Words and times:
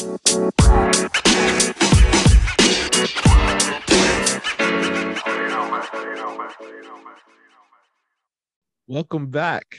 Welcome 0.00 0.16
back 9.26 9.76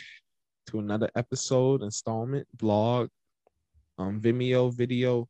to 0.68 0.78
another 0.78 1.10
episode, 1.15 1.81
installment, 1.81 2.47
vlog, 2.55 3.10
um, 3.97 4.21
Vimeo 4.21 4.71
video 4.71 5.28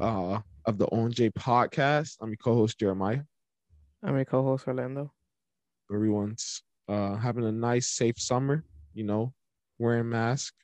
uh, 0.00 0.40
of 0.64 0.78
the 0.78 0.86
ONJ 0.86 1.34
podcast. 1.34 2.16
I'm 2.22 2.30
your 2.30 2.38
co-host 2.38 2.78
Jeremiah. 2.78 3.20
I'm 4.02 4.16
your 4.16 4.24
co-host 4.24 4.66
Orlando. 4.66 5.12
Everyone's 5.92 6.62
uh, 6.88 7.16
having 7.16 7.44
a 7.44 7.52
nice, 7.52 7.88
safe 7.88 8.18
summer. 8.18 8.64
You 8.94 9.04
know, 9.04 9.34
wearing 9.78 10.08
mask. 10.08 10.54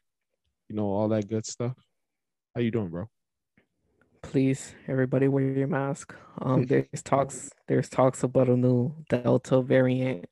You 0.71 0.77
know 0.77 0.87
all 0.87 1.11
that 1.11 1.29
good 1.29 1.45
stuff. 1.45 1.77
How 2.55 2.63
you 2.63 2.71
doing, 2.71 2.89
bro? 2.89 3.11
Please, 4.23 4.75
everybody, 4.89 5.29
wear 5.29 5.45
your 5.45 5.69
mask. 5.69 6.15
Um, 6.41 6.67
there's 6.67 7.03
talks. 7.03 7.51
There's 7.69 7.89
talks 7.89 8.23
about 8.23 8.49
a 8.49 8.57
new 8.57 8.95
Delta 9.09 9.63
variant 9.63 10.27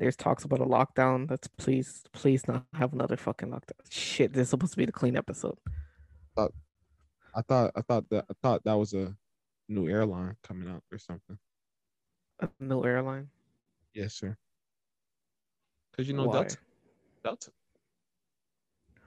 there's 0.00 0.16
talks 0.16 0.44
about 0.44 0.60
a 0.60 0.64
lockdown. 0.64 1.30
Let's 1.30 1.46
please, 1.46 2.02
please 2.12 2.48
not 2.48 2.64
have 2.72 2.94
another 2.94 3.18
fucking 3.18 3.50
lockdown. 3.50 3.78
Shit, 3.90 4.32
this 4.32 4.44
is 4.44 4.48
supposed 4.48 4.72
to 4.72 4.78
be 4.78 4.86
the 4.86 4.92
clean 4.92 5.14
episode. 5.14 5.58
Uh, 6.36 6.48
I 7.34 7.42
thought, 7.42 7.72
I 7.76 7.82
thought 7.82 8.08
that, 8.08 8.24
I 8.30 8.32
thought 8.42 8.64
that 8.64 8.78
was 8.78 8.94
a 8.94 9.14
new 9.68 9.88
airline 9.88 10.36
coming 10.42 10.70
out 10.70 10.82
or 10.90 10.98
something. 10.98 11.38
A 12.40 12.48
new 12.58 12.82
airline. 12.82 13.28
Yes, 13.92 14.14
sir. 14.14 14.36
Because 15.92 16.08
you 16.08 16.14
know 16.14 16.24
Why? 16.24 16.32
Delta. 16.32 16.56
Delta. 17.22 17.50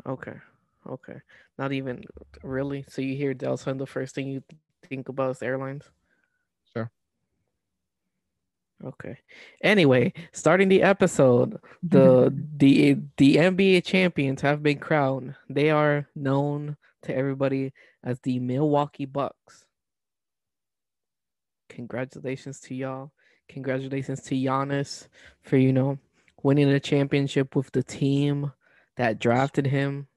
Okay. 0.06 0.36
Okay. 0.88 1.20
Not 1.58 1.72
even 1.72 2.04
really. 2.44 2.86
So 2.90 3.02
you 3.02 3.16
hear 3.16 3.34
Delta, 3.34 3.70
and 3.70 3.80
the 3.80 3.86
first 3.86 4.16
thing 4.16 4.28
you 4.28 4.44
think 4.88 5.10
about 5.10 5.32
is 5.32 5.42
airlines. 5.42 5.84
Sure. 6.74 6.92
Okay. 8.84 9.18
Anyway, 9.62 10.14
starting 10.34 10.68
the 10.68 10.84
episode, 10.84 11.58
the 11.82 12.34
the 12.58 12.98
the 13.18 13.38
NBA 13.38 13.86
champions 13.86 14.42
have 14.42 14.62
been 14.62 14.80
crowned. 14.80 15.36
They 15.50 15.70
are 15.70 16.08
known 16.16 16.78
to 17.04 17.16
everybody 17.16 17.74
as 18.04 18.20
the 18.22 18.40
Milwaukee 18.40 19.06
Bucks. 19.06 19.66
Congratulations 21.70 22.60
to 22.62 22.76
y'all. 22.76 23.12
Congratulations 23.50 24.22
to 24.24 24.36
Giannis 24.36 25.08
for 25.44 25.58
you 25.58 25.72
know 25.72 25.98
winning 26.42 26.70
a 26.70 26.80
championship 26.80 27.56
with 27.56 27.72
the 27.72 27.84
team 27.84 28.52
that 28.98 29.20
drafted 29.20 29.68
him. 29.68 30.08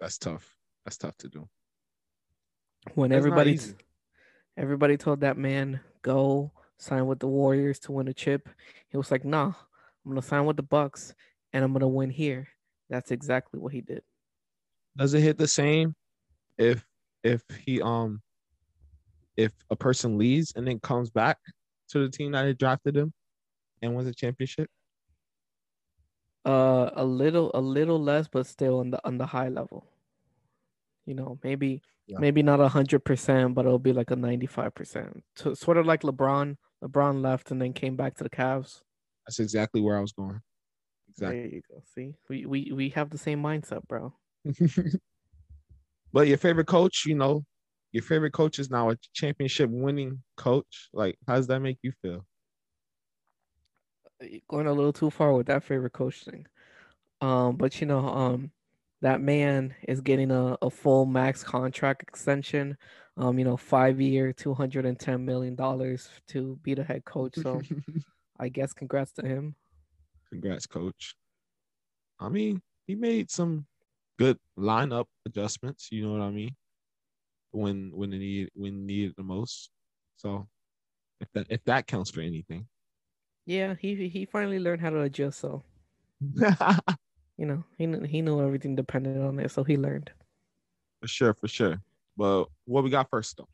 That's 0.00 0.18
tough. 0.18 0.54
That's 0.84 0.96
tough 0.96 1.16
to 1.18 1.28
do. 1.28 1.48
When 2.94 3.12
everybody 3.12 3.58
everybody 4.56 4.96
told 4.96 5.20
that 5.20 5.36
man 5.36 5.80
go 6.02 6.52
sign 6.78 7.06
with 7.06 7.20
the 7.20 7.28
Warriors 7.28 7.78
to 7.80 7.92
win 7.92 8.08
a 8.08 8.12
chip. 8.12 8.48
He 8.88 8.96
was 8.96 9.10
like, 9.10 9.24
"Nah, 9.24 9.46
I'm 10.04 10.10
gonna 10.10 10.22
sign 10.22 10.44
with 10.44 10.56
the 10.56 10.62
Bucks, 10.62 11.14
and 11.52 11.64
I'm 11.64 11.72
gonna 11.72 11.88
win 11.88 12.10
here." 12.10 12.48
That's 12.90 13.10
exactly 13.10 13.60
what 13.60 13.72
he 13.72 13.80
did. 13.80 14.02
Does 14.96 15.14
it 15.14 15.20
hit 15.20 15.38
the 15.38 15.48
same 15.48 15.94
if 16.58 16.84
if 17.22 17.42
he 17.64 17.80
um 17.80 18.20
if 19.36 19.52
a 19.70 19.76
person 19.76 20.18
leaves 20.18 20.52
and 20.56 20.66
then 20.66 20.80
comes 20.80 21.10
back 21.10 21.38
to 21.88 22.00
the 22.00 22.10
team 22.10 22.32
that 22.32 22.44
had 22.44 22.58
drafted 22.58 22.96
him 22.96 23.12
and 23.80 23.94
wins 23.94 24.08
a 24.08 24.14
championship? 24.14 24.68
Uh, 26.44 26.90
a 26.94 27.04
little, 27.04 27.50
a 27.54 27.60
little 27.60 28.02
less, 28.02 28.26
but 28.26 28.46
still 28.46 28.80
on 28.80 28.90
the 28.90 29.00
on 29.06 29.18
the 29.18 29.26
high 29.26 29.48
level. 29.48 29.86
You 31.06 31.14
know, 31.14 31.38
maybe 31.42 31.82
yeah. 32.06 32.18
maybe 32.18 32.42
not 32.42 32.60
a 32.60 32.68
hundred 32.68 33.04
percent, 33.04 33.54
but 33.54 33.64
it'll 33.64 33.78
be 33.78 33.92
like 33.92 34.10
a 34.10 34.16
ninety 34.16 34.46
five 34.46 34.74
percent. 34.74 35.22
So 35.36 35.54
sort 35.54 35.76
of 35.76 35.86
like 35.86 36.02
LeBron 36.02 36.56
LeBron 36.82 37.22
left 37.22 37.50
and 37.50 37.60
then 37.60 37.72
came 37.72 37.96
back 37.96 38.16
to 38.16 38.24
the 38.24 38.30
Cavs. 38.30 38.82
That's 39.26 39.38
exactly 39.38 39.80
where 39.80 39.96
I 39.96 40.00
was 40.00 40.12
going. 40.12 40.40
Exactly. 41.10 41.38
There 41.38 41.48
you 41.48 41.62
go. 41.70 41.82
See, 41.94 42.14
we 42.28 42.46
we 42.46 42.72
we 42.74 42.88
have 42.90 43.10
the 43.10 43.18
same 43.18 43.42
mindset, 43.42 43.86
bro. 43.86 44.14
but 46.12 46.26
your 46.26 46.38
favorite 46.38 46.66
coach, 46.66 47.04
you 47.06 47.14
know, 47.14 47.44
your 47.92 48.02
favorite 48.02 48.32
coach 48.32 48.58
is 48.58 48.70
now 48.70 48.90
a 48.90 48.96
championship 49.14 49.70
winning 49.70 50.22
coach. 50.36 50.88
Like, 50.92 51.16
how 51.26 51.36
does 51.36 51.46
that 51.48 51.60
make 51.60 51.78
you 51.82 51.92
feel? 52.02 52.26
Going 54.48 54.66
a 54.66 54.72
little 54.72 54.92
too 54.92 55.10
far 55.10 55.32
with 55.32 55.46
that 55.46 55.64
favorite 55.64 55.92
coach 55.92 56.24
thing. 56.24 56.46
Um, 57.20 57.56
but 57.56 57.80
you 57.80 57.86
know, 57.86 58.06
um, 58.06 58.50
that 59.00 59.20
man 59.20 59.74
is 59.88 60.00
getting 60.00 60.30
a, 60.30 60.56
a 60.62 60.70
full 60.70 61.06
max 61.06 61.42
contract 61.42 62.02
extension 62.02 62.76
um, 63.16 63.38
you 63.38 63.44
know, 63.44 63.56
five 63.56 64.00
year, 64.00 64.32
two 64.32 64.54
hundred 64.54 64.86
and 64.86 64.98
ten 64.98 65.24
million 65.24 65.54
dollars 65.54 66.08
to 66.28 66.58
be 66.62 66.74
the 66.74 66.82
head 66.82 67.04
coach. 67.04 67.34
So, 67.42 67.60
I 68.38 68.48
guess 68.48 68.72
congrats 68.72 69.12
to 69.14 69.26
him. 69.26 69.54
Congrats, 70.30 70.66
coach. 70.66 71.14
I 72.18 72.28
mean, 72.28 72.62
he 72.86 72.94
made 72.94 73.30
some 73.30 73.66
good 74.18 74.38
lineup 74.58 75.06
adjustments. 75.26 75.88
You 75.90 76.06
know 76.06 76.12
what 76.12 76.22
I 76.22 76.30
mean? 76.30 76.56
When 77.50 77.90
when 77.94 78.12
it 78.12 78.18
need 78.18 78.50
when 78.54 78.86
needed 78.86 79.14
the 79.16 79.24
most. 79.24 79.70
So, 80.16 80.48
if 81.20 81.28
that 81.34 81.46
if 81.50 81.62
that 81.64 81.86
counts 81.86 82.10
for 82.10 82.22
anything. 82.22 82.66
Yeah, 83.46 83.74
he 83.80 84.08
he 84.08 84.24
finally 84.24 84.58
learned 84.58 84.80
how 84.80 84.90
to 84.90 85.00
adjust. 85.02 85.40
So, 85.40 85.62
you 87.36 87.46
know, 87.46 87.64
he 87.76 87.86
he 88.06 88.22
knew 88.22 88.40
everything 88.40 88.76
depended 88.76 89.18
on 89.20 89.38
it, 89.40 89.50
so 89.50 89.64
he 89.64 89.76
learned. 89.76 90.10
For 91.00 91.08
sure, 91.08 91.34
for 91.34 91.48
sure. 91.48 91.80
But 92.16 92.46
what 92.66 92.84
we 92.84 92.90
got 92.90 93.10
first 93.10 93.36
though? 93.36 93.48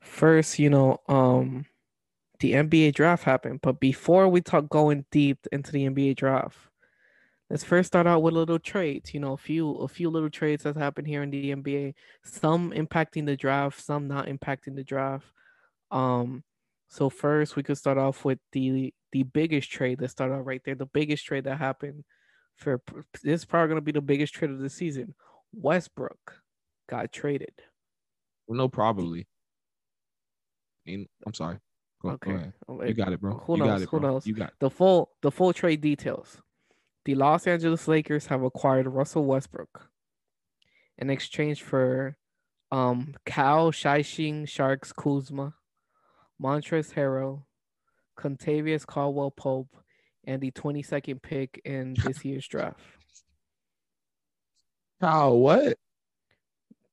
First, 0.00 0.58
you 0.58 0.70
know, 0.70 0.98
um 1.08 1.66
the 2.40 2.52
NBA 2.52 2.92
draft 2.92 3.24
happened, 3.24 3.60
but 3.62 3.80
before 3.80 4.28
we 4.28 4.40
talk 4.40 4.68
going 4.68 5.04
deep 5.10 5.46
into 5.52 5.72
the 5.72 5.86
NBA 5.86 6.14
draft, 6.16 6.56
let's 7.50 7.64
first 7.64 7.88
start 7.88 8.06
out 8.06 8.22
with 8.22 8.34
little 8.34 8.58
trades. 8.58 9.14
You 9.14 9.20
know, 9.20 9.32
a 9.32 9.36
few 9.38 9.70
a 9.76 9.88
few 9.88 10.10
little 10.10 10.30
trades 10.30 10.64
that 10.64 10.76
happened 10.76 11.06
here 11.08 11.22
in 11.22 11.30
the 11.30 11.50
NBA. 11.52 11.94
Some 12.24 12.72
impacting 12.72 13.26
the 13.26 13.36
draft, 13.36 13.80
some 13.80 14.08
not 14.08 14.26
impacting 14.26 14.76
the 14.76 14.84
draft. 14.84 15.26
Um, 15.90 16.44
so 16.88 17.10
first 17.10 17.56
we 17.56 17.62
could 17.62 17.78
start 17.78 17.98
off 17.98 18.24
with 18.24 18.38
the 18.52 18.92
the 19.12 19.22
biggest 19.22 19.70
trade 19.70 19.98
that 20.00 20.10
started 20.10 20.34
out 20.34 20.44
right 20.46 20.60
there. 20.64 20.74
The 20.74 20.86
biggest 20.86 21.24
trade 21.24 21.44
that 21.44 21.58
happened 21.58 22.04
for 22.56 22.82
this 23.22 23.40
is 23.40 23.44
probably 23.44 23.68
gonna 23.68 23.80
be 23.80 23.92
the 23.92 24.00
biggest 24.00 24.34
trade 24.34 24.50
of 24.50 24.58
the 24.58 24.70
season. 24.70 25.14
Westbrook 25.52 26.42
got 26.88 27.12
traded. 27.12 27.52
Well, 28.46 28.58
no, 28.58 28.68
probably. 28.68 29.26
I'm 30.86 31.34
sorry. 31.34 31.58
Go, 32.02 32.10
okay. 32.10 32.30
Go 32.30 32.36
ahead. 32.36 32.52
Oh, 32.68 32.82
you 32.82 32.94
got 32.94 33.12
it, 33.12 33.20
bro. 33.20 33.42
Who 33.44 33.58
you 33.58 33.64
knows? 33.64 33.82
It, 33.82 33.88
Who 33.90 34.00
knows? 34.00 34.26
You 34.26 34.34
got 34.34 34.50
it. 34.50 34.54
the 34.60 34.70
full 34.70 35.10
the 35.22 35.30
full 35.30 35.52
trade 35.52 35.80
details. 35.80 36.40
The 37.04 37.14
Los 37.14 37.46
Angeles 37.46 37.88
Lakers 37.88 38.26
have 38.26 38.42
acquired 38.42 38.86
Russell 38.86 39.24
Westbrook 39.24 39.88
in 40.98 41.10
exchange 41.10 41.62
for 41.62 42.16
um 42.70 43.14
Cal 43.24 43.70
Shishing 43.72 44.48
Sharks 44.48 44.92
Kuzma, 44.92 45.54
Montrezl 46.42 46.94
Harrell, 46.94 47.42
Kentavious 48.18 48.86
Caldwell 48.86 49.30
Pope, 49.30 49.76
and 50.24 50.40
the 50.40 50.50
22nd 50.50 51.22
pick 51.22 51.60
in 51.64 51.94
this 52.04 52.24
year's 52.24 52.46
draft. 52.46 52.80
Cal, 55.00 55.38
what? 55.38 55.76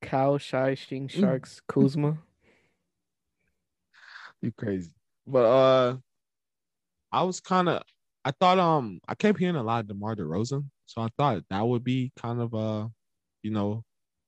Cow 0.01 0.37
Shy 0.37 0.75
Shing 0.75 1.07
mm. 1.07 1.19
Sharks 1.19 1.61
Kuzma. 1.67 2.17
You 4.41 4.51
crazy. 4.51 4.91
But 5.25 5.45
uh 5.45 5.97
I 7.11 7.23
was 7.23 7.39
kind 7.39 7.67
of 7.67 7.81
I 8.23 8.29
thought 8.29 8.59
um 8.59 8.99
I 9.07 9.15
kept 9.15 9.39
hearing 9.39 9.55
a 9.55 9.63
lot 9.63 9.79
of 9.79 9.87
DeMar 9.87 10.15
DeRozan, 10.15 10.65
so 10.85 11.01
I 11.01 11.07
thought 11.17 11.43
that 11.49 11.65
would 11.65 11.83
be 11.83 12.11
kind 12.15 12.39
of 12.39 12.53
a 12.53 12.87
you 13.41 13.49
know 13.49 13.83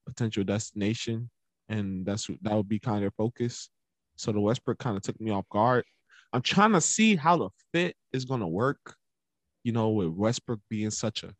potential 0.07 0.43
destination, 0.43 1.29
and 1.69 2.03
that's 2.03 2.27
that 2.41 2.55
would 2.55 2.67
be 2.67 2.79
kind 2.79 3.05
of 3.05 3.13
focus. 3.13 3.69
So 4.17 4.31
the 4.31 4.39
Westbrook 4.39 4.79
kind 4.79 4.97
of 4.97 5.03
took 5.03 5.19
me 5.21 5.31
off 5.31 5.47
guard. 5.49 5.85
I'm 6.33 6.41
trying 6.41 6.73
to 6.73 6.81
see 6.81 7.15
how 7.15 7.37
the 7.37 7.49
fit 7.73 7.95
is 8.11 8.25
gonna 8.25 8.47
work, 8.47 8.95
you 9.63 9.71
know, 9.71 9.89
with 9.89 10.09
Westbrook 10.09 10.59
being 10.69 10.91
such 10.91 11.23
a 11.23 11.33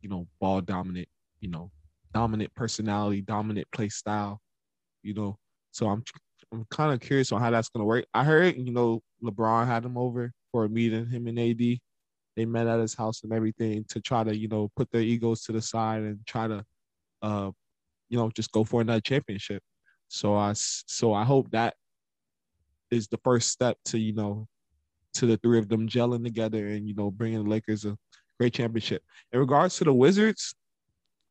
you 0.00 0.08
know 0.08 0.26
ball 0.40 0.60
dominant, 0.60 1.08
you 1.40 1.50
know 1.50 1.70
dominant 2.14 2.54
personality, 2.54 3.20
dominant 3.20 3.66
play 3.72 3.88
style, 3.88 4.40
you 5.02 5.14
know. 5.14 5.36
So 5.72 5.88
I'm 5.88 6.02
I'm 6.52 6.64
kind 6.70 6.92
of 6.92 7.00
curious 7.00 7.32
on 7.32 7.40
how 7.40 7.50
that's 7.50 7.68
gonna 7.68 7.84
work. 7.84 8.06
I 8.14 8.24
heard, 8.24 8.56
you 8.56 8.72
know, 8.72 9.02
LeBron 9.22 9.66
had 9.66 9.84
him 9.84 9.98
over 9.98 10.32
for 10.52 10.64
a 10.64 10.68
meeting, 10.68 11.08
him 11.08 11.26
and 11.26 11.38
AD. 11.38 11.78
They 12.36 12.44
met 12.44 12.66
at 12.66 12.80
his 12.80 12.94
house 12.94 13.22
and 13.22 13.32
everything 13.32 13.84
to 13.88 14.00
try 14.00 14.22
to, 14.24 14.36
you 14.36 14.48
know, 14.48 14.70
put 14.76 14.90
their 14.90 15.00
egos 15.02 15.42
to 15.42 15.52
the 15.52 15.62
side 15.62 16.02
and 16.02 16.20
try 16.26 16.46
to, 16.46 16.64
uh, 17.22 17.50
you 18.10 18.18
know, 18.18 18.30
just 18.30 18.52
go 18.52 18.62
for 18.62 18.80
another 18.82 19.00
championship. 19.00 19.62
So 20.08 20.34
I, 20.36 20.52
so 20.54 21.14
I 21.14 21.24
hope 21.24 21.50
that 21.50 21.74
is 22.90 23.08
the 23.08 23.18
first 23.24 23.50
step 23.50 23.76
to, 23.86 23.98
you 23.98 24.14
know, 24.14 24.46
to 25.16 25.26
the 25.26 25.36
three 25.38 25.58
of 25.58 25.68
them 25.68 25.88
gelling 25.88 26.22
together 26.22 26.68
and 26.68 26.86
you 26.86 26.94
know 26.94 27.10
bringing 27.10 27.42
the 27.42 27.50
Lakers 27.50 27.84
a 27.84 27.96
great 28.38 28.54
championship. 28.54 29.02
In 29.32 29.40
regards 29.40 29.76
to 29.78 29.84
the 29.84 29.92
Wizards, 29.92 30.54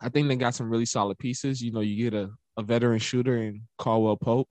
I 0.02 0.10
think 0.10 0.28
they 0.28 0.36
got 0.36 0.56
some 0.56 0.70
really 0.70 0.86
solid 0.86 1.18
pieces. 1.18 1.62
You 1.62 1.72
know, 1.72 1.82
you 1.82 2.10
get 2.10 2.18
a, 2.18 2.32
a 2.58 2.64
veteran 2.64 3.00
shooter 3.00 3.38
in 3.38 3.62
Caldwell 3.78 4.18
Pope. 4.18 4.50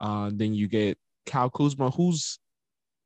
Uh, 0.00 0.30
then 0.32 0.54
you 0.54 0.66
get 0.66 0.98
Cal 1.26 1.50
Kuzma, 1.50 1.90
who's 1.90 2.38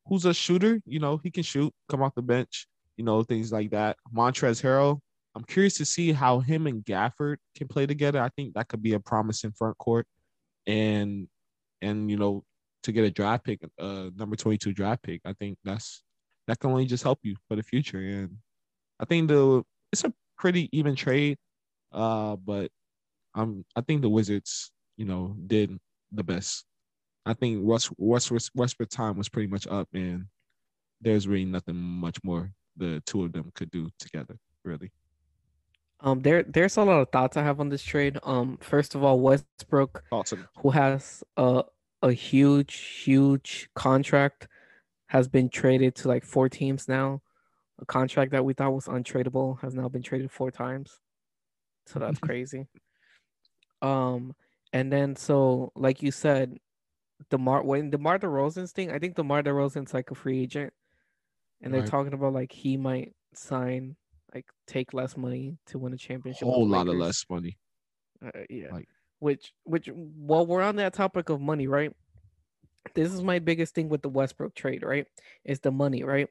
who's 0.06 0.24
a 0.24 0.34
shooter. 0.34 0.80
You 0.86 1.00
know, 1.00 1.18
he 1.18 1.30
can 1.30 1.42
shoot, 1.42 1.72
come 1.88 2.02
off 2.02 2.14
the 2.14 2.22
bench. 2.22 2.66
You 2.96 3.04
know, 3.04 3.22
things 3.22 3.52
like 3.52 3.70
that. 3.70 3.96
Montrezl 4.14 4.62
Harrell. 4.62 5.00
I'm 5.34 5.44
curious 5.44 5.74
to 5.74 5.84
see 5.84 6.10
how 6.10 6.40
him 6.40 6.66
and 6.66 6.84
Gafford 6.84 7.36
can 7.56 7.68
play 7.68 7.86
together. 7.86 8.20
I 8.20 8.28
think 8.30 8.54
that 8.54 8.66
could 8.66 8.82
be 8.82 8.94
a 8.94 9.00
promising 9.00 9.52
front 9.52 9.78
court, 9.78 10.06
and 10.66 11.28
and 11.80 12.10
you 12.10 12.16
know 12.16 12.44
to 12.82 12.92
get 12.92 13.04
a 13.04 13.10
draft 13.10 13.44
pick, 13.44 13.60
uh, 13.78 14.10
number 14.16 14.36
22 14.36 14.72
draft 14.72 15.02
pick. 15.02 15.20
I 15.24 15.32
think 15.34 15.58
that's 15.64 16.02
that 16.46 16.58
can 16.58 16.70
only 16.70 16.86
just 16.86 17.02
help 17.02 17.18
you 17.22 17.36
for 17.48 17.56
the 17.56 17.62
future. 17.62 17.98
And 17.98 18.38
I 19.00 19.04
think 19.04 19.28
the 19.28 19.62
it's 19.92 20.04
a 20.04 20.12
pretty 20.36 20.68
even 20.72 20.94
trade. 20.94 21.38
Uh, 21.92 22.36
but 22.36 22.70
I'm 23.34 23.64
I 23.76 23.80
think 23.82 24.02
the 24.02 24.08
Wizards, 24.08 24.70
you 24.96 25.04
know, 25.04 25.36
did 25.46 25.78
the 26.12 26.24
best. 26.24 26.64
I 27.26 27.34
think 27.34 27.60
West 27.62 27.90
West 27.98 28.32
Westbrook 28.54 28.88
time 28.88 29.16
was 29.16 29.28
pretty 29.28 29.48
much 29.48 29.66
up, 29.66 29.88
and 29.92 30.26
there's 31.00 31.28
really 31.28 31.44
nothing 31.44 31.76
much 31.76 32.18
more 32.24 32.50
the 32.76 33.02
two 33.06 33.24
of 33.24 33.32
them 33.32 33.50
could 33.54 33.70
do 33.70 33.88
together, 33.98 34.36
really. 34.64 34.90
Um, 36.00 36.20
there 36.20 36.44
there's 36.44 36.76
a 36.76 36.84
lot 36.84 37.00
of 37.00 37.10
thoughts 37.10 37.36
I 37.36 37.42
have 37.42 37.60
on 37.60 37.68
this 37.68 37.82
trade. 37.82 38.18
Um, 38.22 38.58
first 38.60 38.94
of 38.94 39.02
all, 39.02 39.20
Westbrook, 39.20 40.04
awesome. 40.12 40.48
who 40.58 40.70
has 40.70 41.24
a 41.36 41.64
a 42.02 42.12
huge, 42.12 43.02
huge 43.04 43.68
contract, 43.74 44.48
has 45.06 45.28
been 45.28 45.48
traded 45.48 45.94
to 45.96 46.08
like 46.08 46.24
four 46.24 46.48
teams 46.48 46.88
now. 46.88 47.22
A 47.80 47.86
contract 47.86 48.32
that 48.32 48.44
we 48.44 48.54
thought 48.54 48.74
was 48.74 48.86
untradeable 48.86 49.60
has 49.60 49.74
now 49.74 49.88
been 49.88 50.02
traded 50.02 50.30
four 50.30 50.50
times. 50.50 51.00
So 51.86 51.98
that's 51.98 52.18
crazy. 52.18 52.66
Um, 53.80 54.34
and 54.72 54.92
then 54.92 55.16
so 55.16 55.72
like 55.74 56.02
you 56.02 56.10
said, 56.10 56.58
DeMar 57.30 57.62
when 57.62 57.90
DeMar 57.90 58.18
DeRozan's 58.18 58.72
thing, 58.72 58.90
I 58.90 58.98
think 58.98 59.16
DeMar 59.16 59.42
DeRozan's 59.42 59.94
like 59.94 60.10
a 60.10 60.14
free 60.14 60.42
agent, 60.42 60.72
and 61.62 61.72
they're 61.72 61.80
right. 61.80 61.90
talking 61.90 62.12
about 62.12 62.32
like 62.32 62.52
he 62.52 62.76
might 62.76 63.14
sign 63.34 63.96
like 64.34 64.46
take 64.66 64.92
less 64.92 65.16
money 65.16 65.56
to 65.66 65.78
win 65.78 65.92
a 65.92 65.96
championship. 65.96 66.46
A 66.46 66.50
whole 66.50 66.68
lot 66.68 66.88
of 66.88 66.96
less 66.96 67.24
money. 67.30 67.56
Uh, 68.24 68.30
yeah. 68.50 68.72
Like, 68.72 68.88
which 69.18 69.52
which 69.64 69.88
while 69.94 70.46
we're 70.46 70.62
on 70.62 70.76
that 70.76 70.94
topic 70.94 71.28
of 71.28 71.40
money, 71.40 71.66
right? 71.66 71.92
This 72.94 73.12
is 73.12 73.22
my 73.22 73.38
biggest 73.38 73.74
thing 73.74 73.88
with 73.88 74.02
the 74.02 74.08
Westbrook 74.08 74.54
trade, 74.54 74.82
right? 74.82 75.06
Is 75.44 75.60
the 75.60 75.70
money, 75.70 76.04
right? 76.04 76.28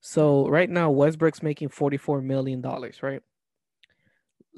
So 0.00 0.48
right 0.48 0.70
now 0.70 0.90
Westbrook's 0.90 1.42
making 1.42 1.70
44 1.70 2.22
million 2.22 2.60
dollars, 2.60 3.02
right? 3.02 3.22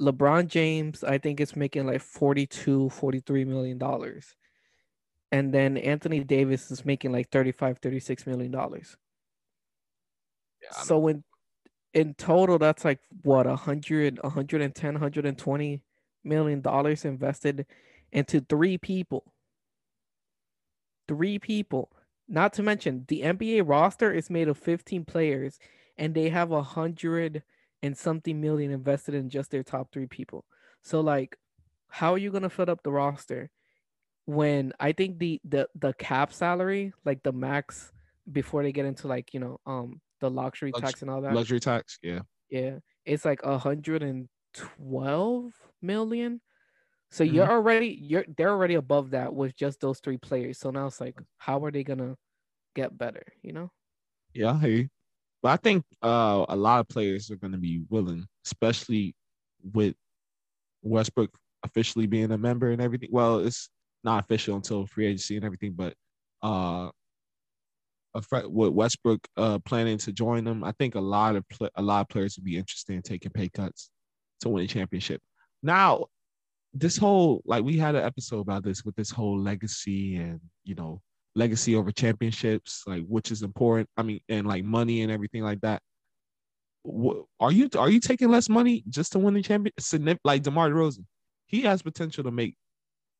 LeBron 0.00 0.46
James, 0.46 1.02
I 1.02 1.18
think 1.18 1.40
it's 1.40 1.56
making 1.56 1.86
like 1.86 2.02
42, 2.02 2.90
43 2.90 3.44
million 3.44 3.78
dollars. 3.78 4.36
And 5.32 5.52
then 5.52 5.76
Anthony 5.76 6.24
Davis 6.24 6.70
is 6.70 6.84
making 6.84 7.12
like 7.12 7.30
35, 7.30 7.78
36 7.78 8.26
million 8.26 8.50
dollars. 8.50 8.96
Yeah, 10.62 10.82
so 10.82 11.08
in 11.08 11.24
in 11.94 12.14
total, 12.14 12.58
that's 12.58 12.84
like 12.84 13.00
what 13.22 13.46
100, 13.46 14.20
110, 14.22 14.94
120 14.94 15.82
million 16.28 16.60
dollars 16.60 17.04
invested 17.04 17.66
into 18.12 18.40
three 18.40 18.78
people. 18.78 19.32
Three 21.08 21.38
people. 21.38 21.90
Not 22.28 22.52
to 22.54 22.62
mention 22.62 23.04
the 23.08 23.22
NBA 23.22 23.62
roster 23.66 24.12
is 24.12 24.28
made 24.28 24.48
of 24.48 24.58
15 24.58 25.04
players 25.06 25.58
and 25.96 26.14
they 26.14 26.28
have 26.28 26.52
a 26.52 26.62
hundred 26.62 27.42
and 27.82 27.96
something 27.96 28.40
million 28.40 28.70
invested 28.70 29.14
in 29.14 29.30
just 29.30 29.50
their 29.50 29.62
top 29.62 29.92
three 29.92 30.06
people. 30.06 30.44
So 30.82 31.00
like 31.00 31.36
how 31.88 32.12
are 32.12 32.18
you 32.18 32.30
gonna 32.30 32.50
fill 32.50 32.70
up 32.70 32.82
the 32.82 32.92
roster 32.92 33.50
when 34.26 34.72
I 34.78 34.92
think 34.92 35.18
the 35.18 35.40
the 35.44 35.68
the 35.74 35.94
cap 35.94 36.32
salary, 36.32 36.92
like 37.04 37.22
the 37.22 37.32
max 37.32 37.92
before 38.30 38.62
they 38.62 38.72
get 38.72 38.84
into 38.84 39.08
like, 39.08 39.32
you 39.32 39.40
know, 39.40 39.58
um 39.66 40.00
the 40.20 40.30
luxury 40.30 40.72
Lux- 40.72 40.82
tax 40.82 41.02
and 41.02 41.10
all 41.10 41.22
that. 41.22 41.34
Luxury 41.34 41.60
tax, 41.60 41.98
yeah. 42.02 42.20
Yeah. 42.50 42.78
It's 43.06 43.24
like 43.24 43.40
a 43.42 43.56
hundred 43.56 44.02
and 44.02 44.28
twelve 44.54 45.52
million. 45.82 46.40
So 47.10 47.24
mm-hmm. 47.24 47.34
you're 47.34 47.50
already 47.50 47.98
you're 48.00 48.24
they're 48.36 48.50
already 48.50 48.74
above 48.74 49.10
that 49.10 49.34
with 49.34 49.56
just 49.56 49.80
those 49.80 50.00
three 50.00 50.18
players. 50.18 50.58
So 50.58 50.70
now 50.70 50.86
it's 50.86 51.00
like, 51.00 51.18
how 51.38 51.64
are 51.64 51.70
they 51.70 51.84
gonna 51.84 52.16
get 52.74 52.96
better? 52.96 53.24
You 53.42 53.52
know? 53.52 53.70
Yeah, 54.34 54.58
hey. 54.58 54.88
But 55.42 55.52
I 55.52 55.56
think 55.56 55.84
uh, 56.02 56.44
a 56.48 56.56
lot 56.56 56.80
of 56.80 56.88
players 56.88 57.30
are 57.30 57.36
gonna 57.36 57.58
be 57.58 57.82
willing, 57.88 58.26
especially 58.44 59.14
with 59.72 59.94
Westbrook 60.82 61.30
officially 61.64 62.06
being 62.06 62.30
a 62.30 62.38
member 62.38 62.70
and 62.70 62.82
everything. 62.82 63.08
Well, 63.12 63.40
it's 63.40 63.70
not 64.04 64.22
official 64.24 64.56
until 64.56 64.86
free 64.86 65.06
agency 65.06 65.36
and 65.36 65.44
everything, 65.44 65.72
but 65.72 65.94
uh, 66.42 66.90
with 68.44 68.72
Westbrook 68.72 69.26
uh, 69.36 69.58
planning 69.60 69.98
to 69.98 70.12
join 70.12 70.44
them, 70.44 70.62
I 70.62 70.72
think 70.72 70.94
a 70.94 71.00
lot 71.00 71.36
of 71.36 71.48
pl- 71.48 71.70
a 71.74 71.82
lot 71.82 72.02
of 72.02 72.08
players 72.08 72.36
would 72.36 72.44
be 72.44 72.56
interested 72.56 72.94
in 72.94 73.02
taking 73.02 73.32
pay 73.32 73.48
cuts 73.48 73.90
to 74.40 74.48
win 74.48 74.64
a 74.64 74.66
championship. 74.66 75.20
Now, 75.62 76.06
this 76.74 76.96
whole 76.96 77.42
like 77.44 77.64
we 77.64 77.76
had 77.76 77.94
an 77.94 78.04
episode 78.04 78.40
about 78.40 78.62
this 78.62 78.84
with 78.84 78.94
this 78.94 79.10
whole 79.10 79.38
legacy 79.38 80.16
and 80.16 80.40
you 80.64 80.74
know 80.74 81.00
legacy 81.34 81.74
over 81.74 81.90
championships, 81.90 82.84
like 82.86 83.04
which 83.06 83.30
is 83.30 83.42
important. 83.42 83.88
I 83.96 84.02
mean, 84.02 84.20
and 84.28 84.46
like 84.46 84.64
money 84.64 85.02
and 85.02 85.12
everything 85.12 85.42
like 85.42 85.60
that. 85.62 85.82
Are 87.40 87.52
you 87.52 87.68
are 87.76 87.90
you 87.90 88.00
taking 88.00 88.30
less 88.30 88.48
money 88.48 88.84
just 88.88 89.12
to 89.12 89.18
win 89.18 89.34
the 89.34 89.42
championship? 89.42 90.18
Like 90.24 90.42
DeMar 90.42 90.70
DeRozan, 90.70 91.04
he 91.46 91.62
has 91.62 91.82
potential 91.82 92.24
to 92.24 92.30
make 92.30 92.56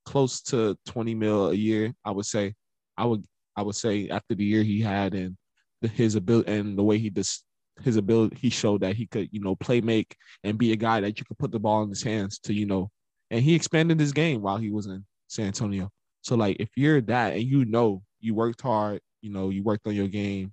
close 0.05 0.41
to 0.43 0.77
twenty 0.87 1.15
mil 1.15 1.51
a 1.51 1.55
year. 1.55 1.93
I 2.05 2.11
would 2.11 2.27
say. 2.27 2.55
I 2.99 3.05
would 3.05 3.25
I 3.57 3.63
would 3.63 3.77
say 3.77 4.09
after 4.09 4.35
the 4.35 4.45
year 4.45 4.63
he 4.63 4.81
had 4.81 5.15
and 5.15 5.37
the, 5.81 5.89
his 5.89 6.17
ability 6.17 6.53
and 6.53 6.77
the 6.77 6.83
way 6.83 6.99
he 6.99 7.11
just 7.11 7.45
his 7.83 7.97
ability 7.97 8.37
he 8.41 8.51
showed 8.51 8.81
that 8.81 8.97
he 8.97 9.07
could 9.07 9.29
you 9.33 9.41
know 9.41 9.55
play 9.55 9.81
make 9.81 10.17
and 10.45 10.59
be 10.59 10.73
a 10.73 10.77
guy 10.77 11.01
that 11.01 11.19
you 11.19 11.25
could 11.25 11.39
put 11.39 11.53
the 11.53 11.59
ball 11.59 11.83
in 11.83 11.89
his 11.89 12.03
hands 12.03 12.39
to 12.39 12.53
you 12.53 12.67
know 12.67 12.91
and 13.31 13.43
he 13.43 13.55
expanded 13.55 14.01
his 14.01 14.13
game 14.13 14.43
while 14.43 14.57
he 14.57 14.71
was 14.71 14.87
in 14.87 15.05
San 15.29 15.47
Antonio. 15.47 15.91
So 16.23 16.35
like 16.37 16.57
if 16.59 16.71
you're 16.77 17.01
that 17.03 17.35
and 17.35 17.43
you 17.43 17.65
know 17.65 18.03
you 18.21 18.35
worked 18.35 18.61
hard, 18.61 19.01
you 19.23 19.31
know 19.31 19.51
you 19.51 19.63
worked 19.63 19.87
on 19.87 19.95
your 19.95 20.09
game, 20.09 20.53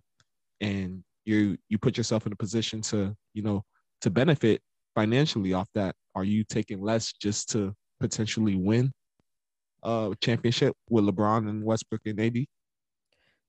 and 0.61 1.03
you 1.25 1.57
you 1.69 1.77
put 1.77 1.97
yourself 1.97 2.25
in 2.25 2.33
a 2.33 2.35
position 2.35 2.81
to 2.81 3.15
you 3.33 3.41
know 3.41 3.63
to 4.01 4.09
benefit 4.09 4.61
financially 4.93 5.53
off 5.53 5.69
that, 5.75 5.95
are 6.15 6.23
you 6.23 6.43
taking 6.43 6.81
less 6.81 7.13
just 7.13 7.49
to 7.49 7.73
potentially 7.99 8.55
win 8.55 8.91
a 9.83 10.13
championship 10.21 10.75
with 10.89 11.05
LeBron 11.05 11.49
and 11.49 11.63
Westbrook 11.63 12.01
and 12.05 12.19
AD? 12.19 12.45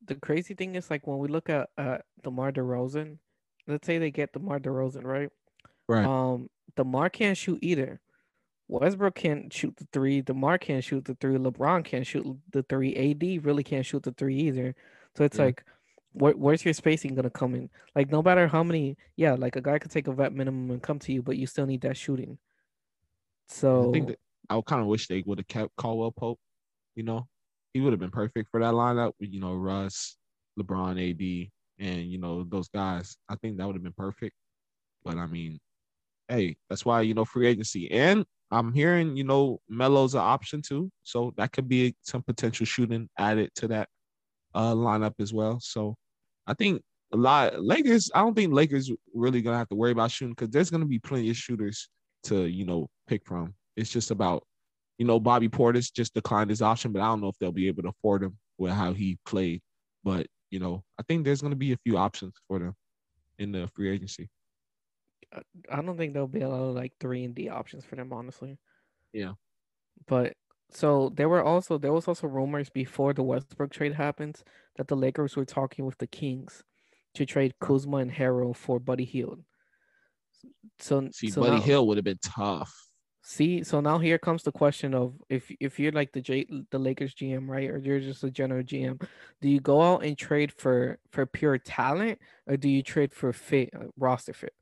the 0.06 0.14
crazy 0.16 0.54
thing 0.54 0.76
is 0.76 0.88
like 0.88 1.06
when 1.06 1.18
we 1.18 1.26
look 1.26 1.50
at 1.50 1.68
uh 1.78 1.98
DeMar 2.22 2.52
DeRozan, 2.52 3.18
let's 3.66 3.86
say 3.86 3.98
they 3.98 4.10
get 4.10 4.32
DeMar 4.32 4.60
DeRozan, 4.60 5.04
right? 5.04 5.30
Right. 5.88 6.04
Um, 6.04 6.48
DeMar 6.76 7.10
can't 7.10 7.36
shoot 7.36 7.58
either. 7.62 8.00
Westbrook 8.68 9.14
can't 9.14 9.52
shoot 9.52 9.76
the 9.76 9.86
three. 9.92 10.22
DeMar 10.22 10.58
can't 10.58 10.82
shoot 10.82 11.04
the 11.04 11.14
three. 11.20 11.36
LeBron 11.36 11.84
can't 11.84 12.06
shoot 12.06 12.26
the 12.52 12.64
three. 12.64 12.94
AD 12.96 13.44
really 13.44 13.62
can't 13.62 13.86
shoot 13.86 14.02
the 14.02 14.12
three 14.12 14.36
either. 14.36 14.74
So 15.16 15.24
it's 15.24 15.38
yeah. 15.38 15.46
like, 15.46 15.64
where, 16.12 16.32
where's 16.32 16.64
your 16.64 16.74
spacing 16.74 17.14
gonna 17.14 17.30
come 17.30 17.54
in? 17.54 17.70
Like 17.94 18.10
no 18.10 18.22
matter 18.22 18.48
how 18.48 18.64
many, 18.64 18.96
yeah, 19.16 19.34
like 19.34 19.56
a 19.56 19.60
guy 19.60 19.78
could 19.78 19.90
take 19.90 20.08
a 20.08 20.12
vet 20.12 20.32
minimum 20.32 20.70
and 20.70 20.82
come 20.82 20.98
to 21.00 21.12
you, 21.12 21.22
but 21.22 21.36
you 21.36 21.46
still 21.46 21.66
need 21.66 21.82
that 21.82 21.96
shooting. 21.96 22.38
So 23.48 23.90
I 23.90 23.92
think 23.92 24.08
that 24.08 24.18
I 24.50 24.60
kind 24.62 24.82
of 24.82 24.88
wish 24.88 25.06
they 25.06 25.22
would 25.26 25.38
have 25.38 25.48
kept 25.48 25.76
Caldwell 25.76 26.10
Pope. 26.10 26.40
You 26.96 27.04
know, 27.04 27.28
he 27.72 27.80
would 27.80 27.92
have 27.92 28.00
been 28.00 28.10
perfect 28.10 28.50
for 28.50 28.60
that 28.60 28.74
lineup 28.74 29.12
you 29.20 29.40
know 29.40 29.54
Russ, 29.54 30.16
LeBron, 30.58 30.98
AD, 31.10 31.50
and 31.78 32.10
you 32.10 32.18
know 32.18 32.44
those 32.44 32.68
guys. 32.68 33.16
I 33.28 33.36
think 33.36 33.56
that 33.56 33.66
would 33.66 33.76
have 33.76 33.82
been 33.82 33.92
perfect. 33.96 34.34
But 35.04 35.18
I 35.18 35.26
mean, 35.26 35.58
hey, 36.28 36.56
that's 36.68 36.84
why 36.84 37.02
you 37.02 37.14
know 37.14 37.24
free 37.24 37.46
agency, 37.46 37.90
and 37.90 38.24
I'm 38.50 38.72
hearing 38.72 39.16
you 39.16 39.24
know 39.24 39.60
Melo's 39.68 40.14
an 40.14 40.20
option 40.20 40.62
too, 40.62 40.90
so 41.02 41.32
that 41.36 41.52
could 41.52 41.68
be 41.68 41.94
some 42.02 42.22
potential 42.22 42.66
shooting 42.66 43.08
added 43.18 43.50
to 43.56 43.68
that 43.68 43.88
uh, 44.54 44.74
lineup 44.74 45.14
as 45.20 45.32
well. 45.32 45.58
So 45.60 45.96
I 46.46 46.54
think 46.54 46.82
a 47.12 47.16
lot 47.16 47.62
Lakers. 47.62 48.10
I 48.14 48.20
don't 48.20 48.34
think 48.34 48.52
Lakers 48.52 48.90
really 49.14 49.42
gonna 49.42 49.58
have 49.58 49.68
to 49.68 49.76
worry 49.76 49.92
about 49.92 50.10
shooting 50.10 50.34
because 50.34 50.50
there's 50.50 50.70
gonna 50.70 50.86
be 50.86 50.98
plenty 50.98 51.30
of 51.30 51.36
shooters 51.36 51.88
to 52.24 52.46
you 52.46 52.64
know 52.64 52.88
pick 53.06 53.24
from. 53.24 53.54
It's 53.76 53.90
just 53.90 54.10
about 54.10 54.44
you 54.98 55.06
know, 55.06 55.20
Bobby 55.20 55.48
Portis 55.48 55.92
just 55.92 56.14
declined 56.14 56.50
his 56.50 56.62
option, 56.62 56.92
but 56.92 57.02
I 57.02 57.06
don't 57.06 57.20
know 57.20 57.28
if 57.28 57.38
they'll 57.38 57.52
be 57.52 57.68
able 57.68 57.82
to 57.82 57.90
afford 57.90 58.22
him 58.22 58.38
with 58.58 58.72
how 58.72 58.92
he 58.92 59.18
played. 59.26 59.60
But 60.04 60.26
you 60.50 60.58
know, 60.58 60.84
I 60.98 61.02
think 61.02 61.24
there's 61.24 61.40
going 61.40 61.52
to 61.52 61.56
be 61.56 61.72
a 61.72 61.78
few 61.78 61.96
options 61.96 62.34
for 62.48 62.58
them 62.58 62.74
in 63.38 63.52
the 63.52 63.68
free 63.74 63.90
agency. 63.90 64.30
I 65.70 65.82
don't 65.82 65.96
think 65.96 66.12
there'll 66.12 66.28
be 66.28 66.42
a 66.42 66.48
lot 66.48 66.60
of 66.60 66.74
like 66.74 66.92
three 67.00 67.24
and 67.24 67.34
D 67.34 67.48
options 67.48 67.84
for 67.84 67.96
them, 67.96 68.12
honestly. 68.12 68.58
Yeah. 69.12 69.32
But 70.06 70.34
so 70.70 71.12
there 71.14 71.28
were 71.28 71.42
also 71.42 71.78
there 71.78 71.92
was 71.92 72.08
also 72.08 72.26
rumors 72.26 72.70
before 72.70 73.12
the 73.12 73.22
Westbrook 73.22 73.72
trade 73.72 73.94
happens 73.94 74.44
that 74.76 74.88
the 74.88 74.96
Lakers 74.96 75.36
were 75.36 75.44
talking 75.44 75.84
with 75.84 75.98
the 75.98 76.06
Kings 76.06 76.62
to 77.14 77.26
trade 77.26 77.54
Kuzma 77.60 77.98
and 77.98 78.10
Harrell 78.10 78.54
for 78.54 78.78
Buddy 78.78 79.04
Hield. 79.04 79.42
So 80.78 81.08
See, 81.12 81.30
so 81.30 81.40
Buddy 81.40 81.56
now, 81.56 81.62
Hill 81.62 81.86
would 81.86 81.96
have 81.96 82.04
been 82.04 82.18
tough. 82.22 82.72
See, 83.28 83.64
so 83.64 83.80
now 83.80 83.98
here 83.98 84.18
comes 84.18 84.44
the 84.44 84.52
question 84.52 84.94
of 84.94 85.14
if 85.28 85.50
if 85.58 85.80
you're 85.80 85.90
like 85.90 86.12
the 86.12 86.20
J, 86.20 86.46
the 86.70 86.78
Lakers 86.78 87.12
GM, 87.12 87.48
right, 87.48 87.68
or 87.68 87.78
you're 87.78 87.98
just 87.98 88.22
a 88.22 88.30
general 88.30 88.62
GM, 88.62 89.02
do 89.40 89.48
you 89.48 89.58
go 89.58 89.82
out 89.82 90.04
and 90.04 90.16
trade 90.16 90.52
for 90.52 91.00
for 91.10 91.26
pure 91.26 91.58
talent, 91.58 92.20
or 92.46 92.56
do 92.56 92.68
you 92.68 92.84
trade 92.84 93.12
for 93.12 93.32
fit 93.32 93.70
uh, 93.74 93.86
roster 93.98 94.32
fit? 94.32 94.54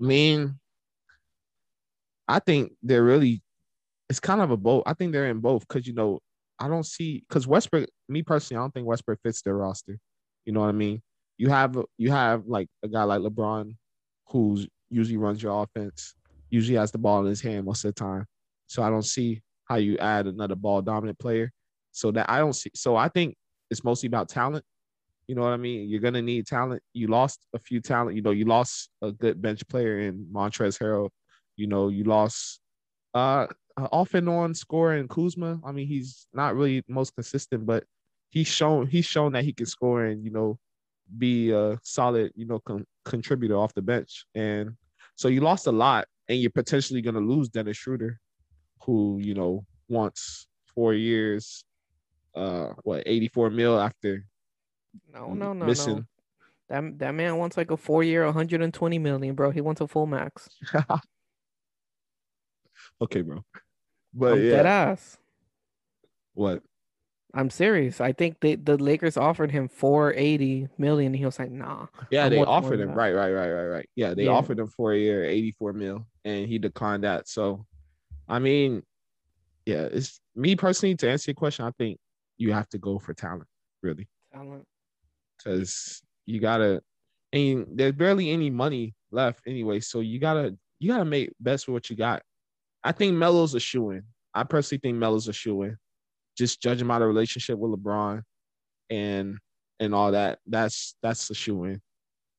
I 0.00 0.04
mean, 0.04 0.60
I 2.28 2.38
think 2.38 2.70
they're 2.84 3.02
really. 3.02 3.42
It's 4.08 4.20
kind 4.20 4.40
of 4.40 4.52
a 4.52 4.56
both. 4.56 4.84
I 4.86 4.94
think 4.94 5.10
they're 5.10 5.26
in 5.26 5.40
both 5.40 5.66
because 5.66 5.88
you 5.88 5.92
know 5.92 6.20
I 6.60 6.68
don't 6.68 6.86
see 6.86 7.24
because 7.28 7.48
Westbrook. 7.48 7.88
Me 8.08 8.22
personally, 8.22 8.60
I 8.60 8.62
don't 8.62 8.72
think 8.72 8.86
Westbrook 8.86 9.18
fits 9.24 9.42
their 9.42 9.56
roster. 9.56 9.98
You 10.44 10.52
know 10.52 10.60
what 10.60 10.68
I 10.68 10.72
mean? 10.72 11.02
You 11.36 11.48
have 11.48 11.76
you 11.98 12.12
have 12.12 12.46
like 12.46 12.68
a 12.84 12.88
guy 12.88 13.02
like 13.02 13.22
LeBron, 13.22 13.74
who's 14.28 14.68
usually 14.88 15.16
runs 15.16 15.42
your 15.42 15.64
offense 15.64 16.14
usually 16.50 16.78
has 16.78 16.92
the 16.92 16.98
ball 16.98 17.20
in 17.20 17.26
his 17.26 17.40
hand 17.40 17.66
most 17.66 17.84
of 17.84 17.94
the 17.94 18.00
time. 18.00 18.26
So 18.66 18.82
I 18.82 18.90
don't 18.90 19.04
see 19.04 19.42
how 19.64 19.76
you 19.76 19.98
add 19.98 20.26
another 20.26 20.54
ball 20.54 20.82
dominant 20.82 21.18
player. 21.18 21.52
So 21.92 22.10
that 22.12 22.28
I 22.28 22.38
don't 22.38 22.52
see. 22.52 22.70
So 22.74 22.96
I 22.96 23.08
think 23.08 23.36
it's 23.70 23.84
mostly 23.84 24.06
about 24.06 24.28
talent. 24.28 24.64
You 25.26 25.34
know 25.34 25.42
what 25.42 25.52
I 25.52 25.56
mean? 25.56 25.88
You're 25.88 26.00
gonna 26.00 26.22
need 26.22 26.46
talent. 26.46 26.82
You 26.92 27.08
lost 27.08 27.40
a 27.54 27.58
few 27.58 27.80
talent. 27.80 28.16
You 28.16 28.22
know, 28.22 28.30
you 28.30 28.44
lost 28.44 28.90
a 29.02 29.12
good 29.12 29.40
bench 29.40 29.66
player 29.68 30.00
in 30.00 30.26
Montrezl 30.32 30.78
Harrell. 30.78 31.10
You 31.56 31.66
know, 31.66 31.88
you 31.88 32.04
lost 32.04 32.60
uh 33.14 33.46
off 33.76 34.14
and 34.14 34.28
on 34.28 34.54
scorer 34.54 34.96
in 34.96 35.08
Kuzma. 35.08 35.60
I 35.64 35.72
mean, 35.72 35.86
he's 35.86 36.26
not 36.32 36.54
really 36.54 36.82
most 36.88 37.14
consistent, 37.14 37.66
but 37.66 37.84
he's 38.30 38.46
shown 38.46 38.86
he's 38.86 39.06
shown 39.06 39.32
that 39.32 39.44
he 39.44 39.52
can 39.52 39.66
score 39.66 40.04
and 40.04 40.24
you 40.24 40.30
know 40.30 40.58
be 41.18 41.50
a 41.50 41.78
solid 41.82 42.32
you 42.34 42.46
know 42.46 42.58
con- 42.60 42.86
contributor 43.04 43.56
off 43.56 43.74
the 43.74 43.82
bench. 43.82 44.26
And 44.34 44.76
so 45.14 45.28
you 45.28 45.40
lost 45.40 45.66
a 45.66 45.72
lot, 45.72 46.06
and 46.28 46.40
you're 46.40 46.50
potentially 46.50 47.02
going 47.02 47.14
to 47.14 47.20
lose 47.20 47.48
Dennis 47.48 47.76
Schroeder, 47.76 48.18
who 48.82 49.18
you 49.20 49.34
know 49.34 49.64
wants 49.88 50.46
four 50.74 50.94
years, 50.94 51.64
uh, 52.34 52.70
what 52.82 53.02
84 53.06 53.50
mil 53.50 53.78
after. 53.78 54.24
No, 55.12 55.34
no, 55.34 55.52
no, 55.52 55.66
missing. 55.66 55.96
no. 55.96 56.04
That 56.68 56.98
that 56.98 57.14
man 57.14 57.36
wants 57.36 57.56
like 57.56 57.70
a 57.70 57.76
four 57.76 58.02
year, 58.02 58.24
120 58.24 58.98
million, 58.98 59.34
bro. 59.34 59.50
He 59.50 59.60
wants 59.60 59.80
a 59.80 59.86
full 59.86 60.06
max. 60.06 60.48
okay, 63.00 63.22
bro. 63.22 63.44
But 64.12 64.32
I'm 64.32 64.44
yeah. 64.44 64.50
dead 64.50 64.66
ass. 64.66 65.18
What? 66.34 66.62
I'm 67.34 67.50
serious. 67.50 68.00
I 68.00 68.12
think 68.12 68.40
they, 68.40 68.54
the 68.54 68.78
Lakers 68.78 69.16
offered 69.16 69.50
him 69.50 69.68
480 69.68 70.68
million. 70.78 71.12
He 71.12 71.24
was 71.24 71.38
like, 71.38 71.50
nah. 71.50 71.86
Yeah, 72.10 72.24
I'm 72.24 72.30
they 72.30 72.38
offered 72.42 72.80
him. 72.80 72.92
Right, 72.92 73.12
right, 73.12 73.32
right, 73.32 73.50
right, 73.50 73.66
right. 73.66 73.88
Yeah, 73.94 74.14
they 74.14 74.24
yeah. 74.24 74.30
offered 74.30 74.58
him 74.58 74.68
for 74.68 74.92
a 74.92 74.98
year, 74.98 75.24
84 75.24 75.72
mil, 75.74 76.06
and 76.24 76.48
he 76.48 76.58
declined 76.58 77.04
that. 77.04 77.28
So, 77.28 77.66
I 78.28 78.38
mean, 78.38 78.82
yeah, 79.66 79.88
it's 79.90 80.20
me 80.34 80.56
personally 80.56 80.94
to 80.96 81.10
answer 81.10 81.30
your 81.30 81.34
question. 81.34 81.66
I 81.66 81.72
think 81.76 81.98
you 82.38 82.52
have 82.52 82.68
to 82.70 82.78
go 82.78 82.98
for 82.98 83.12
talent, 83.12 83.48
really. 83.82 84.08
Talent. 84.32 84.64
Because 85.36 86.02
you 86.24 86.40
gotta, 86.40 86.80
and 87.32 87.66
there's 87.74 87.92
barely 87.92 88.30
any 88.30 88.48
money 88.48 88.94
left 89.10 89.42
anyway. 89.46 89.80
So 89.80 90.00
you 90.00 90.18
gotta, 90.18 90.56
you 90.78 90.90
gotta 90.90 91.04
make 91.04 91.32
best 91.40 91.68
with 91.68 91.74
what 91.74 91.90
you 91.90 91.96
got. 91.96 92.22
I 92.82 92.92
think 92.92 93.14
Melo's 93.14 93.54
a 93.54 93.60
shoe 93.60 93.90
in. 93.90 94.04
I 94.32 94.44
personally 94.44 94.80
think 94.80 94.96
Melo's 94.96 95.28
a 95.28 95.32
shoe 95.32 95.62
in 95.62 95.76
just 96.36 96.62
judging 96.62 96.86
by 96.86 96.98
the 96.98 97.06
relationship 97.06 97.58
with 97.58 97.72
LeBron 97.72 98.22
and 98.90 99.38
and 99.78 99.94
all 99.94 100.12
that, 100.12 100.38
that's 100.46 100.96
that's 101.02 101.28
the 101.28 101.34
shoe 101.34 101.64
in. 101.64 101.80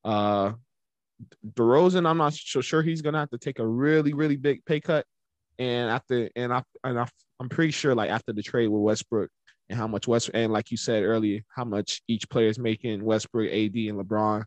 Uh 0.04 0.54
DeRozan, 1.54 2.08
I'm 2.08 2.18
not 2.18 2.34
so 2.34 2.62
sure 2.62 2.82
he's 2.82 3.02
gonna 3.02 3.20
have 3.20 3.30
to 3.32 3.38
take 3.38 3.60
a 3.60 3.68
really, 3.68 4.14
really 4.14 4.36
big 4.38 4.64
pay 4.66 4.80
cut. 4.80 5.06
And 5.60 5.90
after 5.90 6.30
and 6.36 6.54
I 6.54 6.64
and 6.84 7.00
I, 7.00 7.08
I'm 7.40 7.50
pretty 7.50 7.72
sure 7.72 7.96
like 7.96 8.10
after 8.10 8.34
the 8.34 8.44
trade 8.44 8.68
with 8.68 8.82
Westbrook 8.82 9.30
and 9.70 9.78
how 9.78 9.88
much 9.88 10.08
West 10.08 10.30
and 10.34 10.54
like 10.54 10.72
you 10.72 10.78
said 10.78 11.04
earlier, 11.04 11.42
how 11.50 11.66
much 11.66 12.02
each 12.08 12.30
player 12.30 12.48
is 12.48 12.60
making 12.60 13.04
Westbrook, 13.04 13.50
AD, 13.50 13.76
and 13.76 14.00
LeBron. 14.00 14.44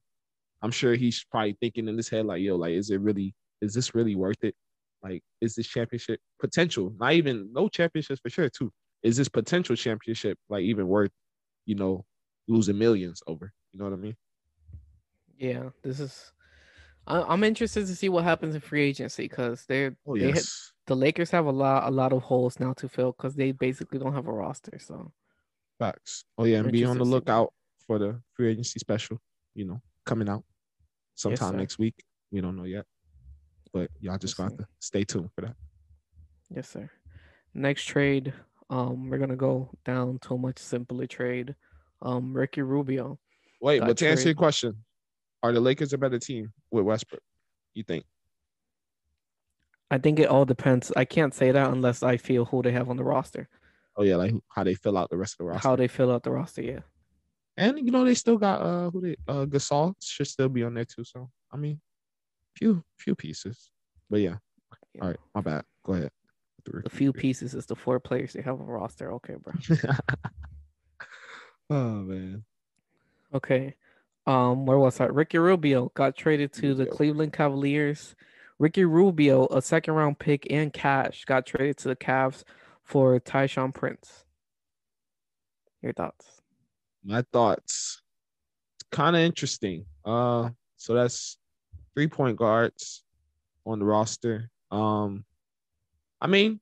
I'm 0.62 0.70
sure 0.70 0.94
he's 0.94 1.24
probably 1.30 1.56
thinking 1.60 1.88
in 1.88 1.96
his 1.96 2.08
head 2.08 2.26
like, 2.26 2.42
yo, 2.42 2.56
like, 2.56 2.72
is 2.72 2.90
it 2.90 3.00
really, 3.00 3.34
is 3.62 3.72
this 3.72 3.94
really 3.94 4.14
worth 4.14 4.44
it? 4.44 4.54
Like, 5.02 5.22
is 5.40 5.54
this 5.54 5.66
championship 5.66 6.20
potential? 6.38 6.92
Not 6.98 7.14
even 7.14 7.50
no 7.52 7.68
championships 7.68 8.20
for 8.20 8.28
sure, 8.28 8.50
too 8.50 8.70
is 9.02 9.16
this 9.16 9.28
potential 9.28 9.76
championship 9.76 10.38
like 10.48 10.62
even 10.62 10.88
worth, 10.88 11.10
you 11.66 11.74
know, 11.74 12.04
losing 12.48 12.78
millions 12.78 13.22
over? 13.26 13.52
You 13.72 13.78
know 13.78 13.84
what 13.84 13.94
I 13.94 13.96
mean? 13.96 14.16
Yeah, 15.38 15.70
this 15.82 16.00
is. 16.00 16.32
I, 17.06 17.32
am 17.32 17.44
interested 17.44 17.86
to 17.86 17.96
see 17.96 18.08
what 18.08 18.24
happens 18.24 18.54
in 18.54 18.60
free 18.60 18.82
agency 18.82 19.24
because 19.24 19.64
they're 19.66 19.96
oh, 20.06 20.16
they 20.16 20.28
yes. 20.28 20.34
hit, 20.34 20.46
the 20.86 20.96
Lakers 20.96 21.30
have 21.30 21.46
a 21.46 21.50
lot 21.50 21.88
a 21.88 21.90
lot 21.90 22.12
of 22.12 22.22
holes 22.22 22.60
now 22.60 22.72
to 22.74 22.88
fill 22.88 23.12
because 23.12 23.34
they 23.34 23.52
basically 23.52 23.98
don't 23.98 24.14
have 24.14 24.26
a 24.26 24.32
roster. 24.32 24.78
So 24.78 25.12
facts. 25.78 26.24
Oh 26.36 26.44
yeah, 26.44 26.58
and 26.58 26.70
be 26.70 26.84
on 26.84 26.98
the 26.98 27.04
lookout 27.04 27.52
for 27.86 27.98
the 27.98 28.20
free 28.34 28.50
agency 28.50 28.78
special. 28.78 29.18
You 29.54 29.64
know, 29.64 29.82
coming 30.04 30.28
out 30.28 30.44
sometime 31.14 31.54
yes, 31.54 31.58
next 31.58 31.78
week. 31.78 31.94
We 32.30 32.40
don't 32.40 32.56
know 32.56 32.64
yet, 32.64 32.84
but 33.72 33.90
y'all 34.00 34.18
just 34.18 34.38
yes, 34.38 34.48
got 34.48 34.58
to 34.58 34.66
stay 34.78 35.04
tuned 35.04 35.30
for 35.34 35.40
that. 35.40 35.56
Yes, 36.54 36.68
sir. 36.68 36.90
Next 37.54 37.84
trade 37.84 38.32
um, 38.70 39.10
we're 39.10 39.18
gonna 39.18 39.36
go 39.36 39.70
down 39.84 40.18
to 40.20 40.34
a 40.34 40.38
much 40.38 40.58
simpler 40.58 41.06
trade. 41.06 41.54
Um, 42.02 42.32
Ricky 42.32 42.62
Rubio. 42.62 43.18
Wait, 43.60 43.80
but 43.80 43.98
to 43.98 44.08
answer 44.08 44.28
your 44.28 44.34
question, 44.34 44.74
are 45.42 45.52
the 45.52 45.60
Lakers 45.60 45.92
a 45.92 45.98
better 45.98 46.18
team 46.18 46.52
with 46.70 46.84
Westbrook? 46.84 47.22
You 47.74 47.82
think? 47.82 48.04
I 49.90 49.98
think 49.98 50.20
it 50.20 50.28
all 50.28 50.44
depends. 50.44 50.92
I 50.96 51.04
can't 51.04 51.34
say 51.34 51.50
that 51.50 51.72
unless 51.72 52.02
I 52.02 52.16
feel 52.16 52.44
who 52.44 52.62
they 52.62 52.70
have 52.72 52.88
on 52.88 52.96
the 52.96 53.04
roster. 53.04 53.48
Oh 53.96 54.04
yeah, 54.04 54.16
like 54.16 54.32
how 54.48 54.62
they 54.62 54.74
fill 54.74 54.96
out 54.96 55.10
the 55.10 55.18
rest 55.18 55.34
of 55.34 55.38
the 55.38 55.44
roster. 55.46 55.68
How 55.68 55.76
they 55.76 55.88
fill 55.88 56.12
out 56.12 56.22
the 56.22 56.30
roster, 56.30 56.62
yeah. 56.62 56.80
And 57.56 57.76
you 57.78 57.90
know 57.90 58.04
they 58.04 58.14
still 58.14 58.38
got 58.38 58.62
uh 58.62 58.90
who 58.90 59.00
they 59.00 59.16
uh 59.26 59.46
Gasol 59.46 59.94
should 60.00 60.28
still 60.28 60.48
be 60.48 60.62
on 60.62 60.74
there 60.74 60.84
too. 60.84 61.04
So 61.04 61.28
I 61.52 61.56
mean, 61.56 61.80
few 62.56 62.84
few 62.98 63.16
pieces, 63.16 63.72
but 64.08 64.20
yeah. 64.20 64.36
yeah. 64.94 65.02
All 65.02 65.08
right, 65.08 65.20
my 65.34 65.40
bad. 65.40 65.64
Go 65.84 65.94
ahead. 65.94 66.10
The 66.64 66.90
few 66.90 67.12
pieces 67.12 67.54
is 67.54 67.66
the 67.66 67.76
four 67.76 68.00
players 68.00 68.32
they 68.32 68.42
have 68.42 68.60
a 68.60 68.64
roster. 68.64 69.12
Okay, 69.14 69.34
bro. 69.34 69.52
oh 71.70 71.94
man. 72.02 72.44
Okay. 73.34 73.74
Um, 74.26 74.66
where 74.66 74.78
was 74.78 74.98
that? 74.98 75.14
Ricky 75.14 75.38
Rubio 75.38 75.90
got 75.94 76.16
traded 76.16 76.52
to 76.54 76.74
the 76.74 76.86
Cleveland 76.86 77.32
Cavaliers. 77.32 78.14
Ricky 78.58 78.84
Rubio, 78.84 79.46
a 79.46 79.62
second 79.62 79.94
round 79.94 80.18
pick 80.18 80.46
and 80.50 80.72
cash, 80.72 81.24
got 81.24 81.46
traded 81.46 81.78
to 81.78 81.88
the 81.88 81.96
Cavs 81.96 82.44
for 82.84 83.18
Tayshaun 83.18 83.72
Prince. 83.72 84.24
Your 85.82 85.94
thoughts? 85.94 86.42
My 87.02 87.22
thoughts. 87.32 88.02
Kind 88.92 89.16
of 89.16 89.22
interesting. 89.22 89.86
Uh, 90.04 90.50
so 90.76 90.94
that's 90.94 91.38
three 91.94 92.08
point 92.08 92.36
guards 92.36 93.02
on 93.64 93.78
the 93.78 93.84
roster. 93.84 94.50
Um, 94.70 95.24
I 96.20 96.26
mean, 96.26 96.60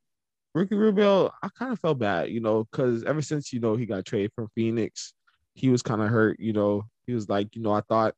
Ricky 0.54 0.74
Rubio, 0.74 1.30
I 1.42 1.48
kind 1.48 1.72
of 1.72 1.80
felt 1.80 1.98
bad, 1.98 2.30
you 2.30 2.40
know, 2.40 2.64
because 2.64 3.04
ever 3.04 3.22
since 3.22 3.52
you 3.52 3.60
know 3.60 3.76
he 3.76 3.86
got 3.86 4.04
traded 4.04 4.32
from 4.34 4.48
Phoenix, 4.54 5.12
he 5.54 5.68
was 5.68 5.82
kind 5.82 6.00
of 6.00 6.08
hurt. 6.08 6.38
You 6.40 6.52
know, 6.52 6.84
he 7.06 7.14
was 7.14 7.28
like, 7.28 7.54
you 7.54 7.62
know, 7.62 7.72
I 7.72 7.82
thought 7.82 8.14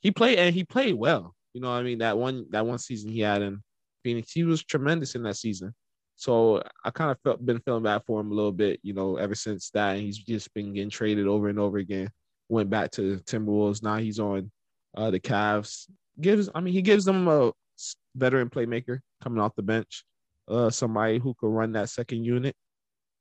he 0.00 0.10
played 0.10 0.38
and 0.38 0.54
he 0.54 0.64
played 0.64 0.94
well. 0.94 1.34
You 1.54 1.60
know, 1.60 1.72
I 1.72 1.82
mean 1.82 1.98
that 1.98 2.18
one 2.18 2.46
that 2.50 2.66
one 2.66 2.78
season 2.78 3.10
he 3.10 3.20
had 3.20 3.42
in 3.42 3.62
Phoenix, 4.04 4.32
he 4.32 4.44
was 4.44 4.64
tremendous 4.64 5.14
in 5.14 5.22
that 5.22 5.36
season. 5.36 5.74
So 6.16 6.62
I 6.84 6.90
kind 6.90 7.10
of 7.10 7.18
felt 7.22 7.44
been 7.44 7.60
feeling 7.60 7.82
bad 7.82 8.02
for 8.06 8.20
him 8.20 8.30
a 8.30 8.34
little 8.34 8.52
bit, 8.52 8.80
you 8.82 8.92
know, 8.92 9.16
ever 9.16 9.34
since 9.34 9.70
that. 9.70 9.96
And 9.96 10.02
he's 10.02 10.18
just 10.18 10.52
been 10.54 10.72
getting 10.72 10.90
traded 10.90 11.26
over 11.26 11.48
and 11.48 11.58
over 11.58 11.78
again. 11.78 12.10
Went 12.48 12.70
back 12.70 12.90
to 12.92 13.18
Timberwolves. 13.26 13.82
Now 13.82 13.96
he's 13.96 14.18
on 14.18 14.50
uh, 14.96 15.10
the 15.10 15.20
Cavs. 15.20 15.90
Gives, 16.18 16.48
I 16.54 16.60
mean, 16.60 16.72
he 16.72 16.80
gives 16.80 17.04
them 17.04 17.28
a 17.28 17.52
veteran 18.14 18.48
playmaker 18.48 19.00
coming 19.22 19.40
off 19.40 19.54
the 19.56 19.62
bench 19.62 20.04
uh, 20.48 20.70
somebody 20.70 21.18
who 21.18 21.34
could 21.34 21.50
run 21.50 21.72
that 21.72 21.88
second 21.88 22.24
unit. 22.24 22.54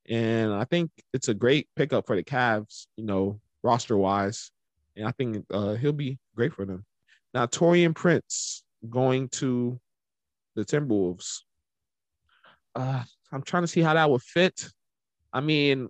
And 0.08 0.54
I 0.54 0.66
think 0.66 0.92
it's 1.14 1.30
a 1.30 1.34
great 1.34 1.68
pickup 1.76 2.06
for 2.06 2.16
the 2.16 2.24
Cavs, 2.24 2.88
you 2.96 3.06
know, 3.06 3.40
roster 3.64 3.98
wise. 3.98 4.52
And 4.96 5.08
I 5.08 5.12
think 5.12 5.46
uh, 5.52 5.74
he'll 5.74 5.94
be 5.94 6.20
great 6.36 6.54
for 6.54 6.66
them. 6.66 6.86
Now, 7.34 7.48
Taurean 7.48 7.96
Prince 7.96 8.64
going 8.90 9.30
to 9.30 9.80
the 10.56 10.64
Timberwolves. 10.64 11.40
Uh, 12.76 13.04
I'm 13.32 13.42
trying 13.42 13.64
to 13.64 13.68
see 13.68 13.82
how 13.82 13.94
that 13.94 14.10
would 14.10 14.22
fit. 14.22 14.70
I 15.34 15.42
mean, 15.42 15.90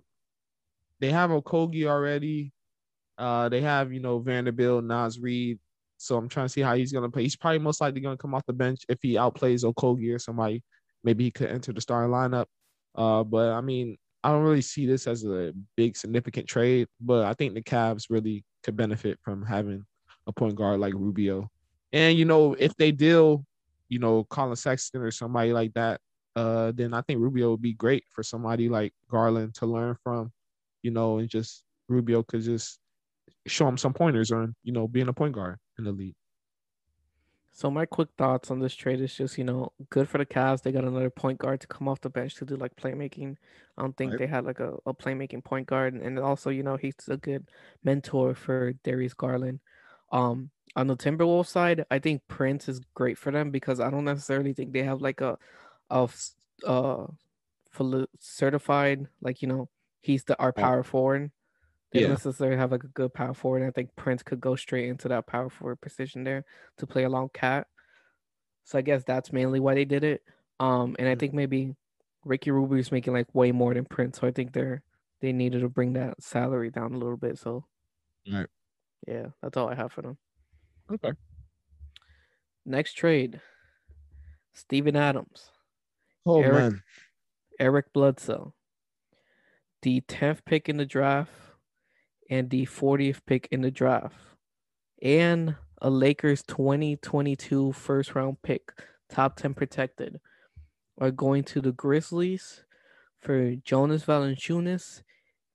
they 1.00 1.10
have 1.10 1.30
Okogie 1.30 1.86
already. 1.86 2.52
Uh, 3.18 3.48
they 3.48 3.60
have, 3.60 3.92
you 3.92 4.00
know, 4.00 4.18
Vanderbilt, 4.18 4.84
Naz 4.84 5.18
Reid. 5.18 5.58
So 5.98 6.16
I'm 6.16 6.28
trying 6.28 6.46
to 6.46 6.52
see 6.52 6.60
how 6.60 6.74
he's 6.74 6.92
gonna 6.92 7.10
play. 7.10 7.22
He's 7.22 7.36
probably 7.36 7.58
most 7.58 7.80
likely 7.80 8.00
gonna 8.00 8.16
come 8.16 8.34
off 8.34 8.44
the 8.46 8.52
bench 8.52 8.82
if 8.88 8.98
he 9.00 9.14
outplays 9.14 9.64
Okogie 9.64 10.14
or 10.14 10.18
somebody 10.18 10.62
maybe 11.06 11.24
he 11.24 11.30
could 11.30 11.48
enter 11.48 11.72
the 11.72 11.80
starting 11.80 12.12
lineup. 12.12 12.46
Uh, 12.94 13.24
but 13.24 13.52
I 13.52 13.62
mean, 13.62 13.96
I 14.22 14.32
don't 14.32 14.42
really 14.42 14.60
see 14.60 14.86
this 14.86 15.06
as 15.06 15.24
a 15.24 15.54
big 15.76 15.96
significant 15.96 16.48
trade, 16.48 16.88
but 17.00 17.24
I 17.24 17.32
think 17.32 17.54
the 17.54 17.62
Cavs 17.62 18.06
really 18.10 18.44
could 18.64 18.76
benefit 18.76 19.18
from 19.22 19.46
having 19.46 19.84
a 20.26 20.32
point 20.32 20.56
guard 20.56 20.80
like 20.80 20.94
Rubio 20.94 21.48
And 21.92 22.18
you 22.18 22.24
know, 22.24 22.54
if 22.58 22.74
they 22.76 22.90
deal, 22.90 23.44
you 23.88 24.00
know, 24.00 24.24
Collin 24.24 24.56
Sexton 24.56 25.00
or 25.00 25.12
somebody 25.12 25.52
like 25.52 25.72
that, 25.74 26.00
uh, 26.34 26.72
then 26.74 26.92
I 26.92 27.02
think 27.02 27.20
Rubio 27.20 27.52
would 27.52 27.62
be 27.62 27.72
great 27.72 28.04
for 28.10 28.24
somebody 28.24 28.68
like 28.68 28.92
Garland 29.08 29.54
to 29.54 29.66
learn 29.66 29.96
from, 30.02 30.32
you 30.82 30.90
know, 30.90 31.18
and 31.18 31.28
just 31.28 31.62
Rubio 31.88 32.24
could 32.24 32.42
just 32.42 32.80
show 33.46 33.68
him 33.68 33.78
some 33.78 33.94
pointers 33.94 34.32
on, 34.32 34.54
you 34.64 34.72
know, 34.72 34.88
being 34.88 35.08
a 35.08 35.12
point 35.12 35.34
guard 35.34 35.58
in 35.78 35.84
the 35.84 35.92
league. 35.92 36.16
So 37.56 37.70
my 37.70 37.86
quick 37.86 38.10
thoughts 38.18 38.50
on 38.50 38.58
this 38.58 38.74
trade 38.74 39.00
is 39.00 39.14
just, 39.14 39.38
you 39.38 39.44
know, 39.44 39.72
good 39.88 40.10
for 40.10 40.18
the 40.18 40.26
Cavs. 40.26 40.60
They 40.60 40.72
got 40.72 40.84
another 40.84 41.08
point 41.08 41.38
guard 41.38 41.58
to 41.62 41.66
come 41.66 41.88
off 41.88 42.02
the 42.02 42.10
bench 42.10 42.34
to 42.34 42.44
do 42.44 42.54
like 42.54 42.76
playmaking. 42.76 43.36
I 43.78 43.80
don't 43.80 43.96
think 43.96 44.10
right. 44.10 44.18
they 44.18 44.26
had 44.26 44.44
like 44.44 44.60
a, 44.60 44.74
a 44.84 44.92
playmaking 44.92 45.42
point 45.42 45.66
guard. 45.66 45.94
And 45.94 46.18
also, 46.18 46.50
you 46.50 46.62
know, 46.62 46.76
he's 46.76 46.92
a 47.08 47.16
good 47.16 47.48
mentor 47.82 48.34
for 48.34 48.74
Darius 48.84 49.14
Garland. 49.14 49.60
Um, 50.12 50.50
on 50.76 50.86
the 50.86 50.98
Timberwolves 50.98 51.46
side, 51.46 51.86
I 51.90 51.98
think 51.98 52.20
Prince 52.28 52.68
is 52.68 52.82
great 52.92 53.16
for 53.16 53.32
them 53.32 53.50
because 53.50 53.80
I 53.80 53.88
don't 53.88 54.04
necessarily 54.04 54.52
think 54.52 54.74
they 54.74 54.82
have 54.82 55.00
like 55.00 55.22
a 55.22 55.38
of 55.88 56.14
uh 56.66 57.06
certified 58.18 59.06
like 59.20 59.40
you 59.40 59.46
know 59.48 59.68
he's 60.00 60.24
the 60.24 60.38
our 60.38 60.52
power 60.52 60.82
forward. 60.82 61.30
They 61.92 62.00
yeah. 62.00 62.08
don't 62.08 62.14
necessarily 62.14 62.56
have 62.56 62.72
like 62.72 62.84
a 62.84 62.88
good 62.88 63.14
power 63.14 63.34
forward. 63.34 63.62
And 63.62 63.68
I 63.68 63.70
think 63.70 63.94
Prince 63.96 64.22
could 64.22 64.40
go 64.40 64.56
straight 64.56 64.88
into 64.88 65.08
that 65.08 65.26
power 65.26 65.48
forward 65.48 65.80
position 65.80 66.24
there 66.24 66.44
to 66.78 66.86
play 66.86 67.04
along 67.04 67.30
KAT. 67.32 67.66
So 68.64 68.78
I 68.78 68.82
guess 68.82 69.04
that's 69.04 69.32
mainly 69.32 69.60
why 69.60 69.74
they 69.74 69.84
did 69.84 70.02
it. 70.02 70.22
Um, 70.58 70.96
and 70.98 71.06
I 71.08 71.12
mm-hmm. 71.12 71.20
think 71.20 71.34
maybe 71.34 71.74
Ricky 72.26 72.50
Rubio 72.50 72.78
is 72.78 72.90
making 72.90 73.12
like 73.12 73.32
way 73.34 73.52
more 73.52 73.72
than 73.72 73.84
Prince, 73.84 74.20
so 74.20 74.26
I 74.26 74.32
think 74.32 74.52
they're 74.52 74.82
they 75.20 75.32
needed 75.32 75.60
to 75.60 75.68
bring 75.68 75.94
that 75.94 76.22
salary 76.22 76.70
down 76.70 76.92
a 76.92 76.98
little 76.98 77.16
bit. 77.16 77.38
So, 77.38 77.64
right. 78.30 78.46
yeah, 79.06 79.26
that's 79.42 79.56
all 79.56 79.68
I 79.68 79.74
have 79.74 79.92
for 79.92 80.02
them. 80.02 80.18
Okay. 80.92 81.12
Next 82.66 82.94
trade, 82.94 83.40
Steven 84.52 84.96
Adams. 84.96 85.50
Oh 86.26 86.42
Eric, 86.42 86.54
man, 86.54 86.82
Eric 87.60 87.92
Bledsoe, 87.92 88.52
the 89.82 90.00
tenth 90.00 90.44
pick 90.44 90.68
in 90.68 90.76
the 90.76 90.84
draft 90.84 91.30
and 92.30 92.50
the 92.50 92.66
40th 92.66 93.20
pick 93.26 93.48
in 93.50 93.62
the 93.62 93.70
draft, 93.70 94.16
and 95.02 95.56
a 95.80 95.90
Lakers 95.90 96.42
2022 96.42 97.72
first 97.72 98.14
round 98.14 98.42
pick, 98.42 98.72
top 99.08 99.36
10 99.36 99.54
protected, 99.54 100.20
are 100.98 101.10
going 101.10 101.44
to 101.44 101.60
the 101.60 101.72
Grizzlies 101.72 102.64
for 103.18 103.54
Jonas 103.56 104.04
Valanciunas, 104.04 105.02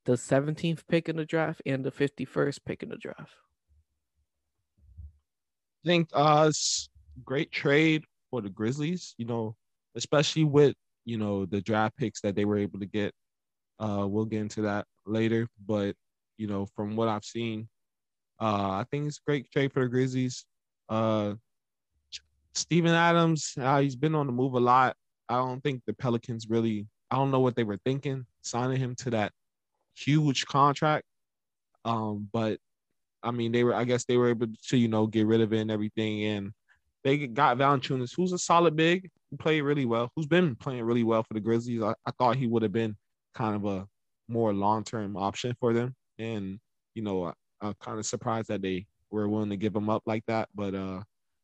the 0.05 0.13
17th 0.13 0.81
pick 0.87 1.09
in 1.09 1.15
the 1.15 1.25
draft, 1.25 1.61
and 1.65 1.83
the 1.83 1.91
51st 1.91 2.59
pick 2.65 2.83
in 2.83 2.89
the 2.89 2.97
draft. 2.97 3.33
I 5.83 5.87
think 5.87 6.09
uh, 6.13 6.51
great 7.25 7.51
trade 7.51 8.03
for 8.29 8.41
the 8.41 8.49
Grizzlies. 8.49 9.15
You 9.17 9.25
know, 9.25 9.55
especially 9.95 10.43
with 10.43 10.75
you 11.05 11.17
know 11.17 11.45
the 11.45 11.61
draft 11.61 11.97
picks 11.97 12.21
that 12.21 12.35
they 12.35 12.45
were 12.45 12.57
able 12.57 12.79
to 12.79 12.85
get. 12.85 13.13
Uh, 13.79 14.05
we'll 14.07 14.25
get 14.25 14.41
into 14.41 14.61
that 14.61 14.85
later, 15.07 15.47
but 15.65 15.95
you 16.41 16.47
know 16.47 16.65
from 16.75 16.95
what 16.95 17.07
I've 17.07 17.23
seen, 17.23 17.69
uh, 18.39 18.81
I 18.81 18.85
think 18.89 19.07
it's 19.07 19.19
great 19.19 19.49
trade 19.51 19.71
for 19.71 19.83
the 19.83 19.89
Grizzlies. 19.89 20.45
Uh, 20.89 21.35
Steven 22.53 22.91
Adams, 22.91 23.53
uh, 23.61 23.79
he's 23.79 23.95
been 23.95 24.15
on 24.15 24.25
the 24.25 24.33
move 24.33 24.55
a 24.55 24.59
lot. 24.59 24.95
I 25.29 25.35
don't 25.35 25.61
think 25.61 25.83
the 25.85 25.93
Pelicans 25.93 26.47
really. 26.49 26.87
I 27.11 27.15
don't 27.17 27.31
know 27.31 27.39
what 27.41 27.55
they 27.55 27.63
were 27.63 27.79
thinking 27.85 28.25
signing 28.41 28.77
him 28.77 28.95
to 28.95 29.11
that 29.11 29.31
huge 29.95 30.45
contract. 30.45 31.05
Um, 31.85 32.27
but 32.33 32.57
I 33.23 33.31
mean, 33.31 33.51
they 33.51 33.63
were. 33.63 33.75
I 33.75 33.83
guess 33.83 34.05
they 34.05 34.17
were 34.17 34.29
able 34.29 34.47
to, 34.69 34.77
you 34.77 34.87
know, 34.87 35.05
get 35.07 35.27
rid 35.27 35.41
of 35.41 35.53
it 35.53 35.59
and 35.59 35.71
everything, 35.71 36.23
and 36.23 36.51
they 37.03 37.27
got 37.27 37.57
Valanciunas, 37.57 38.13
who's 38.15 38.33
a 38.33 38.37
solid 38.37 38.75
big, 38.75 39.09
who 39.29 39.37
played 39.37 39.61
really 39.61 39.85
well, 39.85 40.09
who's 40.15 40.27
been 40.27 40.55
playing 40.55 40.83
really 40.83 41.03
well 41.03 41.23
for 41.23 41.35
the 41.35 41.39
Grizzlies. 41.39 41.81
I, 41.83 41.93
I 42.05 42.11
thought 42.17 42.35
he 42.35 42.47
would 42.47 42.63
have 42.63 42.73
been 42.73 42.95
kind 43.35 43.55
of 43.55 43.65
a 43.65 43.87
more 44.27 44.53
long 44.53 44.83
term 44.83 45.17
option 45.17 45.55
for 45.59 45.73
them, 45.73 45.95
and 46.21 46.59
you 46.93 47.01
know, 47.01 47.25
I, 47.25 47.33
I'm 47.61 47.73
kind 47.79 47.99
of 47.99 48.05
surprised 48.05 48.49
that 48.49 48.61
they 48.61 48.85
were 49.09 49.27
willing 49.27 49.49
to 49.49 49.57
give 49.57 49.75
him 49.75 49.89
up 49.89 50.03
like 50.05 50.25
that. 50.27 50.49
But 50.53 50.75
uh, 50.75 51.01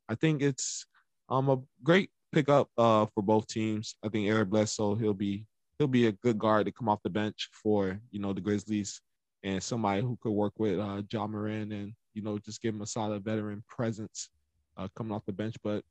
I 0.08 0.16
think 0.16 0.42
it's 0.42 0.86
um 1.30 1.50
a 1.50 1.58
great 1.84 2.12
pickup 2.32 2.70
uh 2.78 3.06
for 3.14 3.22
both 3.22 3.48
teams. 3.48 3.96
I 4.04 4.10
think 4.10 4.28
Eric 4.28 4.50
Bledsoe 4.50 4.96
he'll 4.96 5.14
be 5.14 5.46
he'll 5.78 5.88
be 5.88 6.08
a 6.08 6.12
good 6.12 6.38
guard 6.38 6.66
to 6.66 6.72
come 6.72 6.90
off 6.90 7.04
the 7.04 7.10
bench 7.10 7.50
for 7.52 8.00
you 8.12 8.20
know 8.20 8.34
the 8.34 8.42
Grizzlies 8.42 9.02
and 9.44 9.62
somebody 9.62 10.02
who 10.02 10.18
could 10.22 10.32
work 10.32 10.54
with 10.58 10.80
uh 10.80 11.02
Ja 11.12 11.28
Morant 11.28 11.74
and 11.74 11.94
you 12.14 12.22
know 12.22 12.38
just 12.40 12.62
give 12.62 12.74
him 12.74 12.82
a 12.82 12.88
solid 12.88 13.24
veteran 13.24 13.64
presence 13.68 14.30
uh, 14.78 14.88
coming 14.96 15.14
off 15.14 15.26
the 15.26 15.34
bench. 15.34 15.56
But 15.64 15.84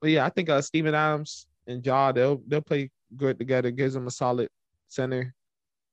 but 0.00 0.10
yeah, 0.10 0.24
I 0.24 0.30
think 0.30 0.48
uh, 0.48 0.60
Steven 0.60 0.94
Adams 0.94 1.46
and 1.66 1.84
Ja 1.84 2.12
they'll 2.12 2.40
they'll 2.46 2.60
play 2.60 2.90
good 3.16 3.38
together. 3.38 3.70
Gives 3.70 3.94
them 3.94 4.06
a 4.06 4.10
solid 4.10 4.48
center. 4.88 5.34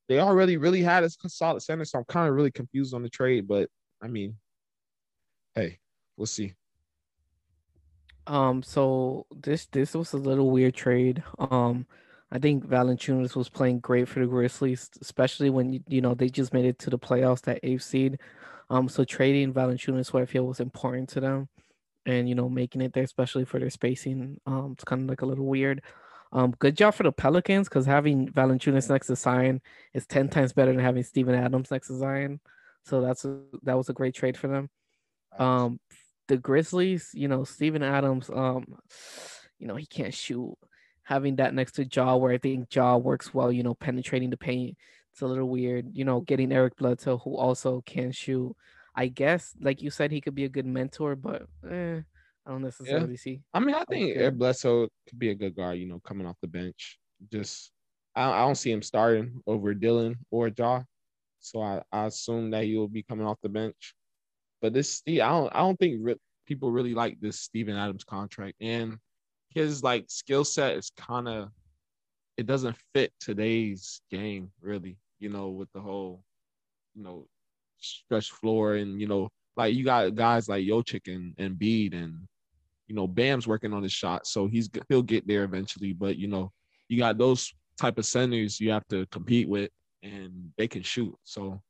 They 0.08 0.20
already 0.20 0.56
really 0.56 0.82
had 0.82 1.04
a 1.04 1.10
solid 1.10 1.60
center, 1.62 1.84
so 1.84 1.98
I'm 1.98 2.04
kind 2.04 2.28
of 2.28 2.34
really 2.34 2.50
confused 2.50 2.94
on 2.94 3.02
the 3.02 3.08
trade. 3.08 3.48
But 3.48 3.68
I 4.02 4.08
mean, 4.08 4.36
hey, 5.54 5.78
we'll 6.16 6.26
see. 6.26 6.54
Um, 8.26 8.62
so 8.62 9.26
this 9.30 9.66
this 9.66 9.94
was 9.94 10.12
a 10.12 10.18
little 10.18 10.50
weird 10.50 10.74
trade. 10.74 11.22
Um, 11.38 11.86
I 12.30 12.38
think 12.38 12.66
Valanciunas 12.66 13.36
was 13.36 13.48
playing 13.48 13.80
great 13.80 14.08
for 14.08 14.20
the 14.20 14.26
Grizzlies, 14.26 14.90
especially 15.00 15.50
when 15.50 15.84
you 15.88 16.00
know 16.00 16.14
they 16.14 16.28
just 16.28 16.52
made 16.52 16.64
it 16.64 16.78
to 16.80 16.90
the 16.90 16.98
playoffs, 16.98 17.42
that 17.42 17.60
eighth 17.62 17.82
seed. 17.82 18.18
Um, 18.68 18.88
so 18.88 19.04
trading 19.04 19.52
Valanciunas, 19.52 20.12
what 20.12 20.24
I 20.24 20.26
feel 20.26 20.44
was 20.44 20.58
important 20.58 21.08
to 21.10 21.20
them 21.20 21.48
and 22.06 22.28
you 22.28 22.34
know 22.34 22.48
making 22.48 22.80
it 22.80 22.92
there, 22.92 23.04
especially 23.04 23.44
for 23.44 23.60
their 23.60 23.70
spacing. 23.70 24.40
Um, 24.46 24.72
it's 24.72 24.84
kind 24.84 25.02
of 25.02 25.08
like 25.08 25.22
a 25.22 25.26
little 25.26 25.46
weird. 25.46 25.82
Um, 26.32 26.54
good 26.58 26.76
job 26.76 26.94
for 26.94 27.04
the 27.04 27.12
Pelicans 27.12 27.68
because 27.68 27.86
having 27.86 28.28
Valanciunas 28.28 28.90
next 28.90 29.06
to 29.06 29.16
Zion 29.16 29.60
is 29.94 30.06
ten 30.06 30.28
times 30.28 30.52
better 30.52 30.72
than 30.72 30.84
having 30.84 31.02
Steven 31.02 31.34
Adams 31.34 31.70
next 31.70 31.88
to 31.88 31.96
Zion. 31.96 32.40
So 32.84 33.00
that's 33.00 33.24
a, 33.24 33.40
that 33.62 33.76
was 33.76 33.88
a 33.88 33.94
great 33.94 34.14
trade 34.14 34.36
for 34.36 34.48
them. 34.48 34.70
Um, 35.38 35.80
the 36.28 36.36
Grizzlies, 36.36 37.10
you 37.14 37.28
know, 37.28 37.44
Steven 37.44 37.82
Adams, 37.82 38.30
um, 38.30 38.64
you 39.58 39.66
know, 39.66 39.76
he 39.76 39.86
can't 39.86 40.14
shoot. 40.14 40.56
Having 41.04 41.36
that 41.36 41.54
next 41.54 41.72
to 41.72 41.84
Ja, 41.84 42.16
where 42.16 42.32
I 42.32 42.38
think 42.38 42.74
Ja 42.74 42.96
works 42.96 43.32
well, 43.32 43.52
you 43.52 43.62
know, 43.62 43.74
penetrating 43.74 44.30
the 44.30 44.36
paint, 44.36 44.76
it's 45.12 45.22
a 45.22 45.26
little 45.26 45.48
weird. 45.48 45.86
You 45.92 46.04
know, 46.04 46.20
getting 46.20 46.52
Eric 46.52 46.76
Bledsoe, 46.76 47.18
who 47.18 47.36
also 47.36 47.82
can 47.86 48.10
shoot. 48.12 48.56
I 48.94 49.08
guess, 49.08 49.54
like 49.60 49.82
you 49.82 49.90
said, 49.90 50.10
he 50.10 50.20
could 50.20 50.34
be 50.34 50.44
a 50.44 50.48
good 50.48 50.66
mentor, 50.66 51.14
but 51.14 51.42
eh, 51.70 52.00
I 52.46 52.50
don't 52.50 52.62
necessarily 52.62 53.12
yeah. 53.12 53.16
see. 53.16 53.40
I 53.52 53.60
mean, 53.60 53.74
I 53.74 53.84
think 53.84 54.16
Eric 54.16 54.36
Bledsoe 54.36 54.88
could 55.08 55.18
be 55.18 55.30
a 55.30 55.34
good 55.34 55.56
guard. 55.56 55.78
You 55.78 55.86
know, 55.86 56.00
coming 56.00 56.26
off 56.26 56.36
the 56.40 56.48
bench. 56.48 56.98
Just, 57.32 57.72
I, 58.14 58.30
I 58.30 58.38
don't 58.38 58.54
see 58.54 58.70
him 58.70 58.82
starting 58.82 59.40
over 59.46 59.74
Dillon 59.74 60.16
or 60.30 60.48
Ja. 60.56 60.82
so 61.40 61.60
I, 61.62 61.82
I 61.90 62.06
assume 62.06 62.50
that 62.50 62.64
he 62.64 62.76
will 62.76 62.88
be 62.88 63.02
coming 63.02 63.26
off 63.26 63.38
the 63.42 63.48
bench. 63.48 63.94
But 64.62 64.72
this, 64.72 65.02
I 65.08 65.16
don't, 65.16 65.54
I 65.54 65.58
don't 65.58 65.78
think 65.78 65.98
re- 66.00 66.20
people 66.46 66.70
really 66.70 66.94
like 66.94 67.18
this 67.20 67.40
Steven 67.40 67.76
Adams 67.76 68.04
contract, 68.04 68.56
and 68.60 68.98
his 69.50 69.82
like 69.82 70.04
skill 70.08 70.44
set 70.44 70.76
is 70.76 70.92
kind 70.96 71.28
of, 71.28 71.48
it 72.36 72.46
doesn't 72.46 72.76
fit 72.94 73.12
today's 73.18 74.00
game 74.10 74.50
really. 74.60 74.98
You 75.18 75.30
know, 75.30 75.48
with 75.48 75.72
the 75.72 75.80
whole, 75.80 76.22
you 76.94 77.02
know, 77.02 77.26
stretch 77.78 78.30
floor 78.30 78.74
and 78.76 79.00
you 79.00 79.06
know 79.06 79.28
like 79.56 79.74
you 79.74 79.84
got 79.84 80.14
guys 80.14 80.48
like 80.48 80.64
Jokic 80.64 81.12
and 81.14 81.34
and 81.38 81.58
Bede 81.58 81.94
and 81.94 82.26
you 82.86 82.94
know 82.94 83.06
Bam's 83.06 83.46
working 83.46 83.72
on 83.72 83.82
his 83.82 83.92
shot, 83.92 84.26
so 84.26 84.46
he's 84.46 84.68
he'll 84.88 85.02
get 85.02 85.26
there 85.26 85.44
eventually. 85.44 85.92
But 85.92 86.16
you 86.16 86.28
know 86.28 86.52
you 86.88 86.98
got 86.98 87.18
those 87.18 87.52
type 87.78 87.98
of 87.98 88.06
centers 88.06 88.60
you 88.60 88.70
have 88.70 88.86
to 88.88 89.06
compete 89.06 89.48
with, 89.48 89.70
and 90.02 90.50
they 90.56 90.68
can 90.68 90.82
shoot. 90.82 91.14
So 91.24 91.62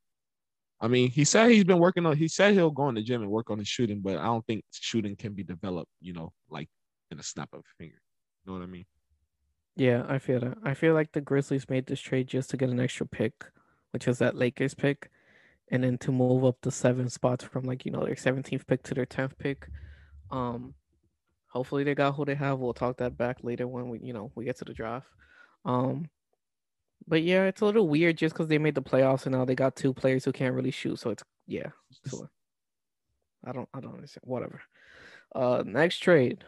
I 0.81 0.89
mean, 0.89 1.11
he 1.11 1.25
said 1.25 1.51
he's 1.51 1.65
been 1.65 1.79
working 1.79 2.05
on. 2.07 2.17
He 2.17 2.29
said 2.29 2.55
he'll 2.55 2.71
go 2.71 2.89
in 2.89 2.95
the 2.95 3.03
gym 3.03 3.23
and 3.23 3.31
work 3.31 3.51
on 3.51 3.59
his 3.59 3.69
shooting, 3.69 4.01
but 4.01 4.19
I 4.19 4.25
don't 4.25 4.47
think 4.47 4.63
shooting 4.73 5.17
can 5.17 5.33
be 5.33 5.43
developed. 5.43 5.91
You 6.01 6.13
know, 6.13 6.33
like 6.51 6.69
in 7.11 7.19
a 7.19 7.23
snap 7.23 7.49
of 7.53 7.61
a 7.61 7.75
finger. 7.79 8.01
You 8.45 8.53
know 8.53 8.59
what 8.59 8.65
I 8.65 8.71
mean? 8.71 8.85
Yeah, 9.77 10.05
I 10.09 10.19
feel 10.19 10.41
that. 10.41 10.59
I 10.65 10.75
feel 10.75 10.95
like 10.95 11.13
the 11.13 11.21
Grizzlies 11.21 11.69
made 11.69 11.87
this 11.87 12.01
trade 12.01 12.29
just 12.29 12.51
to 12.51 12.57
get 12.57 12.71
an 12.71 12.81
extra 12.81 13.07
pick, 13.07 13.33
which 13.93 14.07
is 14.09 14.19
that 14.19 14.37
Lakers 14.37 14.75
pick 14.75 15.11
and 15.71 15.83
then 15.83 15.99
to 15.99 16.13
move 16.13 16.45
up 16.45 16.57
the 16.63 16.71
seven 16.71 17.09
spots 17.09 17.45
from 17.45 17.65
like 17.65 17.85
you 17.85 17.91
know 17.91 18.05
their 18.05 18.15
17th 18.15 18.67
pick 18.67 18.83
to 18.85 18.95
their 18.95 19.07
10th 19.07 19.37
pick 19.39 19.69
um 20.31 20.75
hopefully 21.57 21.85
they 21.85 21.95
got 21.95 22.15
who 22.15 22.25
they 22.25 22.35
have. 22.35 22.59
We'll 22.59 22.75
talk 22.75 22.99
that 22.99 23.17
back 23.17 23.39
later 23.43 23.67
when 23.67 23.89
we 23.89 23.99
you 24.01 24.13
know 24.13 24.31
we 24.35 24.45
get 24.45 24.57
to 24.59 24.65
the 24.65 24.75
draft. 24.75 25.07
Um 25.65 26.09
but 27.09 27.23
yeah 27.23 27.45
it's 27.45 27.61
a 27.61 27.65
little 27.65 27.89
weird 27.89 28.17
just 28.19 28.35
because 28.35 28.49
they 28.49 28.59
made 28.59 28.75
the 28.75 28.83
playoffs 28.83 29.27
and 29.27 29.35
now 29.35 29.45
they 29.45 29.55
got 29.55 29.77
two 29.77 29.93
players 29.95 30.25
who 30.25 30.33
can't 30.33 30.55
really 30.55 30.71
shoot. 30.71 30.99
So 30.99 31.11
it's 31.11 31.25
yeah 31.47 31.71
so 32.07 32.29
i 33.45 33.53
don't 33.53 33.69
i 33.73 33.81
don't 33.81 33.95
understand. 33.95 34.23
Whatever. 34.25 34.61
Uh 35.35 35.63
next 35.65 35.99
trade. 35.99 36.45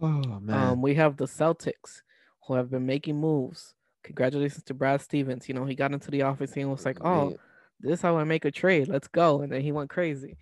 Oh 0.00 0.40
man. 0.40 0.50
Um 0.50 0.82
we 0.82 0.94
have 0.94 1.16
the 1.16 1.26
celtics 1.26 2.02
who 2.46 2.54
have 2.54 2.70
been 2.70 2.86
making 2.86 3.20
moves. 3.20 3.74
Congratulations 4.04 4.64
to 4.64 4.74
brad 4.74 5.00
stevens. 5.00 5.48
You 5.48 5.54
know 5.54 5.64
he 5.64 5.74
got 5.74 5.92
into 5.92 6.10
the 6.10 6.22
office 6.22 6.56
and 6.56 6.70
was 6.70 6.84
like 6.84 7.04
oh 7.04 7.36
this 7.80 7.94
is 7.94 8.02
how 8.02 8.16
I 8.16 8.24
make 8.24 8.44
a 8.44 8.50
trade. 8.50 8.88
Let's 8.88 9.08
go. 9.08 9.40
And 9.40 9.52
then 9.52 9.60
he 9.60 9.72
went 9.72 9.90
crazy. 9.90 10.36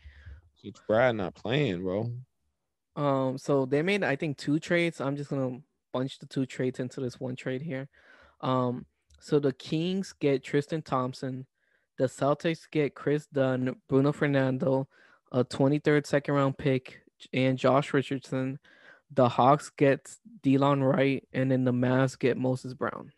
It's 0.63 0.81
Brad 0.89 1.15
not 1.15 1.35
playing, 1.35 1.83
bro. 1.83 2.11
Um, 2.97 3.39
so 3.39 3.67
they 3.67 3.83
made 3.83 4.03
I 4.03 4.17
think 4.17 4.39
two 4.39 4.59
trades. 4.59 5.01
I'm 5.01 5.17
just 5.17 5.31
gonna 5.31 5.61
bunch 5.93 6.19
the 6.19 6.27
two 6.27 6.47
trades 6.47 6.81
into 6.81 7.01
this 7.01 7.21
one 7.21 7.37
trade 7.37 7.63
here. 7.63 7.89
Um, 8.41 8.87
so 9.21 9.39
the 9.39 9.53
Kings 9.53 10.15
get 10.19 10.43
Tristan 10.43 10.83
Thompson, 10.83 11.47
the 11.99 12.05
Celtics 12.05 12.71
get 12.71 12.95
Kris 12.95 13.27
Dunn, 13.27 13.77
Bruno 13.89 14.13
Fernando, 14.13 14.89
a 15.33 15.45
23rd 15.45 16.07
second 16.07 16.35
round 16.35 16.59
pick, 16.59 17.03
and 17.33 17.59
Josh 17.59 17.93
Richardson. 17.95 18.59
The 19.13 19.29
Hawks 19.29 19.71
get 19.71 20.11
Delon 20.43 20.83
Wright, 20.83 21.27
and 21.33 21.51
then 21.51 21.65
the 21.65 21.73
Mavs 21.73 22.19
get 22.19 22.37
Moses 22.37 22.75
Brown. 22.75 23.13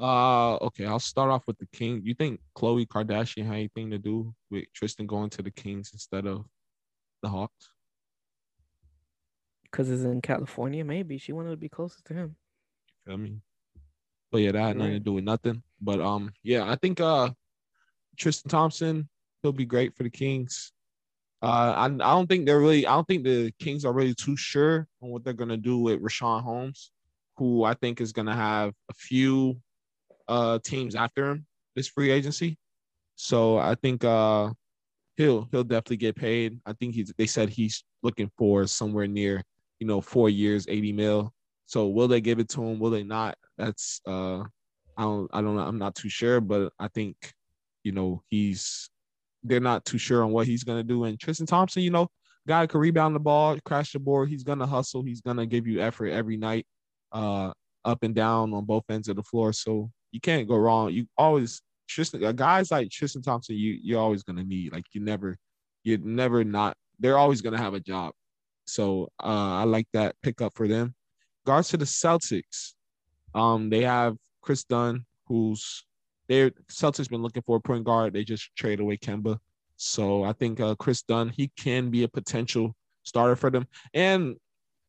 Uh, 0.00 0.56
okay. 0.56 0.86
I'll 0.86 0.98
start 0.98 1.30
off 1.30 1.46
with 1.46 1.58
the 1.58 1.66
King. 1.66 2.00
You 2.02 2.14
think 2.14 2.40
Khloe 2.56 2.86
Kardashian 2.86 3.46
had 3.46 3.54
anything 3.54 3.90
to 3.90 3.98
do 3.98 4.34
with 4.50 4.64
Tristan 4.74 5.06
going 5.06 5.30
to 5.30 5.42
the 5.42 5.50
Kings 5.50 5.90
instead 5.92 6.26
of 6.26 6.44
the 7.22 7.28
Hawks? 7.28 7.71
Because 9.72 9.90
it's 9.90 10.04
in 10.04 10.20
California, 10.20 10.84
maybe 10.84 11.16
she 11.16 11.32
wanted 11.32 11.50
to 11.50 11.56
be 11.56 11.70
closer 11.70 11.98
to 12.04 12.14
him. 12.14 12.36
I 13.08 13.16
mean, 13.16 13.40
but 14.30 14.42
yeah, 14.42 14.52
that 14.52 14.62
had 14.62 14.76
nothing 14.76 14.92
to 14.92 15.00
do 15.00 15.14
with 15.14 15.24
nothing. 15.24 15.62
But 15.80 16.00
um, 16.00 16.32
yeah, 16.42 16.70
I 16.70 16.76
think 16.76 17.00
uh, 17.00 17.30
Tristan 18.18 18.50
Thompson 18.50 19.08
he'll 19.42 19.52
be 19.52 19.64
great 19.64 19.96
for 19.96 20.02
the 20.04 20.10
Kings. 20.10 20.72
Uh, 21.42 21.74
I, 21.76 21.84
I 21.86 21.88
don't 21.88 22.28
think 22.28 22.46
they're 22.46 22.60
really. 22.60 22.86
I 22.86 22.94
don't 22.94 23.06
think 23.08 23.24
the 23.24 23.52
Kings 23.58 23.84
are 23.84 23.92
really 23.92 24.14
too 24.14 24.36
sure 24.36 24.86
on 25.02 25.10
what 25.10 25.24
they're 25.24 25.32
gonna 25.32 25.56
do 25.56 25.78
with 25.78 26.00
Richaun 26.00 26.42
Holmes, 26.42 26.92
who 27.36 27.64
I 27.64 27.74
think 27.74 28.00
is 28.00 28.12
gonna 28.12 28.36
have 28.36 28.74
a 28.90 28.94
few 28.94 29.60
uh 30.28 30.58
teams 30.64 30.94
after 30.94 31.30
him 31.30 31.46
this 31.74 31.88
free 31.88 32.10
agency. 32.12 32.56
So 33.16 33.58
I 33.58 33.74
think 33.74 34.04
uh 34.04 34.50
he'll 35.16 35.48
he'll 35.50 35.64
definitely 35.64 35.96
get 35.96 36.16
paid. 36.16 36.60
I 36.64 36.74
think 36.74 36.94
he's 36.94 37.12
they 37.18 37.26
said 37.26 37.48
he's 37.48 37.84
looking 38.02 38.30
for 38.38 38.66
somewhere 38.66 39.08
near, 39.08 39.42
you 39.82 39.88
know, 39.88 40.00
four 40.00 40.30
years, 40.30 40.64
80 40.68 40.92
mil. 40.92 41.34
So 41.66 41.88
will 41.88 42.06
they 42.06 42.20
give 42.20 42.38
it 42.38 42.48
to 42.50 42.62
him? 42.62 42.78
Will 42.78 42.90
they 42.90 43.02
not? 43.02 43.36
That's 43.58 44.00
uh 44.06 44.42
I 44.96 45.02
don't 45.02 45.28
I 45.32 45.42
don't 45.42 45.56
know. 45.56 45.62
I'm 45.62 45.78
not 45.78 45.96
too 45.96 46.08
sure, 46.08 46.40
but 46.40 46.72
I 46.78 46.86
think, 46.86 47.16
you 47.82 47.90
know, 47.90 48.22
he's 48.30 48.88
they're 49.42 49.58
not 49.58 49.84
too 49.84 49.98
sure 49.98 50.22
on 50.22 50.30
what 50.30 50.46
he's 50.46 50.62
gonna 50.62 50.84
do. 50.84 51.02
And 51.02 51.18
Tristan 51.18 51.46
Thompson, 51.46 51.82
you 51.82 51.90
know, 51.90 52.06
guy 52.46 52.64
can 52.68 52.78
rebound 52.78 53.16
the 53.16 53.18
ball, 53.18 53.58
crash 53.64 53.90
the 53.90 53.98
board. 53.98 54.28
He's 54.28 54.44
gonna 54.44 54.68
hustle. 54.68 55.02
He's 55.02 55.20
gonna 55.20 55.46
give 55.46 55.66
you 55.66 55.80
effort 55.80 56.10
every 56.10 56.36
night, 56.36 56.64
uh, 57.10 57.52
up 57.84 58.04
and 58.04 58.14
down 58.14 58.54
on 58.54 58.64
both 58.64 58.84
ends 58.88 59.08
of 59.08 59.16
the 59.16 59.24
floor. 59.24 59.52
So 59.52 59.90
you 60.12 60.20
can't 60.20 60.46
go 60.46 60.58
wrong. 60.58 60.92
You 60.92 61.08
always 61.18 61.60
Tristan 61.88 62.22
uh, 62.22 62.30
guys 62.30 62.70
like 62.70 62.88
Tristan 62.88 63.22
Thompson, 63.22 63.56
you 63.56 63.80
you're 63.82 64.00
always 64.00 64.22
gonna 64.22 64.44
need. 64.44 64.72
Like 64.72 64.84
you 64.92 65.00
never, 65.00 65.36
you're 65.82 65.98
never 65.98 66.44
not. 66.44 66.76
They're 67.00 67.18
always 67.18 67.40
gonna 67.40 67.58
have 67.58 67.74
a 67.74 67.80
job. 67.80 68.12
So 68.66 69.10
uh, 69.22 69.60
I 69.60 69.64
like 69.64 69.86
that 69.92 70.16
pickup 70.22 70.54
for 70.54 70.68
them. 70.68 70.94
Guards 71.46 71.68
to 71.70 71.76
the 71.76 71.84
Celtics, 71.84 72.74
um, 73.34 73.70
they 73.70 73.82
have 73.82 74.16
Kris 74.42 74.64
Dunn, 74.64 75.04
who's 75.26 75.84
their 76.28 76.50
Celtics 76.70 77.10
been 77.10 77.22
looking 77.22 77.42
for 77.42 77.56
a 77.56 77.60
point 77.60 77.84
guard. 77.84 78.12
They 78.12 78.24
just 78.24 78.54
trade 78.56 78.80
away 78.80 78.96
Kemba. 78.96 79.38
So 79.76 80.22
I 80.22 80.32
think 80.32 80.60
uh, 80.60 80.76
Kris 80.76 81.02
Dunn, 81.02 81.28
he 81.28 81.50
can 81.58 81.90
be 81.90 82.04
a 82.04 82.08
potential 82.08 82.74
starter 83.02 83.34
for 83.34 83.50
them. 83.50 83.66
And 83.92 84.36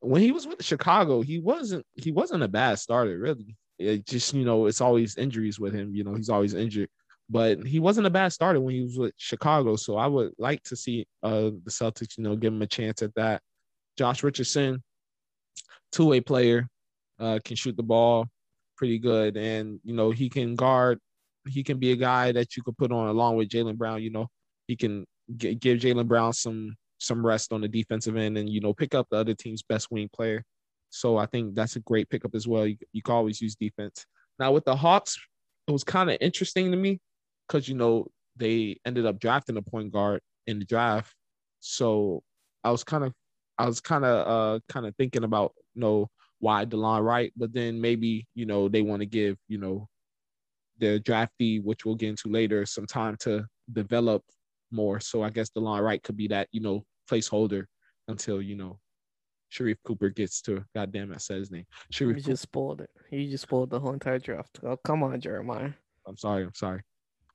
when 0.01 0.21
he 0.21 0.31
was 0.31 0.45
with 0.45 0.63
Chicago, 0.63 1.21
he 1.21 1.39
wasn't 1.39 1.85
he 1.95 2.11
wasn't 2.11 2.43
a 2.43 2.47
bad 2.47 2.77
starter, 2.77 3.17
really 3.17 3.55
it 3.79 4.05
just 4.05 4.33
you 4.33 4.45
know 4.45 4.65
it's 4.65 4.81
always 4.81 5.17
injuries 5.17 5.59
with 5.59 5.73
him. 5.73 5.93
You 5.93 6.03
know 6.03 6.15
he's 6.15 6.29
always 6.29 6.53
injured, 6.53 6.89
but 7.29 7.65
he 7.65 7.79
wasn't 7.79 8.07
a 8.07 8.11
bad 8.11 8.33
starter 8.33 8.59
when 8.59 8.75
he 8.75 8.83
was 8.83 8.97
with 8.97 9.13
Chicago. 9.17 9.75
So 9.75 9.97
I 9.97 10.07
would 10.07 10.33
like 10.37 10.63
to 10.63 10.75
see 10.75 11.07
uh 11.21 11.51
the 11.63 11.71
Celtics 11.71 12.17
you 12.17 12.23
know 12.23 12.35
give 12.35 12.53
him 12.53 12.61
a 12.61 12.67
chance 12.67 13.01
at 13.01 13.15
that. 13.15 13.41
Josh 13.97 14.23
Richardson, 14.23 14.83
two 15.91 16.07
way 16.07 16.21
player, 16.21 16.67
uh, 17.19 17.39
can 17.43 17.55
shoot 17.55 17.77
the 17.77 17.83
ball 17.83 18.27
pretty 18.75 18.99
good, 18.99 19.37
and 19.37 19.79
you 19.83 19.93
know 19.93 20.11
he 20.11 20.29
can 20.29 20.55
guard. 20.55 20.99
He 21.47 21.63
can 21.63 21.77
be 21.77 21.91
a 21.91 21.95
guy 21.95 22.31
that 22.31 22.55
you 22.55 22.63
could 22.63 22.77
put 22.77 22.91
on 22.91 23.07
along 23.07 23.35
with 23.35 23.49
Jaylen 23.49 23.77
Brown. 23.77 24.01
You 24.01 24.11
know 24.11 24.27
he 24.67 24.75
can 24.75 25.05
g- 25.37 25.55
give 25.55 25.79
Jaylen 25.79 26.07
Brown 26.07 26.33
some 26.33 26.75
some 26.99 27.25
rest 27.25 27.53
on 27.53 27.61
the 27.61 27.67
defensive 27.67 28.15
end, 28.17 28.37
and 28.37 28.49
you 28.49 28.61
know 28.61 28.73
pick 28.73 28.95
up 28.95 29.07
the 29.09 29.17
other 29.17 29.33
team's 29.33 29.61
best 29.61 29.91
wing 29.91 30.09
player. 30.13 30.43
So 30.89 31.17
I 31.17 31.25
think 31.25 31.55
that's 31.55 31.75
a 31.75 31.79
great 31.81 32.09
pickup 32.09 32.35
as 32.35 32.47
well. 32.47 32.67
You, 32.67 32.77
you 32.91 33.01
can 33.01 33.15
always 33.15 33.41
use 33.41 33.55
defense. 33.55 34.05
Now 34.39 34.51
with 34.51 34.65
the 34.65 34.75
Hawks, 34.75 35.17
it 35.67 35.71
was 35.71 35.83
kind 35.83 36.09
of 36.09 36.17
interesting 36.21 36.71
to 36.71 36.77
me 36.77 36.99
because 37.47 37.67
you 37.67 37.75
know 37.75 38.07
they 38.35 38.77
ended 38.85 39.05
up 39.05 39.19
drafting 39.19 39.57
a 39.57 39.61
point 39.61 39.91
guard 39.91 40.21
in 40.47 40.59
the 40.59 40.65
draft. 40.65 41.13
So 41.59 42.23
I 42.63 42.71
was 42.71 42.83
kind 42.83 43.03
of 43.03 43.13
I 43.63 43.65
was 43.65 43.79
kind 43.79 44.03
of 44.03 44.27
uh 44.27 44.59
kind 44.67 44.85
of 44.85 44.93
thinking 44.97 45.23
about 45.23 45.53
you 45.73 45.81
know 45.81 46.09
why 46.39 46.65
Delon 46.65 47.01
Wright, 47.01 47.31
but 47.37 47.53
then 47.53 47.79
maybe 47.79 48.27
you 48.35 48.45
know 48.45 48.67
they 48.67 48.81
want 48.81 48.99
to 48.99 49.05
give 49.05 49.37
you 49.47 49.57
know 49.57 49.87
the 50.79 50.99
draftee, 50.99 51.63
which 51.63 51.85
we'll 51.85 51.95
get 51.95 52.09
into 52.09 52.27
later, 52.27 52.65
some 52.65 52.85
time 52.85 53.15
to 53.21 53.45
develop 53.71 54.21
more. 54.69 54.99
So 54.99 55.23
I 55.23 55.29
guess 55.29 55.49
Delon 55.49 55.81
Wright 55.81 56.03
could 56.03 56.17
be 56.17 56.27
that 56.27 56.49
you 56.51 56.59
know 56.59 56.83
placeholder 57.09 57.63
until 58.09 58.41
you 58.41 58.55
know 58.55 58.79
Sharife 59.53 59.77
Cooper 59.85 60.09
gets 60.09 60.41
to. 60.41 60.65
Goddamn, 60.75 61.13
I 61.13 61.17
said 61.17 61.37
his 61.37 61.49
name. 61.51 61.65
Sharife. 61.93 62.17
You 62.17 62.21
just 62.21 62.43
spoiled 62.43 62.81
it. 62.81 62.89
You 63.11 63.31
just 63.31 63.43
spoiled 63.43 63.69
the 63.69 63.79
whole 63.79 63.93
entire 63.93 64.19
draft. 64.19 64.59
Oh, 64.63 64.75
come 64.75 65.03
on, 65.03 65.21
Jeremiah. 65.21 65.71
I'm 66.05 66.17
sorry. 66.17 66.43
I'm 66.43 66.53
sorry. 66.53 66.81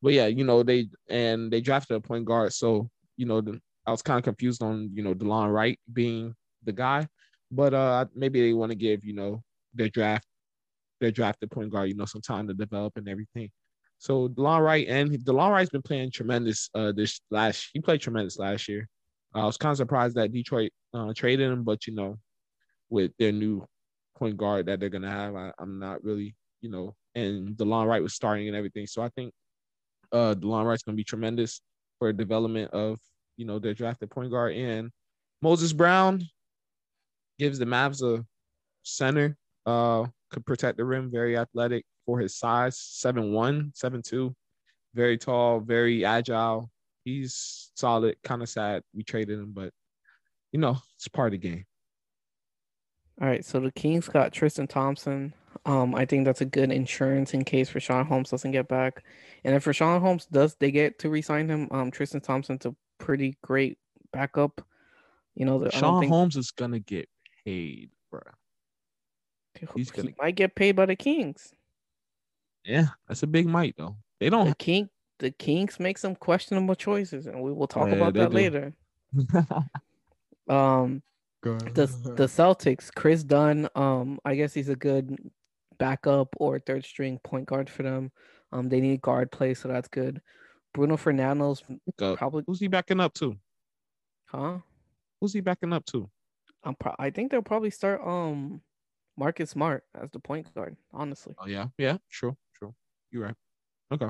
But 0.02 0.12
yeah, 0.12 0.26
you 0.26 0.44
know 0.44 0.62
they 0.62 0.90
and 1.08 1.50
they 1.50 1.62
drafted 1.62 1.96
a 1.96 2.00
point 2.00 2.26
guard, 2.26 2.52
so 2.52 2.90
you 3.16 3.24
know 3.24 3.40
the, 3.40 3.58
I 3.88 3.90
was 3.90 4.02
kind 4.02 4.18
of 4.18 4.24
confused 4.24 4.62
on 4.62 4.90
you 4.92 5.02
know 5.02 5.14
Delon 5.14 5.50
Wright 5.50 5.80
being 5.90 6.34
the 6.62 6.72
guy, 6.72 7.08
but 7.50 7.72
uh 7.72 8.04
maybe 8.14 8.42
they 8.42 8.52
want 8.52 8.70
to 8.70 8.76
give 8.76 9.02
you 9.02 9.14
know 9.14 9.42
their 9.72 9.88
draft 9.88 10.26
their 11.00 11.10
drafted 11.10 11.50
point 11.50 11.70
guard 11.70 11.88
you 11.88 11.94
know 11.94 12.04
some 12.04 12.20
time 12.20 12.46
to 12.48 12.54
develop 12.54 12.98
and 12.98 13.08
everything. 13.08 13.50
So 13.96 14.28
Delon 14.28 14.60
Wright 14.60 14.86
and 14.86 15.10
Delon 15.24 15.50
Wright's 15.50 15.70
been 15.70 15.80
playing 15.80 16.10
tremendous 16.10 16.68
uh 16.74 16.92
this 16.92 17.20
last 17.30 17.70
he 17.72 17.80
played 17.80 18.02
tremendous 18.02 18.38
last 18.38 18.68
year. 18.68 18.86
I 19.34 19.46
was 19.46 19.56
kind 19.56 19.70
of 19.70 19.78
surprised 19.78 20.16
that 20.16 20.32
Detroit 20.32 20.70
uh, 20.92 21.12
traded 21.14 21.50
him, 21.50 21.64
but 21.64 21.86
you 21.86 21.94
know, 21.94 22.18
with 22.90 23.12
their 23.18 23.32
new 23.32 23.64
point 24.16 24.36
guard 24.36 24.66
that 24.66 24.80
they're 24.80 24.88
gonna 24.90 25.10
have, 25.10 25.34
I, 25.34 25.52
am 25.60 25.78
not 25.78 26.04
really, 26.04 26.34
you 26.60 26.70
know, 26.70 26.94
and 27.14 27.56
Delon 27.56 27.86
Wright 27.86 28.02
was 28.02 28.14
starting 28.14 28.48
and 28.48 28.56
everything. 28.56 28.86
So 28.86 29.00
I 29.00 29.08
think 29.16 29.32
uh 30.12 30.34
Delon 30.34 30.66
Wright's 30.66 30.82
gonna 30.82 30.96
be 30.96 31.04
tremendous 31.04 31.62
for 31.98 32.12
development 32.12 32.70
of 32.72 32.98
you 33.38 33.46
know 33.46 33.58
their 33.58 33.72
drafted 33.72 34.10
point 34.10 34.30
guard. 34.30 34.54
in. 34.54 34.92
Moses 35.40 35.72
Brown 35.72 36.22
gives 37.38 37.58
the 37.58 37.64
Mavs 37.64 38.02
a 38.02 38.26
center, 38.82 39.38
uh, 39.64 40.04
could 40.30 40.44
protect 40.44 40.76
the 40.76 40.84
rim, 40.84 41.10
very 41.10 41.38
athletic 41.38 41.86
for 42.04 42.18
his 42.18 42.36
size, 42.36 42.76
7'1, 42.76 43.72
7'2, 43.72 44.34
very 44.94 45.16
tall, 45.16 45.60
very 45.60 46.04
agile, 46.04 46.70
he's 47.04 47.70
solid. 47.74 48.16
Kind 48.22 48.42
of 48.42 48.48
sad 48.48 48.82
we 48.94 49.02
traded 49.02 49.38
him, 49.38 49.52
but 49.52 49.72
you 50.52 50.58
know, 50.58 50.76
it's 50.96 51.08
part 51.08 51.32
of 51.32 51.40
the 51.40 51.48
game. 51.48 51.64
All 53.20 53.28
right, 53.28 53.44
so 53.44 53.60
the 53.60 53.72
Kings 53.72 54.08
got 54.08 54.32
Tristan 54.32 54.66
Thompson. 54.66 55.34
Um, 55.66 55.94
I 55.94 56.04
think 56.04 56.24
that's 56.24 56.40
a 56.40 56.46
good 56.46 56.70
insurance 56.70 57.34
in 57.34 57.44
case 57.44 57.70
Richaun 57.70 58.06
Holmes 58.06 58.30
doesn't 58.30 58.52
get 58.52 58.68
back. 58.68 59.04
And 59.44 59.54
if 59.54 59.64
Richaun 59.64 60.00
Holmes 60.00 60.26
does, 60.26 60.54
they 60.54 60.70
get 60.70 60.98
to 61.00 61.10
resign 61.10 61.48
him. 61.48 61.68
Um, 61.72 61.90
Tristan 61.90 62.20
Thompson 62.20 62.58
a 62.64 62.74
pretty 62.98 63.36
great 63.42 63.78
backup. 64.12 64.64
You 65.34 65.44
know, 65.44 65.68
Sean 65.70 66.00
think... 66.00 66.12
Holmes 66.12 66.36
is 66.36 66.50
gonna 66.50 66.80
get 66.80 67.08
paid, 67.44 67.90
bro. 68.10 68.20
He's 69.74 69.90
gonna 69.90 70.08
he 70.08 70.14
might 70.20 70.34
get 70.34 70.54
paid 70.54 70.72
by 70.72 70.86
the 70.86 70.96
Kings. 70.96 71.52
Yeah, 72.64 72.88
that's 73.06 73.22
a 73.22 73.26
big 73.26 73.46
might 73.46 73.74
though. 73.76 73.96
They 74.20 74.30
don't. 74.30 74.48
The 74.48 74.54
King, 74.56 74.88
the 75.18 75.30
Kings 75.30 75.80
make 75.80 75.98
some 75.98 76.14
questionable 76.14 76.74
choices, 76.74 77.26
and 77.26 77.40
we 77.40 77.52
will 77.52 77.66
talk 77.66 77.88
yeah, 77.88 77.96
about 77.96 78.14
that 78.14 78.30
do. 78.30 78.36
later. 78.36 78.72
um, 80.48 81.02
the 81.42 81.86
the 82.16 82.26
Celtics, 82.26 82.92
Kris 82.94 83.22
Dunn. 83.22 83.68
Um, 83.74 84.18
I 84.24 84.34
guess 84.34 84.52
he's 84.52 84.68
a 84.68 84.76
good 84.76 85.16
backup 85.78 86.34
or 86.38 86.58
third 86.58 86.84
string 86.84 87.18
point 87.22 87.46
guard 87.46 87.70
for 87.70 87.82
them. 87.82 88.10
Um, 88.52 88.68
they 88.68 88.80
need 88.80 89.02
guard 89.02 89.30
play, 89.30 89.54
so 89.54 89.68
that's 89.68 89.88
good. 89.88 90.20
Bruno 90.78 90.96
Fernando's 90.96 91.60
probably 91.96 92.44
who's 92.46 92.60
he 92.60 92.68
backing 92.68 93.00
up 93.00 93.12
to? 93.14 93.36
Huh? 94.26 94.58
Who's 95.20 95.32
he 95.32 95.40
backing 95.40 95.72
up 95.72 95.84
to? 95.86 96.08
I'm 96.62 96.76
pro- 96.76 96.94
I 97.00 97.10
think 97.10 97.32
they'll 97.32 97.42
probably 97.42 97.70
start 97.70 98.00
um 98.06 98.62
Marcus 99.16 99.50
Smart 99.50 99.82
as 100.00 100.12
the 100.12 100.20
point 100.20 100.54
guard. 100.54 100.76
Honestly. 100.92 101.34
Oh 101.36 101.48
yeah, 101.48 101.66
yeah, 101.78 101.96
sure, 102.08 102.36
sure. 102.52 102.72
You're 103.10 103.24
right. 103.24 103.34
Okay. 103.90 104.08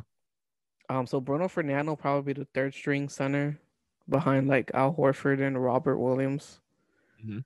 Um, 0.90 1.06
so 1.06 1.22
Bruno 1.22 1.48
Fernando 1.48 1.96
probably 1.96 2.34
the 2.34 2.46
third 2.52 2.74
string 2.74 3.08
center 3.08 3.58
behind 4.06 4.46
like 4.46 4.70
Al 4.74 4.92
Horford 4.92 5.40
and 5.40 5.62
Robert 5.62 5.96
Williams. 5.96 6.60
Mm-hmm. 7.24 7.38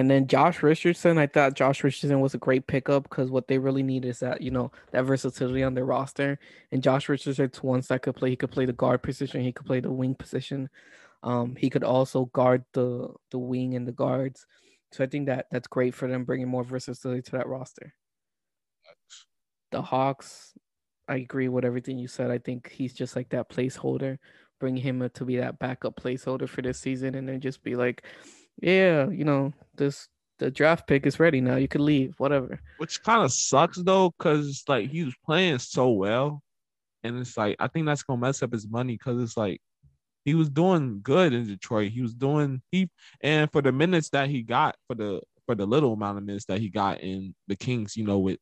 And 0.00 0.10
then 0.10 0.26
Josh 0.26 0.62
Richardson, 0.62 1.18
I 1.18 1.26
thought 1.26 1.52
Josh 1.52 1.84
Richardson 1.84 2.20
was 2.20 2.32
a 2.32 2.38
great 2.38 2.66
pickup 2.66 3.02
because 3.02 3.30
what 3.30 3.48
they 3.48 3.58
really 3.58 3.82
need 3.82 4.06
is 4.06 4.18
that 4.20 4.40
you 4.40 4.50
know 4.50 4.72
that 4.92 5.04
versatility 5.04 5.62
on 5.62 5.74
their 5.74 5.84
roster. 5.84 6.38
And 6.72 6.82
Josh 6.82 7.10
Richardson's 7.10 7.62
one 7.62 7.82
that 7.90 8.00
could 8.00 8.16
play. 8.16 8.30
He 8.30 8.36
could 8.36 8.50
play 8.50 8.64
the 8.64 8.72
guard 8.72 9.02
position. 9.02 9.42
He 9.42 9.52
could 9.52 9.66
play 9.66 9.80
the 9.80 9.92
wing 9.92 10.14
position. 10.14 10.70
Um, 11.22 11.54
he 11.54 11.68
could 11.68 11.84
also 11.84 12.24
guard 12.32 12.64
the 12.72 13.12
the 13.30 13.38
wing 13.38 13.74
and 13.74 13.86
the 13.86 13.92
guards. 13.92 14.46
So 14.90 15.04
I 15.04 15.06
think 15.06 15.26
that 15.26 15.48
that's 15.50 15.68
great 15.68 15.94
for 15.94 16.08
them, 16.08 16.24
bringing 16.24 16.48
more 16.48 16.64
versatility 16.64 17.20
to 17.20 17.32
that 17.32 17.46
roster. 17.46 17.92
The 19.70 19.82
Hawks, 19.82 20.54
I 21.08 21.16
agree 21.16 21.48
with 21.50 21.66
everything 21.66 21.98
you 21.98 22.08
said. 22.08 22.30
I 22.30 22.38
think 22.38 22.70
he's 22.70 22.94
just 22.94 23.16
like 23.16 23.28
that 23.28 23.50
placeholder. 23.50 24.16
Bring 24.60 24.78
him 24.78 25.06
to 25.12 25.24
be 25.26 25.36
that 25.36 25.58
backup 25.58 26.00
placeholder 26.00 26.48
for 26.48 26.62
this 26.62 26.78
season, 26.78 27.16
and 27.16 27.28
then 27.28 27.42
just 27.42 27.62
be 27.62 27.76
like, 27.76 28.02
yeah, 28.60 29.08
you 29.08 29.24
know, 29.24 29.52
this 29.76 30.08
the 30.38 30.50
draft 30.50 30.86
pick 30.86 31.06
is 31.06 31.20
ready 31.20 31.40
now. 31.40 31.56
You 31.56 31.68
can 31.68 31.84
leave, 31.84 32.14
whatever. 32.18 32.60
Which 32.78 33.02
kind 33.02 33.24
of 33.24 33.32
sucks 33.32 33.78
though, 33.78 34.12
because 34.18 34.64
like 34.68 34.90
he 34.90 35.04
was 35.04 35.14
playing 35.24 35.58
so 35.58 35.90
well, 35.90 36.42
and 37.02 37.18
it's 37.18 37.36
like 37.36 37.56
I 37.58 37.68
think 37.68 37.86
that's 37.86 38.02
gonna 38.02 38.20
mess 38.20 38.42
up 38.42 38.52
his 38.52 38.68
money 38.68 38.94
because 38.94 39.22
it's 39.22 39.36
like 39.36 39.60
he 40.24 40.34
was 40.34 40.50
doing 40.50 41.00
good 41.02 41.32
in 41.32 41.46
Detroit. 41.46 41.92
He 41.92 42.02
was 42.02 42.14
doing 42.14 42.62
he 42.70 42.88
and 43.20 43.50
for 43.52 43.62
the 43.62 43.72
minutes 43.72 44.10
that 44.10 44.28
he 44.28 44.42
got 44.42 44.76
for 44.86 44.94
the 44.94 45.20
for 45.46 45.54
the 45.54 45.66
little 45.66 45.92
amount 45.92 46.18
of 46.18 46.24
minutes 46.24 46.46
that 46.46 46.60
he 46.60 46.68
got 46.68 47.00
in 47.00 47.34
the 47.48 47.56
Kings, 47.56 47.96
you 47.96 48.04
know, 48.04 48.18
with 48.18 48.38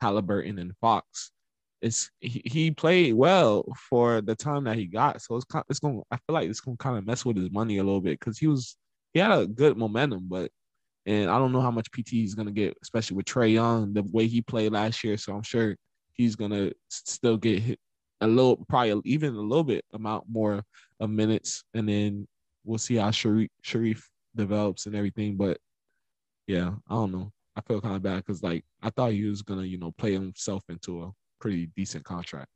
Halliburton 0.00 0.58
and 0.58 0.72
Fox, 0.80 1.32
it's 1.80 2.10
he, 2.20 2.42
he 2.44 2.70
played 2.70 3.14
well 3.14 3.64
for 3.90 4.20
the 4.20 4.34
time 4.34 4.64
that 4.64 4.76
he 4.76 4.86
got. 4.86 5.20
So 5.20 5.36
it's 5.36 5.44
kind 5.44 5.64
it's 5.68 5.80
gonna 5.80 6.00
I 6.10 6.16
feel 6.16 6.34
like 6.34 6.48
it's 6.48 6.60
gonna 6.60 6.76
kind 6.76 6.96
of 6.96 7.06
mess 7.06 7.24
with 7.24 7.36
his 7.36 7.50
money 7.50 7.78
a 7.78 7.84
little 7.84 8.00
bit 8.00 8.18
because 8.20 8.38
he 8.38 8.46
was 8.46 8.76
he 9.12 9.20
had 9.20 9.32
a 9.32 9.46
good 9.46 9.76
momentum, 9.76 10.26
but 10.28 10.50
and 11.04 11.28
I 11.30 11.38
don't 11.38 11.52
know 11.52 11.60
how 11.60 11.70
much 11.70 11.90
PT 11.90 12.10
he's 12.10 12.34
gonna 12.34 12.52
get, 12.52 12.76
especially 12.82 13.16
with 13.16 13.26
Trae 13.26 13.52
Young, 13.52 13.92
the 13.92 14.02
way 14.02 14.26
he 14.26 14.40
played 14.40 14.72
last 14.72 15.02
year. 15.02 15.16
So 15.16 15.34
I'm 15.34 15.42
sure 15.42 15.76
he's 16.12 16.36
gonna 16.36 16.72
still 16.88 17.36
get 17.36 17.60
hit 17.60 17.78
a 18.20 18.26
little, 18.26 18.64
probably 18.68 19.00
even 19.04 19.34
a 19.34 19.40
little 19.40 19.64
bit 19.64 19.84
amount 19.92 20.24
more 20.28 20.62
of 21.00 21.10
minutes, 21.10 21.64
and 21.74 21.88
then 21.88 22.28
we'll 22.64 22.78
see 22.78 22.96
how 22.96 23.10
Sharife, 23.10 23.48
Sharife 23.64 24.04
develops 24.36 24.86
and 24.86 24.94
everything. 24.94 25.36
But 25.36 25.58
yeah, 26.46 26.70
I 26.88 26.94
don't 26.94 27.12
know. 27.12 27.32
I 27.56 27.60
feel 27.62 27.80
kind 27.80 27.96
of 27.96 28.02
bad 28.02 28.16
because 28.18 28.42
like 28.42 28.64
I 28.80 28.90
thought 28.90 29.12
he 29.12 29.24
was 29.24 29.42
gonna, 29.42 29.64
you 29.64 29.78
know, 29.78 29.90
play 29.92 30.12
himself 30.12 30.62
into 30.68 31.02
a 31.02 31.10
pretty 31.40 31.66
decent 31.76 32.04
contract. 32.04 32.48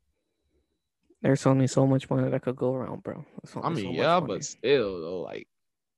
There's 1.21 1.45
only 1.45 1.67
so 1.67 1.85
much 1.85 2.09
money 2.09 2.29
that 2.29 2.41
could 2.41 2.55
go 2.55 2.73
around, 2.73 3.03
bro. 3.03 3.25
I 3.61 3.69
mean, 3.69 3.85
so 3.85 4.01
yeah, 4.01 4.19
but 4.19 4.45
still 4.45 5.01
though, 5.01 5.21
like 5.21 5.47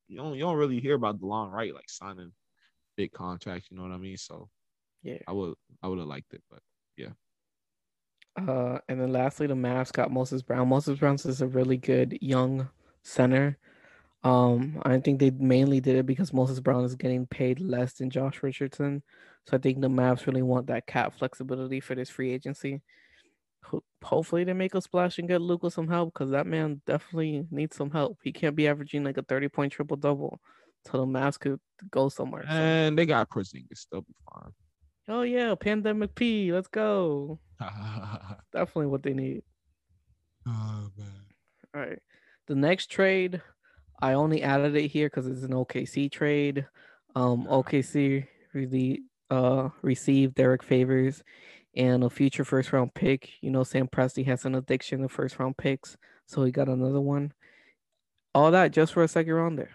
you 0.10 0.18
don't 0.18 0.34
you 0.34 0.42
don't 0.42 0.58
really 0.58 0.80
hear 0.80 0.96
about 0.96 1.22
DeLon 1.22 1.52
Wright 1.52 1.74
like 1.74 1.90
signing 1.90 2.32
big 2.98 3.14
contracts. 3.14 3.70
You 3.70 3.78
know 3.78 3.84
what 3.84 3.92
I 3.92 3.98
mean? 3.98 4.18
So 4.18 4.50
yeah, 5.04 5.20
I 5.28 5.32
would 5.32 5.54
I 5.82 5.88
would 5.88 6.00
have 6.00 6.08
liked 6.08 6.34
it, 6.34 6.44
but 6.50 6.60
yeah. 6.98 7.10
Uh, 8.36 8.80
and 8.88 9.00
then 9.00 9.12
lastly, 9.12 9.48
the 9.48 9.54
Mavs 9.54 9.92
got 9.92 10.12
Moses 10.12 10.42
Brown. 10.42 10.70
Moses 10.70 11.00
Brown 11.00 11.16
is 11.16 11.42
a 11.42 11.48
really 11.48 11.78
good 11.78 12.18
young 12.22 12.70
center. 13.04 13.58
Um, 14.24 14.82
I 14.84 14.98
think 15.00 15.20
they 15.20 15.32
mainly 15.32 15.80
did 15.80 15.96
it 15.96 16.06
because 16.06 16.34
Moses 16.34 16.60
Brown 16.60 16.84
is 16.84 16.96
getting 16.96 17.26
paid 17.26 17.60
less 17.60 17.94
than 17.94 18.10
Josh 18.10 18.44
Richardson. 18.44 19.02
So 19.48 19.58
I 19.58 19.60
think 19.60 19.80
the 19.80 19.88
Mavs 19.88 20.26
really 20.26 20.42
want 20.42 20.68
that 20.68 20.88
cap 20.88 21.18
flexibility 21.18 21.80
for 21.80 21.96
this 21.96 22.10
free 22.10 22.32
agency. 22.32 22.82
Hopefully 24.04 24.44
they 24.44 24.54
make 24.54 24.76
a 24.76 24.82
splash 24.82 25.20
and 25.20 25.28
get 25.28 25.42
Luka 25.42 25.70
some 25.70 25.88
help 25.88 26.14
because 26.14 26.32
that 26.32 26.48
man 26.48 26.82
definitely 26.86 27.46
needs 27.52 27.76
some 27.76 27.92
help. 27.92 28.18
He 28.24 28.32
can't 28.32 28.56
be 28.56 28.68
averaging 28.68 29.04
like 29.04 29.18
a 29.18 29.24
30 29.24 29.50
point 29.50 29.74
triple 29.74 29.98
double 29.98 30.40
till 30.86 31.06
the 31.06 31.20
Mavs 31.20 31.40
could 31.40 31.60
go 31.92 32.10
somewhere. 32.10 32.46
And 32.48 32.94
so. 32.94 32.96
they 32.96 33.06
got 33.06 33.30
Porzingis, 33.30 33.88
they'll 33.92 34.02
be 34.02 34.16
fine. 34.34 34.52
Oh 35.10 35.24
yeah, 35.24 35.54
pandemic 35.56 36.16
P, 36.16 36.54
let's 36.54 36.68
go. 36.68 37.40
definitely 38.54 38.88
what 38.88 39.04
they 39.04 39.14
need. 39.14 39.42
Oh 40.48 40.90
man. 40.98 41.26
All 41.76 41.82
right. 41.82 42.00
The 42.48 42.56
next 42.56 42.90
trade, 42.90 43.42
I 44.02 44.14
only 44.14 44.44
added 44.44 44.76
it 44.76 44.88
here 44.88 45.08
because 45.08 45.28
it's 45.28 45.44
an 45.44 45.52
OKC 45.52 46.12
trade. 46.12 46.66
Um, 47.16 47.46
OKC 47.50 48.26
really 48.54 49.04
uh 49.30 49.70
received 49.84 50.36
Derrick 50.36 50.64
Favors 50.64 51.24
and 51.80 52.04
a 52.04 52.10
future 52.10 52.44
first 52.44 52.74
round 52.74 52.94
pick. 52.94 53.32
You 53.42 53.50
know, 53.50 53.64
Sam 53.64 53.88
Presti 53.88 54.26
has 54.26 54.44
an 54.46 54.54
addiction 54.54 55.02
to 55.02 55.08
first 55.08 55.40
round 55.40 55.58
picks, 55.58 55.96
so 56.28 56.44
he 56.44 56.52
got 56.52 56.68
another 56.68 57.00
one. 57.00 57.32
All 58.36 58.52
that 58.52 58.74
just 58.74 58.94
for 58.94 59.02
a 59.02 59.08
second 59.08 59.34
rounder. 59.34 59.72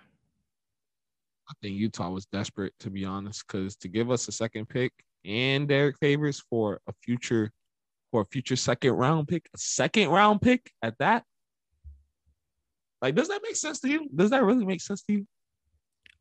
I 1.48 1.52
think 1.62 1.76
Utah 1.76 2.10
was 2.10 2.26
desperate 2.26 2.74
to 2.80 2.90
be 2.90 3.04
honest, 3.04 3.44
because 3.46 3.74
to 3.76 3.88
give 3.88 4.10
us 4.10 4.28
a 4.28 4.32
second 4.32 4.68
pick 4.68 4.92
and 5.24 5.66
Derrick 5.66 5.96
Favors 5.98 6.44
for 6.50 6.80
a 6.86 6.92
future 7.02 7.50
for 8.12 8.20
a 8.20 8.26
future 8.26 8.54
second 8.54 8.92
round 8.92 9.26
pick, 9.26 9.48
a 9.54 9.58
second 9.58 10.10
round 10.10 10.42
pick 10.42 10.70
at 10.82 10.96
that. 10.98 11.24
Like, 13.00 13.14
does 13.14 13.28
that 13.28 13.40
make 13.42 13.56
sense 13.56 13.80
to 13.80 13.88
you? 13.88 14.08
Does 14.14 14.30
that 14.30 14.44
really 14.44 14.66
make 14.66 14.82
sense 14.82 15.02
to 15.04 15.12
you? 15.14 15.26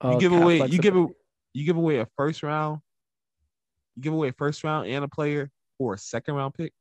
Uh, 0.02 0.12
you 0.12 0.20
give 0.20 0.32
away 0.32 0.66
you 0.66 0.80
give 0.80 0.96
a, 0.96 1.08
you 1.54 1.66
give 1.66 1.78
away 1.78 2.00
a 2.00 2.08
first 2.18 2.42
round, 2.42 2.80
you 3.98 4.02
give 4.02 4.14
away 4.14 4.30
a 4.30 4.34
first 4.34 4.64
round 4.64 4.88
and 4.88 5.04
a 5.04 5.10
player 5.10 5.52
for 5.78 5.94
a 5.94 5.98
second 5.98 6.36
round 6.36 6.54
pick? 6.54 6.74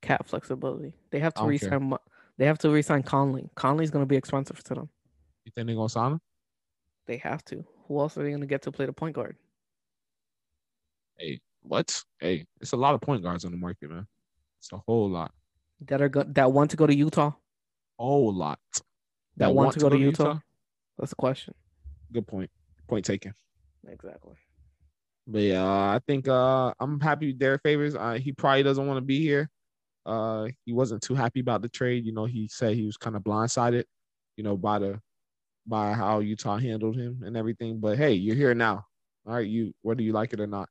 Cap 0.00 0.26
flexibility. 0.26 0.94
They 1.10 1.20
have 1.20 1.34
to 1.34 1.44
resign. 1.44 1.94
They 2.38 2.46
have 2.46 2.58
to 2.58 2.70
resign 2.70 3.02
Conley. 3.02 3.48
Conley's 3.54 3.90
going 3.90 4.02
to 4.02 4.08
be 4.08 4.16
expensive 4.16 4.62
to 4.64 4.74
them. 4.74 4.88
You 5.44 5.52
think 5.54 5.66
they're 5.66 5.76
going 5.76 5.88
to 5.88 5.92
sign 5.92 6.12
him? 6.12 6.20
They 7.06 7.18
have 7.18 7.44
to. 7.46 7.64
Who 7.86 8.00
else 8.00 8.16
are 8.16 8.22
they 8.22 8.30
going 8.30 8.40
to 8.40 8.46
get 8.46 8.62
to 8.62 8.72
play 8.72 8.86
the 8.86 8.92
point 8.92 9.14
guard? 9.14 9.36
Hey, 11.18 11.40
what? 11.62 12.02
Hey, 12.20 12.46
it's 12.60 12.72
a 12.72 12.76
lot 12.76 12.94
of 12.94 13.00
point 13.00 13.22
guards 13.22 13.44
on 13.44 13.52
the 13.52 13.58
market, 13.58 13.90
man. 13.90 14.06
It's 14.60 14.72
a 14.72 14.78
whole 14.78 15.10
lot. 15.10 15.32
That 15.86 16.00
are 16.00 16.08
go- 16.08 16.24
that 16.28 16.52
want 16.52 16.70
to 16.70 16.76
go 16.76 16.86
to 16.86 16.94
Utah. 16.94 17.32
Whole 17.98 18.32
lot. 18.32 18.58
That, 19.36 19.46
that 19.46 19.54
want, 19.54 19.56
want, 19.56 19.74
to 19.74 19.80
go, 19.80 19.88
to, 19.88 19.96
Utah? 19.96 20.24
Utah? 20.24 20.40
That's 20.98 21.10
the 21.10 21.16
question. 21.16 21.54
Good 22.12 22.26
point. 22.26 22.50
Point 22.88 23.04
taken. 23.04 23.34
Exactly. 23.88 24.34
But 25.26 25.42
yeah, 25.42 25.64
I 25.64 26.00
think 26.06 26.28
uh, 26.28 26.74
I'm 26.80 27.00
happy 27.00 27.28
with 27.28 27.38
Derrick 27.38 27.62
Favors. 27.62 27.94
Uh, 27.94 28.14
he 28.14 28.32
probably 28.32 28.62
doesn't 28.62 28.86
want 28.86 28.98
to 28.98 29.04
be 29.04 29.20
here. 29.20 29.48
Uh, 30.04 30.48
he 30.64 30.72
wasn't 30.72 31.02
too 31.02 31.14
happy 31.14 31.40
about 31.40 31.62
the 31.62 31.68
trade. 31.68 32.04
You 32.04 32.12
know, 32.12 32.24
he 32.24 32.48
said 32.48 32.74
he 32.74 32.84
was 32.84 32.96
kind 32.96 33.14
of 33.14 33.22
blindsided, 33.22 33.84
you 34.36 34.42
know, 34.42 34.56
by 34.56 34.80
the 34.80 35.00
by 35.66 35.92
how 35.92 36.18
Utah 36.18 36.58
handled 36.58 36.96
him 36.96 37.22
and 37.24 37.36
everything. 37.36 37.78
But 37.78 37.98
hey, 37.98 38.12
you're 38.14 38.34
here 38.34 38.54
now. 38.54 38.84
All 39.26 39.34
right, 39.34 39.46
you 39.46 39.72
whether 39.82 40.02
you 40.02 40.12
like 40.12 40.32
it 40.32 40.40
or 40.40 40.48
not, 40.48 40.68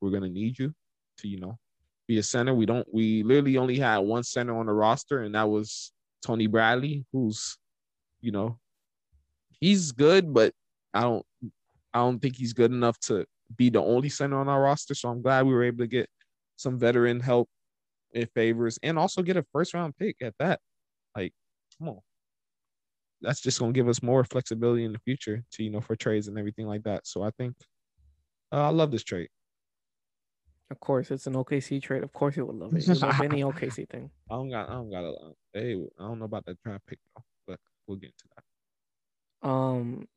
we're 0.00 0.10
gonna 0.10 0.28
need 0.28 0.58
you 0.58 0.74
to, 1.18 1.28
you 1.28 1.40
know, 1.40 1.58
be 2.06 2.18
a 2.18 2.22
center. 2.22 2.52
We 2.52 2.66
don't 2.66 2.86
we 2.92 3.22
literally 3.22 3.56
only 3.56 3.78
had 3.78 3.98
one 3.98 4.22
center 4.22 4.58
on 4.58 4.66
the 4.66 4.72
roster, 4.72 5.22
and 5.22 5.34
that 5.34 5.48
was 5.48 5.92
Tony 6.22 6.46
Bradley, 6.46 7.06
who's, 7.10 7.56
you 8.20 8.32
know, 8.32 8.58
he's 9.60 9.92
good, 9.92 10.34
but 10.34 10.52
I 10.92 11.02
don't 11.02 11.24
I 11.94 12.00
don't 12.00 12.18
think 12.20 12.36
he's 12.36 12.52
good 12.52 12.70
enough 12.70 12.98
to 13.00 13.24
be 13.56 13.70
the 13.70 13.82
only 13.82 14.08
center 14.08 14.38
on 14.38 14.48
our 14.48 14.62
roster. 14.62 14.94
So 14.94 15.08
I'm 15.08 15.22
glad 15.22 15.46
we 15.46 15.54
were 15.54 15.64
able 15.64 15.78
to 15.78 15.86
get 15.86 16.08
some 16.56 16.78
veteran 16.78 17.20
help 17.20 17.48
in 18.12 18.26
favors 18.34 18.78
and 18.82 18.98
also 18.98 19.22
get 19.22 19.36
a 19.36 19.44
first 19.52 19.74
round 19.74 19.96
pick 19.96 20.16
at 20.22 20.34
that. 20.38 20.60
Like, 21.16 21.32
come 21.78 21.88
on. 21.88 21.98
That's 23.20 23.40
just 23.40 23.58
gonna 23.60 23.72
give 23.72 23.88
us 23.88 24.02
more 24.02 24.24
flexibility 24.24 24.84
in 24.84 24.92
the 24.92 24.98
future 24.98 25.44
to 25.52 25.62
you 25.62 25.70
know 25.70 25.80
for 25.80 25.94
trades 25.94 26.28
and 26.28 26.38
everything 26.38 26.66
like 26.66 26.82
that. 26.84 27.06
So 27.06 27.22
I 27.22 27.30
think 27.30 27.54
uh, 28.52 28.66
I 28.66 28.68
love 28.70 28.90
this 28.90 29.04
trade. 29.04 29.28
Of 30.70 30.80
course, 30.80 31.10
it's 31.10 31.26
an 31.26 31.34
OKC 31.34 31.82
trade. 31.82 32.02
Of 32.02 32.12
course, 32.12 32.36
you 32.36 32.46
would 32.46 32.56
love 32.56 32.74
it. 32.74 32.86
You 32.88 32.94
love 32.94 33.20
any 33.20 33.42
OKC 33.42 33.88
thing. 33.88 34.10
I 34.30 34.34
don't 34.34 34.50
got. 34.50 34.68
I 34.68 34.72
don't 34.72 34.90
got 34.90 35.04
a. 35.04 35.14
Hey, 35.52 35.74
I 36.00 36.02
don't 36.02 36.18
know 36.18 36.24
about 36.24 36.46
that 36.46 36.60
draft 36.64 36.86
pick 36.86 36.98
though, 37.14 37.22
but 37.46 37.60
we'll 37.86 37.98
get 37.98 38.10
into 38.10 38.24
that. 38.34 39.48
Um, 39.48 40.08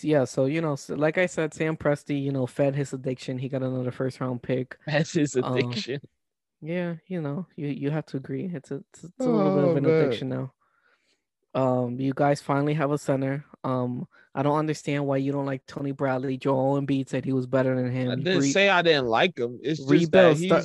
yeah, 0.00 0.24
so 0.24 0.46
you 0.46 0.60
know, 0.60 0.76
so 0.76 0.94
like 0.94 1.18
I 1.18 1.26
said, 1.26 1.54
Sam 1.54 1.76
Presti, 1.76 2.22
you 2.22 2.32
know, 2.32 2.46
fed 2.46 2.74
his 2.74 2.92
addiction. 2.92 3.38
He 3.38 3.48
got 3.48 3.62
another 3.62 3.90
first 3.90 4.20
round 4.20 4.42
pick. 4.42 4.76
That's 4.86 5.12
his 5.12 5.36
um, 5.36 5.56
addiction. 5.56 6.00
Um, 6.02 6.68
yeah, 6.68 6.94
you 7.06 7.20
know, 7.20 7.46
you 7.56 7.68
you 7.68 7.90
have 7.90 8.06
to 8.06 8.16
agree. 8.16 8.50
It's 8.52 8.70
a 8.70 8.82
it's, 8.92 9.04
a 9.20 9.24
little 9.24 9.48
oh, 9.48 9.54
bit 9.54 9.70
of 9.70 9.76
an 9.76 9.82
man. 9.84 9.92
addiction 9.92 10.28
now. 10.28 10.52
Um, 11.54 11.98
you 11.98 12.12
guys 12.14 12.42
finally 12.42 12.74
have 12.74 12.90
a 12.90 12.98
center. 12.98 13.44
Um, 13.64 14.06
I 14.34 14.42
don't 14.42 14.58
understand 14.58 15.06
why 15.06 15.16
you 15.16 15.32
don't 15.32 15.46
like 15.46 15.64
Tony 15.66 15.92
Bradley. 15.92 16.36
Joel 16.36 16.80
Embiid 16.80 17.08
said 17.08 17.24
he 17.24 17.32
was 17.32 17.46
better 17.46 17.74
than 17.74 17.90
him. 17.90 18.10
I 18.10 18.16
didn't 18.16 18.40
Re- 18.40 18.50
say 18.50 18.68
I 18.68 18.82
didn't 18.82 19.06
like 19.06 19.38
him. 19.38 19.58
It's 19.62 19.78
just 19.78 19.90
rebuild, 19.90 20.36
that 20.36 20.40
he's, 20.40 20.48
start, 20.48 20.64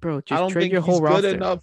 bro. 0.00 0.20
Just 0.20 0.32
I 0.32 0.40
don't 0.40 0.52
think 0.52 0.72
your 0.72 0.80
whole 0.80 0.96
he's 0.96 1.02
roster. 1.02 1.22
good 1.22 1.36
enough. 1.36 1.60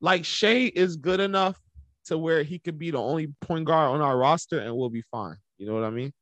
Like 0.00 0.24
Shai 0.24 0.72
is 0.74 0.96
good 0.96 1.20
enough 1.20 1.60
to 2.06 2.18
where 2.18 2.42
he 2.42 2.58
could 2.58 2.78
be 2.78 2.90
the 2.90 2.98
only 2.98 3.28
point 3.40 3.66
guard 3.66 3.90
on 3.90 4.00
our 4.00 4.16
roster 4.16 4.58
and 4.58 4.74
we'll 4.74 4.90
be 4.90 5.04
fine. 5.10 5.36
You 5.62 5.68
know 5.68 5.74
what 5.74 5.84
I 5.84 5.90
mean? 5.90 6.12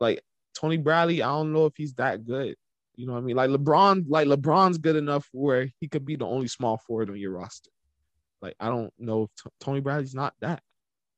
Like 0.00 0.22
Tony 0.58 0.78
Bradley, 0.78 1.22
I 1.22 1.28
don't 1.28 1.52
know 1.52 1.66
if 1.66 1.74
he's 1.76 1.92
that 1.94 2.24
good. 2.24 2.56
You 2.96 3.06
know 3.06 3.12
what 3.12 3.18
I 3.18 3.22
mean? 3.22 3.36
Like 3.36 3.50
LeBron, 3.50 4.06
like 4.08 4.26
LeBron's 4.26 4.78
good 4.78 4.96
enough 4.96 5.28
where 5.32 5.68
he 5.78 5.88
could 5.88 6.06
be 6.06 6.16
the 6.16 6.24
only 6.24 6.48
small 6.48 6.78
forward 6.78 7.10
on 7.10 7.16
your 7.16 7.32
roster. 7.32 7.68
Like 8.40 8.54
I 8.58 8.70
don't 8.70 8.90
know 8.98 9.24
if 9.24 9.30
T- 9.44 9.50
Tony 9.60 9.80
Bradley's 9.80 10.14
not 10.14 10.32
that. 10.40 10.62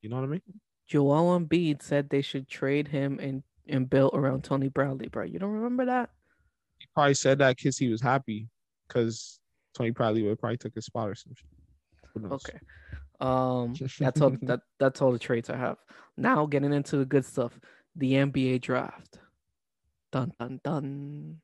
You 0.02 0.10
know 0.10 0.16
what 0.16 0.24
I 0.24 0.26
mean? 0.26 0.42
Joel 0.88 1.38
Embiid 1.38 1.80
said 1.80 2.10
they 2.10 2.22
should 2.22 2.48
trade 2.48 2.88
him 2.88 3.20
and 3.20 3.44
and 3.68 3.88
build 3.88 4.14
around 4.14 4.42
Tony 4.42 4.68
Bradley, 4.68 5.06
bro. 5.06 5.22
You 5.22 5.38
don't 5.38 5.52
remember 5.52 5.86
that? 5.86 6.10
He 6.78 6.86
probably 6.92 7.14
said 7.14 7.38
that 7.38 7.56
because 7.56 7.78
he 7.78 7.86
was 7.86 8.02
happy 8.02 8.48
because 8.88 9.38
Tony 9.78 9.90
Bradley 9.90 10.24
would 10.24 10.40
probably 10.40 10.56
took 10.56 10.74
his 10.74 10.86
spot 10.86 11.08
or 11.08 11.14
some 11.14 11.34
shit. 11.36 12.32
Okay. 12.32 12.58
Um, 13.20 13.74
that's 13.98 14.20
all. 14.20 14.36
that 14.42 14.60
that's 14.78 15.02
all 15.02 15.12
the 15.12 15.18
trades 15.18 15.50
I 15.50 15.56
have. 15.56 15.78
Now 16.16 16.46
getting 16.46 16.72
into 16.72 16.96
the 16.96 17.04
good 17.04 17.24
stuff. 17.24 17.58
The 17.96 18.12
NBA 18.12 18.60
draft. 18.60 19.20
Dun 20.12 20.32
dun 20.38 20.60
dun. 20.62 21.40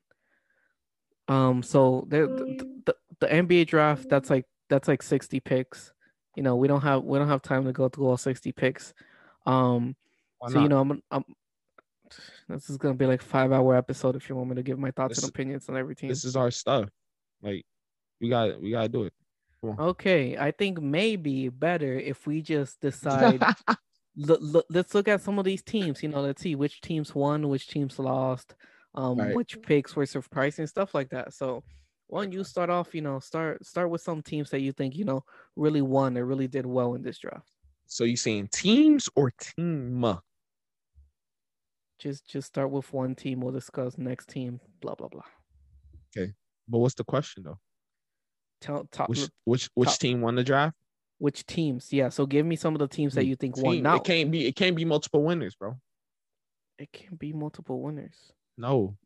Um, 1.27 1.63
so 1.63 2.05
the, 2.09 2.27
the, 2.27 2.81
the, 2.85 2.95
the 3.19 3.27
NBA 3.27 3.67
draft 3.67 4.09
that's 4.09 4.29
like 4.29 4.45
that's 4.69 4.87
like 4.87 5.01
sixty 5.01 5.39
picks. 5.39 5.93
You 6.35 6.43
know, 6.43 6.55
we 6.55 6.67
don't 6.67 6.81
have 6.81 7.03
we 7.03 7.19
don't 7.19 7.27
have 7.27 7.41
time 7.41 7.65
to 7.65 7.71
go 7.71 7.89
through 7.89 8.07
all 8.07 8.17
sixty 8.17 8.51
picks. 8.51 8.93
Um, 9.45 9.95
so 10.49 10.61
you 10.61 10.69
know, 10.69 10.79
I'm, 10.79 11.01
I'm 11.11 11.23
this 12.49 12.69
is 12.69 12.77
gonna 12.77 12.95
be 12.95 13.05
like 13.05 13.21
five 13.21 13.51
hour 13.51 13.75
episode 13.75 14.15
if 14.15 14.27
you 14.27 14.35
want 14.35 14.49
me 14.49 14.55
to 14.55 14.63
give 14.63 14.79
my 14.79 14.91
thoughts 14.91 15.15
this, 15.15 15.23
and 15.23 15.29
opinions 15.29 15.69
on 15.69 15.77
everything. 15.77 16.09
This 16.09 16.25
is 16.25 16.35
our 16.35 16.51
stuff. 16.51 16.89
Like 17.41 17.65
we 18.19 18.29
got 18.29 18.61
we 18.61 18.71
gotta 18.71 18.89
do 18.89 19.03
it. 19.03 19.13
Okay, 19.63 20.37
I 20.37 20.51
think 20.51 20.81
maybe 20.81 21.49
better 21.49 21.97
if 21.97 22.25
we 22.25 22.41
just 22.41 22.81
decide. 22.81 23.43
look, 24.17 24.39
look, 24.41 24.65
let's 24.69 24.95
look 24.95 25.07
at 25.07 25.21
some 25.21 25.37
of 25.37 25.45
these 25.45 25.61
teams. 25.61 26.01
You 26.01 26.09
know, 26.09 26.21
let's 26.21 26.41
see 26.41 26.55
which 26.55 26.81
teams 26.81 27.13
won, 27.13 27.47
which 27.47 27.67
teams 27.67 27.99
lost, 27.99 28.55
um, 28.95 29.19
right. 29.19 29.35
which 29.35 29.61
picks 29.61 29.95
were 29.95 30.05
surprising, 30.05 30.65
stuff 30.65 30.95
like 30.95 31.09
that. 31.09 31.33
So, 31.33 31.63
why 32.07 32.23
don't 32.23 32.33
you 32.33 32.43
start 32.43 32.69
off? 32.69 32.95
You 32.95 33.01
know, 33.01 33.19
start 33.19 33.63
start 33.65 33.89
with 33.89 34.01
some 34.01 34.21
teams 34.21 34.49
that 34.49 34.61
you 34.61 34.71
think 34.71 34.95
you 34.95 35.05
know 35.05 35.23
really 35.55 35.81
won 35.81 36.17
or 36.17 36.25
really 36.25 36.47
did 36.47 36.65
well 36.65 36.95
in 36.95 37.03
this 37.03 37.19
draft. 37.19 37.49
So 37.85 38.03
you 38.03 38.17
saying 38.17 38.49
teams 38.51 39.09
or 39.15 39.31
team? 39.39 40.17
Just 41.99 42.27
just 42.27 42.47
start 42.47 42.71
with 42.71 42.91
one 42.91 43.13
team. 43.13 43.41
We'll 43.41 43.53
discuss 43.53 43.97
next 43.97 44.29
team. 44.29 44.59
Blah 44.81 44.95
blah 44.95 45.09
blah. 45.09 45.21
Okay, 46.17 46.33
but 46.67 46.79
what's 46.79 46.95
the 46.95 47.03
question 47.03 47.43
though? 47.43 47.59
Tell 48.61 48.87
top 48.91 49.09
which 49.09 49.27
which 49.45 49.69
which 49.73 49.89
top, 49.89 49.99
team 49.99 50.21
won 50.21 50.35
the 50.35 50.43
draft? 50.43 50.75
Which 51.17 51.45
teams? 51.45 51.91
Yeah. 51.91 52.09
So 52.09 52.25
give 52.25 52.45
me 52.45 52.55
some 52.55 52.73
of 52.75 52.79
the 52.79 52.87
teams 52.87 53.15
that 53.15 53.23
hmm, 53.23 53.29
you 53.29 53.35
think 53.35 53.55
team, 53.55 53.63
won. 53.63 53.81
Now 53.81 53.95
it 53.95 54.03
can't 54.03 54.31
be 54.31 54.47
it 54.47 54.55
can't 54.55 54.75
be 54.75 54.85
multiple 54.85 55.23
winners, 55.23 55.55
bro. 55.55 55.77
It 56.77 56.91
can't 56.91 57.17
be 57.17 57.33
multiple 57.33 57.81
winners. 57.81 58.15
No. 58.57 58.97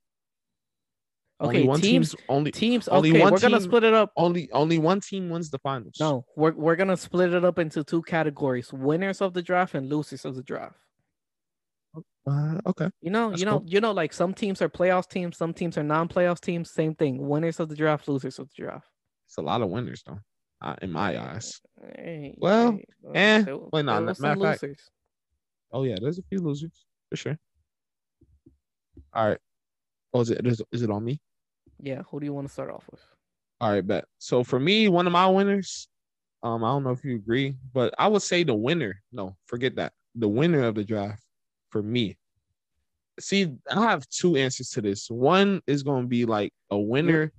Okay, 1.41 1.58
only 1.58 1.68
one 1.68 1.82
teams 1.82 2.15
only 2.30 2.52
teams. 2.52 2.88
Only 2.88 3.10
okay, 3.12 3.22
one 3.22 3.34
we're 3.34 3.39
team, 3.39 3.50
gonna 3.52 3.62
split 3.62 3.84
it 3.84 3.94
up. 3.94 4.12
Only 4.15 4.50
only 4.52 4.78
one 4.78 5.02
team 5.02 5.30
wins 5.30 5.50
the 5.50 5.60
finals. 5.60 5.96
No, 6.00 6.26
we're 6.38 6.54
we're 6.54 6.78
gonna 6.78 6.96
split 6.96 7.34
it 7.34 7.44
up 7.44 7.60
into 7.60 7.84
two 7.84 8.02
categories: 8.04 8.72
winners 8.72 9.22
of 9.22 9.34
the 9.34 9.41
draft 9.41 9.74
and 9.74 9.89
losers 9.89 10.24
of 10.24 10.36
the 10.36 10.44
draft. 10.44 10.78
Uh, 12.28 12.60
okay. 12.65 12.89
You 13.02 13.12
know, 13.12 13.30
That's 13.30 13.39
you 13.41 13.46
know, 13.46 13.60
cool. 13.60 13.70
you 13.70 13.82
know, 13.82 13.91
like 13.91 14.13
some 14.13 14.34
teams 14.34 14.62
are 14.62 14.70
playoffs 14.70 15.10
teams, 15.10 15.38
some 15.38 15.54
teams 15.54 15.78
are 15.78 15.84
non-playoffs 15.84 16.39
teams. 16.39 16.72
Same 16.72 16.96
thing. 16.96 17.28
Winners 17.28 17.60
of 17.60 17.70
the 17.70 17.76
draft, 17.76 18.08
losers 18.08 18.39
of 18.39 18.48
the 18.50 18.63
draft. 18.63 18.88
It's 19.28 19.38
a 19.38 19.42
lot 19.42 19.62
of 19.62 19.70
winners, 19.70 20.04
though, 20.06 20.20
uh, 20.62 20.76
in 20.82 20.92
my 20.92 21.20
eyes. 21.20 21.62
Hey, 21.98 22.36
well, 22.38 22.72
hey, 22.72 22.86
eh, 23.14 23.42
there, 23.42 23.58
wait, 23.72 23.86
no, 23.86 24.14
matter 24.20 24.58
fact. 24.58 24.90
Oh 25.72 25.84
yeah, 25.84 25.96
there's 26.00 26.20
a 26.20 26.24
few 26.24 26.40
losers 26.40 26.86
for 27.10 27.18
sure. 27.18 27.38
All 29.14 29.30
right. 29.30 29.38
Oh, 30.14 30.22
is 30.22 30.30
it 30.30 30.46
is, 30.46 30.62
is 30.72 30.84
it 30.84 30.90
on 30.90 31.04
me? 31.04 31.20
Yeah. 31.80 32.04
Who 32.10 32.20
do 32.20 32.26
you 32.26 32.34
want 32.34 32.48
to 32.48 32.54
start 32.54 32.70
off 32.70 32.86
with? 32.90 33.02
All 33.60 33.72
right, 33.72 33.86
bet. 33.86 34.06
So 34.18 34.44
for 34.44 34.60
me, 34.60 34.88
one 34.88 35.08
of 35.08 35.14
my 35.14 35.28
winners, 35.28 35.88
um, 36.44 36.64
I 36.64 36.68
don't 36.68 36.84
know 36.84 36.92
if 36.92 37.04
you 37.04 37.16
agree, 37.16 37.56
but 37.74 37.94
I 37.98 38.08
would 38.08 38.22
say 38.22 38.44
the 38.44 38.56
winner. 38.56 39.02
No, 39.12 39.36
forget 39.48 39.76
that. 39.76 39.94
The 40.16 40.28
winner 40.28 40.64
of 40.64 40.76
the 40.76 40.84
draft 40.84 41.24
for 41.72 41.82
me. 41.82 42.18
See, 43.20 43.52
I 43.70 43.82
have 43.82 44.08
two 44.10 44.36
answers 44.36 44.70
to 44.72 44.82
this. 44.82 45.10
One 45.10 45.62
is 45.68 45.84
going 45.84 46.04
to 46.04 46.08
be 46.08 46.26
like 46.26 46.54
a 46.70 46.78
winner. 46.78 47.32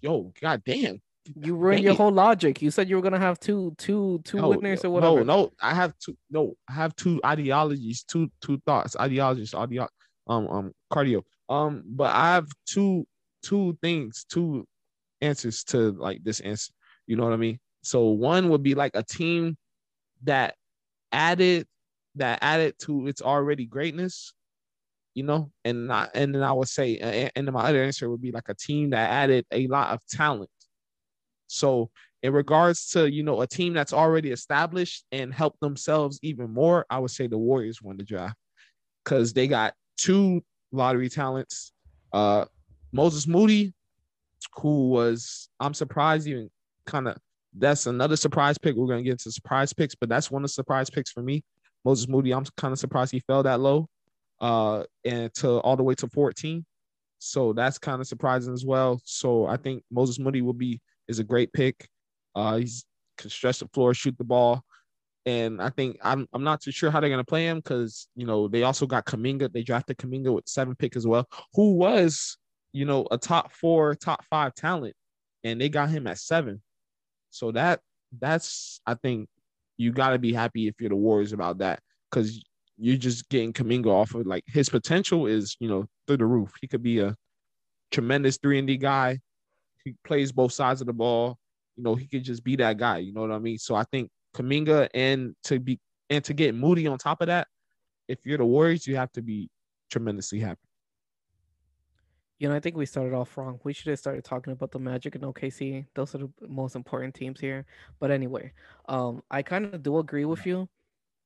Yo, 0.00 0.32
god 0.40 0.62
damn. 0.64 1.00
You 1.34 1.56
ruined 1.56 1.84
your 1.84 1.94
whole 1.94 2.12
logic. 2.12 2.62
You 2.62 2.70
said 2.70 2.88
you 2.88 2.96
were 2.96 3.02
gonna 3.02 3.18
have 3.18 3.38
two, 3.38 3.74
two, 3.76 4.20
two 4.24 4.38
no, 4.38 4.48
winners 4.50 4.84
or 4.84 4.90
whatever. 4.90 5.24
No, 5.24 5.42
no, 5.42 5.52
I 5.60 5.74
have 5.74 5.92
two. 5.98 6.16
No, 6.30 6.54
I 6.68 6.72
have 6.72 6.96
two 6.96 7.20
ideologies, 7.24 8.02
two, 8.02 8.30
two 8.40 8.60
thoughts, 8.64 8.96
ideologies, 8.98 9.52
audio, 9.52 9.88
um, 10.26 10.48
um, 10.48 10.72
cardio. 10.90 11.22
Um, 11.48 11.82
but 11.86 12.14
I 12.14 12.34
have 12.34 12.48
two, 12.66 13.06
two 13.42 13.76
things, 13.82 14.24
two 14.28 14.66
answers 15.20 15.64
to 15.64 15.92
like 15.92 16.22
this 16.24 16.40
answer. 16.40 16.72
You 17.06 17.16
know 17.16 17.24
what 17.24 17.32
I 17.32 17.36
mean? 17.36 17.58
So 17.82 18.08
one 18.08 18.48
would 18.48 18.62
be 18.62 18.74
like 18.74 18.92
a 18.94 19.02
team 19.02 19.56
that 20.24 20.54
added 21.12 21.66
that 22.16 22.38
added 22.42 22.74
to 22.80 23.06
its 23.06 23.22
already 23.22 23.64
greatness, 23.64 24.32
you 25.18 25.24
know, 25.24 25.50
and 25.64 25.88
not, 25.88 26.10
and 26.14 26.32
then 26.32 26.44
I 26.44 26.52
would 26.52 26.68
say, 26.68 27.30
and 27.34 27.52
my 27.52 27.64
other 27.64 27.82
answer 27.82 28.08
would 28.08 28.22
be 28.22 28.30
like 28.30 28.48
a 28.48 28.54
team 28.54 28.90
that 28.90 29.10
added 29.10 29.44
a 29.50 29.66
lot 29.66 29.92
of 29.92 30.00
talent. 30.06 30.48
So 31.48 31.90
in 32.22 32.32
regards 32.32 32.90
to 32.90 33.10
you 33.10 33.24
know 33.24 33.40
a 33.40 33.48
team 33.48 33.72
that's 33.72 33.92
already 33.92 34.30
established 34.30 35.04
and 35.10 35.34
helped 35.34 35.58
themselves 35.58 36.20
even 36.22 36.54
more, 36.54 36.86
I 36.88 37.00
would 37.00 37.10
say 37.10 37.26
the 37.26 37.36
Warriors 37.36 37.82
won 37.82 37.96
the 37.96 38.04
draft 38.04 38.36
because 39.04 39.32
they 39.32 39.48
got 39.48 39.74
two 39.96 40.40
lottery 40.70 41.08
talents. 41.08 41.72
Uh, 42.12 42.44
Moses 42.92 43.26
Moody, 43.26 43.74
who 44.54 44.90
was 44.90 45.48
I'm 45.58 45.74
surprised 45.74 46.28
even 46.28 46.48
kind 46.86 47.08
of 47.08 47.16
that's 47.56 47.86
another 47.86 48.14
surprise 48.14 48.56
pick. 48.56 48.76
We're 48.76 48.86
gonna 48.86 49.02
get 49.02 49.18
to 49.20 49.32
surprise 49.32 49.72
picks, 49.72 49.96
but 49.96 50.08
that's 50.08 50.30
one 50.30 50.44
of 50.44 50.50
the 50.50 50.54
surprise 50.54 50.90
picks 50.90 51.10
for 51.10 51.24
me. 51.24 51.42
Moses 51.84 52.06
Moody, 52.06 52.32
I'm 52.32 52.44
kind 52.56 52.70
of 52.70 52.78
surprised 52.78 53.10
he 53.10 53.20
fell 53.26 53.42
that 53.42 53.58
low, 53.58 53.88
uh, 54.40 54.84
and 55.04 55.32
to 55.34 55.58
all 55.60 55.76
the 55.76 55.82
way 55.82 55.94
to 55.96 56.08
14. 56.08 56.64
So 57.18 57.52
that's 57.52 57.78
kind 57.78 58.00
of 58.00 58.06
surprising 58.06 58.54
as 58.54 58.64
well. 58.64 59.00
So 59.04 59.46
I 59.46 59.56
think 59.56 59.82
Moses 59.90 60.18
Moody 60.18 60.42
will 60.42 60.52
be 60.52 60.80
is 61.08 61.18
a 61.18 61.24
great 61.24 61.52
pick. 61.52 61.88
Uh, 62.34 62.58
he's 62.58 62.84
can 63.16 63.30
stretch 63.30 63.58
the 63.58 63.68
floor, 63.68 63.92
shoot 63.94 64.16
the 64.16 64.24
ball, 64.24 64.62
and 65.26 65.60
I 65.60 65.70
think 65.70 65.98
I'm 66.02 66.26
I'm 66.32 66.44
not 66.44 66.62
too 66.62 66.70
sure 66.70 66.90
how 66.90 67.00
they're 67.00 67.10
gonna 67.10 67.24
play 67.24 67.46
him 67.46 67.58
because 67.58 68.08
you 68.14 68.26
know 68.26 68.48
they 68.48 68.62
also 68.62 68.86
got 68.86 69.06
Kuminga. 69.06 69.52
They 69.52 69.62
drafted 69.62 69.98
Kuminga 69.98 70.32
with 70.32 70.48
seven 70.48 70.74
pick 70.76 70.96
as 70.96 71.06
well, 71.06 71.26
who 71.54 71.74
was 71.74 72.38
you 72.72 72.84
know 72.84 73.06
a 73.10 73.18
top 73.18 73.52
four, 73.52 73.94
top 73.94 74.24
five 74.30 74.54
talent, 74.54 74.94
and 75.44 75.60
they 75.60 75.68
got 75.68 75.90
him 75.90 76.06
at 76.06 76.18
seven. 76.18 76.62
So 77.30 77.52
that 77.52 77.80
that's 78.18 78.80
I 78.86 78.94
think 78.94 79.28
you 79.76 79.92
got 79.92 80.10
to 80.10 80.18
be 80.18 80.32
happy 80.32 80.68
if 80.68 80.74
you're 80.80 80.90
the 80.90 80.96
Warriors 80.96 81.32
about 81.32 81.58
that 81.58 81.80
because 82.10 82.42
you're 82.78 82.96
just 82.96 83.28
getting 83.28 83.52
Kuminga 83.52 83.86
off 83.86 84.14
of 84.14 84.26
like 84.26 84.44
his 84.46 84.68
potential 84.68 85.26
is 85.26 85.56
you 85.60 85.68
know 85.68 85.86
through 86.06 86.18
the 86.18 86.26
roof. 86.26 86.52
He 86.60 86.68
could 86.68 86.82
be 86.82 87.00
a 87.00 87.14
tremendous 87.90 88.38
three 88.38 88.58
and 88.58 88.68
D 88.68 88.76
guy. 88.76 89.18
He 89.84 89.94
plays 90.04 90.32
both 90.32 90.52
sides 90.52 90.80
of 90.80 90.86
the 90.86 90.92
ball. 90.92 91.38
You 91.76 91.82
know 91.82 91.94
he 91.94 92.06
could 92.06 92.24
just 92.24 92.44
be 92.44 92.56
that 92.56 92.78
guy. 92.78 92.98
You 92.98 93.12
know 93.12 93.22
what 93.22 93.32
I 93.32 93.38
mean? 93.38 93.58
So 93.58 93.74
I 93.74 93.84
think 93.84 94.10
Kuminga 94.34 94.88
and 94.94 95.34
to 95.44 95.58
be 95.58 95.80
and 96.08 96.24
to 96.24 96.34
get 96.34 96.54
Moody 96.54 96.86
on 96.86 96.98
top 96.98 97.20
of 97.20 97.26
that, 97.26 97.48
if 98.06 98.18
you're 98.24 98.38
the 98.38 98.44
Warriors, 98.44 98.86
you 98.86 98.96
have 98.96 99.12
to 99.12 99.22
be 99.22 99.50
tremendously 99.90 100.40
happy. 100.40 100.60
You 102.38 102.48
know, 102.48 102.54
I 102.54 102.60
think 102.60 102.76
we 102.76 102.86
started 102.86 103.14
off 103.14 103.36
wrong. 103.36 103.58
We 103.64 103.72
should 103.72 103.88
have 103.88 103.98
started 103.98 104.24
talking 104.24 104.52
about 104.52 104.70
the 104.70 104.78
Magic 104.78 105.16
and 105.16 105.24
OKC. 105.24 105.86
Those 105.96 106.14
are 106.14 106.18
the 106.18 106.30
most 106.46 106.76
important 106.76 107.14
teams 107.14 107.40
here. 107.40 107.66
But 107.98 108.12
anyway, 108.12 108.52
um, 108.88 109.24
I 109.28 109.42
kind 109.42 109.64
of 109.74 109.82
do 109.82 109.98
agree 109.98 110.24
with 110.24 110.46
you 110.46 110.68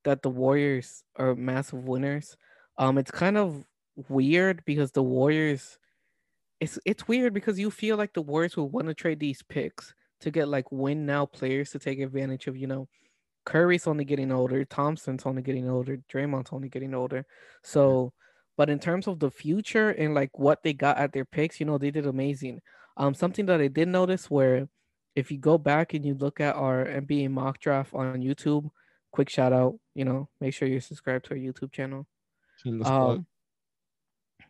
that 0.05 0.23
the 0.23 0.31
Warriors 0.31 1.05
are 1.17 1.35
massive 1.35 1.85
winners. 1.85 2.37
Um, 2.79 2.99
it's 2.99 3.11
kind 3.11 3.37
of 3.37 3.65
weird 4.09 4.65
because 4.65 4.93
the 4.93 5.03
Warriors, 5.03 5.79
it's 6.61 6.79
it's 6.85 7.09
weird 7.09 7.35
because 7.35 7.59
you 7.59 7.71
feel 7.71 7.97
like 7.97 8.15
the 8.15 8.23
Warriors 8.23 8.57
will 8.57 8.71
want 8.71 8.89
to 8.89 8.95
trade 8.95 9.21
these 9.21 9.43
picks 9.43 9.95
to 10.21 10.31
get 10.31 10.49
like 10.49 10.71
win 10.71 11.07
now 11.07 11.27
players 11.27 11.71
to 11.71 11.79
take 11.79 12.01
advantage 12.01 12.47
of. 12.47 12.57
You 12.57 12.67
know, 12.67 12.89
Curry's 13.45 13.87
only 13.87 14.05
getting 14.05 14.33
older, 14.33 14.65
Thompson's 14.65 15.27
only 15.27 15.43
getting 15.43 15.69
older, 15.69 15.99
Draymond's 16.13 16.51
only 16.53 16.69
getting 16.69 16.95
older. 16.95 17.27
So 17.63 18.13
but 18.57 18.71
in 18.71 18.79
terms 18.79 19.07
of 19.07 19.19
the 19.19 19.31
future 19.31 19.91
and 19.91 20.15
like 20.15 20.39
what 20.39 20.63
they 20.63 20.73
got 20.73 20.99
at 20.99 21.13
their 21.13 21.25
picks, 21.25 21.59
you 21.59 21.67
know, 21.67 21.79
they 21.79 21.91
did 21.91 22.07
amazing. 22.07 22.61
Um, 22.97 23.15
something 23.15 23.47
that 23.47 23.61
I 23.61 23.69
did 23.69 23.89
notice 23.89 24.31
where 24.31 24.69
if 25.15 25.31
you 25.31 25.39
go 25.39 25.59
back 25.59 25.95
and 25.95 26.05
you 26.05 26.15
look 26.15 26.41
at 26.41 26.55
our 26.57 26.85
NBA 26.85 27.31
mock 27.31 27.59
draft 27.61 27.95
on 27.95 28.21
YouTube, 28.21 28.71
quick 29.13 29.31
shout 29.31 29.53
out, 29.53 29.79
you 29.95 30.05
know, 30.05 30.29
make 30.41 30.55
sure 30.55 30.67
you're 30.67 30.81
subscribed 30.81 31.27
to 31.27 31.33
our 31.33 31.37
YouTube 31.37 31.73
channel. 31.73 32.07
Um, 32.87 33.27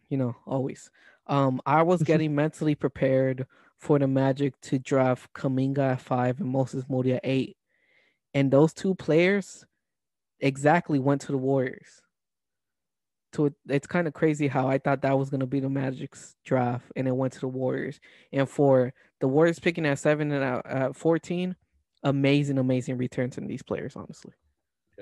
you 0.08 0.16
know, 0.16 0.36
always. 0.46 0.90
Um, 1.26 1.60
I 1.66 1.82
was 1.82 2.02
getting 2.02 2.34
mentally 2.34 2.74
prepared 2.74 3.46
for 3.78 3.98
the 3.98 4.06
Magic 4.06 4.58
to 4.62 4.78
draft 4.78 5.32
Kuminga 5.34 5.92
at 5.92 6.00
five 6.00 6.40
and 6.40 6.48
Moses 6.48 6.84
Moody 6.88 7.14
at 7.14 7.20
eight. 7.24 7.56
And 8.34 8.50
those 8.50 8.72
two 8.72 8.94
players 8.94 9.64
exactly 10.40 10.98
went 10.98 11.20
to 11.22 11.32
the 11.32 11.38
Warriors 11.38 12.02
to 13.32 13.54
it's 13.66 13.86
kind 13.86 14.06
of 14.06 14.12
crazy 14.12 14.46
how 14.46 14.68
I 14.68 14.78
thought 14.78 15.02
that 15.02 15.18
was 15.18 15.30
gonna 15.30 15.46
be 15.46 15.60
the 15.60 15.68
Magic's 15.68 16.36
draft 16.44 16.84
and 16.96 17.08
it 17.08 17.16
went 17.16 17.32
to 17.34 17.40
the 17.40 17.48
Warriors. 17.48 17.98
And 18.32 18.48
for 18.48 18.92
the 19.20 19.28
Warriors 19.28 19.58
picking 19.58 19.86
at 19.86 19.98
seven 19.98 20.30
and 20.32 20.44
at, 20.44 20.66
at 20.66 20.96
fourteen, 20.96 21.56
amazing, 22.02 22.58
amazing 22.58 22.98
returns 22.98 23.38
in 23.38 23.46
these 23.46 23.62
players, 23.62 23.96
honestly. 23.96 24.32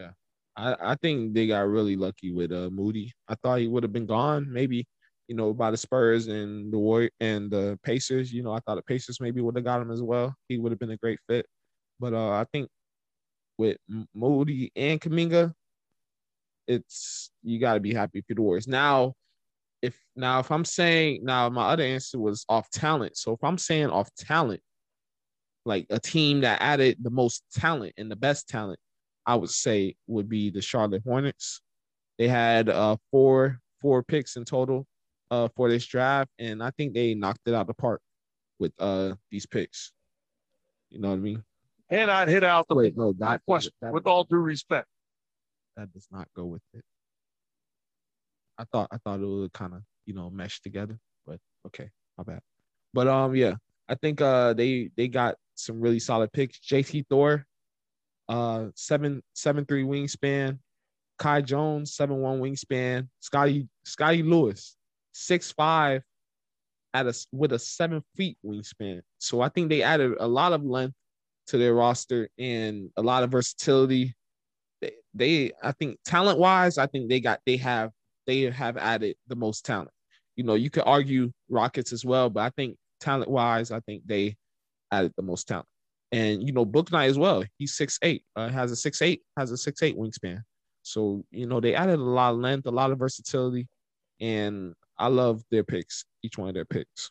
Yeah. 0.01 0.11
I, 0.57 0.92
I 0.92 0.94
think 0.96 1.34
they 1.34 1.46
got 1.46 1.68
really 1.68 1.96
lucky 1.96 2.32
with 2.32 2.53
uh 2.53 2.70
Moody. 2.70 3.12
I 3.28 3.34
thought 3.36 3.61
he 3.61 3.68
would 3.68 3.82
have 3.82 3.92
been 3.92 4.07
gone, 4.07 4.53
maybe, 4.53 4.86
you 5.28 5.36
know, 5.36 5.53
by 5.53 5.70
the 5.70 5.76
Spurs 5.76 6.26
and 6.26 6.72
the 6.72 6.78
Warrior 6.78 7.11
and 7.20 7.51
the 7.51 7.78
Pacers. 7.82 8.32
You 8.32 8.42
know, 8.42 8.53
I 8.53 8.61
thought 8.61 8.76
the 8.76 8.82
Pacers 8.82 9.20
maybe 9.20 9.40
would 9.40 9.57
have 9.57 9.64
got 9.64 9.80
him 9.80 9.90
as 9.90 10.03
well. 10.03 10.34
He 10.48 10.59
would 10.59 10.72
have 10.72 10.78
been 10.78 10.90
a 10.90 10.96
great 10.96 11.18
fit. 11.28 11.46
But 11.98 12.14
uh 12.14 12.30
I 12.32 12.46
think 12.53 12.68
with 13.59 13.76
Moody 14.14 14.72
and 14.74 15.01
Kuminga, 15.01 15.53
it's 16.66 17.30
you 17.42 17.59
got 17.61 17.74
to 17.74 17.80
be 17.80 17.94
happy 17.94 18.24
you're 18.28 18.36
the 18.36 18.42
Warriors. 18.42 18.68
Now, 18.68 19.14
if 19.82 19.98
now 20.16 20.40
if 20.40 20.51
I'm 20.51 20.64
saying 20.64 21.24
now 21.24 21.48
my 21.48 21.68
other 21.70 21.84
answer 21.84 22.18
was 22.18 22.44
off 22.48 22.70
talent. 22.70 23.16
So 23.16 23.32
if 23.32 23.44
I'm 23.44 23.59
saying 23.59 23.90
off 23.90 24.09
talent, 24.16 24.61
like 25.64 25.86
a 25.90 26.01
team 26.01 26.40
that 26.40 26.61
added 26.62 26.98
the 27.01 27.11
most 27.11 27.44
talent 27.55 27.94
and 27.98 28.11
the 28.11 28.16
best 28.16 28.48
talent, 28.48 28.80
I 29.31 29.37
would 29.37 29.51
say 29.51 29.95
would 30.09 30.28
be 30.28 30.51
the 30.51 30.61
Charlotte 30.61 31.05
Hornets. 31.05 31.62
They 32.18 32.26
had 32.26 32.68
uh 32.68 32.97
four 33.12 33.61
four 33.81 34.03
picks 34.03 34.35
in 34.35 34.45
total 34.45 34.89
uh 35.31 35.47
for 35.55 35.70
this 35.70 35.87
draft, 35.87 36.31
and 36.41 36.61
I 36.61 36.70
think 36.72 36.95
they 36.95 37.14
knocked 37.14 37.47
it 37.47 37.55
out 37.55 37.68
the 37.68 37.74
park 37.74 38.01
with 38.59 38.72
uh 38.81 39.14
these 39.31 39.47
picks. 39.47 39.93
You 40.91 40.99
know 41.01 41.11
what 41.11 41.14
I 41.14 41.18
mean? 41.18 41.45
And 41.91 42.11
I'd 42.11 42.26
hit 42.26 42.43
out 42.43 42.66
the 42.68 42.74
Wait, 42.74 42.97
no, 42.97 43.12
that, 43.20 43.41
question 43.47 43.70
that, 43.83 43.93
with 43.93 44.09
all 44.09 44.24
due 44.24 44.39
respect. 44.39 44.89
that 45.76 45.93
does 45.93 46.09
not 46.11 46.26
go 46.35 46.47
with 46.47 46.62
it. 46.74 46.83
I 48.59 48.64
thought 48.72 48.89
I 48.91 48.97
thought 48.99 49.20
it 49.20 49.26
would 49.26 49.53
kind 49.53 49.74
of 49.74 49.83
you 50.07 50.14
know 50.14 50.28
mesh 50.28 50.61
together, 50.61 50.99
but 51.24 51.39
okay, 51.68 51.89
my 52.18 52.24
bad. 52.24 52.41
But 52.93 53.07
um, 53.07 53.37
yeah, 53.37 53.55
I 53.89 53.95
think 53.95 54.20
uh 54.20 54.55
they 54.55 54.91
they 54.97 55.07
got 55.07 55.37
some 55.55 55.81
really 55.81 56.01
solid 56.01 56.33
picks. 56.33 56.59
JT 56.59 57.07
Thor, 57.09 57.47
uh 58.31 58.68
seven 58.76 59.22
seven 59.35 59.66
three 59.66 59.83
wingspan. 59.83 60.59
Kai 61.18 61.43
Jones 61.43 61.95
seven 61.95 62.16
one 62.18 62.41
wingspan. 62.41 63.09
Scottie 63.18 63.68
Scottie 63.85 64.22
Lewis 64.22 64.76
six 65.12 65.53
five 65.53 66.03
at 66.95 67.07
a 67.07 67.26
with 67.33 67.53
a 67.53 67.59
seven 67.59 68.03
feet 68.16 68.39
wingspan. 68.47 69.03
So 69.18 69.41
I 69.41 69.49
think 69.49 69.68
they 69.68 69.83
added 69.83 70.14
a 70.20 70.28
lot 70.28 70.53
of 70.53 70.64
length 70.64 70.95
to 71.49 71.59
their 71.59 71.74
roster 71.74 72.28
and 72.39 72.91
a 72.97 73.03
lot 73.03 73.24
of 73.24 73.31
versatility. 73.31 74.14
They, 74.81 74.93
they 75.12 75.53
I 75.62 75.72
think 75.72 75.99
talent 76.05 76.39
wise, 76.39 76.78
I 76.78 76.87
think 76.87 77.09
they 77.09 77.20
got 77.20 77.41
they 77.45 77.57
have 77.57 77.91
they 78.26 78.43
have 78.43 78.76
added 78.76 79.16
the 79.26 79.37
most 79.37 79.66
talent. 79.66 79.91
You 80.37 80.45
know, 80.45 80.55
you 80.55 80.70
could 80.70 80.85
argue 80.87 81.33
Rockets 81.49 81.93
as 81.93 82.05
well, 82.05 82.31
but 82.31 82.41
I 82.41 82.51
think 82.51 82.76
talent 83.01 83.28
wise, 83.28 83.72
I 83.72 83.81
think 83.81 84.03
they 84.07 84.37
added 84.93 85.12
the 85.16 85.22
most 85.22 85.49
talent. 85.49 85.66
And 86.13 86.47
you 86.47 86.53
know, 86.53 86.67
Bouknight 86.67 87.09
as 87.09 87.19
well. 87.19 87.45
He's 87.57 87.77
six 87.77 87.99
eight, 88.03 88.25
uh, 88.37 88.49
has 88.49 88.73
a 88.73 88.77
six 88.77 89.01
eight, 89.03 89.23
has 89.37 89.53
a 89.53 89.57
six 89.57 89.83
eight 89.83 89.97
wingspan. 89.97 90.43
So 90.83 91.25
you 91.31 91.47
know, 91.47 91.61
they 91.61 91.75
added 91.75 91.99
a 91.99 92.03
lot 92.03 92.33
of 92.33 92.41
length, 92.41 92.67
a 92.67 92.71
lot 92.71 92.91
of 92.91 92.99
versatility, 92.99 93.69
and 94.21 94.75
I 94.99 95.09
love 95.09 95.43
their 95.51 95.65
picks, 95.65 96.05
each 96.23 96.37
one 96.37 96.49
of 96.49 96.55
their 96.55 96.65
picks. 96.65 97.11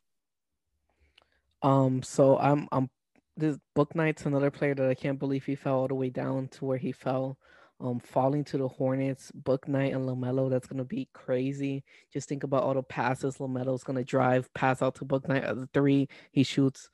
Um, 1.62 2.04
so 2.04 2.38
I'm 2.38 2.68
I'm 2.72 2.90
this 3.36 3.58
Bouknight's 3.76 4.26
another 4.26 4.52
player 4.52 4.76
that 4.76 4.90
I 4.90 4.96
can't 4.96 5.20
believe 5.20 5.46
he 5.46 5.56
fell 5.56 5.76
all 5.76 5.88
the 5.88 5.96
way 5.96 6.10
down 6.10 6.48
to 6.50 6.66
where 6.66 6.78
he 6.78 6.92
fell. 6.92 7.38
Um, 7.82 8.02
falling 8.02 8.44
to 8.46 8.58
the 8.58 8.68
Hornets, 8.68 9.32
Bouknight 9.32 9.96
and 9.96 10.06
Lamelo, 10.06 10.50
that's 10.50 10.68
gonna 10.68 10.84
be 10.84 11.08
crazy. 11.14 11.86
Just 12.12 12.28
think 12.28 12.44
about 12.44 12.64
all 12.64 12.74
the 12.74 12.84
passes 12.84 13.38
Lamelo's 13.38 13.86
gonna 13.86 14.04
drive, 14.04 14.54
pass 14.54 14.82
out 14.82 14.96
to 14.96 15.06
Bouknight 15.06 15.48
at 15.48 15.56
the 15.56 15.70
three, 15.74 16.10
he 16.34 16.44
shoots. 16.44 16.90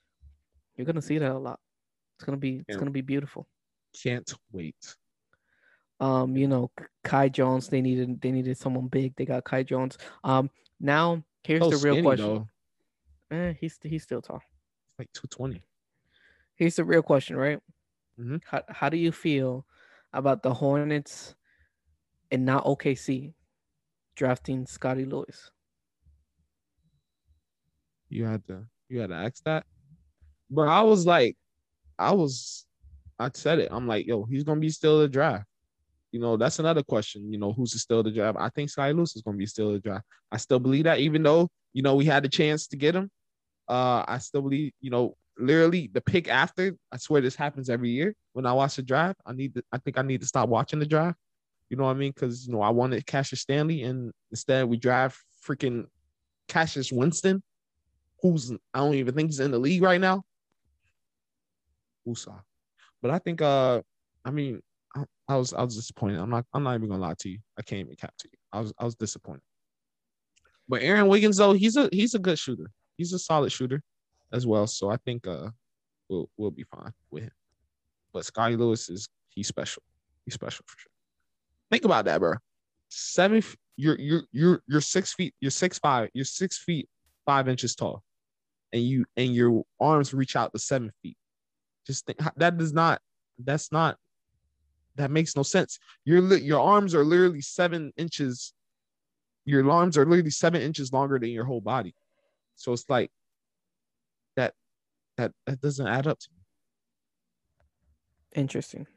You're 0.77 0.85
gonna 0.85 1.01
see 1.01 1.17
that 1.17 1.31
a 1.31 1.39
lot. 1.39 1.59
It's 2.17 2.23
gonna 2.25 2.37
be 2.37 2.57
it's 2.57 2.65
Yeah. 2.69 2.77
gonna 2.77 2.91
be 2.91 3.01
beautiful. 3.01 3.47
Can't 4.01 4.31
wait. 4.51 4.95
Um, 5.99 6.35
you 6.35 6.47
know, 6.47 6.71
Kai 7.03 7.29
Jones, 7.29 7.67
they 7.69 7.81
needed 7.81 8.21
they 8.21 8.31
needed 8.31 8.57
someone 8.57 8.87
big. 8.87 9.15
They 9.15 9.25
got 9.25 9.43
Kai 9.43 9.63
Jones. 9.63 9.97
Um, 10.23 10.49
now 10.79 11.23
here's 11.43 11.61
So 11.63 11.69
the 11.69 11.77
real 11.77 11.95
skinny, 11.95 12.01
question. 12.03 12.49
Eh, 13.31 13.53
he's 13.59 13.77
he's 13.81 14.03
still 14.03 14.21
tall. 14.21 14.41
Like 14.99 15.11
220. 15.13 15.63
Here's 16.55 16.75
the 16.77 16.85
real 16.85 17.01
question, 17.01 17.35
right? 17.35 17.59
Mhm. 18.19 18.41
How 18.45 18.63
how 18.69 18.89
do 18.89 18.97
you 18.97 19.11
feel 19.11 19.65
about 20.13 20.41
the 20.41 20.53
Hornets 20.53 21.35
and 22.31 22.45
not 22.45 22.65
OKC 22.65 23.33
drafting 24.15 24.65
Scottie 24.65 25.05
Lewis? 25.05 25.51
You 28.09 28.25
had 28.25 28.45
to 28.47 28.67
you 28.87 28.99
had 28.99 29.09
to 29.09 29.15
ask 29.15 29.43
that. 29.43 29.65
But 30.49 30.67
I 30.67 30.81
was 30.83 31.05
like, 31.05 31.35
I 31.97 32.13
was 32.13 32.65
I 33.19 33.29
said 33.33 33.59
it. 33.59 33.69
I'm 33.71 33.87
like, 33.87 34.05
yo, 34.05 34.23
he's 34.25 34.43
gonna 34.43 34.59
be 34.59 34.69
still 34.69 34.99
the 34.99 35.07
draft. 35.07 35.45
You 36.11 36.19
know, 36.19 36.37
that's 36.37 36.59
another 36.59 36.83
question. 36.83 37.31
You 37.31 37.39
know, 37.39 37.53
who's 37.53 37.79
still 37.81 38.03
the 38.03 38.11
draft? 38.11 38.37
I 38.39 38.49
think 38.49 38.69
Sky 38.69 38.91
Lewis 38.91 39.15
is 39.15 39.21
gonna 39.21 39.37
be 39.37 39.45
still 39.45 39.73
the 39.73 39.79
draft. 39.79 40.05
I 40.31 40.37
still 40.37 40.59
believe 40.59 40.85
that, 40.85 40.99
even 40.99 41.23
though 41.23 41.49
you 41.73 41.81
know 41.81 41.95
we 41.95 42.05
had 42.05 42.23
the 42.23 42.29
chance 42.29 42.67
to 42.67 42.77
get 42.77 42.95
him. 42.95 43.09
Uh, 43.67 44.05
I 44.07 44.19
still 44.19 44.43
believe, 44.43 44.73
you 44.79 44.91
know, 44.91 45.15
literally 45.37 45.89
the 45.91 46.01
pick 46.01 46.27
after. 46.29 46.75
I 46.91 46.97
swear 46.97 47.21
this 47.21 47.35
happens 47.35 47.69
every 47.69 47.89
year 47.89 48.15
when 48.33 48.45
I 48.45 48.53
watch 48.53 48.75
the 48.75 48.83
draft. 48.83 49.19
I 49.25 49.33
need 49.33 49.55
to, 49.55 49.63
I 49.71 49.79
think 49.79 49.97
I 49.97 50.03
need 50.03 50.21
to 50.21 50.27
stop 50.27 50.49
watching 50.49 50.79
the 50.79 50.85
draft. 50.85 51.17
You 51.69 51.77
know 51.77 51.85
what 51.85 51.91
I 51.91 51.99
mean? 51.99 52.11
Because 52.13 52.45
you 52.47 52.53
know 52.53 52.61
I 52.61 52.69
wanted 52.69 53.05
Cassius 53.05 53.41
Stanley, 53.41 53.83
and 53.83 54.11
instead 54.31 54.65
we 54.65 54.77
draft 54.77 55.19
freaking 55.45 55.85
Cassius 56.47 56.91
Winston, 56.91 57.41
who's 58.21 58.51
I 58.73 58.79
don't 58.79 58.95
even 58.95 59.15
think 59.15 59.29
he's 59.29 59.39
in 59.39 59.51
the 59.51 59.59
league 59.59 59.81
right 59.81 60.01
now. 60.01 60.23
Usa. 62.05 62.31
But 63.01 63.11
I 63.11 63.19
think 63.19 63.41
uh 63.41 63.81
I 64.23 64.31
mean 64.31 64.61
I, 64.95 65.03
I 65.27 65.35
was 65.35 65.53
I 65.53 65.63
was 65.63 65.75
disappointed. 65.75 66.19
I'm 66.19 66.29
not 66.29 66.45
I'm 66.53 66.63
not 66.63 66.75
even 66.75 66.89
gonna 66.89 67.01
lie 67.01 67.15
to 67.19 67.29
you. 67.29 67.39
I 67.57 67.61
can't 67.61 67.81
even 67.81 67.95
cap 67.95 68.13
to 68.19 68.29
you. 68.31 68.37
I 68.51 68.61
was 68.61 68.73
I 68.79 68.85
was 68.85 68.95
disappointed. 68.95 69.43
But 70.67 70.81
Aaron 70.81 71.07
Wiggins 71.07 71.37
though, 71.37 71.53
he's 71.53 71.75
a 71.75 71.89
he's 71.91 72.15
a 72.15 72.19
good 72.19 72.39
shooter. 72.39 72.71
He's 72.97 73.13
a 73.13 73.19
solid 73.19 73.51
shooter 73.51 73.81
as 74.31 74.47
well. 74.47 74.67
So 74.67 74.89
I 74.89 74.97
think 74.97 75.27
uh 75.27 75.49
we'll 76.09 76.29
we'll 76.37 76.51
be 76.51 76.63
fine 76.63 76.93
with 77.11 77.23
him. 77.23 77.31
But 78.13 78.25
Scottie 78.25 78.55
Lewis 78.55 78.89
is 78.89 79.07
he's 79.29 79.47
special. 79.47 79.83
He's 80.25 80.33
special 80.33 80.63
for 80.67 80.77
sure. 80.77 80.91
Think 81.71 81.85
about 81.85 82.05
that, 82.05 82.19
bro. 82.19 82.35
Seven 82.89 83.43
you're 83.77 83.99
you're 83.99 84.23
you're 84.31 84.61
you're 84.67 84.81
six 84.81 85.13
feet, 85.13 85.33
you're 85.41 85.51
six 85.51 85.79
five, 85.79 86.09
you're 86.13 86.25
six 86.25 86.57
feet 86.57 86.87
five 87.25 87.47
inches 87.47 87.75
tall. 87.75 88.03
And 88.71 88.83
you 88.83 89.05
and 89.15 89.33
your 89.33 89.63
arms 89.79 90.13
reach 90.13 90.35
out 90.35 90.53
to 90.53 90.59
seven 90.59 90.91
feet. 91.01 91.17
Just 91.85 92.05
think 92.05 92.19
that 92.37 92.57
does 92.57 92.73
not 92.73 93.01
that's 93.37 93.71
not 93.71 93.97
that 94.95 95.11
makes 95.11 95.35
no 95.35 95.43
sense. 95.43 95.77
Your 96.05 96.21
your 96.37 96.59
arms 96.59 96.95
are 96.95 97.03
literally 97.03 97.41
seven 97.41 97.91
inches. 97.97 98.53
Your 99.45 99.69
arms 99.69 99.97
are 99.97 100.05
literally 100.05 100.31
seven 100.31 100.61
inches 100.61 100.91
longer 100.91 101.19
than 101.19 101.29
your 101.29 101.45
whole 101.45 101.61
body. 101.61 101.93
So 102.55 102.73
it's 102.73 102.85
like 102.89 103.11
that 104.35 104.53
that 105.17 105.31
that 105.45 105.61
doesn't 105.61 105.87
add 105.87 106.07
up 106.07 106.19
to 106.19 106.29
me. 106.31 106.39
Interesting. 108.41 108.87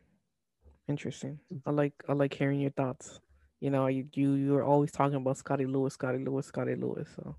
Interesting. 0.89 1.39
I 1.67 1.71
like 1.71 1.93
I 2.09 2.13
like 2.13 2.33
hearing 2.33 2.61
your 2.61 2.71
thoughts. 2.71 3.21
You 3.61 3.71
know, 3.71 3.89
you 3.89 4.07
you 4.15 4.35
you're 4.35 4.65
always 4.65 4.93
talking 4.93 5.17
about 5.17 5.37
Scottie 5.37 5.67
Lewis, 5.67 5.95
Scottie 5.95 6.25
Lewis, 6.25 6.47
Scottie 6.47 6.77
Lewis. 6.77 7.09
So 7.17 7.37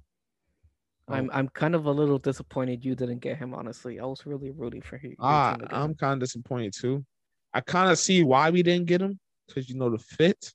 I'm 1.09 1.29
I'm 1.33 1.49
kind 1.49 1.75
of 1.75 1.85
a 1.85 1.91
little 1.91 2.19
disappointed 2.19 2.85
you 2.85 2.95
didn't 2.95 3.19
get 3.19 3.37
him. 3.37 3.53
Honestly, 3.53 3.99
I 3.99 4.05
was 4.05 4.25
really 4.25 4.51
rooting 4.51 4.81
for 4.81 4.97
him. 4.97 5.15
Ah, 5.19 5.55
I'm 5.71 5.95
kind 5.95 6.13
of 6.13 6.19
disappointed 6.19 6.73
too. 6.73 7.05
I 7.53 7.61
kind 7.61 7.89
of 7.91 7.97
see 7.97 8.23
why 8.23 8.49
we 8.51 8.61
didn't 8.63 8.85
get 8.85 9.01
him 9.01 9.19
because 9.47 9.69
you 9.69 9.75
know 9.75 9.89
the 9.89 9.97
fit, 9.97 10.53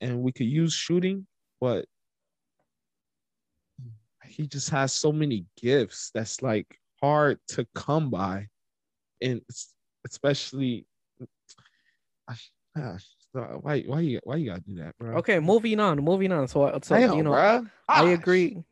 and 0.00 0.22
we 0.22 0.32
could 0.32 0.46
use 0.46 0.72
shooting, 0.72 1.26
but 1.60 1.84
he 4.26 4.46
just 4.46 4.70
has 4.70 4.94
so 4.94 5.12
many 5.12 5.44
gifts 5.60 6.10
that's 6.14 6.40
like 6.42 6.78
hard 7.02 7.38
to 7.48 7.66
come 7.74 8.10
by, 8.10 8.48
and 9.20 9.36
it's- 9.38 9.74
especially. 10.06 10.86
Gosh, 12.76 13.06
why 13.32 13.82
why 13.82 14.00
you 14.00 14.20
why 14.24 14.36
you 14.36 14.50
gotta 14.50 14.62
do 14.62 14.74
that, 14.76 14.96
bro? 14.98 15.16
Okay, 15.18 15.38
moving 15.38 15.78
on, 15.78 15.98
moving 16.00 16.32
on. 16.32 16.48
So, 16.48 16.62
uh, 16.62 16.80
so 16.82 16.96
Damn, 16.96 17.16
you 17.16 17.22
know, 17.22 17.32
bruh. 17.32 17.70
I 17.88 18.04
agree. 18.06 18.64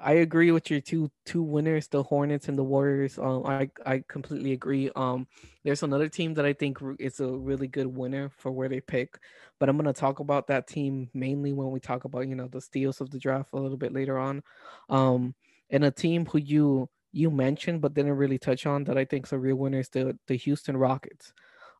I 0.00 0.12
agree 0.12 0.52
with 0.52 0.70
your 0.70 0.80
two 0.80 1.10
two 1.24 1.42
winners, 1.42 1.88
the 1.88 2.04
Hornets 2.04 2.48
and 2.48 2.56
the 2.56 2.62
Warriors. 2.62 3.18
Um, 3.18 3.44
I 3.44 3.68
I 3.84 4.04
completely 4.08 4.52
agree. 4.52 4.90
Um, 4.94 5.26
there's 5.64 5.82
another 5.82 6.08
team 6.08 6.34
that 6.34 6.46
I 6.46 6.52
think 6.52 6.78
is 7.00 7.18
a 7.18 7.26
really 7.26 7.66
good 7.66 7.88
winner 7.88 8.30
for 8.30 8.52
where 8.52 8.68
they 8.68 8.80
pick, 8.80 9.18
but 9.58 9.68
I'm 9.68 9.76
gonna 9.76 9.92
talk 9.92 10.20
about 10.20 10.46
that 10.48 10.68
team 10.68 11.10
mainly 11.14 11.52
when 11.52 11.70
we 11.72 11.80
talk 11.80 12.04
about 12.04 12.28
you 12.28 12.36
know 12.36 12.46
the 12.46 12.60
steals 12.60 13.00
of 13.00 13.10
the 13.10 13.18
draft 13.18 13.50
a 13.52 13.56
little 13.56 13.76
bit 13.76 13.92
later 13.92 14.18
on. 14.18 14.42
Um, 14.88 15.34
and 15.70 15.84
a 15.84 15.90
team 15.90 16.26
who 16.26 16.38
you 16.38 16.88
you 17.12 17.30
mentioned 17.30 17.80
but 17.80 17.94
didn't 17.94 18.12
really 18.12 18.38
touch 18.38 18.66
on 18.66 18.84
that 18.84 18.98
I 18.98 19.04
think 19.04 19.26
is 19.26 19.32
a 19.32 19.38
real 19.38 19.56
winner 19.56 19.80
is 19.80 19.88
the 19.88 20.16
the 20.28 20.36
Houston 20.36 20.76
Rockets. 20.76 21.32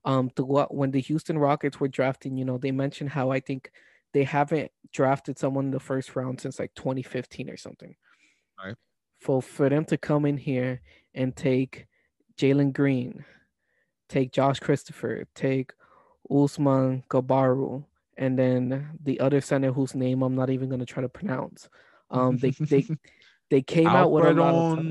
Um, 0.05 0.31
the 0.37 0.45
what 0.45 0.75
when 0.75 0.91
the 0.91 1.01
Houston 1.01 1.39
Rockets 1.39 1.79
were 1.79 1.89
drafting, 1.89 2.37
you 2.37 2.45
know, 2.45 2.59
they 2.59 2.73
mentioned 2.73 3.11
how 3.11 3.31
I 3.31 3.39
think 3.41 3.71
they 4.13 4.25
haven't 4.25 4.73
drafted 4.93 5.39
someone 5.39 5.67
in 5.67 5.71
the 5.71 5.81
first 5.81 6.17
round 6.17 6.41
since 6.41 6.59
like 6.59 6.75
2015 6.75 7.49
or 7.51 7.57
something. 7.57 7.95
Right. 8.63 8.75
For 9.21 9.43
for 9.43 9.69
them 9.69 9.85
to 9.87 9.97
come 9.97 10.25
in 10.25 10.37
here 10.37 10.81
and 11.15 11.35
take 11.35 11.87
Jalen 12.37 12.73
Green, 12.73 13.25
take 14.09 14.33
Josh 14.33 14.61
Christopher, 14.61 15.25
take 15.35 15.73
Usman 16.31 17.03
Garuba, 17.11 17.85
and 18.17 18.39
then 18.39 18.91
the 19.03 19.21
other 19.21 19.41
center 19.41 19.73
whose 19.73 19.95
name 19.95 20.23
I'm 20.23 20.35
not 20.35 20.51
even 20.51 20.69
gonna 20.69 20.87
try 20.87 21.03
to 21.03 21.09
pronounce. 21.09 21.69
Um, 22.11 22.37
they 22.39 22.51
they 22.61 22.87
they 23.51 23.63
came 23.63 23.89
out 23.89 24.13
with 24.13 24.27
a 24.27 24.33
lot 24.33 24.79
of. 24.79 24.87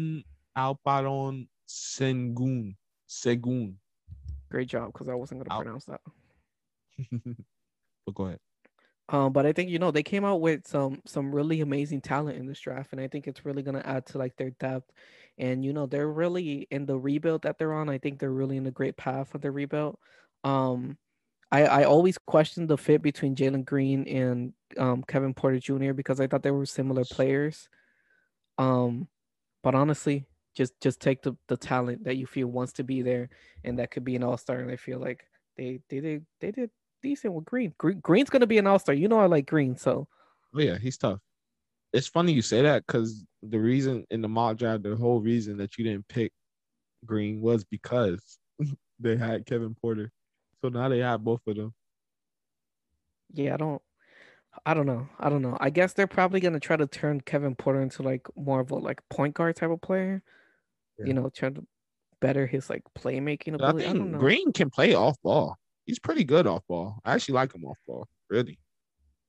Alperen 0.58 1.48
Sengun 1.70 2.76
Segun. 3.08 3.76
Great 4.50 4.68
job, 4.68 4.92
because 4.92 5.08
I 5.08 5.14
wasn't 5.14 5.44
gonna 5.44 5.62
pronounce 5.62 5.86
that. 5.86 6.02
but 8.06 8.16
go 8.16 8.26
ahead. 8.26 8.40
Um, 9.10 9.32
but 9.32 9.46
I 9.46 9.54
think 9.54 9.70
you 9.70 9.80
know 9.80 9.92
they 9.92 10.04
came 10.04 10.26
out 10.26 10.42
with 10.42 10.68
some 10.68 11.02
some 11.06 11.34
really 11.34 11.62
amazing 11.62 12.02
talent 12.02 12.38
in 12.38 12.46
this 12.46 12.60
draft, 12.60 12.92
and 12.92 13.02
I 13.02 13.08
think 13.08 13.28
it's 13.28 13.46
really 13.46 13.64
gonna 13.64 13.82
add 13.86 14.06
to 14.08 14.18
like 14.18 14.36
their 14.38 14.52
depth. 14.52 14.92
And 15.38 15.64
you 15.64 15.72
know 15.74 15.86
they're 15.86 16.10
really 16.12 16.68
in 16.72 16.86
the 16.86 16.98
rebuild 16.98 17.44
that 17.44 17.58
they're 17.58 17.74
on. 17.74 17.90
I 17.90 18.00
think 18.00 18.20
they're 18.20 18.32
really 18.32 18.58
in 18.58 18.68
a 18.68 18.72
great 18.72 18.98
path 18.98 19.34
of 19.36 19.42
the 19.42 19.52
rebuild. 19.52 19.98
Um, 20.44 20.98
I 21.52 21.66
I 21.66 21.84
always 21.86 22.18
questioned 22.18 22.70
the 22.70 22.78
fit 22.78 23.02
between 23.02 23.36
Jalen 23.36 23.66
Green 23.66 24.08
and 24.08 24.54
um 24.78 25.04
Kevin 25.04 25.34
Porter 25.34 25.60
Jr. 25.60 25.94
because 25.94 26.20
I 26.20 26.28
thought 26.28 26.44
they 26.44 26.52
were 26.52 26.66
similar 26.66 27.06
players. 27.06 27.70
Um, 28.58 29.08
but 29.64 29.76
honestly, 29.76 30.26
just 30.56 30.74
just 30.82 31.00
take 31.02 31.22
the 31.22 31.36
the 31.48 31.58
talent 31.58 32.04
that 32.06 32.18
you 32.18 32.26
feel 32.28 32.48
wants 32.48 32.74
to 32.74 32.84
be 32.84 33.02
there, 33.02 33.30
and 33.64 33.80
that 33.80 33.92
could 33.92 34.04
be 34.04 34.16
an 34.16 34.24
all 34.24 34.38
star. 34.38 34.60
And 34.60 34.72
I 34.72 34.76
feel 34.78 35.00
like 35.00 35.26
they 35.58 35.80
they 35.90 36.00
did 36.02 36.26
they 36.42 36.52
did 36.52 36.72
decent 37.08 37.34
with 37.34 37.46
Green. 37.46 37.74
Green 37.78 38.00
Green's 38.00 38.30
gonna 38.30 38.48
be 38.48 38.58
an 38.58 38.68
all 38.68 38.80
star. 38.80 38.94
You 38.94 39.08
know 39.08 39.20
I 39.20 39.28
like 39.28 39.46
Green, 39.46 39.78
so 39.78 40.08
Oh 40.56 40.60
yeah, 40.60 40.78
he's 40.78 40.98
tough. 40.98 41.20
It's 41.94 42.08
funny 42.08 42.34
you 42.34 42.42
say 42.42 42.62
that 42.64 42.86
because 42.86 43.24
the 43.42 43.60
reason 43.60 44.06
in 44.10 44.22
the 44.22 44.28
mock 44.28 44.58
draft, 44.58 44.84
the 44.84 44.96
whole 44.96 45.22
reason 45.22 45.58
that 45.58 45.78
you 45.78 45.86
didn't 45.86 46.08
pick 46.08 46.32
Green 47.06 47.40
was 47.42 47.64
because 47.64 48.38
they 49.00 49.16
had 49.16 49.46
Kevin 49.46 49.76
Porter. 49.82 50.12
So 50.62 50.70
now 50.70 50.90
they 50.90 51.00
have 51.00 51.24
both 51.24 51.42
of 51.48 51.56
them. 51.56 51.74
yeah, 53.34 53.54
I 53.54 53.58
don't. 53.58 53.82
I 54.66 54.74
don't 54.74 54.88
know. 54.88 55.08
I 55.20 55.30
don't 55.30 55.44
know. 55.44 55.56
I 55.62 55.70
guess 55.70 55.94
they're 55.94 56.08
probably 56.08 56.40
gonna 56.40 56.60
try 56.60 56.76
to 56.76 56.88
turn 56.88 57.22
Kevin 57.22 57.56
Porter 57.56 57.82
into 57.82 58.04
like 58.04 58.28
more 58.36 58.60
of 58.60 58.72
a 58.72 58.76
like 58.76 59.02
point 59.10 59.36
guard 59.36 59.56
type 59.56 59.70
of 59.70 59.82
player. 59.82 60.24
Yeah. 61.00 61.06
You 61.06 61.14
know, 61.14 61.30
trying 61.30 61.56
to 61.56 61.68
better 62.20 62.48
his 62.48 62.70
like 62.70 62.84
playmaking 62.98 63.54
I 63.54 63.70
ability. 63.70 63.86
I, 63.86 63.88
don't 63.90 63.98
think 63.98 64.12
know. 64.14 64.18
Green 64.18 64.52
can 64.52 64.70
play 64.70 64.96
off 64.96 65.16
ball. 65.24 65.58
He's 65.88 66.00
pretty 66.00 66.26
good 66.26 66.46
off 66.46 66.64
ball. 66.68 67.00
I 67.06 67.14
actually 67.14 67.36
like 67.36 67.56
him 67.56 67.64
off 67.66 67.78
ball. 67.88 68.08
Really. 68.30 68.60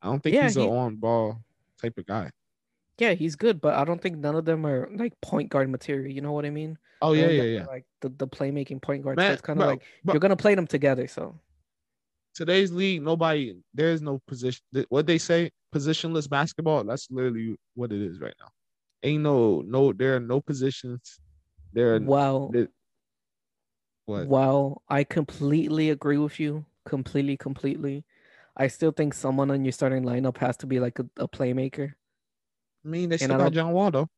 I 0.02 0.08
don't 0.08 0.22
think 0.22 0.34
Yeah, 0.34 0.42
he's 0.42 0.56
he- 0.56 0.64
an 0.64 0.68
on 0.68 0.96
ball 0.96 1.40
type 1.80 1.96
of 1.96 2.04
guy. 2.06 2.30
Yeah, 2.98 3.14
he's 3.14 3.36
good, 3.36 3.60
but 3.60 3.74
I 3.74 3.84
don't 3.84 4.02
think 4.02 4.18
none 4.18 4.34
of 4.34 4.44
them 4.44 4.66
are 4.66 4.88
like 4.92 5.18
point 5.20 5.50
guard 5.50 5.70
material. 5.70 6.10
You 6.12 6.20
know 6.20 6.32
what 6.32 6.44
I 6.44 6.50
mean? 6.50 6.76
Oh 7.00 7.12
yeah, 7.12 7.28
yeah, 7.28 7.42
yeah. 7.42 7.64
Like 7.64 7.86
the, 8.00 8.08
the 8.08 8.26
playmaking 8.26 8.82
point 8.82 9.04
guard. 9.04 9.20
so 9.20 9.30
it's 9.30 9.40
kind 9.40 9.62
of 9.62 9.68
like 9.68 9.82
you're 10.04 10.18
gonna 10.18 10.36
play 10.36 10.56
them 10.56 10.66
together. 10.66 11.06
So 11.06 11.38
today's 12.34 12.72
league, 12.72 13.02
nobody 13.02 13.54
there 13.72 13.92
is 13.92 14.02
no 14.02 14.20
position. 14.26 14.64
What 14.88 15.06
they 15.06 15.18
say, 15.18 15.52
positionless 15.72 16.28
basketball. 16.28 16.82
That's 16.82 17.06
literally 17.08 17.56
what 17.76 17.92
it 17.92 18.02
is 18.02 18.20
right 18.20 18.34
now. 18.40 18.48
Ain't 19.04 19.22
no 19.22 19.60
no. 19.60 19.92
There 19.92 20.16
are 20.16 20.20
no 20.20 20.40
positions. 20.40 21.20
There 21.72 21.94
are 21.94 22.00
wow, 22.00 22.50
there- 22.52 22.68
what? 24.08 24.26
Well, 24.26 24.82
I 24.88 25.04
completely 25.04 25.90
agree 25.90 26.16
with 26.18 26.40
you. 26.40 26.64
Completely, 26.86 27.36
completely. 27.36 28.04
I 28.56 28.68
still 28.68 28.90
think 28.90 29.12
someone 29.14 29.50
on 29.50 29.64
your 29.64 29.72
starting 29.72 30.02
lineup 30.02 30.38
has 30.38 30.56
to 30.58 30.66
be 30.66 30.80
like 30.80 30.98
a, 30.98 31.06
a 31.18 31.28
playmaker. 31.28 31.92
I 32.84 32.88
mean, 32.88 33.10
they 33.10 33.14
and 33.14 33.22
still 33.22 33.38
got 33.38 33.52
John 33.52 33.72
Wall 33.72 33.90
though. 33.90 34.08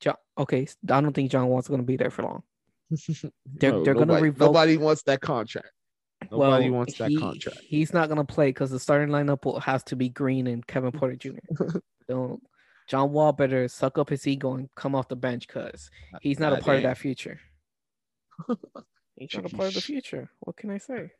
John, 0.00 0.14
okay, 0.38 0.66
I 0.88 1.00
don't 1.00 1.12
think 1.12 1.30
John 1.30 1.48
Wall's 1.48 1.68
gonna 1.68 1.82
be 1.82 1.96
there 1.96 2.10
for 2.10 2.22
long. 2.22 2.42
They're- 3.44 3.72
No, 3.72 3.84
they're 3.84 3.94
gonna 3.94 4.06
nobody, 4.06 4.22
revoke- 4.26 4.48
Nobody 4.48 4.76
wants 4.76 5.02
that 5.02 5.20
contract. 5.20 5.68
Nobody 6.30 6.70
well, 6.70 6.78
wants 6.78 6.98
that 6.98 7.10
he- 7.10 7.18
contract. 7.18 7.58
He's 7.62 7.92
not 7.92 8.08
gonna 8.08 8.24
play 8.24 8.50
because 8.50 8.70
the 8.70 8.78
starting 8.78 9.08
lineup 9.08 9.44
will, 9.44 9.58
has 9.60 9.82
to 9.84 9.96
be 9.96 10.08
Green 10.08 10.46
and 10.46 10.64
Kevin 10.66 10.92
Porter 10.92 11.16
Jr. 11.16 11.38
Don't. 12.08 12.40
John 12.88 13.12
Wall 13.12 13.32
better 13.32 13.68
suck 13.68 13.96
up 13.96 14.10
his 14.10 14.26
ego 14.26 14.54
and 14.54 14.68
come 14.74 14.94
off 14.94 15.08
the 15.08 15.16
bench 15.16 15.46
because 15.46 15.88
he's 16.20 16.38
not 16.40 16.52
a 16.52 16.60
part 16.60 16.78
of 16.78 16.82
that 16.82 16.98
future. 16.98 17.40
He's 19.16 19.30
part 19.30 19.68
of 19.68 19.74
the 19.74 19.80
future. 19.80 20.30
What 20.40 20.56
can 20.56 20.70
I 20.70 20.78
say? 20.78 21.12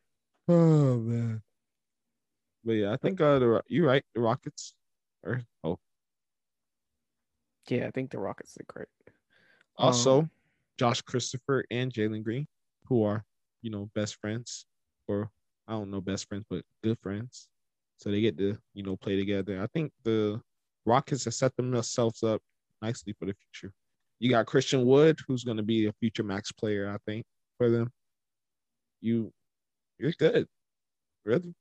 Oh 0.49 0.97
man. 0.99 1.43
But 2.65 2.73
yeah, 2.73 2.93
I 2.93 2.97
think 2.97 3.21
uh 3.21 3.39
the 3.39 3.63
you're 3.69 3.87
right. 3.87 4.05
The 4.15 4.21
Rockets. 4.21 4.75
Or 5.25 5.43
oh, 5.63 5.79
Yeah, 7.69 7.87
I 7.87 7.91
think 7.91 8.11
the 8.11 8.19
Rockets 8.19 8.57
are 8.59 8.65
great. 8.67 8.89
also 9.77 10.21
Um, 10.21 10.31
Josh 10.79 11.01
Christopher 11.03 11.65
and 11.71 11.93
Jalen 11.93 12.25
Green, 12.25 12.47
who 12.87 13.05
are 13.05 13.25
you 13.63 13.71
know 13.71 13.91
best 13.95 14.17
friends, 14.17 14.67
or 15.07 15.31
I 15.69 15.73
don't 15.73 15.91
know 15.91 16.01
best 16.01 16.29
friends, 16.29 16.45
but 16.51 16.65
good 16.83 16.99
friends. 17.01 17.49
So 17.99 18.11
they 18.11 18.21
get 18.21 18.37
to 18.39 18.59
you 18.75 18.83
know 18.83 18.97
play 18.97 19.17
together. 19.17 19.63
I 19.63 19.67
think 19.69 19.93
the 20.03 20.41
Rockets 20.85 21.25
have 21.25 21.35
set 21.35 21.55
themselves 21.57 22.23
up 22.23 22.43
nicely 22.81 23.13
for 23.13 23.27
the 23.27 23.35
future. 23.35 23.73
You 24.23 24.31
got 24.31 24.47
Christian 24.47 24.87
Wood, 24.87 25.19
who's 25.27 25.43
going 25.43 25.57
to 25.57 25.65
be 25.65 25.87
a 25.87 25.93
future 25.95 26.23
max 26.23 26.53
player, 26.53 26.89
I 26.89 26.97
think, 27.11 27.25
for 27.59 27.69
them. 27.69 27.91
You, 29.01 29.33
you're 29.99 30.13
good, 30.13 30.47
really. 31.25 31.53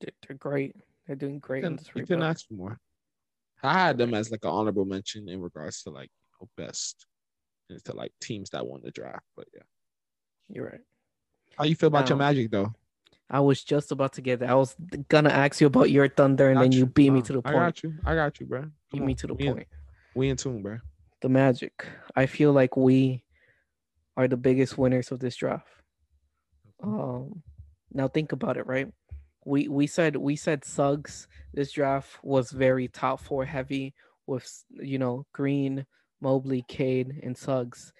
they're, 0.00 0.10
they're 0.26 0.36
great. 0.36 0.74
They're 1.06 1.14
doing 1.14 1.38
great 1.38 1.60
You 1.62 1.68
in 1.68 1.76
this 1.76 1.86
you 1.94 2.04
couldn't 2.04 2.24
ask 2.24 2.48
for 2.48 2.54
more. 2.54 2.80
I 3.62 3.74
had 3.74 3.96
them 3.96 4.12
as 4.12 4.32
like 4.32 4.40
an 4.42 4.50
honorable 4.50 4.84
mention 4.84 5.28
in 5.28 5.40
regards 5.40 5.84
to 5.84 5.90
like 5.90 6.10
you 6.40 6.48
know, 6.48 6.48
best 6.66 7.06
into 7.70 7.94
like 7.94 8.10
teams 8.20 8.50
that 8.50 8.66
won 8.66 8.80
the 8.82 8.90
draft. 8.90 9.22
But 9.36 9.46
yeah, 9.54 9.62
You're 10.48 10.64
right. 10.66 10.80
how 11.56 11.62
you 11.62 11.76
feel 11.76 11.86
about 11.86 12.08
your 12.08 12.14
um, 12.16 12.18
Magic 12.26 12.50
though? 12.50 12.72
I 13.30 13.38
was 13.38 13.62
just 13.62 13.92
about 13.92 14.14
to 14.14 14.20
get 14.20 14.40
that. 14.40 14.50
I 14.50 14.54
was 14.54 14.74
gonna 15.08 15.28
ask 15.30 15.60
you 15.60 15.68
about 15.68 15.92
your 15.92 16.08
thunder, 16.08 16.50
and 16.50 16.60
then 16.60 16.72
you 16.72 16.86
beat 16.86 17.10
me 17.10 17.22
to 17.22 17.34
the 17.34 17.42
point. 17.42 17.54
I 17.54 17.58
got 17.60 17.82
you. 17.84 17.94
I 18.04 18.14
got 18.16 18.40
you, 18.40 18.46
bro. 18.46 18.62
Beat 18.90 18.98
Come 18.98 19.06
me 19.06 19.14
to 19.14 19.26
the 19.28 19.34
we 19.34 19.46
in- 19.46 19.54
point. 19.54 19.68
we 20.16 20.28
in 20.28 20.36
tune, 20.36 20.60
bro. 20.60 20.78
The 21.22 21.28
Magic. 21.28 21.86
I 22.16 22.26
feel 22.26 22.52
like 22.52 22.76
we 22.76 23.22
are 24.16 24.28
the 24.28 24.36
biggest 24.36 24.76
winners 24.76 25.12
of 25.12 25.20
this 25.20 25.36
draft. 25.36 25.68
Um, 26.82 27.42
now 27.92 28.08
think 28.08 28.32
about 28.32 28.56
it, 28.56 28.66
right? 28.66 28.88
We 29.44 29.68
we 29.68 29.86
said 29.86 30.16
we 30.16 30.34
said 30.36 30.64
Suggs. 30.64 31.28
This 31.54 31.72
draft 31.72 32.18
was 32.22 32.50
very 32.50 32.88
top 32.88 33.20
four 33.20 33.44
heavy 33.44 33.94
with 34.26 34.64
you 34.70 34.98
know 34.98 35.24
Green, 35.32 35.86
Mobley, 36.20 36.64
Cade, 36.68 37.20
and 37.22 37.36
Suggs, 37.36 37.92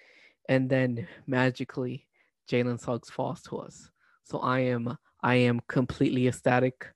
and 0.49 0.69
then 0.69 1.07
magically 1.25 2.07
Jalen 2.49 2.79
Suggs 2.79 3.09
falls 3.09 3.41
to 3.43 3.57
us. 3.57 3.89
So 4.23 4.39
I 4.39 4.59
am 4.59 4.97
I 5.21 5.35
am 5.35 5.61
completely 5.67 6.27
ecstatic. 6.27 6.87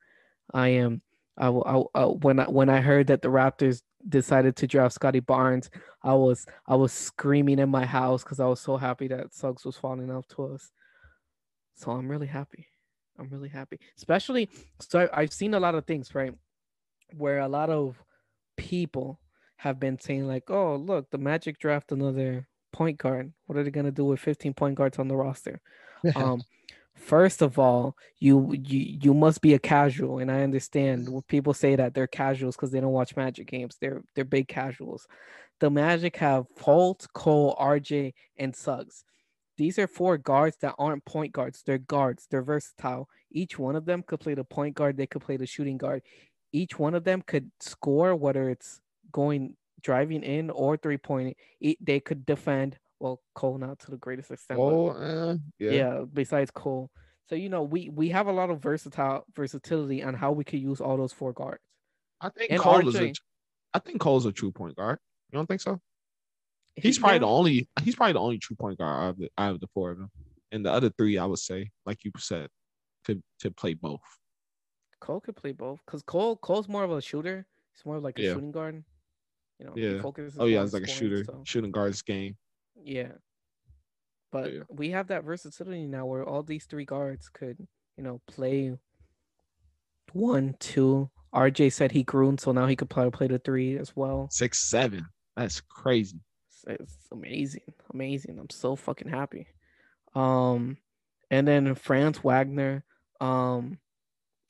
I 0.53 0.69
am 0.69 1.01
I 1.38 1.47
uh, 1.47 2.07
when 2.07 2.39
I 2.41 2.49
when 2.49 2.69
I 2.69 2.82
heard 2.82 3.07
that 3.07 3.21
the 3.21 3.30
Raptors 3.30 3.82
decided 4.08 4.56
to 4.58 4.68
draft 4.68 4.95
Scottie 4.95 5.20
Barnes, 5.20 5.70
I 6.04 6.14
was 6.14 6.45
I 6.68 6.76
was 6.76 6.93
screaming 6.93 7.60
in 7.60 7.70
my 7.70 7.86
house 7.86 8.24
because 8.24 8.39
I 8.39 8.48
was 8.48 8.60
so 8.60 8.78
happy 8.78 9.08
that 9.10 9.34
Suggs 9.34 9.66
was 9.66 9.78
falling 9.78 10.12
off 10.12 10.28
to 10.30 10.45
us. 10.45 10.72
So 11.76 11.91
I'm 11.91 12.10
really 12.10 12.28
happy. 12.28 12.68
I'm 13.20 13.30
really 13.30 13.50
happy, 13.50 13.80
especially 13.98 14.50
so 14.80 15.00
I, 15.00 15.22
I've 15.22 15.34
seen 15.34 15.54
a 15.54 15.60
lot 15.60 15.76
of 15.76 15.86
things 15.86 16.14
right 16.14 16.34
where 17.16 17.39
a 17.39 17.48
lot 17.48 17.70
of 17.70 18.02
people 18.58 19.20
have 19.58 19.80
been 19.80 20.00
saying 20.00 20.28
like, 20.28 20.50
oh 20.50 20.76
look, 20.76 21.10
the 21.10 21.18
Magic 21.18 21.58
draft 21.60 21.91
another 21.91 22.48
point 22.72 22.98
guard. 22.98 23.34
What 23.45 23.58
are 23.58 23.64
they 23.64 23.72
gonna 23.72 23.91
do 23.91 24.06
with 24.06 24.20
15 24.20 24.54
point 24.54 24.76
guards 24.76 25.00
on 25.00 25.08
the 25.08 25.16
roster? 25.16 25.62
um 26.16 26.41
first 26.98 27.41
of 27.41 27.60
all 27.60 27.95
you 28.20 28.54
you 28.54 28.98
you 29.02 29.14
must 29.14 29.41
be 29.41 29.54
a 29.54 29.60
casual 29.60 30.20
and 30.20 30.32
i 30.32 30.41
understand 30.41 31.08
when 31.08 31.22
people 31.24 31.54
say 31.54 31.76
that 31.76 31.93
they're 31.93 32.08
casuals 32.08 32.56
because 32.56 32.72
they 32.72 32.80
don't 32.80 32.91
watch 32.91 33.16
magic 33.16 33.48
games 33.48 33.78
they're 33.80 34.04
they're 34.16 34.26
big 34.26 34.48
casuals. 34.48 35.08
The 35.60 35.70
magic 35.70 36.18
have 36.18 36.45
Holt, 36.60 37.08
cole 37.14 37.56
rj 37.60 38.14
and 38.38 38.56
suggs. 38.56 39.04
These 39.58 39.80
are 39.80 39.88
four 39.88 40.18
guards 40.18 40.58
that 40.62 40.76
aren't 40.78 41.06
point 41.06 41.34
guards 41.34 41.64
they're 41.66 41.78
guards 41.78 42.28
they're 42.30 42.41
versatile. 42.43 43.08
Each 43.32 43.58
one 43.58 43.76
of 43.76 43.86
them 43.86 44.04
could 44.04 44.20
play 44.20 44.34
the 44.34 44.43
point 44.43 44.76
guard 44.76 44.98
they 44.98 45.08
could 45.08 45.22
play 45.22 45.38
the 45.38 45.45
shooting 45.45 45.78
guard. 45.78 46.02
Each 46.52 46.78
one 46.80 46.95
of 46.95 47.04
them 47.04 47.22
could 47.22 47.52
score 47.60 48.16
whether 48.16 48.50
it's 48.50 48.82
going 49.12 49.56
driving 49.82 50.24
in 50.24 50.50
or 50.50 50.78
three 50.78 50.98
point 50.98 51.38
they 51.82 52.00
could 52.00 52.26
defend 52.26 52.78
well 53.00 53.22
cole 53.36 53.58
not 53.58 53.80
to 53.80 53.91
the 53.91 53.98
greatest 53.98 54.32
extent 54.32 54.58
but- 54.58 54.64
Oh, 54.64 54.88
uh, 54.89 55.36
yeah. 55.60 55.72
yeah. 55.72 56.04
besides 56.12 56.52
Cole. 56.52 56.89
So 57.30 57.36
you 57.36 57.50
know, 57.50 57.64
we 57.64 57.89
we 57.89 58.10
have 58.10 58.28
a 58.28 58.32
lot 58.32 58.50
of 58.50 58.62
versatile 58.62 59.26
versatility 59.36 60.02
on 60.02 60.14
how 60.14 60.32
we 60.32 60.43
could 60.45 60.60
use 60.62 60.80
all 60.80 60.95
those 60.98 61.12
four 61.14 61.34
guards. 61.34 61.62
I 62.22 62.30
think 62.30 62.52
And 62.52 62.60
Cole 62.60 62.88
is 62.88 62.95
a. 62.95 63.00
RJ. 63.10 63.16
I 63.74 63.80
think 63.80 64.00
Cole's 64.00 64.26
a 64.26 64.32
true 64.32 64.52
point 64.52 64.76
guard. 64.78 64.98
You 65.32 65.38
don't 65.38 65.45
think 65.45 65.60
so? 65.62 65.80
He- 66.76 66.84
He's 66.84 66.98
probably 67.00 67.16
yeah, 67.16 67.20
the 67.20 67.28
only. 67.28 67.70
He's 67.84 67.95
probably 67.95 68.14
the 68.14 68.22
only 68.22 68.38
true 68.38 68.56
point 68.56 68.78
guard 68.78 69.04
out 69.04 69.10
of 69.10 69.18
the, 69.18 69.30
out 69.38 69.52
of 69.56 69.60
the 69.60 69.68
four 69.74 69.91
of 69.91 69.98
them, 69.98 70.10
and 70.54 70.66
the 70.66 70.72
other 70.72 70.89
three, 70.89 71.18
I 71.18 71.26
would 71.26 71.39
say, 71.39 71.70
like 71.86 72.04
you 72.06 72.12
said, 72.18 72.48
to 73.06 73.22
to 73.41 73.52
play 73.52 73.74
both. 73.74 74.00
Cole 75.02 75.20
could 75.20 75.36
play 75.36 75.52
both 75.52 75.80
because 75.86 76.02
Cole 76.04 76.38
Cole's 76.38 76.70
more 76.70 76.86
of 76.86 76.91
a 76.91 77.02
shooter. 77.02 77.45
He's 77.76 77.86
more 77.86 77.98
of 77.98 78.04
like 78.04 78.18
a 78.20 78.22
Yeah. 78.24 78.34
shooting 78.34 78.52
guard. 78.54 78.84
You 79.60 79.66
know, 79.66 79.74
Yeah. 79.76 80.02
Oh 80.39 80.45
yeah, 80.45 80.64
it's 80.64 80.72
like 80.74 80.84
a 80.84 80.88
shooter, 80.88 81.26
so- 81.26 81.41
shooting 81.45 81.72
guards 81.72 82.02
game. 82.02 82.38
Yeah. 82.84 83.11
But 84.32 84.53
yeah. 84.53 84.59
we 84.69 84.91
have 84.91 85.07
that 85.07 85.23
versatility 85.23 85.88
now 85.88 86.05
where 86.05 86.25
all 86.25 86.43
these 86.43 86.65
three 86.65 86.86
guards 86.86 87.30
could, 87.30 87.57
you 87.97 88.03
know, 88.03 88.21
play 88.28 88.78
one, 90.13 90.55
two. 90.59 91.09
RJ 91.34 91.73
said 91.73 91.91
he 91.91 92.03
grew, 92.03 92.36
so 92.39 92.51
now 92.51 92.67
he 92.67 92.75
could 92.75 92.89
play 92.89 93.09
play 93.09 93.28
the 93.28 93.39
three 93.39 93.78
as 93.78 93.95
well. 93.95 94.28
Six 94.32 94.59
seven. 94.59 95.05
That's 95.36 95.61
crazy. 95.61 96.19
It's, 96.49 96.82
it's 96.82 96.97
amazing, 97.11 97.61
amazing. 97.93 98.39
I'm 98.39 98.49
so 98.49 98.75
fucking 98.75 99.09
happy. 99.09 99.47
Um, 100.15 100.78
and 101.30 101.47
then 101.47 101.75
Franz 101.75 102.23
Wagner. 102.23 102.84
Um, 103.19 103.80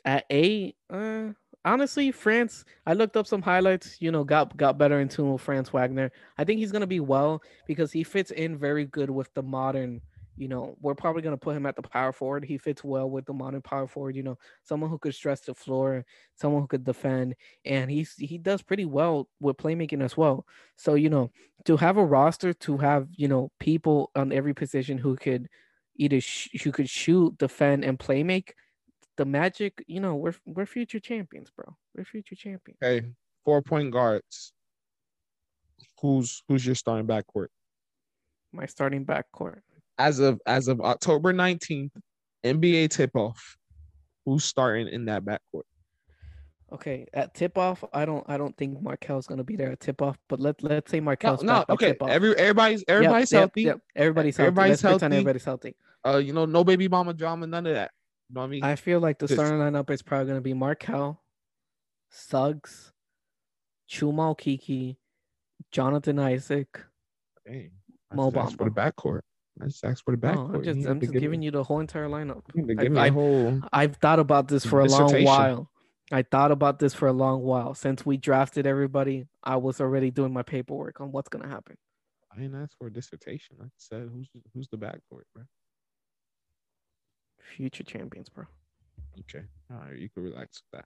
at 0.07 0.25
eight, 0.29 0.75
uh, 0.89 1.29
honestly, 1.67 2.11
Franz. 2.11 2.65
I 2.85 2.93
looked 2.93 3.17
up 3.17 3.27
some 3.27 3.41
highlights. 3.41 3.97
You 4.01 4.11
know, 4.11 4.23
got 4.23 4.55
got 4.57 4.77
better 4.77 4.99
in 4.99 5.09
tune 5.09 5.31
with 5.33 5.41
Franz 5.41 5.69
Wagner. 5.73 6.11
I 6.37 6.43
think 6.43 6.59
he's 6.59 6.71
gonna 6.71 6.87
be 6.87 6.99
well 6.99 7.41
because 7.67 7.91
he 7.91 8.03
fits 8.03 8.31
in 8.31 8.57
very 8.57 8.85
good 8.85 9.09
with 9.09 9.33
the 9.33 9.43
modern. 9.43 10.01
You 10.37 10.47
know, 10.47 10.77
we're 10.81 10.95
probably 10.95 11.21
gonna 11.23 11.37
put 11.37 11.55
him 11.57 11.65
at 11.65 11.75
the 11.75 11.81
power 11.83 12.11
forward. 12.13 12.45
He 12.45 12.57
fits 12.57 12.83
well 12.83 13.09
with 13.09 13.25
the 13.25 13.33
modern 13.33 13.61
power 13.61 13.87
forward. 13.87 14.15
You 14.15 14.23
know, 14.23 14.37
someone 14.63 14.89
who 14.89 14.99
could 14.99 15.15
stress 15.15 15.41
the 15.41 15.53
floor, 15.55 16.05
someone 16.35 16.61
who 16.61 16.67
could 16.67 16.83
defend, 16.85 17.35
and 17.65 17.89
he's 17.91 18.13
he 18.17 18.37
does 18.37 18.61
pretty 18.61 18.85
well 18.85 19.29
with 19.39 19.57
playmaking 19.57 20.03
as 20.03 20.15
well. 20.17 20.45
So 20.75 20.95
you 20.95 21.09
know, 21.09 21.31
to 21.65 21.77
have 21.77 21.97
a 21.97 22.05
roster 22.05 22.53
to 22.53 22.77
have 22.77 23.07
you 23.15 23.27
know 23.27 23.51
people 23.59 24.11
on 24.15 24.31
every 24.31 24.53
position 24.53 24.97
who 24.97 25.15
could 25.17 25.49
either 25.97 26.21
sh- 26.21 26.49
who 26.63 26.71
could 26.71 26.89
shoot, 26.89 27.37
defend, 27.37 27.83
and 27.83 27.99
play 27.99 28.23
make 28.23 28.55
the 29.17 29.25
Magic, 29.25 29.83
you 29.87 29.99
know, 29.99 30.15
we're 30.15 30.33
we're 30.45 30.65
future 30.65 30.99
champions, 30.99 31.49
bro. 31.55 31.75
We're 31.95 32.05
future 32.05 32.35
champions. 32.35 32.77
Hey, 32.81 33.03
four 33.43 33.61
point 33.61 33.91
guards. 33.91 34.53
Who's 36.01 36.43
who's 36.47 36.65
your 36.65 36.75
starting 36.75 37.07
backcourt? 37.07 37.47
My 38.53 38.65
starting 38.65 39.05
backcourt. 39.05 39.59
As 39.99 40.19
of 40.19 40.39
as 40.45 40.67
of 40.67 40.79
October 40.81 41.33
19th, 41.33 41.91
NBA 42.45 42.89
tip 42.89 43.15
off. 43.15 43.57
Who's 44.25 44.43
starting 44.43 44.87
in 44.89 45.05
that 45.05 45.23
backcourt? 45.23 45.63
Okay, 46.71 47.05
at 47.13 47.33
tip 47.33 47.57
off, 47.57 47.83
I 47.93 48.03
don't 48.05 48.25
I 48.27 48.37
don't 48.37 48.55
think 48.57 48.81
Markelle's 48.81 49.25
gonna 49.25 49.43
be 49.43 49.55
there 49.55 49.71
at 49.71 49.79
tip 49.79 50.01
off, 50.01 50.17
but 50.27 50.39
let 50.39 50.61
let's 50.61 50.91
say 50.91 50.99
No, 50.99 51.05
Markelle's 51.05 51.41
no, 51.41 51.59
back 51.59 51.69
okay. 51.71 51.95
Every 52.07 52.35
everybody's 52.37 52.83
everybody's 52.87 53.31
yep, 53.31 53.39
healthy. 53.39 53.61
yep, 53.63 53.79
Everybody's 53.95 54.35
healthy. 54.37 54.47
Everybody's 54.47 54.83
Let's 54.83 55.01
healthy. 55.01 55.05
everybody's 55.15 55.45
healthy. 55.45 55.75
Uh, 56.05 56.17
you 56.17 56.33
know, 56.33 56.45
no 56.45 56.63
baby 56.63 56.87
mama 56.89 57.13
drama, 57.13 57.47
none 57.47 57.65
of 57.67 57.73
that. 57.73 57.91
You 58.29 58.35
know 58.35 58.41
what 58.41 58.47
I 58.47 58.49
mean? 58.49 58.63
I 58.63 58.75
feel 58.75 58.99
like 58.99 59.19
the 59.19 59.27
starting 59.27 59.57
lineup 59.57 59.89
is 59.89 60.01
probably 60.01 60.27
gonna 60.27 60.41
be 60.41 60.53
Markelle, 60.53 61.21
Suggs, 62.09 62.91
Chuma 63.89 64.35
Okeke, 64.35 64.97
Jonathan 65.71 66.19
Isaac. 66.19 66.83
Dang, 67.45 67.71
Mo 68.13 68.27
I 68.35 68.49
for 68.51 68.65
the 68.65 68.71
backcourt. 68.71 69.21
I 69.61 69.65
just 69.67 69.83
asked 69.83 70.03
for 70.03 70.15
the 70.15 70.17
backcourt. 70.21 70.51
No, 70.51 70.55
I'm 70.55 70.63
just 70.63 70.87
I'm 70.87 70.99
just 70.99 71.13
giving 71.13 71.41
you 71.41 71.51
the 71.51 71.63
whole 71.63 71.79
entire 71.79 72.07
lineup. 72.07 72.43
you. 72.53 72.65
I- 72.69 72.83
Give 72.83 72.91
me 72.91 72.99
I- 72.99 73.07
a 73.07 73.11
whole. 73.11 73.61
I've 73.71 73.95
thought 73.97 74.19
about 74.19 74.49
this 74.49 74.65
for 74.65 74.81
a 74.81 74.85
long 74.85 75.23
while. 75.23 75.71
I 76.11 76.21
thought 76.23 76.51
about 76.51 76.79
this 76.79 76.93
for 76.93 77.07
a 77.07 77.13
long 77.13 77.43
while. 77.43 77.73
Since 77.73 78.05
we 78.05 78.15
drafted 78.17 78.65
everybody, 78.65 79.25
I 79.43 79.57
was 79.57 79.81
already 79.81 80.09
doing 80.09 80.31
my 80.31 80.43
paperwork 80.43 81.01
on 81.01 81.11
what's 81.11 81.27
gonna 81.29 81.49
happen. 81.49 81.77
I 82.31 82.39
didn't 82.39 82.61
ask 82.61 82.77
for 82.77 82.87
a 82.87 82.93
dissertation. 82.93 83.57
I 83.61 83.65
said 83.77 84.09
who's 84.13 84.29
who's 84.53 84.67
the 84.69 84.77
backcourt, 84.77 85.23
bro. 85.33 85.43
Future 87.55 87.83
champions, 87.83 88.29
bro. 88.29 88.45
Okay, 89.19 89.45
all 89.71 89.77
right, 89.77 89.97
you 89.97 90.09
can 90.09 90.23
relax 90.23 90.61
with 90.61 90.79
that. 90.81 90.85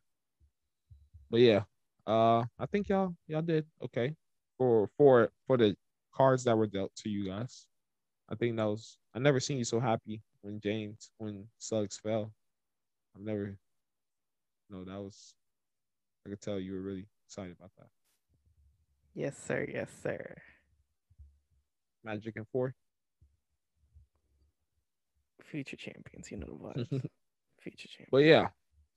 But 1.30 1.42
yeah, 1.42 1.64
uh, 2.08 2.44
I 2.60 2.66
think 2.72 2.90
y'all 2.90 3.16
y'all 3.28 3.42
did 3.42 3.66
okay 3.84 4.16
for 4.58 4.90
for 4.98 5.30
for 5.48 5.58
the 5.58 5.76
cards 6.14 6.44
that 6.44 6.58
were 6.58 6.68
dealt 6.68 6.96
to 6.98 7.10
you 7.10 7.26
guys. 7.26 7.68
I 8.30 8.36
think 8.36 8.56
that 8.58 8.66
was 8.66 8.98
I 9.14 9.20
never 9.20 9.40
seen 9.40 9.58
you 9.58 9.64
so 9.64 9.80
happy 9.80 10.22
when 10.42 10.60
James 10.60 11.12
when 11.18 11.48
Suggs 11.58 11.98
fell. 11.98 12.32
I've 13.16 13.24
never. 13.24 13.58
No, 14.70 14.86
that 14.86 15.02
was. 15.02 15.34
I 16.26 16.30
could 16.30 16.42
tell 16.42 16.60
you 16.60 16.74
were 16.74 16.82
really 16.82 17.08
excited 17.28 17.56
about 17.58 17.72
that. 17.80 17.88
Yes, 19.14 19.36
sir. 19.38 19.68
Yes, 19.72 19.90
sir. 20.02 20.36
Magic 22.04 22.36
and 22.38 22.48
four. 22.52 22.74
Future 25.52 25.76
champions, 25.76 26.32
you 26.32 26.38
know 26.38 26.48
the 26.48 26.54
vibes. 26.54 26.90
Future 27.62 27.90
champions. 27.90 28.10
But 28.12 28.20
yeah, 28.20 28.48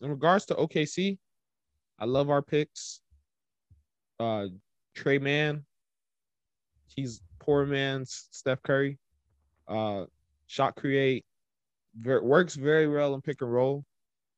in 0.00 0.10
regards 0.10 0.46
to 0.46 0.54
OKC, 0.54 1.18
I 1.98 2.04
love 2.04 2.30
our 2.30 2.42
picks. 2.42 3.00
Uh 4.20 4.46
Tre 4.94 5.18
Mann, 5.18 5.64
he's 6.86 7.20
poor 7.40 7.66
man's 7.66 8.28
Steph 8.30 8.62
Curry. 8.62 8.98
Uh 9.66 10.04
shot 10.46 10.76
create, 10.76 11.24
ver- 11.98 12.22
works 12.22 12.54
very 12.54 12.86
well 12.86 13.14
in 13.14 13.20
pick 13.20 13.42
and 13.42 13.52
roll. 13.52 13.84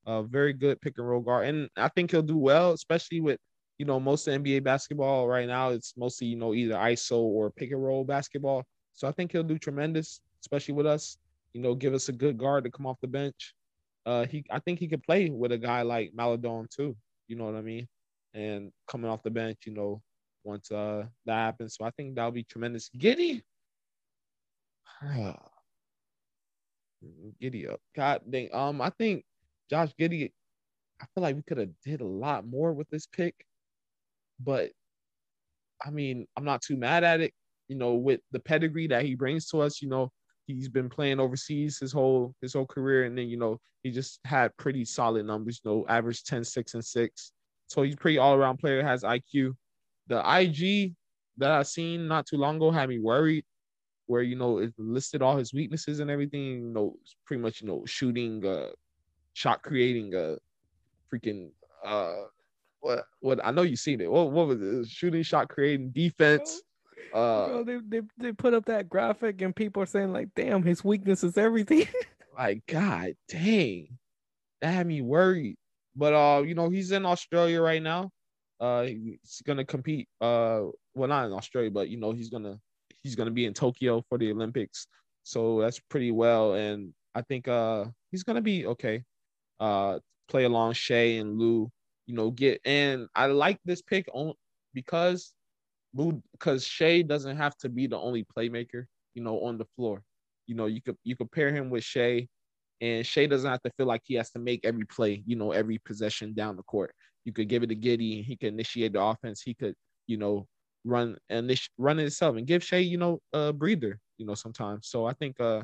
Uh 0.07 0.23
very 0.23 0.55
good 0.55 0.81
pick 0.81 0.97
and 0.97 1.07
roll 1.07 1.21
guard. 1.21 1.47
And 1.47 1.69
I 1.77 1.89
think 1.89 2.11
he'll 2.11 2.23
do 2.23 2.39
well, 2.39 2.73
especially 2.73 3.21
with 3.21 3.39
you 3.79 3.85
know, 3.85 4.01
most 4.01 4.27
of 4.27 4.43
NBA 4.43 4.64
basketball 4.64 5.29
right 5.29 5.47
now, 5.47 5.69
it's 5.69 5.93
mostly, 5.99 6.29
you 6.29 6.37
know, 6.37 6.55
either 6.55 6.77
ISO 6.77 7.19
or 7.19 7.51
pick 7.51 7.73
and 7.73 7.85
roll 7.85 8.05
basketball. 8.05 8.64
So 8.95 9.07
I 9.07 9.12
think 9.12 9.33
he'll 9.33 9.43
do 9.43 9.59
tremendous, 9.59 10.23
especially 10.41 10.73
with 10.73 10.87
us. 10.87 11.19
You 11.57 11.62
know, 11.62 11.74
give 11.74 11.94
us 11.94 12.09
a 12.09 12.12
good 12.12 12.36
guard 12.36 12.64
to 12.64 12.70
come 12.70 12.86
off 12.86 12.98
the 13.00 13.09
bench 13.09 13.54
uh 14.07 14.24
he 14.24 14.44
I 14.50 14.61
think 14.61 14.78
he 14.78 14.88
could 14.88 15.02
play 15.02 15.28
with 15.28 15.52
a 15.52 15.59
guy 15.59 15.82
like 15.82 16.12
Maledon 16.14 16.68
too. 16.74 16.96
You 17.28 17.36
know 17.36 17.44
what 17.44 17.57
I 17.57 17.62
mean? 17.62 17.86
And 18.32 18.70
coming 18.88 19.11
off 19.11 19.24
the 19.24 19.30
bench, 19.30 19.59
you 19.66 19.74
know, 19.74 20.00
once 20.44 20.70
uh 20.70 21.04
that 21.26 21.34
happens. 21.34 21.74
So 21.76 21.84
I 21.84 21.90
think 21.90 22.14
that'll 22.14 22.30
be 22.30 22.44
tremendous. 22.44 22.88
Giddy. 22.96 23.42
Giddy 27.40 27.68
up. 27.68 27.80
God 27.94 28.22
dang. 28.30 28.48
Um, 28.54 28.80
I 28.80 28.90
think 28.90 29.24
Josh 29.68 29.90
Giddey, 30.00 30.32
I 31.00 31.07
feel 31.14 31.22
like 31.22 31.36
we 31.36 31.42
could 31.42 31.59
have 31.59 31.70
did 31.84 32.00
a 32.00 32.07
lot 32.07 32.46
more 32.46 32.72
with 32.72 32.88
this 32.90 33.07
pick, 33.07 33.34
but 34.40 34.70
I 35.84 35.90
mean, 35.90 36.26
I'm 36.36 36.44
not 36.44 36.62
too 36.62 36.76
mad 36.76 37.04
at 37.04 37.20
it. 37.20 37.34
You 37.68 37.76
know, 37.76 37.94
with 37.94 38.20
the 38.30 38.38
pedigree 38.38 38.86
that 38.88 39.04
he 39.04 39.16
brings 39.16 39.48
to 39.48 39.61
us, 39.61 39.82
you 39.82 39.88
know, 39.88 40.12
he's 40.47 40.68
been 40.68 40.88
playing 40.88 41.20
overseas 41.20 41.78
his 41.78 41.92
whole 41.92 42.34
his 42.40 42.53
whole 42.53 42.66
career 42.66 43.05
and 43.05 43.16
then 43.16 43.28
you 43.28 43.36
know 43.36 43.59
he 43.82 43.90
just 43.90 44.20
had 44.24 44.57
pretty 44.57 44.84
solid 44.84 45.26
numbers 45.26 45.61
you 45.64 45.70
know 45.70 45.86
average 45.88 46.24
10 46.24 46.44
6 46.44 46.74
and 46.74 46.84
6 46.84 47.32
so 47.66 47.82
he's 47.82 47.97
pretty 47.97 48.18
all-around 48.18 48.59
player 48.59 48.82
has 48.82 49.03
iq 49.03 49.55
the 50.09 50.40
ig 50.40 50.94
that 51.36 51.51
i 51.51 51.62
seen 51.62 52.07
not 52.09 52.26
too 52.26 52.36
long 52.36 52.57
ago 52.57 52.70
had 52.70 52.88
me 52.88 52.99
worried 52.99 53.44
where 54.07 54.22
you 54.22 54.36
know 54.36 54.59
it 54.59 54.72
listed 54.78 55.20
all 55.22 55.36
his 55.36 55.53
weaknesses 55.53 56.01
and 56.01 56.11
everything 56.11 56.42
you 56.42 56.72
know 56.72 56.97
pretty 57.24 57.42
much 57.42 57.61
you 57.61 57.66
know 57.66 57.84
shooting 57.86 58.44
uh 58.47 58.68
shot 59.34 59.62
creating 59.62 60.14
uh 60.14 60.36
freaking 61.12 61.51
uh 61.84 62.22
what 62.80 63.05
what 63.20 63.44
i 63.44 63.51
know 63.51 63.62
you 63.62 63.76
seen 63.76 64.01
it. 64.01 64.11
What, 64.11 64.30
what 64.30 64.47
was 64.47 64.62
it? 64.62 64.88
Shooting 64.88 65.22
shot 65.22 65.49
creating 65.49 65.90
defense 65.90 66.62
uh 67.12 67.48
Bro, 67.48 67.64
they, 67.64 67.78
they 67.88 68.00
they 68.18 68.32
put 68.32 68.54
up 68.54 68.66
that 68.66 68.88
graphic 68.88 69.40
and 69.42 69.54
people 69.54 69.82
are 69.82 69.86
saying 69.86 70.12
like, 70.12 70.28
damn, 70.34 70.62
his 70.62 70.84
weakness 70.84 71.24
is 71.24 71.36
everything. 71.36 71.86
like 72.38 72.66
god 72.66 73.14
dang. 73.28 73.98
That 74.61 74.72
had 74.72 74.86
me 74.86 75.02
worried. 75.02 75.57
But 75.94 76.14
uh 76.14 76.42
you 76.42 76.54
know 76.54 76.68
he's 76.68 76.92
in 76.92 77.07
australia 77.07 77.61
right 77.61 77.82
now. 77.82 78.11
Uh 78.61 78.82
he's 78.84 79.42
gonna 79.46 79.64
compete 79.64 80.09
uh 80.20 80.62
well 80.94 81.09
not 81.09 81.26
in 81.26 81.32
australia 81.32 81.70
but 81.70 81.88
you 81.88 81.98
know 81.98 82.12
he's 82.12 82.30
gonna 82.30 82.59
he's 83.02 83.14
gonna 83.14 83.30
be 83.30 83.46
in 83.46 83.54
tokyo 83.54 84.02
for 84.09 84.18
the 84.18 84.30
olympics. 84.30 84.86
So 85.22 85.61
that's 85.61 85.80
pretty 85.88 86.11
well. 86.11 86.54
And 86.54 86.92
i 87.14 87.22
think 87.22 87.48
uh 87.48 87.86
he's 88.11 88.22
gonna 88.22 88.42
be 88.42 88.66
okay. 88.66 89.02
Uh 89.61 89.98
play 90.28 90.44
along 90.44 90.72
Shai 90.72 91.18
and 91.20 91.38
Lu 91.38 91.70
you 92.07 92.14
know 92.14 92.30
get 92.30 92.61
and 92.64 93.09
i 93.14 93.26
like 93.26 93.59
this 93.64 93.82
pick 93.82 94.07
on 94.12 94.32
because 94.72 95.32
because 95.97 96.66
Shai 96.66 97.03
doesn't 97.03 97.36
have 97.36 97.57
to 97.59 97.68
be 97.68 97.86
the 97.86 97.99
only 97.99 98.24
playmaker 98.36 98.84
you 99.14 99.22
know 99.22 99.40
on 99.40 99.59
the 99.59 99.66
floor 99.76 100.03
you 100.47 100.55
know, 100.55 100.66
you 100.66 100.80
could 100.80 100.97
you 101.05 101.16
could 101.16 101.30
pair 101.30 101.53
him 101.53 101.70
with 101.70 101.84
Shai, 101.84 102.28
and 102.80 103.05
Shai 103.05 103.26
doesn't 103.26 103.51
have 103.51 103.62
to 103.62 103.70
feel 103.76 103.86
like 103.86 104.03
he 104.05 104.14
has 104.14 104.30
to 104.30 104.38
make 104.38 104.64
every 104.64 104.84
play, 104.84 105.22
you 105.26 105.36
know, 105.36 105.53
every 105.53 105.78
possession 105.78 106.34
down 106.34 106.57
the 106.57 106.62
court. 106.62 106.94
You 107.24 107.32
could 107.32 107.49
give 107.49 107.62
it 107.62 107.68
to 107.68 107.76
Giddey, 107.76 108.18
and 108.18 108.24
he 108.24 108.36
could 108.36 108.49
initiate 108.53 108.92
the 108.92 109.03
offense. 109.03 109.42
He 109.42 109.55
could, 109.55 109.74
you 110.07 110.16
know, 110.16 110.47
run 110.84 111.16
and 111.28 111.51
run 111.78 111.99
it 111.99 112.03
himself 112.03 112.36
and 112.36 112.47
give 112.47 112.62
Shai, 112.62 112.78
you 112.78 112.99
know, 112.99 113.20
a 113.32 113.53
breather, 113.53 113.99
you 114.18 114.26
know, 114.26 114.34
sometimes. 114.34 114.88
So 114.88 115.07
I 115.07 115.12
think 115.14 115.40
uh 115.40 115.62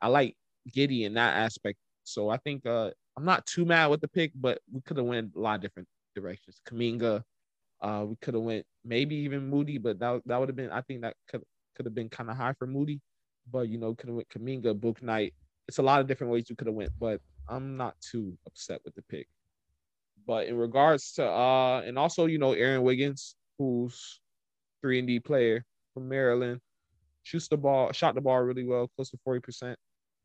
I 0.00 0.08
like 0.08 0.36
Giddey 0.74 1.04
in 1.04 1.14
that 1.14 1.36
aspect. 1.36 1.78
So 2.04 2.28
I 2.28 2.36
think 2.38 2.66
uh 2.66 2.90
I'm 3.16 3.24
not 3.24 3.46
too 3.46 3.64
mad 3.64 3.86
with 3.86 4.00
the 4.00 4.08
pick, 4.08 4.32
but 4.34 4.60
we 4.70 4.80
could 4.82 4.96
have 4.98 5.06
went 5.06 5.32
a 5.36 5.40
lot 5.40 5.56
of 5.56 5.60
different 5.62 5.88
directions. 6.14 6.60
Kuminga, 6.68 7.22
uh, 7.80 8.04
we 8.06 8.16
could 8.20 8.34
have 8.34 8.42
went 8.42 8.64
maybe 8.84 9.16
even 9.16 9.48
Moody, 9.48 9.78
but 9.78 9.98
that 9.98 10.22
that 10.26 10.38
would 10.38 10.48
have 10.48 10.56
been 10.56 10.70
I 10.70 10.80
think 10.82 11.02
that 11.02 11.14
could 11.28 11.42
could 11.76 11.86
have 11.86 11.94
been 11.94 12.08
kind 12.08 12.30
of 12.30 12.36
high 12.36 12.54
for 12.58 12.66
Moody 12.66 13.00
but 13.50 13.68
you 13.68 13.78
know, 13.78 13.94
could 13.94 14.08
have 14.08 14.16
went 14.16 14.28
Kuminga, 14.28 14.78
Book 14.78 15.02
Knight. 15.02 15.34
It's 15.68 15.78
a 15.78 15.82
lot 15.82 16.00
of 16.00 16.06
different 16.06 16.32
ways 16.32 16.48
you 16.48 16.56
could 16.56 16.66
have 16.66 16.76
went, 16.76 16.90
but 16.98 17.20
I'm 17.48 17.76
not 17.76 17.94
too 18.00 18.36
upset 18.46 18.80
with 18.84 18.94
the 18.94 19.02
pick. 19.02 19.26
But 20.26 20.46
in 20.46 20.56
regards 20.56 21.12
to 21.14 21.26
uh, 21.26 21.82
and 21.84 21.98
also 21.98 22.26
you 22.26 22.38
know 22.38 22.52
Aaron 22.52 22.82
Wiggins, 22.82 23.36
who's 23.58 24.20
three 24.80 24.98
and 24.98 25.08
D 25.08 25.20
player 25.20 25.64
from 25.92 26.08
Maryland, 26.08 26.60
shoots 27.22 27.48
the 27.48 27.56
ball, 27.56 27.92
shot 27.92 28.14
the 28.14 28.20
ball 28.20 28.40
really 28.40 28.64
well, 28.64 28.88
close 28.96 29.10
to 29.10 29.18
forty 29.24 29.40
percent, 29.40 29.78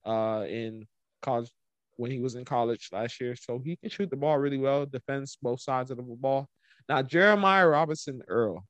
uh, 0.05 0.45
in 0.47 0.87
college 1.21 1.49
when 1.97 2.11
he 2.11 2.19
was 2.19 2.35
in 2.35 2.45
college 2.45 2.89
last 2.93 3.19
year. 3.19 3.35
So 3.35 3.59
he 3.63 3.75
can 3.75 3.89
shoot 3.89 4.09
the 4.09 4.15
ball 4.15 4.37
really 4.37 4.57
well, 4.57 4.85
defends 4.85 5.37
both 5.41 5.61
sides 5.61 5.91
of 5.91 5.97
the 5.97 6.03
ball. 6.03 6.47
Now 6.89 7.03
Jeremiah 7.03 7.67
Robinson 7.67 8.21
Earl, 8.27 8.65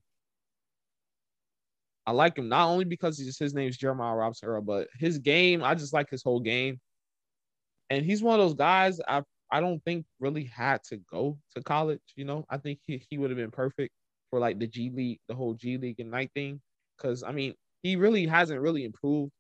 I 2.05 2.11
like 2.11 2.37
him 2.37 2.49
not 2.49 2.67
only 2.69 2.85
because 2.85 3.17
he's, 3.19 3.37
his 3.37 3.53
name 3.53 3.69
is 3.69 3.77
Jeremiah 3.77 4.15
Robinson 4.15 4.49
Earl, 4.49 4.61
but 4.61 4.87
his 4.99 5.19
game, 5.19 5.63
I 5.63 5.75
just 5.75 5.93
like 5.93 6.09
his 6.09 6.23
whole 6.23 6.39
game. 6.41 6.79
and 7.89 8.05
he's 8.05 8.21
one 8.23 8.39
of 8.39 8.45
those 8.45 8.55
guys 8.55 8.99
I 9.07 9.23
I 9.51 9.61
don't 9.61 9.83
think 9.83 10.05
really 10.19 10.45
had 10.45 10.83
to 10.85 10.97
go 11.11 11.37
to 11.55 11.63
college. 11.63 12.01
You 12.15 12.25
know, 12.25 12.45
I 12.49 12.57
think 12.57 12.79
he, 12.85 13.03
he 13.09 13.17
would 13.17 13.31
have 13.31 13.37
been 13.37 13.51
perfect 13.51 13.93
for 14.29 14.39
like 14.39 14.59
the 14.59 14.67
G 14.67 14.91
League, 14.93 15.19
the 15.27 15.35
whole 15.35 15.55
G 15.55 15.77
League 15.77 15.99
Ignite 15.99 16.31
thing. 16.35 16.61
Because 16.97 17.23
I 17.23 17.31
mean, 17.31 17.55
he 17.83 17.95
really 17.95 18.27
hasn't 18.27 18.61
really 18.61 18.85
improved. 18.85 19.31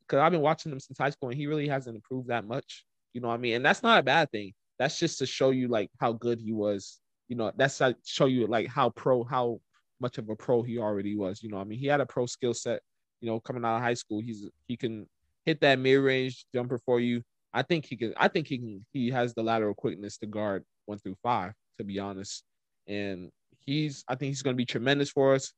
Because 0.00 0.20
I've 0.20 0.32
been 0.32 0.42
watching 0.42 0.72
him 0.72 0.80
since 0.80 0.98
high 0.98 1.10
school, 1.10 1.30
and 1.30 1.38
he 1.38 1.46
really 1.46 1.68
hasn't 1.68 1.96
improved 1.96 2.28
that 2.28 2.46
much. 2.46 2.84
You 3.14 3.22
know 3.22 3.28
what 3.28 3.34
I 3.34 3.38
mean? 3.38 3.54
And 3.56 3.64
that's 3.64 3.82
not 3.82 4.00
a 4.00 4.02
bad 4.02 4.30
thing. 4.32 4.52
That's 4.78 4.98
just 4.98 5.18
to 5.20 5.26
show 5.26 5.50
you 5.50 5.68
like 5.68 5.90
how 6.00 6.12
good 6.12 6.40
he 6.40 6.52
was. 6.52 7.00
You 7.34 7.38
know, 7.38 7.52
that's 7.56 7.78
to 7.78 7.96
show 8.04 8.26
you 8.26 8.46
like 8.46 8.68
how 8.68 8.90
pro, 8.90 9.24
how 9.24 9.60
much 9.98 10.18
of 10.18 10.28
a 10.28 10.36
pro 10.36 10.62
he 10.62 10.78
already 10.78 11.16
was. 11.16 11.42
You 11.42 11.50
know, 11.50 11.58
I 11.58 11.64
mean, 11.64 11.80
he 11.80 11.88
had 11.88 12.00
a 12.00 12.06
pro 12.06 12.26
skill 12.26 12.54
set. 12.54 12.80
You 13.20 13.28
know, 13.28 13.40
coming 13.40 13.64
out 13.64 13.74
of 13.74 13.82
high 13.82 13.94
school, 13.94 14.20
he's 14.20 14.48
he 14.68 14.76
can 14.76 15.08
hit 15.44 15.60
that 15.62 15.80
mid 15.80 15.98
range 15.98 16.46
jumper 16.54 16.80
for 16.86 17.00
you. 17.00 17.22
I 17.52 17.62
think 17.62 17.86
he 17.86 17.96
can. 17.96 18.14
I 18.16 18.28
think 18.28 18.46
he 18.46 18.58
can. 18.58 18.86
He 18.92 19.10
has 19.10 19.34
the 19.34 19.42
lateral 19.42 19.74
quickness 19.74 20.16
to 20.18 20.26
guard 20.26 20.62
one 20.86 20.98
through 20.98 21.16
five. 21.24 21.54
To 21.78 21.84
be 21.84 21.98
honest, 21.98 22.44
and 22.86 23.32
he's. 23.66 24.04
I 24.06 24.14
think 24.14 24.28
he's 24.28 24.42
going 24.42 24.54
to 24.54 24.56
be 24.56 24.64
tremendous 24.64 25.10
for 25.10 25.34
us. 25.34 25.52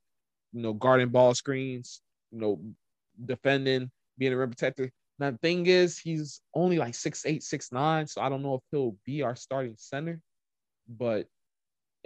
You 0.53 0.63
know, 0.63 0.73
guarding 0.73 1.09
ball 1.09 1.35
screens. 1.35 2.01
You 2.31 2.39
know, 2.39 2.59
defending, 3.23 3.91
being 4.17 4.33
a 4.33 4.37
rim 4.37 4.49
protector. 4.49 4.89
Now 5.19 5.29
the 5.29 5.37
thing 5.37 5.67
is, 5.67 5.99
he's 5.99 6.41
only 6.55 6.79
like 6.79 6.95
six 6.95 7.23
eight, 7.27 7.43
six 7.43 7.71
nine. 7.71 8.07
So 8.07 8.19
I 8.19 8.29
don't 8.29 8.41
know 8.41 8.55
if 8.55 8.61
he'll 8.71 8.95
be 9.05 9.21
our 9.21 9.35
starting 9.35 9.75
center, 9.77 10.19
but 10.89 11.27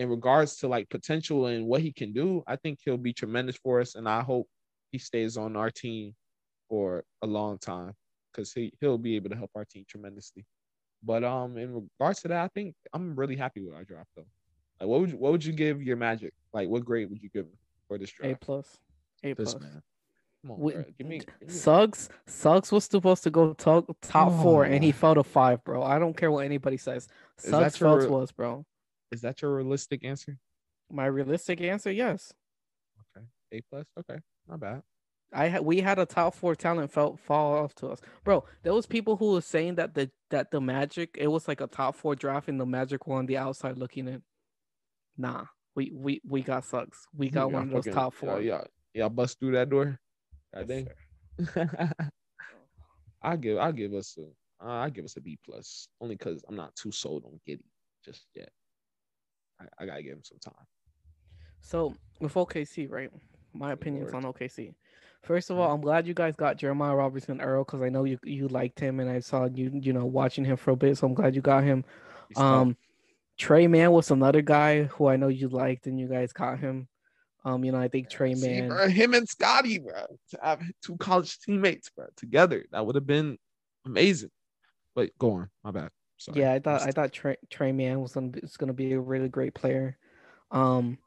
in 0.02 0.10
regards 0.10 0.58
to 0.58 0.68
like 0.68 0.89
potential 0.89 1.45
and 1.47 1.66
what 1.66 1.82
he 1.82 1.91
can 1.91 2.12
do, 2.14 2.43
I 2.47 2.56
think 2.56 2.80
he'll 2.84 2.97
be 2.97 3.14
tremendous 3.14 3.56
for 3.56 3.80
us. 3.82 3.95
And 3.95 4.08
I 4.10 4.22
hope 4.22 4.47
he 4.91 4.97
stays 4.97 5.38
on 5.38 5.56
our 5.56 5.70
team 5.72 6.14
for 6.70 7.04
a 7.22 7.28
long 7.28 7.58
time 7.60 7.93
because 8.32 8.52
he 8.54 8.72
he'll 8.80 8.97
be 8.97 9.16
able 9.16 9.30
to 9.30 9.36
help 9.36 9.52
our 9.56 9.66
team 9.66 9.86
tremendously. 9.88 10.45
But 11.04 11.24
um, 11.24 11.58
in 11.58 11.74
regards 11.74 12.22
to 12.22 12.28
that, 12.30 12.43
I 12.43 12.47
think 12.49 12.76
I'm 12.93 13.16
really 13.16 13.36
happy 13.36 13.62
with 13.62 13.74
our 13.76 13.84
draft 13.84 14.10
though. 14.16 14.26
Like, 14.80 14.89
what 14.89 15.02
would 15.02 15.12
you, 15.12 15.18
what 15.18 15.32
would 15.32 15.45
you 15.45 15.54
give 15.54 15.82
your 15.82 15.97
Magic? 15.97 16.34
Like, 16.54 16.68
what 16.70 16.84
grade 16.86 17.10
would 17.10 17.22
you 17.22 17.30
give 17.30 17.45
him 17.45 17.58
for 17.88 17.97
this 17.97 18.12
draft? 18.12 18.34
A 18.34 18.45
plus. 18.45 18.78
A 19.24 19.34
This 19.34 19.54
plus. 19.54 19.62
man. 19.64 19.82
Come 20.43 20.52
on, 20.52 20.60
We- 20.60 20.74
bro. 20.74 20.84
Give 20.97 21.08
me, 21.08 21.20
give 21.20 21.49
me 21.49 21.54
Suggs, 21.54 22.10
Suggs 22.26 22.72
was 22.72 22.86
supposed 22.86 23.22
to 23.24 23.30
go 23.30 23.54
top 23.54 23.95
top 24.02 24.32
four, 24.41 24.64
and 24.64 24.84
he 24.84 24.89
Oh. 24.89 24.93
fell 24.93 25.16
to 25.16 25.24
five, 25.24 25.64
bro. 25.64 25.84
I 25.84 25.99
don't 25.99 26.18
care 26.18 26.32
what 26.32 26.45
anybody 26.45 26.78
says. 26.78 27.08
Is 27.38 27.52
that 27.52 27.74
Suggs 27.74 27.78
Phelps 27.78 28.04
your- 28.06 28.12
was, 28.12 28.32
bro. 28.32 28.66
Is 29.12 29.22
that 29.22 29.41
your 29.41 29.55
realistic 29.55 30.03
answer? 30.05 30.38
My 30.89 31.05
realistic 31.05 31.62
answer, 31.62 31.91
yes. 31.91 32.34
Okay, 33.18 33.26
A 33.51 33.62
plus. 33.70 33.86
Okay, 33.99 34.20
not 34.47 34.59
bad. 34.59 34.82
I 35.34 35.47
had 35.47 35.62
we 35.64 35.80
had 35.80 35.97
a 35.99 36.05
top 36.05 36.34
four 36.34 36.55
talent 36.55 36.91
felt 36.91 37.20
fall 37.20 37.53
off 37.53 37.74
to 37.76 37.88
us, 37.88 38.01
bro. 38.24 38.43
There 38.64 38.74
was 38.74 38.86
people 38.86 39.16
who 39.16 39.34
were 39.34 39.41
saying 39.41 39.76
that 39.76 39.93
the 39.93 40.12
that 40.30 40.51
the 40.51 40.59
Magic 40.59 41.16
it 41.18 41.28
was 41.28 41.47
like 41.47 41.62
a 41.62 41.68
top 41.68 41.95
four 41.95 42.16
draft, 42.16 42.49
and 42.49 42.59
the 42.59 42.66
Magic 42.66 43.07
were 43.07 43.18
on 43.18 43.26
the 43.26 43.38
outside 43.38 43.78
looking 43.78 44.07
in. 44.07 44.22
Nah, 45.18 45.45
we 45.76 45.91
we 45.95 46.22
we 46.28 46.41
got 46.41 46.66
Suggs. 46.66 47.07
We 47.16 47.30
got 47.30 47.43
Y'all 47.43 47.51
one 47.51 47.64
of 47.64 47.70
those 47.70 47.86
fucking- 47.86 47.93
top 47.93 48.14
four. 48.14 48.41
Y'all, 48.41 48.66
y'all 48.93 49.09
bust 49.09 49.39
through 49.39 49.53
that 49.53 49.70
door. 49.70 49.99
God 50.53 50.70
Yes, 50.70 51.55
I 53.22 53.38
give 53.38 53.57
I 53.57 53.72
give 53.72 53.93
us 53.93 54.18
a 54.18 54.66
uh, 54.66 54.80
I 54.80 54.89
give 54.89 55.05
us 55.05 55.16
a 55.16 55.22
B 55.22 55.38
plus 55.45 55.88
only 56.01 56.16
because 56.16 56.43
I'm 56.49 56.57
not 56.57 56.76
too 56.76 56.91
sold 56.91 57.24
on 57.26 57.39
Giddey 57.47 57.64
just 58.03 58.26
yet. 58.36 58.49
I, 59.62 59.84
I 59.84 59.86
gotta 59.86 60.03
give 60.03 60.14
him 60.14 60.24
some 60.24 60.39
time. 60.39 60.66
So 61.62 61.95
with 62.20 62.34
OKC, 62.34 62.89
right? 62.89 63.12
My 63.53 63.74
opinions 63.74 64.14
on 64.14 64.24
OKC. 64.24 64.74
First 65.24 65.51
of 65.51 65.59
all, 65.59 65.72
I'm 65.72 65.82
glad 65.82 66.07
you 66.07 66.16
guys 66.16 66.36
got 66.36 66.57
Jeremiah 66.57 66.95
Robertson 66.95 67.41
Earl 67.41 67.64
because 67.64 67.82
I 67.82 67.89
know 67.89 68.05
you 68.05 68.18
you 68.24 68.47
liked 68.47 68.80
him 68.80 68.99
and 68.99 69.09
I 69.09 69.20
saw 69.20 69.45
you 69.45 69.72
you 69.74 69.93
know 69.93 70.05
watching 70.05 70.45
him 70.45 70.57
for 70.57 70.72
a 70.72 70.76
bit. 70.76 70.97
So 70.97 71.07
I'm 71.07 71.14
glad 71.14 71.36
you 71.36 71.41
got 71.41 71.64
him. 71.64 71.86
He's 72.28 72.38
tough. 72.38 72.45
Um, 72.45 72.78
Tre 73.38 73.68
Mann 73.68 73.91
was 73.91 74.12
another 74.12 74.41
guy 74.41 74.84
who 74.84 75.07
I 75.07 75.18
know 75.18 75.28
you 75.28 75.47
liked 75.47 75.88
and 75.88 75.99
you 75.99 76.07
guys 76.07 76.34
got 76.34 76.59
him. 76.59 76.88
Um, 77.43 77.64
you 77.64 77.72
know 77.72 77.80
I 77.80 77.88
think 77.88 78.09
Trey 78.09 78.36
See, 78.36 78.62
Man. 78.62 78.70
bro, 78.70 78.88
him 78.88 79.14
and 79.14 79.28
Scottie, 79.28 79.80
bro, 79.80 80.05
to 80.30 80.39
have 80.43 80.62
two 80.84 80.95
college 80.97 81.39
teammates, 81.39 81.89
bro, 81.89 82.05
together, 82.16 82.66
that 82.72 82.86
would 82.86 82.95
have 82.95 83.07
been 83.07 83.38
amazing. 83.86 84.30
But 84.93 85.09
go 85.18 85.34
on, 85.34 85.49
my 85.64 85.72
bad. 85.72 85.89
Sorry. 86.22 86.39
Yeah, 86.39 86.53
I 86.53 86.59
thought 86.59 86.82
I 86.84 86.91
thought 86.91 87.11
Tre, 87.11 87.36
Tre 87.49 87.72
Mann 87.72 87.99
was 87.99 88.13
gonna 88.13 88.28
be, 88.30 88.39
was 88.41 88.55
gonna 88.57 88.74
be 88.74 88.93
a 88.93 88.99
really 88.99 89.28
great 89.30 89.55
player. 89.55 89.97
Um, 90.51 90.99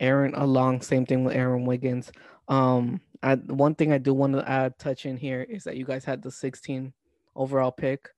Aaron 0.00 0.34
along 0.34 0.80
same 0.80 1.06
thing 1.06 1.22
with 1.22 1.36
Aaron 1.36 1.64
Wiggins. 1.64 2.10
Um, 2.48 3.00
I 3.22 3.36
one 3.36 3.76
thing 3.76 3.92
I 3.92 3.98
do 3.98 4.12
want 4.12 4.32
to 4.32 4.48
add 4.48 4.78
touch 4.80 5.06
in 5.06 5.16
here 5.16 5.42
is 5.42 5.62
that 5.64 5.76
you 5.76 5.84
guys 5.84 6.04
had 6.04 6.22
the 6.22 6.30
16 6.30 6.92
overall 7.36 7.70
pick. 7.70 8.08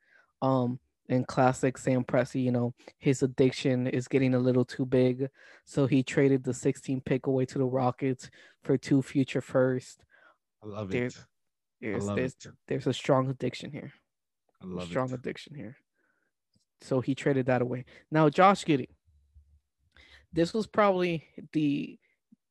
Um, 0.41 0.79
in 1.11 1.25
classic 1.27 1.77
Sam 1.77 2.03
Presti, 2.05 2.43
you 2.43 2.53
know 2.53 2.73
his 2.99 3.23
addiction 3.23 3.87
is 3.87 4.09
getting 4.09 4.35
a 4.35 4.39
little 4.39 4.65
too 4.65 4.87
big, 4.87 5.29
so 5.67 5.87
he 5.87 6.03
traded 6.03 6.43
the 6.43 6.55
16 6.55 7.03
pick 7.03 7.27
away 7.27 7.45
to 7.45 7.59
the 7.59 7.67
Rockets 7.67 8.31
for 8.63 8.79
two 8.79 9.03
future 9.03 9.43
first. 9.43 10.03
I 10.63 10.69
love 10.69 10.89
There's- 10.91 11.17
it. 11.17 11.21
I 11.87 11.91
There's 11.91 12.07
love 12.07 12.17
there's, 12.17 12.33
it. 12.33 12.47
there's 12.67 12.87
a 12.87 12.95
strong 12.95 13.29
addiction 13.29 13.71
here. 13.71 13.93
I 14.63 14.67
love 14.67 14.89
strong 14.89 15.11
it. 15.11 15.15
addiction 15.17 15.55
here. 15.55 15.77
So 16.85 17.01
he 17.01 17.15
traded 17.15 17.47
that 17.47 17.63
away. 17.63 17.85
Now 18.11 18.29
Josh 18.29 18.65
Giddey. 18.65 18.89
This 20.33 20.53
was 20.53 20.67
probably 20.67 21.25
the 21.53 21.99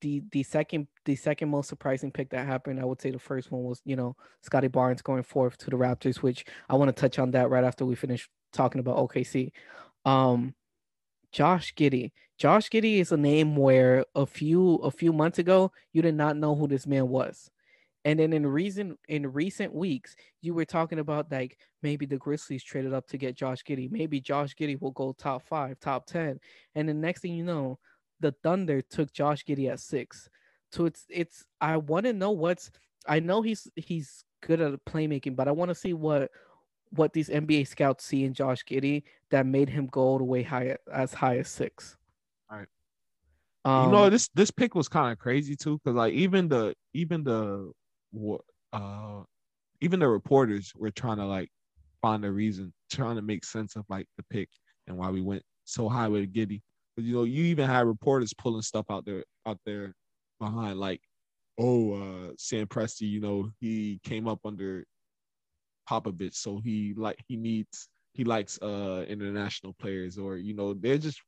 the 0.01 0.23
the 0.31 0.43
second 0.43 0.87
the 1.05 1.15
second 1.15 1.49
most 1.49 1.69
surprising 1.69 2.11
pick 2.11 2.29
that 2.31 2.45
happened. 2.47 2.79
I 2.79 2.85
would 2.85 3.01
say 3.01 3.11
the 3.11 3.19
first 3.19 3.51
one 3.51 3.63
was, 3.63 3.81
you 3.85 3.95
know, 3.95 4.15
Scottie 4.41 4.67
Barnes 4.67 5.01
going 5.01 5.23
fourth 5.23 5.57
to 5.59 5.69
the 5.69 5.77
Raptors, 5.77 6.17
which 6.17 6.45
I 6.69 6.75
want 6.75 6.89
to 6.89 6.99
touch 6.99 7.19
on 7.19 7.31
that 7.31 7.49
right 7.49 7.63
after 7.63 7.85
we 7.85 7.95
finish 7.95 8.29
talking 8.51 8.79
about 8.79 8.97
OKC. 8.97 9.51
Um 10.05 10.55
Josh 11.31 11.73
Giddey. 11.75 12.11
Josh 12.37 12.69
Giddey 12.69 12.99
is 12.99 13.11
a 13.11 13.17
name 13.17 13.55
where 13.55 14.05
a 14.15 14.25
few 14.25 14.75
a 14.75 14.91
few 14.91 15.13
months 15.13 15.39
ago 15.39 15.71
you 15.91 16.01
did 16.01 16.15
not 16.15 16.37
know 16.37 16.55
who 16.55 16.67
this 16.67 16.87
man 16.87 17.07
was. 17.07 17.49
And 18.05 18.19
then 18.19 18.33
in 18.33 18.45
recent 18.45 18.99
in 19.07 19.31
recent 19.31 19.73
weeks, 19.73 20.15
you 20.41 20.53
were 20.53 20.65
talking 20.65 20.99
about 20.99 21.31
like 21.31 21.57
maybe 21.81 22.05
the 22.05 22.17
Grizzlies 22.17 22.63
traded 22.63 22.93
up 22.93 23.07
to 23.07 23.17
get 23.17 23.35
Josh 23.35 23.63
Giddey. 23.63 23.89
Maybe 23.89 24.19
Josh 24.19 24.55
Giddey 24.55 24.79
will 24.81 24.91
go 24.91 25.13
top 25.13 25.43
five, 25.43 25.79
top 25.79 26.05
ten. 26.05 26.39
And 26.75 26.87
the 26.87 26.93
next 26.93 27.21
thing 27.21 27.33
you 27.33 27.45
know, 27.45 27.79
the 28.19 28.33
Thunder 28.43 28.81
took 28.81 29.13
Josh 29.13 29.45
Giddey 29.45 29.71
at 29.71 29.79
six. 29.79 30.29
So 30.71 30.85
it's 30.85 31.05
it's 31.09 31.45
I 31.61 31.77
want 31.77 32.05
to 32.05 32.13
know 32.13 32.31
what's 32.31 32.71
I 33.07 33.19
know 33.19 33.41
he's 33.41 33.69
he's 33.75 34.25
good 34.41 34.59
at 34.59 34.83
playmaking, 34.85 35.35
but 35.35 35.47
I 35.47 35.51
want 35.51 35.69
to 35.69 35.75
see 35.75 35.93
what 35.93 36.29
what 36.89 37.13
these 37.13 37.29
NBA 37.29 37.67
scouts 37.67 38.05
see 38.05 38.23
in 38.23 38.33
Josh 38.33 38.63
Giddey 38.65 39.03
that 39.31 39.45
made 39.45 39.69
him 39.69 39.87
go 39.87 40.01
all 40.01 40.17
the 40.17 40.23
way 40.23 40.43
high 40.43 40.77
as 40.91 41.13
high 41.13 41.37
as 41.37 41.47
six. 41.47 41.97
Alright. 42.51 42.67
Um, 43.65 43.85
you 43.85 43.91
know 43.91 44.09
this 44.09 44.29
this 44.35 44.51
pick 44.51 44.75
was 44.75 44.89
kind 44.89 45.11
of 45.11 45.19
crazy 45.19 45.55
too 45.55 45.79
because 45.79 45.95
like 45.95 46.13
even 46.13 46.49
the 46.49 46.75
even 46.93 47.23
the 47.23 47.71
uh 48.73 49.21
even 49.81 49.99
the 49.99 50.07
reporters 50.07 50.71
were 50.75 50.91
trying 50.91 51.17
to 51.17 51.25
like 51.25 51.49
find 52.01 52.23
a 52.25 52.31
reason 52.31 52.73
trying 52.91 53.15
to 53.15 53.21
make 53.21 53.43
sense 53.43 53.75
of 53.75 53.83
like 53.89 54.07
the 54.17 54.23
pick 54.29 54.49
and 54.87 54.97
why 54.97 55.09
we 55.09 55.21
went 55.21 55.43
so 55.65 55.89
high 55.89 56.07
with 56.07 56.33
Giddey. 56.33 56.61
But 56.95 57.05
you 57.05 57.15
know 57.15 57.23
you 57.23 57.43
even 57.45 57.67
had 57.67 57.85
reporters 57.87 58.33
pulling 58.33 58.61
stuff 58.61 58.85
out 58.89 59.05
there 59.05 59.23
out 59.45 59.59
there 59.65 59.93
behind 60.39 60.79
like 60.79 61.01
oh 61.57 61.93
uh 61.93 62.31
Sam 62.37 62.67
Presti 62.67 63.09
you 63.09 63.19
know 63.19 63.49
he 63.59 63.99
came 64.03 64.27
up 64.27 64.39
under 64.45 64.85
Popovich 65.89 66.35
so 66.35 66.61
he 66.63 66.93
like 66.95 67.19
he 67.27 67.35
needs 67.35 67.89
he 68.13 68.23
likes 68.23 68.59
uh 68.61 69.05
international 69.07 69.73
players 69.79 70.17
or 70.17 70.37
you 70.37 70.53
know 70.53 70.73
they're 70.73 70.97
just 70.97 71.21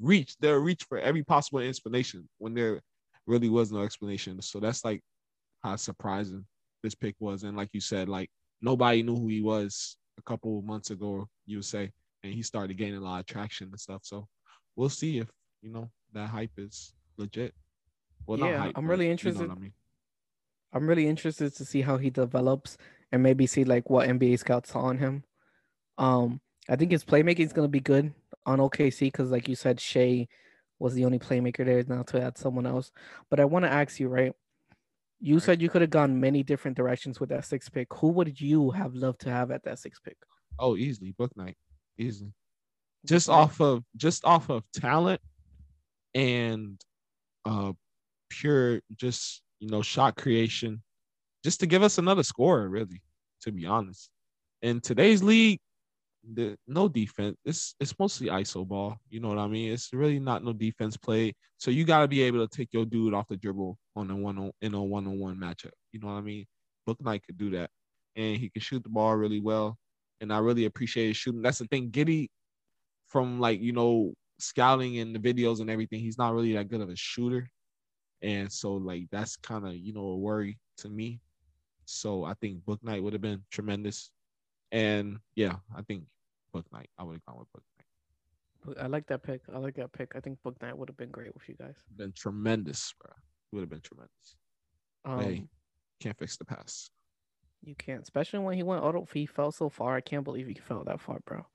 reach 0.00 0.36
they'll 0.40 0.56
reach 0.56 0.84
for 0.88 0.98
every 0.98 1.22
possible 1.22 1.60
explanation 1.60 2.28
when 2.38 2.54
there 2.54 2.80
really 3.26 3.48
was 3.48 3.70
no 3.70 3.82
explanation 3.82 4.42
so 4.42 4.58
that's 4.58 4.84
like 4.84 5.00
how 5.62 5.76
surprising 5.76 6.44
this 6.82 6.94
pick 6.94 7.14
was 7.20 7.44
and 7.44 7.56
like 7.56 7.68
you 7.72 7.80
said 7.80 8.08
like 8.08 8.28
nobody 8.60 9.02
knew 9.02 9.16
who 9.16 9.28
he 9.28 9.40
was 9.40 9.96
a 10.18 10.22
couple 10.22 10.62
months 10.62 10.90
ago 10.90 11.26
you 11.46 11.58
would 11.58 11.64
say 11.64 11.90
and 12.22 12.32
he 12.32 12.42
started 12.42 12.76
gaining 12.76 12.96
a 12.96 13.00
lot 13.00 13.20
of 13.20 13.26
traction 13.26 13.68
and 13.68 13.80
stuff 13.80 14.00
so 14.04 14.26
we'll 14.76 14.88
see 14.88 15.18
if 15.18 15.28
you 15.62 15.70
know 15.70 15.90
that 16.12 16.28
hype 16.28 16.50
is 16.58 16.92
legit 17.16 17.54
well 18.26 18.38
not 18.38 18.50
Yeah, 18.50 18.58
hype, 18.60 18.72
I'm 18.76 18.88
really 18.88 19.04
you 19.04 19.10
know 19.10 19.12
interested. 19.12 19.50
I 19.50 19.54
mean 19.54 19.72
I'm 20.72 20.88
really 20.88 21.06
interested 21.06 21.54
to 21.54 21.64
see 21.64 21.82
how 21.82 21.98
he 21.98 22.10
develops 22.10 22.78
and 23.10 23.22
maybe 23.22 23.46
see 23.46 23.64
like 23.64 23.90
what 23.90 24.08
NBA 24.08 24.38
scouts 24.38 24.72
saw 24.72 24.80
on 24.80 24.98
him. 24.98 25.24
Um, 25.98 26.40
I 26.68 26.76
think 26.76 26.92
his 26.92 27.04
playmaking 27.04 27.40
is 27.40 27.52
gonna 27.52 27.68
be 27.68 27.80
good 27.80 28.14
on 28.46 28.58
OKC 28.58 29.00
because, 29.00 29.30
like 29.30 29.48
you 29.48 29.54
said, 29.54 29.80
Shai 29.80 30.28
was 30.78 30.94
the 30.94 31.04
only 31.04 31.18
playmaker 31.18 31.64
there 31.64 31.84
now 31.86 32.02
to 32.04 32.20
add 32.20 32.38
someone 32.38 32.66
else. 32.66 32.90
But 33.30 33.38
I 33.38 33.44
want 33.44 33.64
to 33.64 33.70
ask 33.72 34.00
you, 34.00 34.08
right? 34.08 34.32
You 35.22 35.38
Right. 35.38 35.42
said 35.42 35.62
you 35.62 35.70
could 35.70 35.82
have 35.82 35.90
gone 35.90 36.20
many 36.20 36.42
different 36.42 36.76
directions 36.76 37.20
with 37.20 37.30
that 37.30 37.44
six 37.44 37.68
pick. 37.68 37.88
Who 37.94 38.08
would 38.08 38.40
you 38.40 38.70
have 38.72 38.94
loved 38.94 39.20
to 39.22 39.30
have 39.30 39.50
at 39.52 39.64
that 39.64 39.78
six 39.78 40.00
pick? 40.00 40.18
Oh, 40.58 40.76
easily 40.76 41.12
Bouknight, 41.14 41.56
easily. 41.98 42.32
Just 43.06 43.28
off 43.28 43.60
of 43.60 43.84
just 43.96 44.24
off 44.24 44.50
of 44.50 44.64
talent 44.72 45.20
and 46.14 46.80
uh 47.44 47.72
pure 48.30 48.80
just 48.96 49.42
you 49.60 49.68
know 49.68 49.82
shot 49.82 50.16
creation, 50.16 50.82
just 51.44 51.60
to 51.60 51.66
give 51.66 51.82
us 51.82 51.98
another 51.98 52.22
scorer, 52.22 52.68
really. 52.68 53.02
To 53.42 53.52
be 53.52 53.66
honest, 53.66 54.10
in 54.62 54.80
today's 54.80 55.22
league, 55.22 55.60
the 56.34 56.56
no 56.68 56.88
defense. 56.88 57.36
It's 57.44 57.74
it's 57.80 57.98
mostly 57.98 58.28
iso 58.28 58.66
ball. 58.66 58.96
You 59.10 59.20
know 59.20 59.28
what 59.28 59.38
I 59.38 59.48
mean? 59.48 59.72
It's 59.72 59.92
really 59.92 60.20
not 60.20 60.44
no 60.44 60.52
defense 60.52 60.96
play. 60.96 61.34
So 61.58 61.70
you 61.70 61.84
got 61.84 62.00
to 62.02 62.08
be 62.08 62.22
able 62.22 62.46
to 62.46 62.56
take 62.56 62.72
your 62.72 62.84
dude 62.84 63.14
off 63.14 63.28
the 63.28 63.36
dribble 63.36 63.78
on 63.96 64.10
a 64.10 64.16
one 64.16 64.38
on 64.38 64.52
in 64.60 64.74
a 64.74 64.82
one 64.82 65.06
on 65.06 65.18
one 65.18 65.36
matchup. 65.36 65.72
You 65.92 66.00
know 66.00 66.08
what 66.08 66.14
I 66.14 66.20
mean? 66.20 66.46
Bouknight 66.88 67.22
could 67.24 67.38
do 67.38 67.50
that, 67.50 67.70
and 68.16 68.36
he 68.36 68.48
can 68.50 68.62
shoot 68.62 68.82
the 68.82 68.88
ball 68.88 69.14
really 69.16 69.40
well. 69.40 69.76
And 70.20 70.32
I 70.32 70.38
really 70.38 70.66
appreciate 70.66 71.08
his 71.08 71.16
shooting. 71.16 71.42
That's 71.42 71.58
the 71.58 71.66
thing. 71.66 71.90
Giddey, 71.90 72.28
from 73.08 73.40
like 73.40 73.60
you 73.60 73.72
know 73.72 74.14
scouting 74.38 74.98
and 74.98 75.14
the 75.14 75.18
videos 75.18 75.60
and 75.60 75.70
everything, 75.70 76.00
he's 76.00 76.18
not 76.18 76.34
really 76.34 76.54
that 76.54 76.68
good 76.68 76.80
of 76.80 76.90
a 76.90 76.96
shooter, 76.96 77.48
and 78.22 78.50
so 78.50 78.74
like 78.74 79.06
that's 79.10 79.36
kind 79.36 79.66
of 79.66 79.74
you 79.74 79.92
know 79.92 80.06
a 80.06 80.16
worry 80.16 80.58
to 80.78 80.88
me. 80.88 81.20
So 81.84 82.24
I 82.24 82.34
think 82.34 82.64
Bouknight 82.64 83.02
would 83.02 83.12
have 83.12 83.22
been 83.22 83.42
tremendous. 83.50 84.10
And 84.70 85.18
yeah, 85.34 85.56
I 85.76 85.82
think 85.82 86.04
Bouknight. 86.54 86.86
I 86.98 87.04
would 87.04 87.14
have 87.14 87.24
gone 87.26 87.38
with 87.38 87.48
Bouknight. 87.52 88.80
I 88.80 88.86
like 88.86 89.06
that 89.08 89.22
pick. 89.22 89.40
I 89.52 89.58
like 89.58 89.74
that 89.76 89.92
pick. 89.92 90.12
I 90.14 90.20
think 90.20 90.38
Bouknight 90.46 90.74
would 90.74 90.88
have 90.88 90.96
been 90.96 91.10
great 91.10 91.34
with 91.34 91.48
you 91.48 91.56
guys. 91.58 91.74
Been 91.96 92.12
tremendous, 92.12 92.94
bro. 93.00 93.12
Would 93.52 93.60
have 93.60 93.70
been 93.70 93.80
tremendous. 93.80 94.36
Um, 95.04 95.20
hey, 95.20 95.44
can't 96.00 96.18
fix 96.18 96.36
the 96.36 96.44
pass. 96.44 96.90
You 97.64 97.74
can't, 97.74 98.02
especially 98.02 98.40
when 98.40 98.56
he 98.56 98.62
went 98.62 98.82
auto. 98.82 99.06
He 99.12 99.26
fell 99.26 99.52
so 99.52 99.68
far. 99.68 99.94
I 99.94 100.00
can't 100.00 100.24
believe 100.24 100.46
he 100.48 100.54
fell 100.54 100.82
that 100.84 101.00
far, 101.00 101.20
bro. 101.26 101.46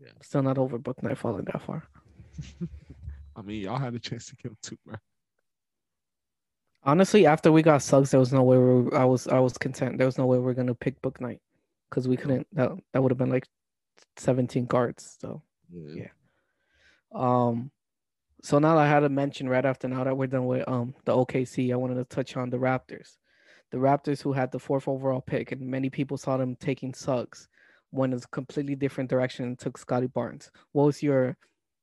Yeah. 0.00 0.08
Still 0.22 0.42
not 0.42 0.56
over 0.58 0.78
Bouknight 0.78 1.18
falling 1.18 1.44
that 1.44 1.60
far. 1.60 1.84
I 3.36 3.42
mean, 3.42 3.62
y'all 3.62 3.78
had 3.78 3.94
a 3.94 3.98
chance 3.98 4.26
to 4.26 4.36
kill 4.36 4.52
him 4.52 4.56
too, 4.62 4.78
bro. 4.86 4.96
Honestly, 6.84 7.26
after 7.26 7.52
we 7.52 7.62
got 7.62 7.82
Suggs, 7.82 8.10
there 8.10 8.20
was 8.20 8.32
no 8.32 8.42
way 8.42 8.56
we 8.58 8.64
were, 8.82 8.96
I 8.96 9.04
was 9.04 9.28
I 9.28 9.38
was 9.38 9.56
content. 9.58 9.98
There 9.98 10.06
was 10.06 10.18
no 10.18 10.26
way 10.26 10.38
we 10.38 10.50
are 10.50 10.54
gonna 10.54 10.74
pick 10.74 11.00
Bouknight 11.02 11.38
because 11.88 12.08
we 12.08 12.16
couldn't. 12.16 12.46
That 12.52 12.72
that 12.92 13.02
would 13.02 13.12
have 13.12 13.18
been 13.18 13.30
like 13.30 13.46
seventeen 14.16 14.66
guards. 14.66 15.16
So 15.20 15.42
Yeah. 15.70 16.04
Yeah. 16.04 16.08
um, 17.14 17.70
so 18.42 18.58
now 18.58 18.76
I 18.76 18.86
had 18.86 19.00
to 19.00 19.08
mention 19.08 19.48
right 19.48 19.64
after 19.64 19.88
now 19.88 20.04
that 20.04 20.16
we're 20.16 20.26
done 20.26 20.46
with 20.46 20.68
um 20.68 20.94
the 21.04 21.12
OKC, 21.12 21.72
I 21.72 21.76
wanted 21.76 21.94
to 21.94 22.04
touch 22.04 22.36
on 22.36 22.50
the 22.50 22.58
Raptors. 22.58 23.16
The 23.70 23.78
Raptors 23.78 24.20
who 24.20 24.32
had 24.32 24.52
the 24.52 24.58
fourth 24.58 24.88
overall 24.88 25.20
pick, 25.20 25.52
and 25.52 25.62
many 25.62 25.88
people 25.88 26.18
saw 26.18 26.36
them 26.36 26.56
taking 26.56 26.92
Suggs, 26.92 27.48
went 27.90 28.12
in 28.12 28.18
a 28.18 28.26
completely 28.28 28.74
different 28.74 29.08
direction 29.08 29.44
and 29.46 29.58
took 29.58 29.78
Scottie 29.78 30.08
Barnes. 30.08 30.50
What 30.72 30.84
was 30.84 31.02
your 31.02 31.36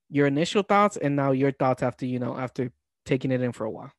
your 0.10 0.28
initial 0.28 0.64
thoughts, 0.64 0.98
and 0.98 1.16
now 1.16 1.32
your 1.32 1.52
thoughts 1.52 1.82
after 1.82 2.06
you 2.06 2.20
know 2.20 2.38
after 2.38 2.72
taking 3.06 3.32
it 3.32 3.42
in 3.42 3.54
for 3.54 3.66
a 3.66 3.72
while? 3.72 3.92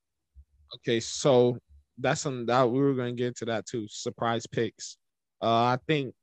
Okay, 0.77 1.01
so 1.01 1.59
that's 1.99 2.21
something 2.21 2.47
that 2.47 2.71
we 2.71 2.79
were 2.79 2.95
gonna 2.95 3.13
get 3.13 3.29
into 3.29 3.47
that 3.47 3.67
too. 3.67 3.87
Surprise 3.89 4.47
picks. 4.47 4.97
Uh, 5.43 5.47
I 5.47 5.79
think 5.87 6.15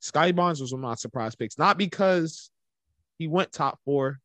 Scottie 0.00 0.32
Barnes 0.32 0.60
was 0.60 0.72
one 0.72 0.80
of 0.80 0.88
my 0.88 0.94
surprise 0.96 1.36
picks, 1.36 1.58
not 1.58 1.78
because 1.78 2.50
he 3.18 3.28
went 3.28 3.52
top 3.52 3.78
four. 3.84 4.18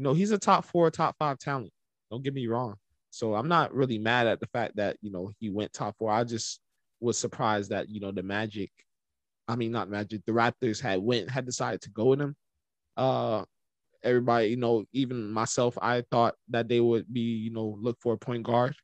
You 0.00 0.04
know, 0.04 0.14
he's 0.14 0.30
a 0.30 0.38
top 0.38 0.64
four, 0.64 0.90
top 0.90 1.14
five 1.18 1.38
talent. 1.38 1.70
Don't 2.10 2.24
get 2.24 2.32
me 2.32 2.46
wrong. 2.46 2.76
So 3.10 3.34
I'm 3.34 3.48
not 3.48 3.74
really 3.74 3.98
mad 3.98 4.26
at 4.26 4.40
the 4.40 4.46
fact 4.46 4.76
that 4.76 4.96
you 5.02 5.10
know 5.10 5.30
he 5.38 5.50
went 5.50 5.74
top 5.74 5.94
four. 5.98 6.10
I 6.10 6.24
just 6.24 6.58
was 7.00 7.18
surprised 7.18 7.68
that 7.68 7.90
you 7.90 8.00
know 8.00 8.10
the 8.10 8.22
Magic, 8.22 8.70
I 9.46 9.56
mean 9.56 9.72
not 9.72 9.90
Magic, 9.90 10.22
the 10.24 10.32
Raptors 10.32 10.80
had 10.80 11.00
went 11.02 11.28
had 11.28 11.44
decided 11.44 11.82
to 11.82 11.90
go 11.90 12.06
with 12.06 12.20
him. 12.22 12.34
Uh, 12.96 13.44
everybody, 14.02 14.48
you 14.48 14.56
know, 14.56 14.86
even 14.94 15.30
myself, 15.30 15.76
I 15.82 16.02
thought 16.10 16.34
that 16.48 16.66
they 16.66 16.80
would 16.80 17.04
be, 17.12 17.20
you 17.20 17.52
know, 17.52 17.76
look 17.78 17.98
for 18.00 18.14
a 18.14 18.18
point 18.18 18.44
guard 18.44 18.74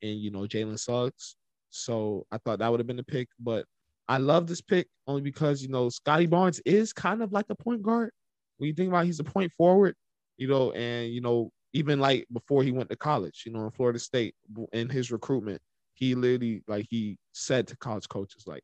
and 0.00 0.18
you 0.18 0.30
know 0.30 0.46
Jalen 0.46 0.78
Suggs. 0.78 1.36
So 1.68 2.26
I 2.32 2.38
thought 2.38 2.60
that 2.60 2.70
would 2.70 2.80
have 2.80 2.86
been 2.86 2.96
the 2.96 3.04
pick, 3.04 3.28
but 3.38 3.66
I 4.08 4.16
love 4.16 4.46
this 4.46 4.62
pick 4.62 4.88
only 5.06 5.20
because 5.20 5.60
you 5.60 5.68
know 5.68 5.90
Scottie 5.90 6.24
Barnes 6.24 6.62
is 6.64 6.94
kind 6.94 7.22
of 7.22 7.32
like 7.32 7.50
a 7.50 7.54
point 7.54 7.82
guard. 7.82 8.12
When 8.56 8.68
you 8.68 8.72
think 8.72 8.88
about 8.88 9.02
it, 9.02 9.08
he's 9.08 9.20
a 9.20 9.24
point 9.24 9.52
forward, 9.58 9.94
you 10.36 10.48
know, 10.48 10.72
and 10.72 11.12
you 11.12 11.20
know 11.20 11.50
even 11.72 11.98
like 11.98 12.26
before 12.32 12.62
he 12.62 12.72
went 12.72 12.88
to 12.90 12.96
college, 12.96 13.42
you 13.46 13.52
know, 13.52 13.64
in 13.64 13.70
Florida 13.70 13.98
State 13.98 14.34
in 14.72 14.88
his 14.88 15.10
recruitment, 15.10 15.60
he 15.94 16.14
literally 16.14 16.62
like 16.68 16.86
he 16.88 17.18
said 17.32 17.66
to 17.68 17.76
college 17.76 18.08
coaches 18.08 18.44
like, 18.46 18.62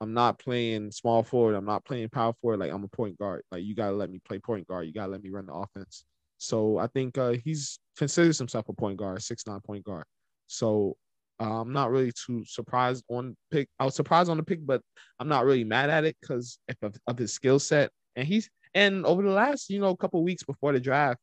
"I'm 0.00 0.14
not 0.14 0.38
playing 0.38 0.90
small 0.92 1.22
forward. 1.22 1.54
I'm 1.54 1.64
not 1.64 1.84
playing 1.84 2.08
power 2.10 2.34
forward. 2.40 2.60
Like 2.60 2.72
I'm 2.72 2.84
a 2.84 2.88
point 2.88 3.18
guard. 3.18 3.42
Like 3.50 3.64
you 3.64 3.74
gotta 3.74 3.96
let 3.96 4.10
me 4.10 4.20
play 4.26 4.38
point 4.38 4.66
guard. 4.66 4.86
You 4.86 4.92
gotta 4.92 5.12
let 5.12 5.22
me 5.22 5.30
run 5.30 5.46
the 5.46 5.54
offense." 5.54 6.04
So 6.38 6.78
I 6.78 6.86
think 6.88 7.16
uh, 7.18 7.34
he's 7.44 7.78
considers 7.96 8.38
himself 8.38 8.68
a 8.68 8.72
point 8.72 8.98
guard, 8.98 9.22
six 9.22 9.46
nine 9.46 9.60
point 9.60 9.84
guard. 9.84 10.04
So 10.46 10.96
uh, 11.40 11.60
I'm 11.60 11.72
not 11.72 11.90
really 11.90 12.12
too 12.12 12.44
surprised 12.46 13.04
on 13.08 13.36
pick. 13.50 13.68
I 13.78 13.84
was 13.84 13.94
surprised 13.94 14.30
on 14.30 14.36
the 14.36 14.42
pick, 14.42 14.64
but 14.64 14.80
I'm 15.18 15.28
not 15.28 15.44
really 15.44 15.64
mad 15.64 15.90
at 15.90 16.04
it 16.04 16.16
because 16.20 16.58
of, 16.82 16.94
of 17.06 17.18
his 17.18 17.32
skill 17.32 17.58
set. 17.58 17.90
And 18.14 18.26
he's 18.26 18.48
and 18.76 19.06
over 19.06 19.22
the 19.22 19.30
last 19.30 19.70
you 19.70 19.80
know 19.80 19.96
couple 19.96 20.22
weeks 20.22 20.44
before 20.44 20.72
the 20.72 20.78
draft, 20.78 21.18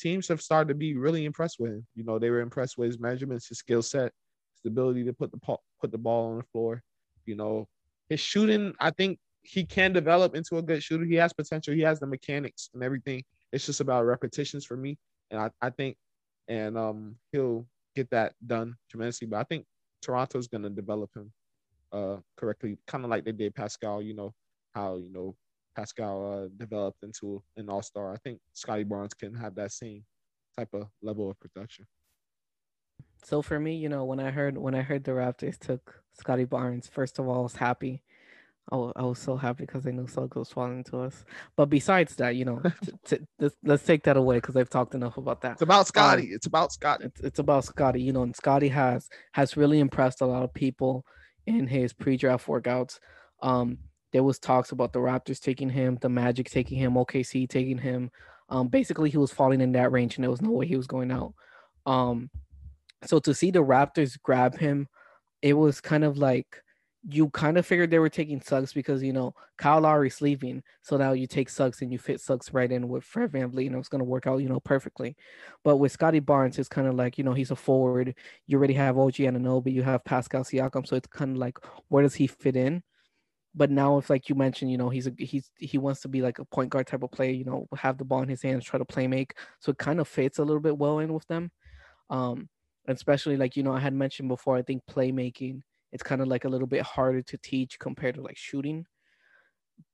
teams 0.00 0.26
have 0.28 0.40
started 0.40 0.68
to 0.68 0.74
be 0.74 0.96
really 0.96 1.26
impressed 1.26 1.60
with 1.60 1.72
him. 1.72 1.86
You 1.94 2.02
know 2.02 2.18
they 2.18 2.30
were 2.30 2.40
impressed 2.40 2.78
with 2.78 2.88
his 2.88 2.98
measurements, 2.98 3.46
his 3.46 3.58
skill 3.58 3.82
set, 3.82 4.10
his 4.56 4.72
ability 4.72 5.04
to 5.04 5.12
put 5.12 5.30
the 5.30 5.38
put 5.80 5.92
the 5.92 5.98
ball 5.98 6.30
on 6.32 6.38
the 6.38 6.44
floor. 6.44 6.82
You 7.26 7.36
know 7.36 7.68
his 8.08 8.20
shooting. 8.20 8.74
I 8.80 8.90
think 8.90 9.18
he 9.42 9.64
can 9.64 9.92
develop 9.92 10.34
into 10.34 10.56
a 10.56 10.62
good 10.62 10.82
shooter. 10.82 11.04
He 11.04 11.16
has 11.16 11.34
potential. 11.34 11.74
He 11.74 11.82
has 11.82 12.00
the 12.00 12.06
mechanics 12.06 12.70
and 12.72 12.82
everything. 12.82 13.22
It's 13.52 13.66
just 13.66 13.80
about 13.80 14.06
repetitions 14.06 14.64
for 14.64 14.76
me, 14.76 14.96
and 15.30 15.38
I, 15.38 15.50
I 15.60 15.70
think, 15.70 15.96
and 16.48 16.76
um, 16.78 17.16
he'll 17.30 17.66
get 17.94 18.10
that 18.10 18.32
done 18.44 18.74
tremendously. 18.90 19.26
But 19.28 19.40
I 19.40 19.44
think 19.44 19.66
Toronto's 20.00 20.48
going 20.48 20.62
to 20.62 20.70
develop 20.70 21.10
him 21.14 21.30
uh, 21.92 22.16
correctly, 22.36 22.78
kind 22.86 23.04
of 23.04 23.10
like 23.10 23.24
they 23.26 23.32
did 23.32 23.54
Pascal. 23.54 24.00
You 24.00 24.14
know 24.14 24.34
how 24.74 24.96
you 24.96 25.12
know 25.12 25.36
Pascal 25.74 26.44
uh, 26.44 26.48
developed 26.56 27.02
into 27.02 27.42
an 27.56 27.68
All 27.68 27.82
Star. 27.82 28.12
I 28.12 28.16
think 28.18 28.40
Scottie 28.52 28.84
Barnes 28.84 29.14
can 29.14 29.34
have 29.34 29.54
that 29.56 29.72
same 29.72 30.04
type 30.56 30.68
of 30.72 30.88
level 31.02 31.30
of 31.30 31.38
production. 31.40 31.86
So 33.24 33.42
for 33.42 33.58
me, 33.58 33.76
you 33.76 33.88
know, 33.88 34.04
when 34.04 34.20
I 34.20 34.30
heard 34.30 34.58
when 34.58 34.74
I 34.74 34.82
heard 34.82 35.04
the 35.04 35.12
Raptors 35.12 35.58
took 35.58 36.02
Scottie 36.12 36.44
Barnes, 36.44 36.88
first 36.88 37.18
of 37.18 37.26
all, 37.26 37.38
I 37.38 37.42
was 37.42 37.56
happy. 37.56 38.02
I 38.72 38.76
was, 38.76 38.92
I 38.96 39.02
was 39.02 39.18
so 39.18 39.36
happy 39.36 39.66
because 39.66 39.86
I 39.86 39.90
knew 39.90 40.06
Suggs 40.06 40.36
was 40.36 40.50
falling 40.50 40.84
to 40.84 41.00
us. 41.00 41.24
But 41.54 41.66
besides 41.66 42.16
that, 42.16 42.34
you 42.34 42.46
know, 42.46 42.62
t- 42.84 42.92
t- 43.04 43.24
let's, 43.38 43.54
let's 43.62 43.84
take 43.84 44.04
that 44.04 44.16
away 44.16 44.36
because 44.36 44.56
I've 44.56 44.70
talked 44.70 44.94
enough 44.94 45.18
about 45.18 45.42
that. 45.42 45.52
It's 45.52 45.62
about 45.62 45.86
Scottie. 45.86 46.22
Um, 46.22 46.32
it's 46.32 46.46
about 46.46 46.72
Scottie. 46.72 47.04
It's, 47.06 47.20
it's 47.20 47.38
about 47.38 47.64
Scottie. 47.64 48.02
You 48.02 48.12
know, 48.12 48.22
and 48.22 48.34
Scottie 48.34 48.68
has 48.68 49.08
has 49.32 49.56
really 49.56 49.80
impressed 49.80 50.20
a 50.20 50.26
lot 50.26 50.42
of 50.42 50.54
people 50.54 51.04
in 51.46 51.66
his 51.66 51.92
pre-draft 51.92 52.46
workouts. 52.46 52.98
Um, 53.42 53.78
there 54.14 54.22
was 54.22 54.38
talks 54.38 54.70
about 54.70 54.92
the 54.92 55.00
Raptors 55.00 55.40
taking 55.40 55.68
him, 55.68 55.98
the 56.00 56.08
Magic 56.08 56.48
taking 56.48 56.78
him, 56.78 56.94
OKC 56.94 57.48
taking 57.48 57.78
him. 57.78 58.12
Um, 58.48 58.68
basically, 58.68 59.10
he 59.10 59.16
was 59.16 59.32
falling 59.32 59.60
in 59.60 59.72
that 59.72 59.90
range, 59.90 60.14
and 60.14 60.22
there 60.22 60.30
was 60.30 60.40
no 60.40 60.52
way 60.52 60.68
he 60.68 60.76
was 60.76 60.86
going 60.86 61.10
out. 61.10 61.34
Um, 61.84 62.30
so 63.04 63.18
to 63.18 63.34
see 63.34 63.50
the 63.50 63.64
Raptors 63.64 64.16
grab 64.22 64.56
him, 64.56 64.86
it 65.42 65.54
was 65.54 65.80
kind 65.80 66.04
of 66.04 66.16
like 66.16 66.62
you 67.08 67.28
kind 67.30 67.58
of 67.58 67.66
figured 67.66 67.90
they 67.90 67.98
were 67.98 68.08
taking 68.08 68.40
Suggs 68.40 68.72
because 68.72 69.02
you 69.02 69.12
know 69.12 69.34
Kyle 69.58 69.80
Lowry's 69.80 70.20
leaving, 70.20 70.62
so 70.82 70.96
now 70.96 71.10
you 71.10 71.26
take 71.26 71.48
Suggs 71.48 71.82
and 71.82 71.90
you 71.90 71.98
fit 71.98 72.20
Suggs 72.20 72.54
right 72.54 72.70
in 72.70 72.88
with 72.88 73.02
Fred 73.02 73.32
VanVleet, 73.32 73.66
and 73.66 73.74
it's 73.74 73.88
going 73.88 73.98
to 73.98 74.04
work 74.04 74.28
out, 74.28 74.36
you 74.36 74.48
know, 74.48 74.60
perfectly. 74.60 75.16
But 75.64 75.78
with 75.78 75.90
Scottie 75.90 76.20
Barnes, 76.20 76.60
it's 76.60 76.68
kind 76.68 76.86
of 76.86 76.94
like 76.94 77.18
you 77.18 77.24
know 77.24 77.34
he's 77.34 77.50
a 77.50 77.56
forward. 77.56 78.14
You 78.46 78.58
already 78.58 78.74
have 78.74 78.96
OG 78.96 79.14
Anunoby, 79.14 79.72
you 79.72 79.82
have 79.82 80.04
Pascal 80.04 80.44
Siakam, 80.44 80.86
so 80.86 80.94
it's 80.94 81.08
kind 81.08 81.32
of 81.32 81.38
like 81.38 81.58
where 81.88 82.04
does 82.04 82.14
he 82.14 82.28
fit 82.28 82.54
in? 82.54 82.84
But 83.54 83.70
now, 83.70 83.98
if 83.98 84.10
like 84.10 84.28
you 84.28 84.34
mentioned, 84.34 84.70
you 84.70 84.78
know 84.78 84.88
he's 84.88 85.06
a 85.06 85.12
he's 85.18 85.50
he 85.58 85.78
wants 85.78 86.00
to 86.00 86.08
be 86.08 86.22
like 86.22 86.38
a 86.38 86.44
point 86.44 86.70
guard 86.70 86.86
type 86.86 87.02
of 87.02 87.12
player, 87.12 87.30
you 87.30 87.44
know, 87.44 87.68
have 87.76 87.98
the 87.98 88.04
ball 88.04 88.22
in 88.22 88.28
his 88.28 88.42
hands, 88.42 88.64
try 88.64 88.78
to 88.78 88.84
play 88.84 89.06
make, 89.06 89.34
so 89.60 89.70
it 89.70 89.78
kind 89.78 90.00
of 90.00 90.08
fits 90.08 90.38
a 90.38 90.44
little 90.44 90.60
bit 90.60 90.76
well 90.76 90.98
in 90.98 91.12
with 91.12 91.26
them. 91.28 91.50
Um, 92.10 92.48
especially 92.88 93.36
like 93.36 93.56
you 93.56 93.62
know 93.62 93.72
I 93.72 93.80
had 93.80 93.94
mentioned 93.94 94.28
before, 94.28 94.56
I 94.56 94.62
think 94.62 94.82
playmaking 94.90 95.60
it's 95.94 96.02
kind 96.02 96.20
of 96.20 96.26
like 96.26 96.44
a 96.44 96.48
little 96.48 96.66
bit 96.66 96.82
harder 96.82 97.22
to 97.22 97.38
teach 97.38 97.78
compared 97.78 98.16
to 98.16 98.20
like 98.20 98.36
shooting. 98.36 98.84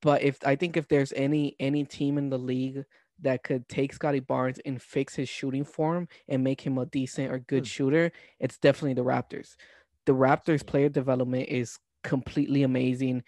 But 0.01 0.23
if 0.23 0.39
I 0.45 0.57
think 0.57 0.77
if 0.77 0.89
there's 0.89 1.13
any 1.13 1.55
any 1.61 1.85
team 1.85 2.17
in 2.17 2.31
the 2.31 2.39
league 2.39 2.85
that 3.21 3.45
could 3.45 3.69
take 3.69 3.93
Scottie 3.93 4.21
Barnes 4.21 4.59
and 4.65 4.81
fix 4.81 5.15
his 5.15 5.29
shooting 5.29 5.65
form 5.65 6.09
and 6.27 6.43
make 6.43 6.63
him 6.63 6.79
a 6.79 6.87
decent 6.87 7.31
or 7.31 7.39
good 7.39 7.65
hmm. 7.65 7.69
shooter, 7.69 8.13
it's 8.41 8.57
definitely 8.57 8.95
the 8.95 9.05
Raptors. 9.05 9.57
The 10.07 10.15
Raptors 10.15 10.67
player 10.67 10.89
development 10.89 11.49
is 11.49 11.79
completely 12.03 12.63
amazing 12.63 13.23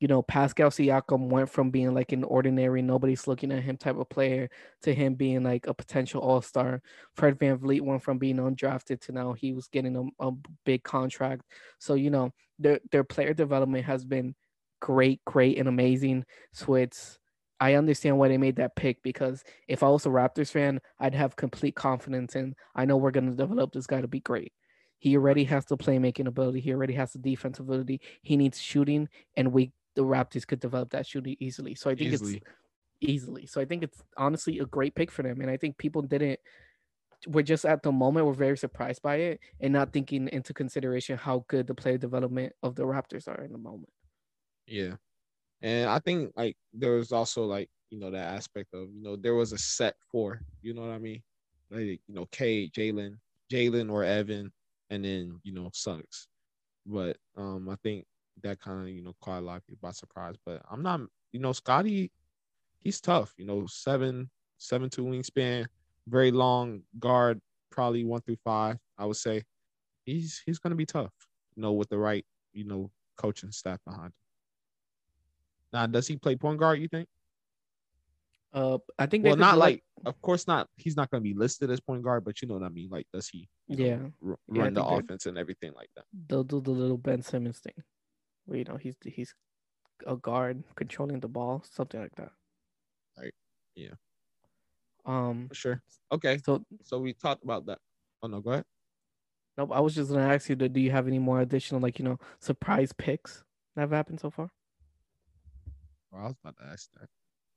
you 0.00 0.06
know, 0.06 0.22
Pascal 0.22 0.70
Siakam 0.70 1.28
went 1.28 1.50
from 1.50 1.70
being 1.70 1.92
like 1.92 2.12
an 2.12 2.22
ordinary, 2.24 2.82
nobody's 2.82 3.26
looking 3.26 3.50
at 3.50 3.62
him 3.62 3.76
type 3.76 3.96
of 3.96 4.08
player 4.08 4.48
to 4.82 4.94
him 4.94 5.14
being 5.14 5.42
like 5.42 5.66
a 5.66 5.74
potential 5.74 6.20
all 6.20 6.40
star. 6.40 6.80
Fred 7.14 7.38
VanVleet 7.38 7.80
went 7.80 8.02
from 8.02 8.18
being 8.18 8.36
undrafted 8.36 9.00
to 9.02 9.12
now 9.12 9.32
he 9.32 9.52
was 9.52 9.66
getting 9.66 9.96
a, 9.96 10.28
a, 10.28 10.32
big 10.64 10.84
contract. 10.84 11.42
So, 11.78 11.94
you 11.94 12.10
know, 12.10 12.32
their, 12.58 12.78
their 12.92 13.04
player 13.04 13.34
development 13.34 13.86
has 13.86 14.04
been 14.04 14.34
great, 14.80 15.20
great, 15.24 15.58
and 15.58 15.68
amazing. 15.68 16.24
So 16.52 16.74
it's, 16.74 17.18
I 17.58 17.74
understand 17.74 18.18
why 18.18 18.28
they 18.28 18.38
made 18.38 18.56
that 18.56 18.76
pick 18.76 19.02
because 19.02 19.42
if 19.66 19.82
I 19.82 19.88
was 19.88 20.06
a 20.06 20.10
Raptors 20.10 20.52
fan, 20.52 20.80
I'd 21.00 21.14
have 21.14 21.34
complete 21.34 21.74
confidence 21.74 22.36
in 22.36 22.54
I 22.76 22.84
know 22.84 22.96
we're 22.96 23.10
going 23.10 23.30
to 23.30 23.36
develop 23.36 23.72
this 23.72 23.88
guy 23.88 24.00
to 24.00 24.06
be 24.06 24.20
great. 24.20 24.52
He 25.00 25.16
already 25.16 25.44
has 25.44 25.64
the 25.64 25.76
playmaking 25.76 26.26
ability. 26.26 26.60
He 26.60 26.72
already 26.72 26.94
has 26.94 27.12
the 27.12 27.18
defensive 27.18 27.68
ability. 27.68 28.00
He 28.22 28.36
needs 28.36 28.60
shooting, 28.60 29.08
and 29.36 29.52
we 29.52 29.72
the 29.98 30.04
Raptors 30.04 30.46
could 30.46 30.60
develop 30.60 30.90
that 30.90 31.08
shooting 31.08 31.34
easily. 31.40 31.74
So 31.74 31.90
I 31.90 31.96
think 31.96 32.12
Easily. 32.12 32.36
it's 32.36 32.44
easily. 33.00 33.46
So 33.46 33.60
I 33.60 33.64
think 33.64 33.82
it's 33.82 34.00
honestly 34.16 34.60
a 34.60 34.64
great 34.66 34.94
pick 34.94 35.10
for 35.10 35.24
them. 35.24 35.40
And 35.40 35.50
I 35.50 35.56
think 35.56 35.76
people 35.76 36.02
didn't 36.02 36.38
we're 37.26 37.42
just 37.42 37.64
at 37.66 37.82
the 37.82 37.90
moment 37.90 38.26
we're 38.26 38.32
very 38.32 38.56
surprised 38.56 39.02
by 39.02 39.16
it 39.16 39.40
and 39.60 39.72
not 39.72 39.92
thinking 39.92 40.28
into 40.28 40.54
consideration 40.54 41.18
how 41.18 41.44
good 41.48 41.66
the 41.66 41.74
player 41.74 41.98
development 41.98 42.52
of 42.62 42.76
the 42.76 42.84
Raptors 42.84 43.26
are 43.26 43.42
in 43.42 43.50
the 43.50 43.58
moment. 43.58 43.90
Yeah. 44.68 44.94
And 45.62 45.90
I 45.90 45.98
think 45.98 46.32
like 46.36 46.56
there 46.72 46.92
was 46.92 47.10
also 47.10 47.42
like, 47.42 47.68
you 47.90 47.98
know, 47.98 48.12
that 48.12 48.34
aspect 48.34 48.72
of, 48.72 48.82
you 48.94 49.02
know, 49.02 49.16
there 49.16 49.34
was 49.34 49.52
a 49.52 49.58
set 49.58 49.96
four, 50.12 50.42
you 50.62 50.74
know 50.74 50.82
what 50.82 50.92
I 50.92 50.98
mean? 50.98 51.24
Like, 51.70 51.82
you 52.06 52.14
know, 52.14 52.28
K, 52.30 52.70
Jalen, 52.70 53.16
Jalen 53.52 53.90
or 53.90 54.04
Evan, 54.04 54.52
and 54.90 55.04
then, 55.04 55.40
you 55.42 55.52
know, 55.52 55.70
Suggs. 55.74 56.28
But 56.86 57.16
um 57.36 57.68
I 57.68 57.74
think 57.82 58.06
that 58.42 58.60
kind 58.60 58.82
of, 58.82 58.88
you 58.88 59.02
know, 59.02 59.14
caught 59.20 59.38
a 59.40 59.44
lot 59.44 59.56
of 59.56 59.66
people 59.66 59.80
by 59.82 59.92
surprise. 59.92 60.34
But 60.44 60.62
I'm 60.70 60.82
not, 60.82 61.00
you 61.32 61.40
know, 61.40 61.52
Scottie, 61.52 62.10
he's 62.80 63.00
tough, 63.00 63.34
you 63.36 63.44
know, 63.44 63.66
seven, 63.66 64.30
seven 64.58 64.88
two 64.90 65.04
wingspan, 65.04 65.66
very 66.06 66.30
long 66.30 66.82
guard, 66.98 67.40
probably 67.70 68.04
one 68.04 68.20
through 68.20 68.38
five, 68.44 68.78
I 68.96 69.04
would 69.06 69.16
say. 69.16 69.42
He's 70.04 70.42
he's 70.46 70.58
gonna 70.58 70.74
be 70.74 70.86
tough, 70.86 71.12
you 71.54 71.62
know, 71.62 71.72
with 71.72 71.88
the 71.90 71.98
right, 71.98 72.24
you 72.52 72.64
know, 72.64 72.90
coaching 73.16 73.50
staff 73.52 73.78
behind 73.84 74.06
him. 74.06 74.12
Now, 75.72 75.86
does 75.86 76.06
he 76.06 76.16
play 76.16 76.36
point 76.36 76.58
guard? 76.58 76.80
You 76.80 76.88
think? 76.88 77.08
Uh, 78.52 78.78
I 78.98 79.04
think 79.06 79.24
Well, 79.24 79.36
not 79.36 79.54
do 79.54 79.60
like, 79.60 79.84
of 80.06 80.20
course, 80.22 80.46
not. 80.46 80.68
He's 80.76 80.96
not 80.96 81.10
going 81.10 81.22
to 81.22 81.28
be 81.28 81.34
listed 81.34 81.70
as 81.70 81.80
point 81.80 82.02
guard, 82.02 82.24
but 82.24 82.40
you 82.40 82.48
know 82.48 82.54
what 82.54 82.62
I 82.62 82.70
mean. 82.70 82.88
Like, 82.88 83.06
does 83.12 83.28
he? 83.28 83.48
you 83.66 83.76
know, 83.76 83.84
Yeah. 83.84 83.98
r- 84.30 84.38
Yeah, 84.50 84.62
run 84.62 84.72
the 84.72 84.82
offense 84.82 85.26
and 85.26 85.36
everything 85.36 85.72
like 85.76 85.90
that. 85.96 86.06
they'll 86.28 86.44
do 86.44 86.62
the 86.62 86.70
little 86.70 86.96
Ben 86.96 87.20
Simmons 87.20 87.58
thing, 87.58 87.74
where 88.48 88.58
you 88.58 88.64
know 88.64 88.76
he's 88.76 88.96
he's 89.04 89.34
a 90.06 90.16
guard 90.16 90.64
controlling 90.74 91.20
the 91.20 91.28
ball, 91.28 91.62
something 91.70 92.00
like 92.00 92.14
that. 92.16 92.32
Right. 93.18 93.34
Yeah. 93.76 93.94
Um. 95.04 95.46
For 95.48 95.54
sure. 95.54 95.82
Okay, 96.12 96.38
So 96.44 96.64
so 96.82 96.98
we 96.98 97.12
talked 97.12 97.44
about 97.44 97.66
that. 97.66 97.78
Oh 98.22 98.26
no, 98.28 98.40
go 98.40 98.50
ahead. 98.50 98.64
nope. 99.56 99.70
I 99.72 99.80
was 99.80 99.94
just 99.94 100.10
gonna 100.10 100.26
ask 100.26 100.48
you, 100.48 100.56
do 100.56 100.68
do 100.68 100.80
you 100.80 100.90
have 100.90 101.06
any 101.06 101.18
more 101.18 101.40
additional 101.40 101.80
like 101.80 101.98
you 101.98 102.04
know 102.04 102.18
surprise 102.40 102.92
picks 102.92 103.44
that 103.74 103.82
have 103.82 103.90
happened 103.92 104.20
so 104.20 104.30
far? 104.30 104.50
Well, 106.10 106.22
I 106.22 106.26
was 106.28 106.36
about 106.42 106.56
to 106.58 106.64
ask 106.72 106.88
that. 106.98 107.08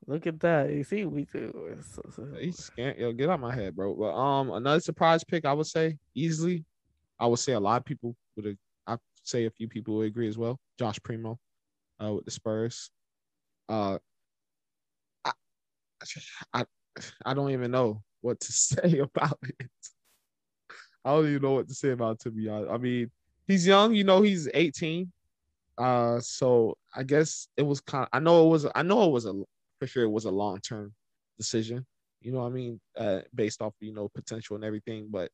Look 0.08 0.26
at 0.28 0.40
that. 0.42 0.72
You 0.72 0.84
see, 0.84 1.06
we 1.06 1.26
do. 1.26 1.68
it's- 1.72 1.98
it's- 2.00 2.40
He's 2.42 2.58
scared. 2.58 2.98
Yo, 2.98 3.14
get 3.14 3.30
out 3.30 3.40
my 3.40 3.54
head, 3.54 3.76
bro. 3.76 3.94
But 3.94 4.14
um, 4.16 4.50
another 4.52 4.80
surprise 4.80 5.24
pick, 5.24 5.46
I 5.46 5.54
would 5.54 5.68
say 5.68 5.98
easily. 6.16 6.66
I 7.20 7.28
would 7.28 7.38
say 7.40 7.54
a 7.54 7.60
lot 7.60 7.78
of 7.82 7.86
people 7.86 8.16
would. 8.36 8.48
I 8.48 8.58
say 9.24 9.46
a 9.46 9.52
few 9.52 9.68
people 9.68 9.96
would 9.96 10.08
agree 10.08 10.28
as 10.28 10.38
well. 10.38 10.60
Josh 10.80 11.00
Primo, 11.04 11.40
uh, 12.04 12.14
with 12.14 12.26
the 12.26 12.32
Spurs. 12.32 12.90
Uh, 13.70 13.98
I, 15.24 15.32
I, 16.54 16.66
I 17.26 17.34
don't 17.34 17.52
even 17.52 17.72
know 17.72 18.02
what 18.22 18.40
to 18.40 18.52
say 18.52 19.00
about 19.00 19.38
it. 19.44 19.70
I 21.04 21.12
don't 21.12 21.30
even 21.30 21.42
know 21.42 21.54
what 21.54 21.68
to 21.68 21.74
say 21.74 21.92
about 21.92 22.14
it, 22.14 22.20
to 22.22 22.32
be 22.32 22.48
honest. 22.48 22.72
I 22.72 22.78
mean, 22.78 23.10
he's 23.48 23.66
young. 23.66 23.94
You 23.96 24.04
know, 24.04 24.22
he's 24.22 24.48
18. 24.54 25.12
Uh, 25.78 26.20
so 26.20 26.78
I 26.96 27.04
guess 27.04 27.48
it 27.58 27.64
was 27.64 27.82
kind. 27.82 28.04
Of, 28.04 28.10
I 28.14 28.20
know 28.20 28.46
it 28.46 28.50
was. 28.50 28.68
I 28.76 28.84
know 28.84 29.04
it 29.06 29.12
was 29.12 29.26
a 29.26 29.34
for 29.80 29.88
sure. 29.88 30.04
It 30.04 30.12
was 30.12 30.26
a 30.26 30.32
long 30.32 30.60
term 30.60 30.94
decision. 31.38 31.86
You 32.22 32.32
know 32.32 32.46
I 32.46 32.50
mean? 32.50 32.80
Uh, 32.96 33.22
based 33.34 33.62
off 33.62 33.74
you 33.80 33.94
know 33.94 34.10
potential 34.14 34.56
and 34.56 34.66
everything, 34.66 35.08
but 35.10 35.32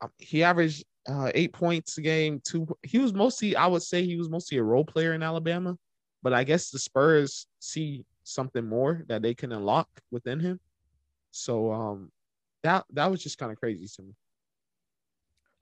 um, 0.00 0.10
he 0.18 0.44
averaged 0.44 0.84
uh, 1.08 1.30
eight 1.34 1.52
points 1.52 1.98
a 1.98 2.02
game. 2.02 2.40
Two. 2.44 2.66
He 2.82 2.98
was 2.98 3.14
mostly. 3.14 3.56
I 3.56 3.66
would 3.66 3.82
say 3.82 4.04
he 4.04 4.16
was 4.16 4.28
mostly 4.28 4.58
a 4.58 4.62
role 4.62 4.84
player 4.84 5.14
in 5.14 5.22
Alabama, 5.22 5.76
but 6.22 6.32
I 6.32 6.44
guess 6.44 6.70
the 6.70 6.78
Spurs 6.78 7.46
see 7.58 8.04
something 8.24 8.66
more 8.66 9.04
that 9.08 9.22
they 9.22 9.34
can 9.34 9.52
unlock 9.52 9.88
within 10.10 10.38
him. 10.38 10.60
So 11.30 11.72
um, 11.72 12.12
that 12.62 12.84
that 12.92 13.10
was 13.10 13.22
just 13.22 13.38
kind 13.38 13.50
of 13.50 13.58
crazy 13.58 13.86
to 13.96 14.02
me. 14.02 14.12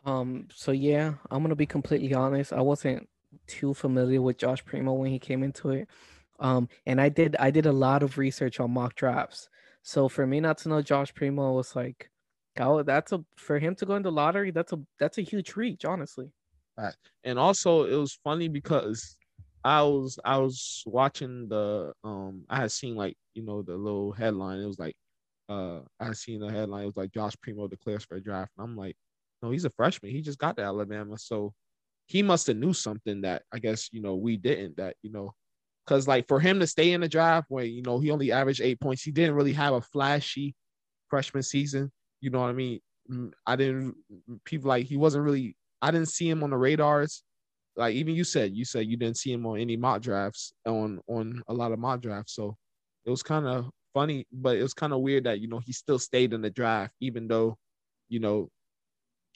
Um. 0.04 0.48
So 0.54 0.72
yeah, 0.72 1.14
I'm 1.30 1.42
gonna 1.42 1.54
be 1.54 1.66
completely 1.66 2.12
honest. 2.12 2.52
I 2.52 2.60
wasn't 2.60 3.08
too 3.46 3.74
familiar 3.74 4.20
with 4.22 4.38
Josh 4.38 4.64
Primo 4.64 4.94
when 4.94 5.10
he 5.10 5.18
came 5.18 5.42
into 5.42 5.70
it. 5.70 5.88
Um. 6.40 6.68
And 6.86 7.00
I 7.00 7.08
did. 7.08 7.36
I 7.36 7.50
did 7.50 7.66
a 7.66 7.72
lot 7.72 8.02
of 8.02 8.18
research 8.18 8.58
on 8.58 8.72
mock 8.72 8.96
drafts. 8.96 9.48
So 9.82 10.08
for 10.08 10.26
me 10.26 10.40
not 10.40 10.58
to 10.58 10.68
know 10.68 10.82
Josh 10.82 11.14
Primo 11.14 11.52
was 11.52 11.76
like, 11.76 12.10
that's 12.82 13.12
a 13.12 13.24
for 13.36 13.58
him 13.58 13.74
to 13.76 13.86
go 13.86 13.96
in 13.96 14.02
the 14.02 14.12
lottery. 14.12 14.50
That's 14.50 14.72
a 14.72 14.80
that's 14.98 15.18
a 15.18 15.22
huge 15.22 15.56
reach, 15.56 15.84
honestly. 15.84 16.30
and 17.24 17.38
also 17.38 17.84
it 17.84 17.96
was 17.96 18.18
funny 18.22 18.48
because 18.48 19.16
I 19.64 19.82
was 19.82 20.18
I 20.24 20.38
was 20.38 20.82
watching 20.86 21.48
the 21.48 21.92
um 22.04 22.44
I 22.48 22.56
had 22.56 22.72
seen 22.72 22.96
like 22.96 23.16
you 23.34 23.42
know 23.42 23.62
the 23.62 23.76
little 23.76 24.12
headline. 24.12 24.60
It 24.60 24.66
was 24.66 24.78
like 24.78 24.94
uh 25.48 25.80
I 26.00 26.06
had 26.06 26.16
seen 26.16 26.40
the 26.40 26.50
headline. 26.50 26.84
It 26.84 26.86
was 26.86 26.96
like 26.96 27.12
Josh 27.12 27.34
Primo 27.42 27.68
declares 27.68 28.04
for 28.04 28.16
a 28.16 28.22
draft. 28.22 28.52
And 28.56 28.64
I'm 28.64 28.76
like 28.76 28.96
no 29.42 29.50
he's 29.50 29.64
a 29.64 29.70
freshman. 29.70 30.12
He 30.12 30.22
just 30.22 30.38
got 30.38 30.56
to 30.56 30.62
Alabama. 30.62 31.18
So 31.18 31.52
he 32.06 32.22
must 32.22 32.46
have 32.46 32.56
knew 32.56 32.72
something 32.72 33.22
that 33.22 33.42
I 33.52 33.58
guess 33.58 33.88
you 33.92 34.00
know 34.00 34.14
we 34.16 34.36
didn't 34.36 34.76
that 34.76 34.96
you 35.02 35.10
know 35.10 35.34
because 35.84 36.06
like 36.08 36.28
for 36.28 36.40
him 36.40 36.60
to 36.60 36.66
stay 36.66 36.92
in 36.92 37.00
the 37.00 37.08
draft 37.08 37.46
where 37.48 37.64
you 37.64 37.82
know 37.82 38.00
he 38.00 38.10
only 38.10 38.32
averaged 38.32 38.60
eight 38.60 38.80
points 38.80 39.02
he 39.02 39.10
didn't 39.12 39.34
really 39.34 39.52
have 39.52 39.74
a 39.74 39.80
flashy 39.80 40.54
freshman 41.08 41.42
season 41.42 41.90
you 42.20 42.30
know 42.30 42.40
what 42.40 42.50
I 42.50 42.52
mean 42.52 42.80
Mm, 43.10 43.32
I 43.46 43.56
didn't 43.56 43.94
people 44.44 44.68
like 44.68 44.86
he 44.86 44.96
wasn't 44.96 45.24
really 45.24 45.56
I 45.82 45.90
didn't 45.90 46.08
see 46.08 46.28
him 46.28 46.42
on 46.42 46.50
the 46.50 46.56
radars. 46.56 47.22
Like 47.76 47.94
even 47.94 48.14
you 48.14 48.24
said, 48.24 48.52
you 48.54 48.64
said 48.64 48.86
you 48.86 48.96
didn't 48.96 49.18
see 49.18 49.32
him 49.32 49.46
on 49.46 49.58
any 49.58 49.76
mock 49.76 50.00
drafts 50.02 50.54
on 50.66 51.00
on 51.08 51.42
a 51.48 51.54
lot 51.54 51.72
of 51.72 51.78
mock 51.78 52.00
drafts. 52.00 52.34
So 52.34 52.56
it 53.04 53.10
was 53.10 53.22
kind 53.22 53.46
of 53.46 53.70
funny, 53.94 54.26
but 54.32 54.56
it 54.56 54.62
was 54.62 54.74
kind 54.74 54.92
of 54.92 55.00
weird 55.00 55.24
that 55.24 55.40
you 55.40 55.48
know 55.48 55.60
he 55.64 55.72
still 55.72 55.98
stayed 55.98 56.32
in 56.32 56.42
the 56.42 56.50
draft, 56.50 56.94
even 57.00 57.28
though 57.28 57.56
you 58.08 58.20
know 58.20 58.48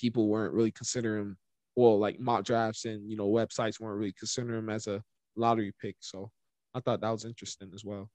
people 0.00 0.28
weren't 0.28 0.54
really 0.54 0.72
considering 0.72 1.36
well 1.76 1.98
like 1.98 2.18
mock 2.18 2.44
drafts 2.44 2.86
and 2.86 3.10
you 3.10 3.16
know 3.16 3.28
websites 3.28 3.80
weren't 3.80 3.98
really 3.98 4.14
considering 4.18 4.58
him 4.58 4.70
as 4.70 4.86
a 4.86 5.02
lottery 5.36 5.72
pick. 5.80 5.96
So 6.00 6.30
I 6.74 6.80
thought 6.80 7.00
that 7.02 7.10
was 7.10 7.24
interesting 7.24 7.70
as 7.74 7.84
well. 7.84 8.08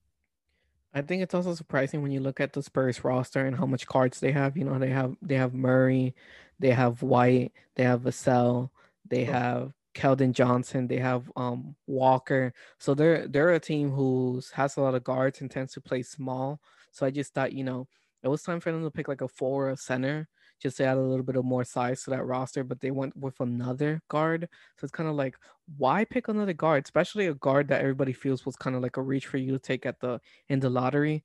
I 0.95 1.01
think 1.01 1.21
it's 1.21 1.33
also 1.35 1.53
surprising 1.55 2.01
when 2.01 2.11
you 2.11 2.21
look 2.21 2.39
at 2.39 2.53
the 2.53 2.63
Spurs 2.63 3.03
roster 3.03 3.45
and 3.45 3.57
how 3.57 3.65
much 3.65 3.85
cards 3.87 4.19
they 4.21 4.31
have. 4.31 4.57
You 4.57 4.63
know, 4.65 4.79
they 4.79 4.89
have 4.91 5.15
they 5.21 5.35
have 5.35 5.53
Murray, 5.53 6.15
they 6.59 6.71
have 6.71 7.01
White, 7.03 7.53
they 7.75 7.83
have 7.83 8.01
Vassell, 8.03 8.69
they 9.05 9.25
Oh. 9.27 9.35
have 9.35 9.73
Keldon 9.93 10.31
Johnson, 10.33 10.87
they 10.87 10.99
have 10.99 11.29
um 11.35 11.75
Walker. 11.87 12.53
So 12.79 12.93
they're 12.95 13.27
they're 13.27 13.51
a 13.53 13.59
team 13.59 13.91
who 13.91 14.41
has 14.53 14.77
a 14.77 14.81
lot 14.81 14.95
of 14.95 15.03
guards 15.03 15.41
and 15.41 15.51
tends 15.51 15.73
to 15.73 15.81
play 15.81 16.01
small. 16.03 16.61
So 16.91 17.05
I 17.05 17.11
just 17.11 17.33
thought, 17.33 17.51
you 17.53 17.63
know, 17.65 17.87
it 18.23 18.29
was 18.29 18.41
time 18.43 18.61
for 18.61 18.71
them 18.71 18.83
to 18.83 18.91
pick 18.91 19.07
like 19.09 19.21
a 19.21 19.27
four 19.27 19.67
or 19.67 19.71
a 19.71 19.77
center 19.77 20.29
just 20.65 20.77
to 20.77 20.85
add 20.85 20.97
a 20.97 21.01
little 21.01 21.23
bit 21.23 21.35
of 21.35 21.45
more 21.45 21.63
size 21.63 22.03
to 22.03 22.09
that 22.09 22.25
roster. 22.25 22.63
But 22.63 22.81
they 22.81 22.91
went 22.91 23.15
with 23.15 23.39
another 23.39 24.01
guard. 24.09 24.49
So 24.77 24.85
it's 24.85 24.91
kind 24.91 25.07
of 25.07 25.15
like, 25.15 25.37
why 25.77 26.05
pick 26.05 26.27
another 26.27 26.53
guard, 26.53 26.83
especially 26.85 27.27
a 27.27 27.35
guard 27.35 27.67
that 27.67 27.81
everybody 27.81 28.13
feels 28.13 28.45
was 28.45 28.55
kind 28.55 28.75
of 28.75 28.81
like 28.81 28.97
a 28.97 29.01
reach 29.01 29.27
for 29.27 29.37
you 29.37 29.51
to 29.51 29.59
take 29.59 29.85
at 29.85 29.99
the 29.99 30.19
in 30.49 30.59
the 30.59 30.69
lottery, 30.69 31.23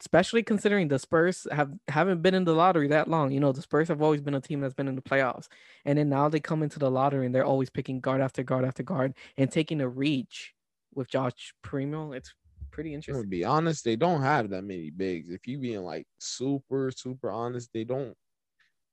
especially 0.00 0.42
considering 0.42 0.88
the 0.88 0.98
Spurs 0.98 1.46
have 1.52 1.70
haven't 1.88 2.22
been 2.22 2.34
in 2.34 2.44
the 2.44 2.54
lottery 2.54 2.88
that 2.88 3.08
long. 3.08 3.30
You 3.30 3.40
know, 3.40 3.52
the 3.52 3.62
Spurs 3.62 3.88
have 3.88 4.02
always 4.02 4.20
been 4.20 4.34
a 4.34 4.40
team 4.40 4.60
that's 4.60 4.74
been 4.74 4.88
in 4.88 4.96
the 4.96 5.02
playoffs, 5.02 5.46
and 5.84 5.96
then 5.98 6.08
now 6.08 6.28
they 6.28 6.40
come 6.40 6.62
into 6.62 6.78
the 6.78 6.90
lottery 6.90 7.26
and 7.26 7.34
they're 7.34 7.44
always 7.44 7.70
picking 7.70 8.00
guard 8.00 8.20
after 8.20 8.42
guard 8.42 8.64
after 8.64 8.82
guard 8.82 9.14
and 9.36 9.50
taking 9.50 9.80
a 9.80 9.88
reach 9.88 10.54
with 10.94 11.08
Josh 11.08 11.54
Primo. 11.62 12.12
It's 12.12 12.34
pretty 12.72 12.94
interesting. 12.94 13.14
gonna 13.14 13.28
be 13.28 13.44
honest, 13.44 13.84
they 13.84 13.96
don't 13.96 14.22
have 14.22 14.50
that 14.50 14.64
many 14.64 14.90
bigs. 14.90 15.30
If 15.30 15.46
you 15.46 15.58
being 15.58 15.82
like 15.82 16.06
super, 16.18 16.90
super 16.90 17.30
honest, 17.30 17.70
they 17.72 17.84
don't. 17.84 18.16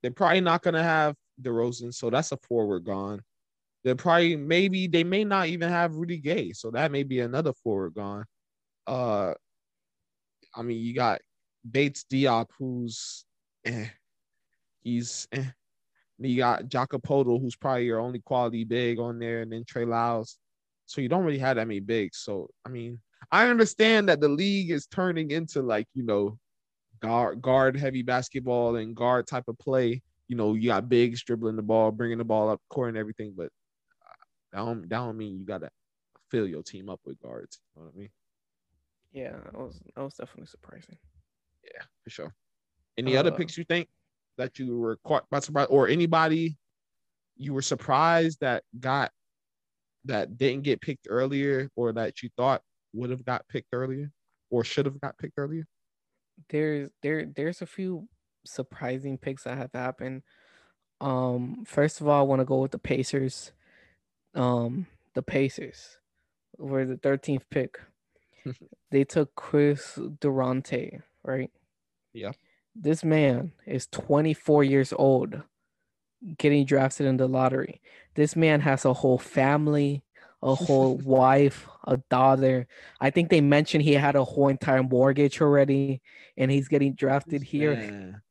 They're 0.01 0.11
probably 0.11 0.41
not 0.41 0.61
gonna 0.61 0.83
have 0.83 1.15
DeRozan, 1.41 1.93
so 1.93 2.09
that's 2.09 2.31
a 2.31 2.37
forward 2.37 2.85
gone. 2.85 3.21
They're 3.83 3.95
probably 3.95 4.35
maybe 4.35 4.87
they 4.87 5.03
may 5.03 5.23
not 5.23 5.47
even 5.47 5.69
have 5.69 5.95
Rudy 5.95 6.17
Gay, 6.17 6.51
so 6.51 6.71
that 6.71 6.91
may 6.91 7.03
be 7.03 7.19
another 7.21 7.53
forward 7.53 7.93
gone. 7.95 8.25
Uh, 8.87 9.33
I 10.55 10.61
mean, 10.61 10.79
you 10.79 10.93
got 10.93 11.21
Bates 11.69 12.05
Diop, 12.11 12.47
who's 12.57 13.25
eh, 13.65 13.87
he's 14.81 15.27
eh. 15.31 15.45
You 16.21 16.35
got 16.35 16.67
Jakob 16.67 17.01
Poeltl, 17.03 17.39
who's 17.39 17.55
probably 17.55 17.85
your 17.85 17.99
only 18.01 18.19
quality 18.19 18.65
big 18.65 18.99
on 18.99 19.19
there, 19.19 19.41
and 19.41 19.51
then 19.51 19.63
Trey 19.63 19.85
Lyles. 19.85 20.37
So 20.85 20.99
you 20.99 21.07
don't 21.07 21.23
really 21.23 21.39
have 21.39 21.55
that 21.55 21.67
many 21.67 21.79
bigs. 21.79 22.17
So 22.17 22.49
I 22.65 22.69
mean, 22.69 22.99
I 23.31 23.47
understand 23.47 24.09
that 24.09 24.19
the 24.19 24.27
league 24.27 24.71
is 24.71 24.87
turning 24.87 25.31
into 25.31 25.61
like 25.61 25.87
you 25.93 26.03
know, 26.03 26.37
guard 26.99 27.41
guard 27.41 27.75
heavy 27.77 28.01
basketball 28.03 28.75
and 28.77 28.95
guard 28.95 29.27
type 29.27 29.45
of 29.47 29.57
play. 29.59 30.01
You 30.27 30.35
know, 30.35 30.53
you 30.53 30.69
got 30.69 30.89
bigs 30.89 31.23
dribbling 31.23 31.55
the 31.55 31.63
ball, 31.63 31.91
bringing 31.91 32.17
the 32.19 32.23
ball 32.25 32.49
up 32.49 32.61
court 32.69 32.89
and 32.89 32.97
everything, 32.97 33.33
but 33.35 33.47
uh, 34.05 34.13
that 34.53 34.57
don't, 34.65 34.81
that 34.81 34.89
don't 34.89 35.17
mean 35.17 35.39
you 35.39 35.45
gotta 35.45 35.69
fill 36.29 36.47
your 36.47 36.63
team 36.63 36.89
up 36.89 37.01
with 37.05 37.19
guards. 37.19 37.59
You 37.75 37.81
know 37.81 37.85
what 37.87 37.95
I 37.95 37.99
mean? 37.99 38.09
Yeah, 39.11 39.31
that 39.31 39.55
was 39.57 39.81
that 39.95 40.03
was 40.03 40.13
definitely 40.13 40.47
surprising. 40.47 40.97
Yeah, 41.63 41.83
for 42.03 42.09
sure. 42.09 42.35
Any 42.97 43.17
other 43.17 43.31
Uh, 43.31 43.35
picks 43.35 43.57
you 43.57 43.63
think 43.63 43.89
that 44.37 44.59
you 44.59 44.77
were 44.77 44.97
caught 45.03 45.29
by 45.29 45.39
surprise, 45.39 45.67
or 45.69 45.87
anybody 45.87 46.57
you 47.37 47.53
were 47.53 47.61
surprised 47.61 48.39
that 48.41 48.63
got 48.79 49.11
that 50.05 50.37
didn't 50.37 50.63
get 50.63 50.81
picked 50.81 51.07
earlier 51.09 51.69
or 51.75 51.91
that 51.93 52.21
you 52.21 52.29
thought 52.37 52.61
would 52.93 53.09
have 53.09 53.25
got 53.25 53.47
picked 53.47 53.69
earlier 53.73 54.11
or 54.49 54.63
should 54.63 54.85
have 54.85 54.99
got 55.01 55.17
picked 55.17 55.37
earlier? 55.37 55.65
There's 56.49 56.89
there 57.01 57.25
there's 57.25 57.61
a 57.61 57.65
few 57.65 58.07
surprising 58.45 59.17
picks 59.17 59.43
that 59.43 59.57
have 59.57 59.73
happened. 59.73 60.23
Um, 61.01 61.63
first 61.65 62.01
of 62.01 62.07
all, 62.07 62.19
I 62.19 62.23
want 62.23 62.39
to 62.41 62.45
go 62.45 62.57
with 62.59 62.71
the 62.71 62.79
Pacers. 62.79 63.51
Um, 64.35 64.87
the 65.13 65.21
Pacers 65.21 65.97
were 66.57 66.85
the 66.85 66.95
13th 66.95 67.43
pick. 67.49 67.79
they 68.91 69.03
took 69.03 69.35
Chris 69.35 69.97
Duarte, 70.19 70.99
right? 71.23 71.51
Yeah. 72.13 72.31
This 72.75 73.03
man 73.03 73.53
is 73.65 73.87
24 73.87 74.63
years 74.63 74.93
old, 74.93 75.41
getting 76.37 76.65
drafted 76.65 77.07
in 77.07 77.17
the 77.17 77.27
lottery. 77.27 77.81
This 78.15 78.35
man 78.35 78.61
has 78.61 78.85
a 78.85 78.93
whole 78.93 79.17
family, 79.17 80.03
a 80.41 80.55
whole 80.55 80.97
wife, 80.97 81.67
a 81.85 81.97
daughter. 82.09 82.67
I 83.01 83.09
think 83.09 83.29
they 83.29 83.41
mentioned 83.41 83.83
he 83.83 83.93
had 83.93 84.15
a 84.15 84.23
whole 84.23 84.47
entire 84.47 84.83
mortgage 84.83 85.41
already, 85.41 86.01
and 86.37 86.49
he's 86.49 86.67
getting 86.67 86.93
drafted 86.95 87.43
here. 87.43 87.75
Man. 87.75 88.21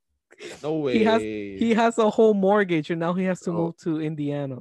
No 0.62 0.74
way. 0.74 0.96
He 0.98 1.04
has 1.04 1.20
he 1.22 1.74
has 1.74 1.98
a 1.98 2.08
whole 2.10 2.34
mortgage, 2.34 2.90
and 2.90 3.00
now 3.00 3.12
he 3.12 3.24
has 3.24 3.40
to 3.40 3.50
Oh. 3.50 3.54
move 3.54 3.76
to 3.78 4.00
Indiana. 4.00 4.58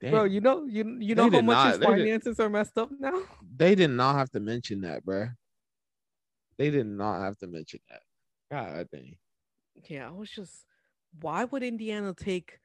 Damn. 0.00 0.10
Bro, 0.10 0.24
you 0.24 0.40
know 0.40 0.64
you 0.66 0.98
you 1.00 1.14
They 1.14 1.22
know 1.22 1.30
how 1.30 1.40
much 1.40 1.54
not- 1.56 1.68
his 1.70 1.78
they 1.78 1.86
did- 1.86 1.92
finances 1.98 2.40
are 2.40 2.50
messed 2.50 2.76
up 2.76 2.90
now. 2.98 3.22
they 3.56 3.74
did 3.74 3.90
not 3.90 4.14
have 4.16 4.30
to 4.32 4.40
mention 4.40 4.82
that, 4.82 5.04
bruh. 5.04 5.34
They 6.58 6.70
did 6.70 6.86
not 6.86 7.20
have 7.22 7.36
to 7.38 7.46
mention 7.46 7.80
that. 7.90 8.02
God 8.50 8.88
dang. 8.92 9.16
Yeah, 9.88 10.08
I 10.08 10.10
was 10.12 10.30
just, 10.30 10.64
why 11.20 11.44
would 11.44 11.62
Indiana 11.62 12.14
take 12.14 12.58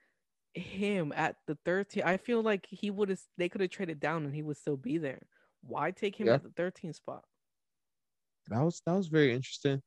him 0.53 1.13
at 1.15 1.35
the 1.47 1.57
13? 1.65 2.03
I 2.03 2.17
feel 2.17 2.41
like 2.41 2.65
he 2.69 2.89
would 2.91 3.09
have, 3.09 3.19
they 3.37 3.49
could 3.49 3.61
have 3.61 3.69
traded 3.69 3.99
down 3.99 4.25
and 4.25 4.33
he 4.35 4.43
would 4.43 4.57
still 4.57 4.77
be 4.77 4.97
there. 4.97 5.21
Why 5.61 5.91
take 5.91 6.15
him 6.19 6.27
Yeah. 6.27 6.35
at 6.35 6.43
the 6.43 6.49
13th 6.49 6.95
spot? 6.95 7.23
That 8.49 8.61
was 8.61 8.81
that 8.85 8.93
was 8.93 9.07
very 9.07 9.33
interesting. 9.33 9.81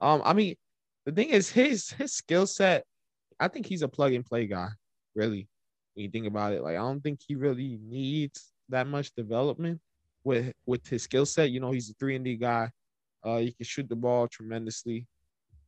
Um, 0.00 0.22
I 0.24 0.32
mean, 0.32 0.56
the 1.04 1.12
thing 1.12 1.28
is 1.28 1.50
his 1.50 1.90
his 1.90 2.12
skill 2.14 2.46
set. 2.46 2.84
I 3.38 3.48
think 3.48 3.66
he's 3.66 3.82
a 3.82 3.88
plug 3.88 4.12
and 4.14 4.24
play 4.24 4.46
guy. 4.46 4.68
Really, 5.14 5.48
when 5.94 6.04
you 6.04 6.10
think 6.10 6.26
about 6.26 6.52
it, 6.52 6.62
like 6.62 6.76
I 6.76 6.80
don't 6.80 7.00
think 7.02 7.20
he 7.26 7.34
really 7.34 7.78
needs 7.82 8.52
that 8.70 8.86
much 8.86 9.14
development 9.14 9.80
with 10.24 10.52
with 10.66 10.86
his 10.88 11.02
skill 11.02 11.26
set. 11.26 11.50
You 11.50 11.60
know, 11.60 11.70
he's 11.70 11.90
a 11.90 11.94
three 11.94 12.16
and 12.16 12.24
D 12.24 12.36
guy. 12.36 12.70
Uh, 13.22 13.38
he 13.38 13.52
can 13.52 13.64
shoot 13.66 13.88
the 13.88 13.96
ball 13.96 14.26
tremendously, 14.26 15.06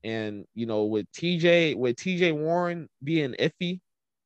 and 0.02 0.46
you 0.54 0.66
know, 0.66 0.84
with 0.84 1.10
TJ 1.12 1.76
with 1.76 1.96
TJ 1.96 2.32
Warren 2.36 2.88
being 3.04 3.34
iffy, 3.34 3.80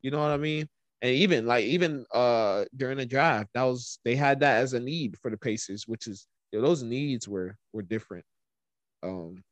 you 0.05 0.11
know 0.11 0.19
what 0.19 0.31
I 0.31 0.37
mean. 0.37 0.69
And 1.01 1.13
even 1.13 1.47
like 1.47 1.65
even 1.65 2.05
uh 2.13 2.67
during 2.77 2.99
the 2.99 3.07
draft, 3.07 3.49
that 3.55 3.63
was 3.63 3.99
they 4.05 4.15
had 4.15 4.41
that 4.41 4.59
as 4.63 4.75
a 4.75 4.81
need 4.81 5.17
for 5.21 5.31
the 5.31 5.37
Pacers, 5.37 5.89
which 5.89 6.07
is 6.07 6.27
you 6.53 6.61
know, 6.61 6.69
those 6.69 6.83
needs 6.83 7.27
were 7.27 7.57
were 7.73 7.83
different. 7.83 8.25
Um, 9.03 9.43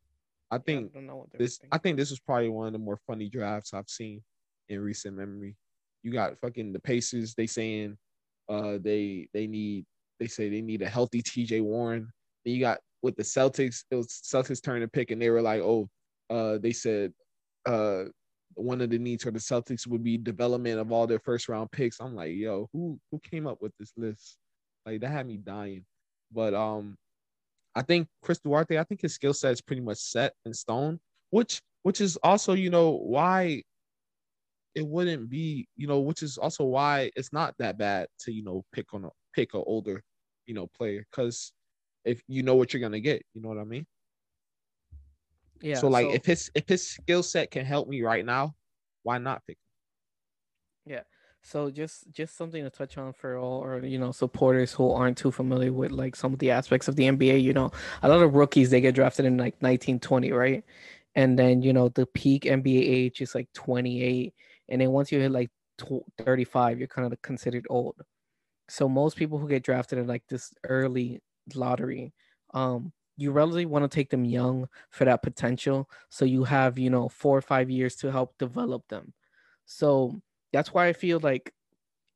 I 0.50 0.58
think 0.58 0.92
don't 0.92 1.06
know 1.06 1.16
what 1.16 1.30
they're 1.32 1.38
this 1.38 1.58
I 1.72 1.78
think 1.78 1.96
this 1.96 2.10
was 2.10 2.20
probably 2.20 2.50
one 2.50 2.66
of 2.66 2.74
the 2.74 2.78
more 2.78 2.98
funny 3.06 3.30
drafts 3.30 3.72
I've 3.72 3.88
seen 3.88 4.22
in 4.68 4.80
recent 4.80 5.16
memory. 5.16 5.56
You 6.02 6.12
got 6.12 6.38
fucking 6.38 6.74
the 6.74 6.80
Pacers, 6.80 7.34
they 7.34 7.46
saying 7.46 7.96
uh 8.50 8.76
they 8.80 9.28
they 9.32 9.46
need 9.46 9.86
they 10.20 10.26
say 10.26 10.50
they 10.50 10.60
need 10.60 10.82
a 10.82 10.88
healthy 10.88 11.22
TJ 11.22 11.62
Warren. 11.62 12.10
Then 12.44 12.54
you 12.54 12.60
got 12.60 12.80
with 13.02 13.16
the 13.16 13.22
Celtics, 13.22 13.84
it 13.90 13.96
was 13.96 14.08
Celtics 14.08 14.62
turn 14.62 14.82
to 14.82 14.88
pick 14.88 15.10
and 15.10 15.20
they 15.20 15.30
were 15.30 15.42
like, 15.42 15.62
oh, 15.62 15.88
uh 16.28 16.58
they 16.58 16.72
said 16.72 17.14
uh 17.64 18.04
one 18.54 18.80
of 18.80 18.90
the 18.90 18.98
needs 18.98 19.24
for 19.24 19.30
the 19.30 19.38
Celtics 19.38 19.86
would 19.86 20.02
be 20.04 20.18
development 20.18 20.78
of 20.78 20.92
all 20.92 21.06
their 21.06 21.18
first 21.20 21.48
round 21.48 21.70
picks. 21.72 22.00
I'm 22.00 22.14
like, 22.14 22.34
yo, 22.34 22.68
who 22.72 22.98
who 23.10 23.18
came 23.20 23.46
up 23.46 23.60
with 23.60 23.72
this 23.78 23.92
list? 23.96 24.38
Like 24.86 25.00
that 25.00 25.10
had 25.10 25.26
me 25.26 25.36
dying. 25.38 25.84
But 26.32 26.54
um 26.54 26.96
I 27.74 27.82
think 27.82 28.08
Chris 28.22 28.38
Duarte, 28.40 28.78
I 28.78 28.84
think 28.84 29.00
his 29.02 29.14
skill 29.14 29.34
set 29.34 29.52
is 29.52 29.60
pretty 29.62 29.82
much 29.82 29.98
set 29.98 30.34
in 30.44 30.54
stone, 30.54 31.00
which 31.30 31.60
which 31.82 32.00
is 32.00 32.16
also, 32.22 32.52
you 32.54 32.70
know, 32.70 32.90
why 32.92 33.62
it 34.74 34.86
wouldn't 34.86 35.28
be, 35.28 35.66
you 35.76 35.86
know, 35.86 36.00
which 36.00 36.22
is 36.22 36.38
also 36.38 36.64
why 36.64 37.10
it's 37.16 37.32
not 37.32 37.54
that 37.58 37.78
bad 37.78 38.08
to, 38.20 38.32
you 38.32 38.42
know, 38.42 38.64
pick 38.72 38.94
on 38.94 39.04
a 39.04 39.10
pick 39.34 39.54
a 39.54 39.58
older, 39.58 40.02
you 40.46 40.54
know, 40.54 40.66
player 40.76 41.04
because 41.10 41.52
if 42.04 42.22
you 42.28 42.42
know 42.42 42.54
what 42.56 42.72
you're 42.72 42.80
gonna 42.82 43.00
get, 43.00 43.22
you 43.34 43.42
know 43.42 43.48
what 43.48 43.58
I 43.58 43.64
mean? 43.64 43.86
Yeah. 45.62 45.76
so 45.76 45.88
like 45.88 46.06
if 46.08 46.26
his 46.26 46.50
if 46.54 46.68
his 46.68 46.86
skill 46.86 47.22
set 47.22 47.50
can 47.50 47.64
help 47.64 47.88
me 47.88 48.02
right 48.02 48.24
now, 48.24 48.54
why 49.02 49.18
not 49.18 49.42
pick 49.46 49.56
him? 49.56 49.72
So 51.42 51.70
just 51.70 52.10
just 52.12 52.36
something 52.36 52.62
to 52.62 52.70
touch 52.70 52.96
on 52.96 53.12
for 53.12 53.36
all 53.36 53.62
or 53.64 53.84
you 53.84 53.98
know 53.98 54.12
supporters 54.12 54.72
who 54.72 54.90
aren't 54.92 55.18
too 55.18 55.32
familiar 55.32 55.72
with 55.72 55.90
like 55.90 56.14
some 56.14 56.32
of 56.32 56.38
the 56.38 56.50
aspects 56.52 56.88
of 56.88 56.96
the 56.96 57.04
NBA. 57.04 57.42
You 57.42 57.52
know, 57.52 57.70
a 58.02 58.08
lot 58.08 58.22
of 58.22 58.34
rookies 58.34 58.70
they 58.70 58.80
get 58.80 58.94
drafted 58.94 59.26
in 59.26 59.36
like 59.36 59.54
1920, 59.60 60.32
right? 60.32 60.64
And 61.16 61.38
then 61.38 61.62
you 61.62 61.72
know 61.72 61.88
the 61.88 62.06
peak 62.06 62.44
NBA 62.44 62.80
age 62.80 63.20
is 63.20 63.34
like 63.34 63.48
28, 63.54 64.32
and 64.68 64.80
then 64.80 64.92
once 64.92 65.10
you 65.10 65.18
hit 65.20 65.32
like 65.32 65.50
35, 66.18 66.78
you're 66.78 66.88
kind 66.88 67.12
of 67.12 67.20
considered 67.22 67.66
old. 67.68 67.96
So 68.68 68.88
most 68.88 69.16
people 69.16 69.38
who 69.38 69.48
get 69.48 69.64
drafted 69.64 69.98
in 69.98 70.06
like 70.06 70.22
this 70.28 70.54
early 70.64 71.20
lottery, 71.54 72.12
um, 72.54 72.92
you 73.16 73.32
really 73.32 73.66
want 73.66 73.84
to 73.84 73.94
take 73.94 74.10
them 74.10 74.24
young 74.24 74.68
for 74.90 75.04
that 75.04 75.22
potential. 75.22 75.90
So 76.10 76.24
you 76.24 76.44
have 76.44 76.78
you 76.78 76.90
know 76.90 77.08
four 77.08 77.36
or 77.38 77.42
five 77.42 77.70
years 77.70 77.96
to 77.96 78.12
help 78.12 78.38
develop 78.38 78.88
them. 78.88 79.14
So 79.66 80.20
that's 80.52 80.72
why 80.74 80.88
I 80.88 80.92
feel 80.92 81.20
like 81.20 81.54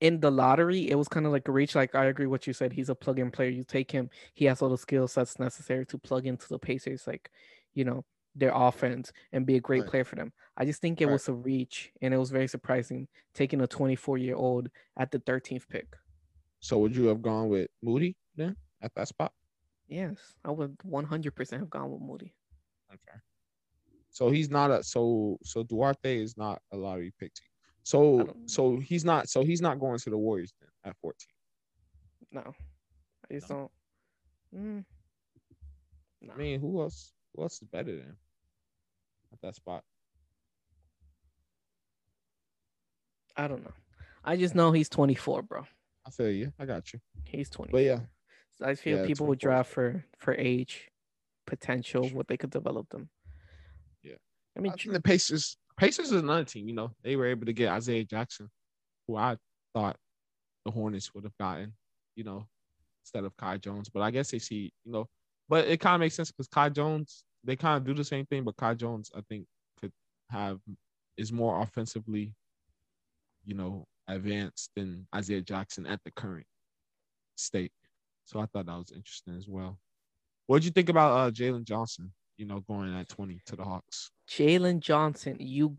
in 0.00 0.20
the 0.20 0.30
lottery, 0.30 0.90
it 0.90 0.96
was 0.96 1.08
kind 1.08 1.26
of 1.26 1.32
like 1.32 1.48
a 1.48 1.52
reach. 1.52 1.74
Like 1.74 1.94
I 1.94 2.06
agree 2.06 2.26
what 2.26 2.46
you 2.46 2.52
said. 2.52 2.72
He's 2.72 2.88
a 2.90 2.94
plug 2.94 3.18
in 3.18 3.30
player. 3.30 3.50
You 3.50 3.64
take 3.64 3.90
him, 3.90 4.10
he 4.34 4.44
has 4.46 4.60
all 4.62 4.68
the 4.68 4.78
skill 4.78 5.08
sets 5.08 5.38
necessary 5.38 5.86
to 5.86 5.98
plug 5.98 6.26
into 6.26 6.48
the 6.48 6.58
Pacers, 6.58 7.06
like, 7.06 7.30
you 7.74 7.84
know, 7.84 8.04
their 8.34 8.52
offense 8.54 9.12
and 9.32 9.46
be 9.46 9.56
a 9.56 9.60
great 9.60 9.86
Right. 9.86 9.86
player 9.86 10.04
for 10.04 10.16
them. 10.16 10.32
I 10.58 10.66
just 10.66 10.82
think 10.82 11.00
it 11.00 11.06
Right. 11.06 11.10
was 11.10 11.28
a 11.28 11.32
reach 11.32 11.92
and 12.02 12.12
it 12.12 12.18
was 12.18 12.30
very 12.30 12.48
surprising 12.48 13.08
taking 13.34 13.62
a 13.62 13.66
24 13.66 14.18
year 14.18 14.36
old 14.36 14.68
at 14.96 15.10
the 15.10 15.18
13th 15.20 15.68
pick. 15.68 15.96
So 16.60 16.78
would 16.80 16.94
you 16.94 17.06
have 17.06 17.22
gone 17.22 17.48
with 17.48 17.70
Moody 17.82 18.16
then 18.34 18.56
at 18.82 18.94
that 18.94 19.08
spot? 19.08 19.32
Yes, 19.88 20.16
I 20.44 20.50
would 20.50 20.76
100% 20.78 21.52
have 21.58 21.70
gone 21.70 21.90
with 21.90 22.00
Moody. 22.00 22.34
Okay. 22.92 23.18
So 24.10 24.30
he's 24.30 24.50
not 24.50 24.70
a 24.70 24.82
so 24.82 25.38
so 25.44 25.62
Duarte 25.62 26.22
is 26.22 26.36
not 26.36 26.60
a 26.72 26.76
lottery 26.76 27.12
pick. 27.20 27.34
to 27.34 27.42
you. 27.44 27.50
So 27.82 28.36
so 28.46 28.80
he's 28.80 29.04
not 29.04 29.28
so 29.28 29.44
he's 29.44 29.60
not 29.60 29.78
going 29.78 29.98
to 29.98 30.10
the 30.10 30.18
Warriors 30.18 30.52
then 30.60 30.70
at 30.84 30.96
14. 31.02 31.14
No, 32.32 32.54
I 33.30 33.34
just 33.34 33.48
don't. 33.48 33.70
Mm, 34.54 34.84
no. 36.22 36.32
I 36.32 36.36
mean, 36.36 36.60
who 36.60 36.80
else 36.80 37.12
who 37.34 37.42
else 37.42 37.60
is 37.60 37.68
better 37.68 37.92
than 37.92 38.06
him 38.06 38.16
at 39.32 39.40
that 39.42 39.54
spot? 39.54 39.84
I 43.36 43.48
don't 43.48 43.62
know. 43.62 43.72
I 44.24 44.36
just 44.36 44.54
know 44.54 44.72
he's 44.72 44.88
24, 44.88 45.42
bro. 45.42 45.66
I 46.06 46.10
feel 46.10 46.30
you. 46.30 46.52
I 46.58 46.64
got 46.64 46.92
you. 46.92 47.00
He's 47.24 47.50
24. 47.50 47.78
But 47.78 47.84
yeah, 47.84 48.00
I 48.62 48.74
feel 48.74 48.98
Yeah, 48.98 49.06
people 49.06 49.26
would 49.26 49.40
24 49.40 49.50
draft 49.50 49.70
for 49.72 50.04
for 50.18 50.34
age, 50.34 50.88
potential, 51.46 52.08
what 52.10 52.28
they 52.28 52.36
could 52.36 52.50
develop 52.50 52.88
them. 52.90 53.08
Yeah. 54.02 54.16
I 54.56 54.60
mean, 54.60 54.72
I 54.72 54.76
think 54.76 54.94
the 54.94 55.02
Pacers 55.02 55.56
Pacers 55.76 56.06
is 56.06 56.22
another 56.22 56.44
team, 56.44 56.68
you 56.68 56.74
know. 56.74 56.92
They 57.02 57.16
were 57.16 57.26
able 57.26 57.46
to 57.46 57.52
get 57.52 57.70
Isaiah 57.70 58.04
Jackson, 58.04 58.48
who 59.06 59.16
I 59.16 59.36
thought 59.74 59.96
the 60.64 60.70
Hornets 60.70 61.14
would 61.14 61.24
have 61.24 61.36
gotten, 61.38 61.74
you 62.14 62.24
know, 62.24 62.46
instead 63.02 63.24
of 63.24 63.36
Kai 63.36 63.58
Jones. 63.58 63.88
But 63.88 64.02
I 64.02 64.10
guess 64.10 64.30
they 64.30 64.38
see, 64.38 64.72
you 64.84 64.92
know, 64.92 65.06
but 65.48 65.68
it 65.68 65.80
kind 65.80 65.94
of 65.94 66.00
makes 66.00 66.14
sense 66.14 66.32
because 66.32 66.48
Kai 66.48 66.70
Jones, 66.70 67.24
they 67.44 67.56
kind 67.56 67.76
of 67.76 67.84
do 67.84 67.94
the 67.94 68.04
same 68.04 68.24
thing, 68.26 68.42
but 68.42 68.56
Kai 68.56 68.74
Jones, 68.74 69.10
I 69.14 69.20
think, 69.28 69.46
could 69.80 69.92
have 70.30 70.58
is 71.16 71.32
more 71.32 71.60
offensively, 71.62 72.34
you 73.44 73.54
know, 73.54 73.86
advanced 74.08 74.70
than 74.76 75.06
Isaiah 75.14 75.40
Jackson 75.42 75.86
at 75.86 76.00
the 76.04 76.10
current 76.10 76.46
state. 77.36 77.72
So 78.26 78.40
I 78.40 78.46
thought 78.46 78.66
that 78.66 78.76
was 78.76 78.92
interesting 78.92 79.36
as 79.36 79.48
well. 79.48 79.78
What 80.46 80.58
did 80.58 80.64
you 80.66 80.70
think 80.72 80.88
about 80.88 81.12
uh 81.16 81.30
Jalen 81.30 81.64
Johnson, 81.64 82.12
you 82.36 82.44
know, 82.46 82.60
going 82.60 82.94
at 82.94 83.08
20 83.08 83.40
to 83.46 83.56
the 83.56 83.64
Hawks? 83.64 84.10
Jalen 84.28 84.80
Johnson, 84.80 85.36
you 85.40 85.76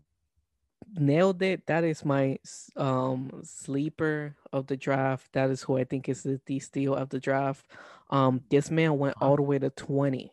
nailed 0.94 1.42
it. 1.42 1.66
That 1.66 1.84
is 1.84 2.04
my 2.04 2.38
um 2.76 3.30
sleeper 3.44 4.34
of 4.52 4.66
the 4.66 4.76
draft. 4.76 5.32
That 5.32 5.50
is 5.50 5.62
who 5.62 5.76
I 5.78 5.84
think 5.84 6.08
is 6.08 6.22
the, 6.22 6.40
the 6.46 6.58
steal 6.58 6.94
of 6.94 7.10
the 7.10 7.20
draft. 7.20 7.66
Um, 8.10 8.42
this 8.50 8.70
man 8.70 8.98
went 8.98 9.16
Uh-huh. 9.16 9.30
all 9.30 9.36
the 9.36 9.42
way 9.42 9.58
to 9.58 9.70
20 9.70 10.32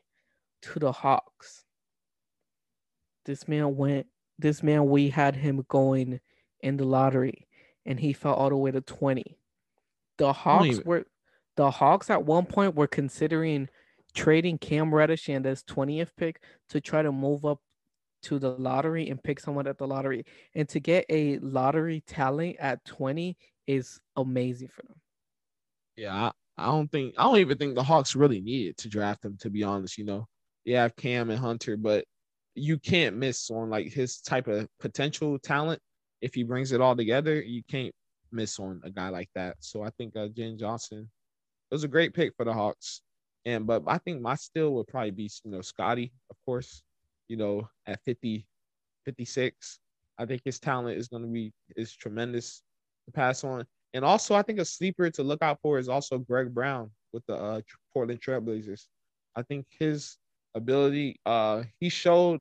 to 0.63 0.79
the 0.79 0.91
Hawks. 0.91 1.63
This 3.25 3.47
man 3.47 3.75
went, 3.75 4.07
this 4.39 4.61
man, 4.63 4.85
we 4.87 5.09
had 5.09 5.35
him 5.35 5.65
going 5.67 6.19
in 6.61 6.77
the 6.77 6.85
lottery 6.85 7.47
and 7.85 7.99
he 7.99 8.13
fell 8.13 8.33
all 8.33 8.49
the 8.49 8.55
way 8.57 8.71
to 8.71 8.81
20. 8.81 9.37
The 10.17 10.31
Hawks 10.33 10.65
even- 10.67 10.83
were 10.85 11.05
the 11.55 11.71
Hawks 11.71 12.09
at 12.09 12.25
one 12.25 12.45
point 12.45 12.75
were 12.75 12.87
considering 12.87 13.69
trading 14.13 14.57
Cam 14.57 14.93
Reddish 14.93 15.29
and 15.29 15.43
this 15.43 15.63
20th 15.63 16.11
pick 16.17 16.41
to 16.69 16.81
try 16.81 17.01
to 17.01 17.11
move 17.11 17.45
up 17.45 17.59
to 18.23 18.39
the 18.39 18.51
lottery 18.51 19.09
and 19.09 19.21
pick 19.21 19.39
someone 19.39 19.67
at 19.67 19.77
the 19.77 19.87
lottery. 19.87 20.25
And 20.55 20.67
to 20.69 20.79
get 20.79 21.05
a 21.09 21.37
lottery 21.39 22.01
talent 22.07 22.57
at 22.59 22.83
20 22.85 23.37
is 23.67 23.99
amazing 24.15 24.69
for 24.69 24.81
them. 24.83 24.99
Yeah, 25.95 26.13
I, 26.13 26.31
I 26.57 26.65
don't 26.67 26.91
think 26.91 27.15
I 27.17 27.23
don't 27.23 27.37
even 27.37 27.57
think 27.57 27.75
the 27.75 27.83
Hawks 27.83 28.15
really 28.15 28.41
needed 28.41 28.77
to 28.77 28.89
draft 28.89 29.23
him. 29.23 29.37
To 29.41 29.49
be 29.49 29.63
honest, 29.63 29.97
you 29.97 30.05
know, 30.05 30.27
they 30.65 30.73
have 30.73 30.95
Cam 30.95 31.29
and 31.29 31.39
Hunter, 31.39 31.77
but 31.77 32.05
you 32.55 32.79
can't 32.79 33.17
miss 33.17 33.49
on 33.49 33.69
like 33.69 33.91
his 33.93 34.19
type 34.19 34.47
of 34.47 34.67
potential 34.79 35.37
talent. 35.39 35.81
If 36.21 36.33
he 36.33 36.43
brings 36.43 36.71
it 36.71 36.81
all 36.81 36.95
together, 36.95 37.41
you 37.41 37.61
can't 37.69 37.93
miss 38.31 38.59
on 38.59 38.81
a 38.83 38.89
guy 38.89 39.09
like 39.09 39.29
that. 39.35 39.57
So 39.59 39.83
I 39.83 39.89
think 39.91 40.15
uh, 40.15 40.27
Jalen 40.27 40.59
Johnson 40.59 41.09
was 41.71 41.83
a 41.83 41.89
great 41.89 42.13
pick 42.13 42.33
for 42.35 42.45
the 42.45 42.53
Hawks. 42.53 43.01
And 43.45 43.67
but 43.67 43.83
I 43.87 43.97
think 43.99 44.21
my 44.21 44.35
still 44.35 44.73
would 44.73 44.87
probably 44.87 45.11
be 45.11 45.29
you 45.43 45.51
know 45.51 45.61
Scottie, 45.61 46.11
of 46.29 46.37
course, 46.45 46.83
you 47.27 47.37
know 47.37 47.67
at 47.85 48.03
50, 48.03 48.45
56. 49.05 49.79
I 50.17 50.25
think 50.25 50.41
his 50.45 50.59
talent 50.59 50.97
is 50.97 51.07
going 51.07 51.23
to 51.23 51.29
be 51.29 51.51
is 51.75 51.93
tremendous 51.93 52.63
to 53.05 53.11
pass 53.11 53.43
on. 53.43 53.65
And 53.93 54.03
also, 54.03 54.35
I 54.35 54.41
think 54.41 54.59
a 54.59 54.65
sleeper 54.65 55.09
to 55.09 55.23
look 55.23 55.41
out 55.41 55.59
for 55.61 55.79
is 55.79 55.89
also 55.89 56.17
Greg 56.17 56.53
Brown 56.53 56.91
with 57.13 57.25
the 57.27 57.35
uh, 57.35 57.61
Portland 57.93 58.21
Trailblazers. 58.21 58.87
I 59.35 59.41
think 59.43 59.65
his 59.69 60.17
ability, 60.53 61.19
uh, 61.25 61.63
he 61.79 61.89
showed 61.89 62.39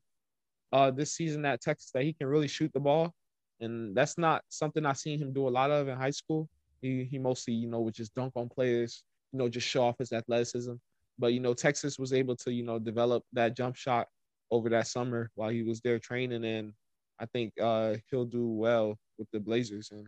uh, 0.72 0.90
this 0.90 1.12
season 1.12 1.44
at 1.44 1.60
Texas 1.60 1.90
that 1.92 2.02
he 2.02 2.12
can 2.12 2.26
really 2.26 2.48
shoot 2.48 2.72
the 2.74 2.80
ball, 2.80 3.12
and 3.60 3.94
that's 3.96 4.18
not 4.18 4.42
something 4.48 4.84
I've 4.84 4.98
seen 4.98 5.20
him 5.20 5.32
do 5.32 5.46
a 5.46 5.50
lot 5.50 5.70
of 5.70 5.86
in 5.88 5.96
high 5.96 6.10
school. 6.10 6.48
He 6.82 7.04
he 7.04 7.18
mostly 7.18 7.54
you 7.54 7.68
know 7.68 7.80
would 7.80 7.94
just 7.94 8.14
dunk 8.14 8.32
on 8.34 8.48
players, 8.48 9.04
you 9.34 9.38
know, 9.38 9.48
just 9.48 9.66
show 9.66 9.82
off 9.82 9.98
his 9.98 10.12
athleticism. 10.12 10.74
But 11.18 11.32
you 11.32 11.40
know, 11.40 11.54
Texas 11.54 11.98
was 11.98 12.12
able 12.12 12.36
to 12.36 12.52
you 12.52 12.62
know 12.62 12.78
develop 12.78 13.24
that 13.32 13.56
jump 13.56 13.74
shot 13.74 14.06
over 14.52 14.68
that 14.68 14.86
summer 14.86 15.30
while 15.34 15.50
he 15.50 15.64
was 15.64 15.80
there 15.80 15.98
training, 15.98 16.44
and 16.44 16.72
I 17.18 17.26
think 17.26 17.52
uh, 17.60 17.96
he'll 18.08 18.26
do 18.26 18.46
well 18.46 18.96
with 19.18 19.28
the 19.32 19.40
Blazers, 19.40 19.90
and 19.90 20.06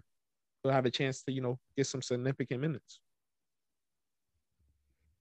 he'll 0.62 0.72
have 0.72 0.86
a 0.86 0.90
chance 0.90 1.22
to 1.24 1.32
you 1.32 1.40
know 1.40 1.58
get 1.76 1.88
some 1.88 2.02
significant 2.02 2.60
minutes. 2.60 3.00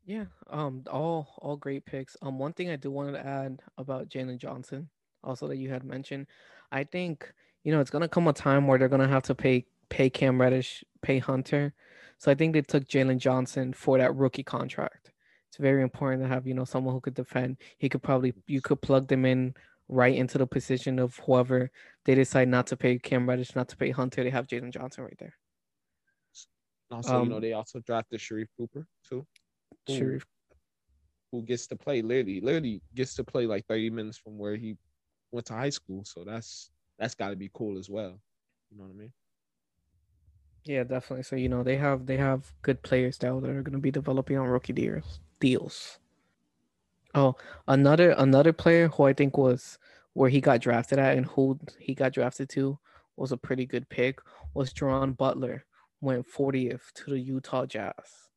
Yeah, 0.05 0.25
um, 0.51 0.83
all 0.91 1.27
all 1.39 1.57
great 1.57 1.85
picks. 1.85 2.15
Um, 2.21 2.37
one 2.37 2.53
thing 2.53 2.69
I 2.69 2.75
do 2.75 2.91
want 2.91 3.15
to 3.15 3.25
add 3.25 3.59
about 3.79 4.09
Jalen 4.09 4.37
Johnson, 4.37 4.87
also 5.23 5.47
that 5.47 5.57
you 5.57 5.69
had 5.69 5.83
mentioned, 5.83 6.27
I 6.71 6.83
think 6.83 7.33
you 7.63 7.71
know 7.71 7.79
it's 7.79 7.89
gonna 7.89 8.07
come 8.07 8.27
a 8.27 8.33
time 8.33 8.67
where 8.67 8.77
they're 8.77 8.87
gonna 8.87 9.07
have 9.07 9.23
to 9.23 9.35
pay 9.35 9.65
pay 9.89 10.11
Cam 10.11 10.39
Reddish, 10.39 10.83
pay 11.01 11.17
Hunter, 11.17 11.73
so 12.17 12.31
I 12.31 12.35
think 12.35 12.53
they 12.53 12.61
took 12.61 12.85
Jalen 12.85 13.19
Johnson 13.19 13.73
for 13.73 13.97
that 13.97 14.15
rookie 14.15 14.43
contract. 14.43 15.11
It's 15.49 15.57
very 15.57 15.81
important 15.81 16.23
to 16.23 16.27
have 16.27 16.47
you 16.47 16.53
know 16.53 16.65
someone 16.65 16.93
who 16.93 17.01
could 17.01 17.13
defend. 17.13 17.57
He 17.77 17.89
could 17.89 18.03
probably 18.03 18.33
you 18.47 18.61
could 18.61 18.81
plug 18.81 19.07
them 19.07 19.25
in 19.25 19.53
right 19.87 20.15
into 20.15 20.37
the 20.37 20.47
position 20.47 20.97
of 20.99 21.17
whoever 21.25 21.71
they 22.05 22.15
decide 22.15 22.47
not 22.47 22.67
to 22.67 22.77
pay 22.77 22.97
Cam 22.97 23.29
Reddish, 23.29 23.55
not 23.55 23.69
to 23.69 23.77
pay 23.77 23.91
Hunter. 23.91 24.23
They 24.23 24.31
have 24.31 24.47
Jalen 24.47 24.71
Johnson 24.71 25.03
right 25.03 25.17
there. 25.19 25.35
Also, 26.91 27.15
um, 27.15 27.23
you 27.23 27.29
know 27.29 27.39
they 27.39 27.53
also 27.53 27.79
drafted 27.79 28.19
Sharife 28.19 28.47
Cooper 28.57 28.85
too 29.07 29.25
who, 29.87 29.93
Sharife. 29.93 30.23
who 31.31 31.41
gets 31.43 31.67
to 31.67 31.75
play 31.75 32.01
literally, 32.01 32.41
literally 32.41 32.81
gets 32.95 33.15
to 33.15 33.23
play 33.23 33.45
like 33.45 33.65
30 33.67 33.89
minutes 33.89 34.17
from 34.17 34.37
where 34.37 34.55
he 34.55 34.77
went 35.31 35.45
to 35.47 35.53
high 35.53 35.69
school. 35.69 36.03
So 36.05 36.23
that's 36.23 36.71
that's 36.97 37.15
got 37.15 37.29
to 37.29 37.35
be 37.35 37.49
cool 37.53 37.77
as 37.77 37.89
well. 37.89 38.19
You 38.71 38.77
know 38.77 38.83
what 38.83 38.91
I 38.91 38.97
mean? 38.97 39.13
Yeah, 40.65 40.83
definitely. 40.83 41.23
So 41.23 41.35
you 41.35 41.47
know 41.49 41.63
they 41.63 41.77
have 41.77 42.05
they 42.07 42.17
have 42.17 42.51
good 42.61 42.81
players 42.81 43.21
now 43.21 43.39
that 43.39 43.49
are 43.49 43.61
going 43.61 43.73
to 43.73 43.79
be 43.79 43.91
developing 43.91 44.37
on 44.37 44.47
rookie 44.47 44.73
deals. 44.73 45.19
Deals. 45.39 45.99
Oh, 47.13 47.35
another 47.67 48.11
another 48.17 48.51
player 48.51 48.87
who 48.89 49.03
I 49.03 49.13
think 49.13 49.37
was 49.37 49.77
where 50.13 50.29
he 50.29 50.41
got 50.41 50.61
drafted 50.61 50.99
at 50.99 51.17
and 51.17 51.25
who 51.27 51.59
he 51.79 51.93
got 51.93 52.13
drafted 52.13 52.49
to 52.49 52.79
was 53.15 53.31
a 53.31 53.37
pretty 53.37 53.65
good 53.65 53.87
pick 53.89 54.19
was 54.53 54.73
Jared 54.73 55.17
Butler. 55.17 55.65
Went 56.01 56.25
40th 56.27 56.91
to 56.95 57.11
the 57.11 57.19
Utah 57.19 57.65
Jazz. 57.65 58.29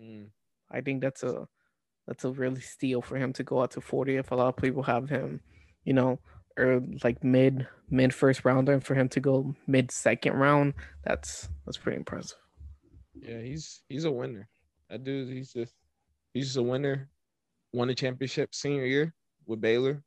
Mm. 0.00 0.28
I 0.70 0.80
think 0.80 1.00
that's 1.00 1.22
a 1.22 1.46
that's 2.06 2.24
a 2.24 2.32
really 2.32 2.60
steal 2.60 3.02
for 3.02 3.16
him 3.16 3.32
to 3.34 3.44
go 3.44 3.62
out 3.62 3.70
to 3.72 3.80
40 3.80 4.16
if 4.16 4.30
a 4.30 4.34
lot 4.34 4.48
of 4.48 4.56
people 4.56 4.82
have 4.82 5.08
him, 5.08 5.40
you 5.84 5.92
know, 5.92 6.18
or 6.56 6.82
like 7.02 7.22
mid 7.24 7.66
mid 7.90 8.14
first 8.14 8.44
rounder 8.44 8.72
and 8.72 8.84
for 8.84 8.94
him 8.94 9.08
to 9.10 9.20
go 9.20 9.54
mid 9.66 9.90
second 9.90 10.34
round, 10.34 10.74
that's 11.04 11.48
that's 11.64 11.78
pretty 11.78 11.96
impressive. 11.96 12.38
Yeah, 13.14 13.40
he's 13.40 13.82
he's 13.88 14.04
a 14.04 14.12
winner. 14.12 14.48
That 14.90 15.04
dude, 15.04 15.32
he's 15.32 15.52
just 15.52 15.74
he's 16.32 16.46
just 16.46 16.56
a 16.56 16.62
winner. 16.62 17.08
Won 17.72 17.88
the 17.88 17.94
championship 17.94 18.54
senior 18.54 18.84
year 18.84 19.14
with 19.46 19.60
Baylor. 19.60 20.02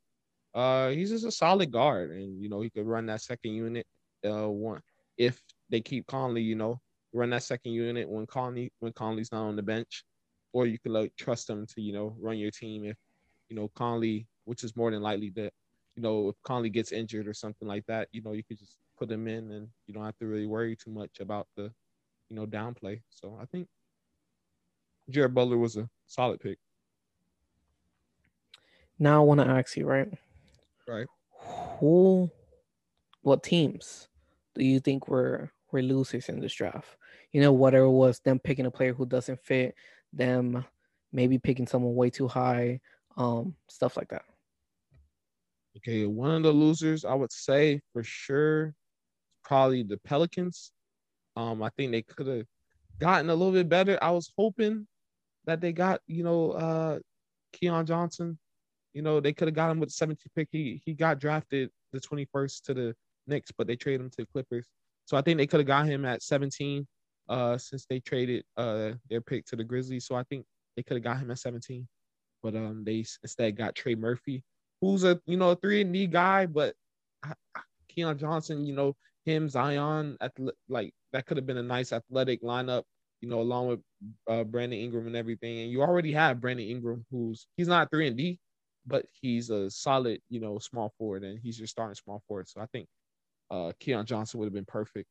Uh, 0.54 0.88
he's 0.88 1.10
just 1.10 1.26
a 1.26 1.30
solid 1.30 1.70
guard, 1.70 2.10
and 2.10 2.42
you 2.42 2.48
know 2.48 2.60
he 2.60 2.70
could 2.70 2.86
run 2.86 3.06
that 3.06 3.20
second 3.20 3.52
unit. 3.52 3.86
Uh, 4.24 4.48
one 4.48 4.80
if 5.18 5.42
they 5.68 5.80
keep 5.80 6.06
Conley, 6.06 6.42
you 6.42 6.54
know, 6.54 6.80
run 7.12 7.30
that 7.30 7.42
second 7.42 7.72
unit 7.72 8.08
when 8.08 8.26
Conley 8.26 8.72
when 8.78 8.92
Conley's 8.92 9.32
not 9.32 9.46
on 9.46 9.56
the 9.56 9.62
bench 9.62 10.04
or 10.52 10.66
you 10.66 10.78
could 10.78 10.92
like 10.92 11.12
trust 11.16 11.46
them 11.46 11.66
to 11.66 11.80
you 11.82 11.92
know 11.92 12.16
run 12.18 12.38
your 12.38 12.50
team 12.50 12.84
if 12.84 12.96
you 13.48 13.56
know 13.56 13.70
Conley, 13.74 14.26
which 14.44 14.64
is 14.64 14.76
more 14.76 14.90
than 14.90 15.02
likely 15.02 15.30
that 15.30 15.52
you 15.98 16.02
know 16.02 16.28
if 16.28 16.36
Conley 16.44 16.70
gets 16.70 16.92
injured 16.92 17.26
or 17.26 17.34
something 17.34 17.66
like 17.66 17.84
that, 17.86 18.06
you 18.12 18.22
know 18.22 18.30
you 18.30 18.44
could 18.44 18.56
just 18.56 18.76
put 18.96 19.10
him 19.10 19.26
in 19.26 19.50
and 19.50 19.66
you 19.88 19.92
don't 19.92 20.04
have 20.04 20.16
to 20.18 20.26
really 20.26 20.46
worry 20.46 20.76
too 20.76 20.92
much 20.92 21.18
about 21.18 21.48
the 21.56 21.72
you 22.28 22.36
know 22.36 22.46
downplay. 22.46 23.00
So 23.10 23.36
I 23.42 23.46
think 23.46 23.66
Jared 25.10 25.34
Butler 25.34 25.58
was 25.58 25.76
a 25.76 25.90
solid 26.06 26.38
pick. 26.38 26.58
Now 29.00 29.20
I 29.20 29.24
want 29.24 29.40
to 29.40 29.48
ask 29.48 29.76
you, 29.76 29.86
right? 29.86 30.08
Right. 30.86 31.06
Who, 31.80 32.30
what 33.22 33.42
teams 33.42 34.08
do 34.54 34.64
you 34.64 34.78
think 34.78 35.08
were 35.08 35.50
were 35.72 35.82
losers 35.82 36.28
in 36.28 36.38
this 36.38 36.54
draft? 36.54 36.96
You 37.32 37.40
know, 37.40 37.52
whatever 37.52 37.86
it 37.86 37.90
was 37.90 38.20
them 38.20 38.38
picking 38.38 38.66
a 38.66 38.70
player 38.70 38.94
who 38.94 39.04
doesn't 39.04 39.40
fit, 39.40 39.74
them 40.12 40.64
maybe 41.12 41.38
picking 41.38 41.66
someone 41.66 41.96
way 41.96 42.08
too 42.08 42.28
high, 42.28 42.80
um, 43.16 43.56
stuff 43.66 43.96
like 43.96 44.10
that. 44.10 44.22
Okay, 45.78 46.06
one 46.06 46.32
of 46.32 46.42
the 46.42 46.50
losers 46.50 47.04
I 47.04 47.14
would 47.14 47.32
say 47.32 47.80
for 47.92 48.02
sure, 48.02 48.74
probably 49.44 49.84
the 49.84 49.98
Pelicans. 49.98 50.72
Um, 51.36 51.62
I 51.62 51.70
think 51.70 51.92
they 51.92 52.02
could 52.02 52.26
have 52.26 52.46
gotten 52.98 53.30
a 53.30 53.34
little 53.34 53.52
bit 53.52 53.68
better. 53.68 53.96
I 54.02 54.10
was 54.10 54.32
hoping 54.36 54.88
that 55.46 55.60
they 55.60 55.72
got, 55.72 56.00
you 56.06 56.24
know, 56.24 56.50
uh 56.52 56.98
Keon 57.52 57.86
Johnson. 57.86 58.38
You 58.92 59.02
know, 59.02 59.20
they 59.20 59.32
could 59.32 59.46
have 59.48 59.54
got 59.54 59.70
him 59.70 59.78
with 59.78 59.96
the 59.96 60.06
17th 60.06 60.18
pick. 60.34 60.48
He 60.50 60.82
he 60.84 60.94
got 60.94 61.20
drafted 61.20 61.70
the 61.92 62.00
21st 62.00 62.62
to 62.64 62.74
the 62.74 62.96
Knicks, 63.28 63.52
but 63.56 63.66
they 63.68 63.76
traded 63.76 64.00
him 64.00 64.10
to 64.10 64.16
the 64.22 64.26
Clippers. 64.26 64.66
So 65.04 65.16
I 65.16 65.22
think 65.22 65.38
they 65.38 65.46
could 65.46 65.60
have 65.60 65.66
got 65.66 65.86
him 65.86 66.04
at 66.04 66.22
17 66.22 66.86
uh, 67.28 67.56
since 67.56 67.86
they 67.88 68.00
traded 68.00 68.44
uh, 68.56 68.92
their 69.08 69.20
pick 69.20 69.46
to 69.46 69.56
the 69.56 69.64
Grizzlies. 69.64 70.06
So 70.06 70.16
I 70.16 70.24
think 70.24 70.44
they 70.76 70.82
could 70.82 70.96
have 70.96 71.04
got 71.04 71.18
him 71.18 71.30
at 71.30 71.38
17, 71.38 71.86
but 72.42 72.56
um, 72.56 72.82
they 72.84 73.04
instead 73.22 73.56
got 73.56 73.74
Trey 73.74 73.94
Murphy, 73.94 74.42
who's 74.80 75.04
a 75.04 75.20
you 75.26 75.36
know 75.36 75.50
a 75.50 75.56
three 75.56 75.80
and 75.80 75.92
D 75.92 76.06
guy, 76.06 76.46
but 76.46 76.74
Keon 77.88 78.18
Johnson, 78.18 78.66
you 78.66 78.74
know 78.74 78.94
him, 79.24 79.48
Zion, 79.48 80.16
like 80.68 80.92
that 81.12 81.26
could 81.26 81.36
have 81.36 81.46
been 81.46 81.58
a 81.58 81.62
nice 81.62 81.92
athletic 81.92 82.42
lineup, 82.42 82.84
you 83.20 83.28
know, 83.28 83.40
along 83.40 83.68
with 83.68 83.80
uh, 84.28 84.44
Brandon 84.44 84.78
Ingram 84.78 85.06
and 85.06 85.16
everything. 85.16 85.60
And 85.60 85.70
you 85.70 85.82
already 85.82 86.12
have 86.12 86.40
Brandon 86.40 86.66
Ingram, 86.66 87.04
who's 87.10 87.46
he's 87.56 87.68
not 87.68 87.90
three 87.90 88.06
and 88.08 88.16
D, 88.16 88.38
but 88.86 89.06
he's 89.20 89.50
a 89.50 89.70
solid, 89.70 90.20
you 90.30 90.40
know, 90.40 90.58
small 90.58 90.92
forward, 90.98 91.24
and 91.24 91.38
he's 91.42 91.58
your 91.58 91.66
starting 91.66 91.94
small 91.94 92.22
forward. 92.28 92.48
So 92.48 92.60
I 92.60 92.66
think 92.66 92.88
uh, 93.50 93.72
Keon 93.80 94.06
Johnson 94.06 94.40
would 94.40 94.46
have 94.46 94.54
been 94.54 94.64
perfect 94.64 95.08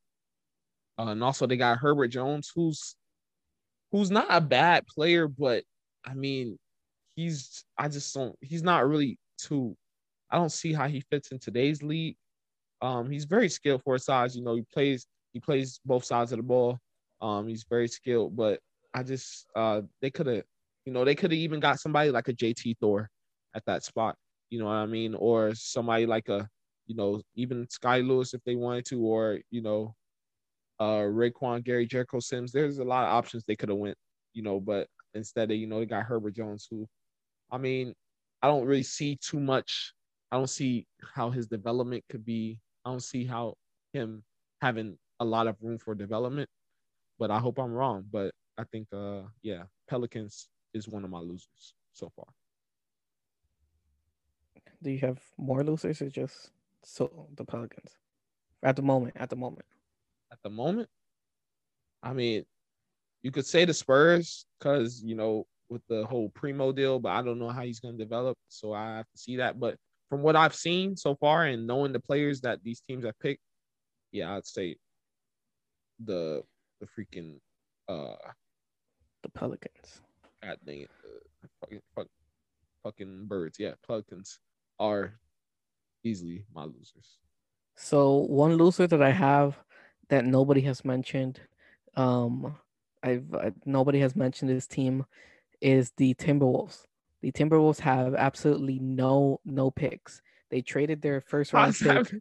uh, 0.98 1.08
and 1.08 1.24
also 1.24 1.46
they 1.46 1.58
got 1.58 1.78
Herbert 1.78 2.10
Jones, 2.10 2.52
who's 2.56 2.96
who's 3.92 4.12
not 4.12 4.28
a 4.30 4.42
bad 4.42 4.86
player, 4.88 5.28
but 5.28 5.64
I 6.06 6.14
mean, 6.14 6.58
he's 7.16 7.64
I 7.78 7.88
just 7.88 8.14
don't 8.14 8.36
he's 8.42 8.64
not 8.64 8.88
really 8.88 9.20
too 9.38 9.76
I 10.30 10.38
don't 10.38 10.52
see 10.52 10.74
how 10.74 10.88
he 10.88 11.02
fits 11.02 11.32
in 11.32 11.40
today's 11.40 11.82
league. 11.82 12.18
Um, 12.82 13.10
he's 13.10 13.26
very 13.26 13.50
skilled 13.50 13.82
for 13.84 13.94
his 13.94 14.06
size. 14.06 14.36
You 14.36 14.44
know, 14.44 14.56
he 14.56 14.64
plays 14.74 15.08
he 15.34 15.40
plays 15.40 15.80
both 15.86 16.04
sides 16.06 16.32
of 16.32 16.38
the 16.38 16.44
ball. 16.44 16.80
Um, 17.22 17.48
he's 17.48 17.66
very 17.70 17.88
skilled, 17.88 18.36
but 18.36 18.60
I 18.94 19.04
just 19.04 19.48
uh 19.56 19.82
they 20.02 20.10
could 20.10 20.28
have, 20.28 20.44
you 20.86 20.94
know, 20.94 21.06
they 21.06 21.16
could 21.16 21.32
have 21.32 21.40
even 21.40 21.60
got 21.60 21.80
somebody 21.80 22.12
like 22.12 22.28
a 22.28 22.34
JT 22.34 22.78
Thor 22.80 23.10
at 23.56 23.66
that 23.66 23.84
spot. 23.84 24.16
You 24.50 24.60
know 24.60 24.66
what 24.66 24.74
I 24.74 24.86
mean? 24.86 25.16
Or 25.16 25.54
somebody 25.56 26.06
like 26.06 26.30
a, 26.30 26.48
you 26.86 26.96
know, 26.96 27.22
even 27.36 27.68
Sky 27.70 28.00
Lewis 28.00 28.34
if 28.34 28.44
they 28.44 28.56
wanted 28.56 28.86
to, 28.88 29.02
or 29.02 29.40
you 29.50 29.62
know, 29.62 29.96
uh 30.80 31.02
Raekwon, 31.04 31.64
Gary, 31.64 31.86
Jericho 31.88 32.20
Sims. 32.20 32.52
There's 32.52 32.80
a 32.80 32.84
lot 32.84 33.06
of 33.06 33.12
options 33.14 33.44
they 33.44 33.56
could 33.56 33.70
have 33.70 33.78
went, 33.78 33.98
you 34.34 34.44
know, 34.44 34.60
but 34.60 34.88
instead 35.14 35.52
of 35.52 35.58
you 35.58 35.68
know, 35.68 35.80
they 35.80 35.86
got 35.86 36.04
Herbert 36.06 36.36
Jones, 36.36 36.68
who 36.70 36.88
I 37.52 37.58
mean, 37.58 37.94
I 38.42 38.48
don't 38.48 38.66
really 38.66 38.84
see 38.84 39.18
too 39.18 39.40
much. 39.40 39.94
I 40.32 40.38
don't 40.38 40.50
see 40.50 40.86
how 41.16 41.30
his 41.30 41.48
development 41.48 42.04
could 42.10 42.26
be. 42.26 42.60
I 42.86 42.92
don't 42.92 43.04
see 43.04 43.26
how 43.26 43.56
him 43.94 44.24
having 44.62 44.98
a 45.20 45.26
lot 45.26 45.48
of 45.48 45.56
room 45.62 45.78
for 45.78 45.96
development. 45.96 46.50
But 47.20 47.32
I 47.32 47.40
hope 47.40 47.58
I'm 47.60 47.72
wrong. 47.74 48.06
But 48.12 48.34
I 48.58 48.64
think 48.66 48.88
uh 48.94 49.24
yeah, 49.42 49.64
Pelicans 49.90 50.50
is 50.74 50.88
one 50.88 51.04
of 51.04 51.10
my 51.10 51.20
losers 51.20 51.74
so 51.94 52.12
far. 52.16 52.26
Do 54.84 54.92
you 54.92 55.00
have 55.00 55.20
more 55.38 55.64
losers 55.64 56.02
or 56.02 56.10
just 56.10 56.52
so 56.84 57.28
the 57.36 57.44
Pelicans? 57.44 57.98
At 58.62 58.76
the 58.76 58.82
moment, 58.82 59.16
at 59.18 59.30
the 59.30 59.36
moment 59.36 59.66
at 60.32 60.40
the 60.44 60.50
moment. 60.50 60.90
I 62.04 62.14
mean, 62.14 62.46
you 63.22 63.32
could 63.32 63.46
say 63.46 63.66
the 63.66 63.74
Spurs 63.74 64.46
because 64.60 65.02
you 65.04 65.16
know 65.16 65.48
with 65.70 65.82
the 65.90 66.06
whole 66.06 66.30
Primo 66.30 66.72
deal, 66.72 67.00
but 67.00 67.10
I 67.10 67.22
don't 67.22 67.40
know 67.40 67.50
how 67.50 67.62
he's 67.62 67.80
going 67.80 67.98
to 67.98 68.04
develop. 68.04 68.38
So 68.50 68.74
I 68.74 68.98
have 68.98 69.10
to 69.12 69.18
see 69.18 69.38
that. 69.38 69.60
But 69.60 69.76
from 70.10 70.22
what 70.22 70.36
I've 70.36 70.56
seen 70.56 70.96
so 70.96 71.16
far 71.16 71.46
and 71.46 71.68
knowing 71.68 71.92
the 71.92 72.00
players 72.00 72.42
that 72.42 72.64
these 72.64 72.82
teams 72.88 73.06
have 73.06 73.20
picked, 73.20 73.42
yeah, 74.12 74.36
I'd 74.36 74.48
say 74.48 74.78
the 76.04 76.44
the 76.80 76.88
freaking 76.88 77.40
uh 77.90 78.16
The 79.24 79.30
Pelicans. 79.30 80.02
God 80.44 80.58
dang 80.66 80.82
it, 80.82 80.92
uh, 81.04 81.48
fucking 81.60 81.82
fuck, 81.96 82.08
fucking 82.84 83.26
birds, 83.26 83.58
yeah, 83.60 83.74
Pelicans 83.86 84.40
are 84.80 85.20
easily 86.04 86.46
my 86.54 86.64
losers. 86.64 87.18
So 87.76 88.18
one 88.18 88.56
loser 88.58 88.88
that 88.88 89.02
I 89.02 89.12
have 89.12 89.58
that 90.10 90.26
nobody 90.26 90.62
has 90.62 90.86
mentioned, 90.86 91.42
um, 91.96 92.56
I've 93.04 93.34
uh, 93.34 93.52
nobody 93.66 94.00
has 94.00 94.16
mentioned 94.16 94.50
this 94.50 94.68
team 94.68 95.06
is 95.62 95.92
the 95.98 96.14
Timberwolves. 96.16 96.84
The 97.22 97.32
Timberwolves 97.32 97.80
have 97.80 98.14
absolutely 98.16 98.80
no 98.80 99.40
no 99.46 99.72
picks. 99.72 100.22
They 100.50 100.62
traded 100.62 101.02
their 101.02 101.20
first 101.22 101.54
round 101.54 101.76
pick. 101.76 102.14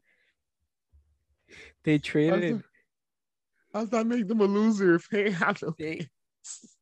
They 1.84 1.98
traded 1.98 2.62
How's 3.72 3.90
that 3.90 4.06
make 4.06 4.26
them 4.26 4.40
a 4.40 4.44
loser 4.44 4.94
if 4.94 5.08
they 5.10 5.30
have 5.30 5.60
no 5.62 5.74
they 5.78 6.08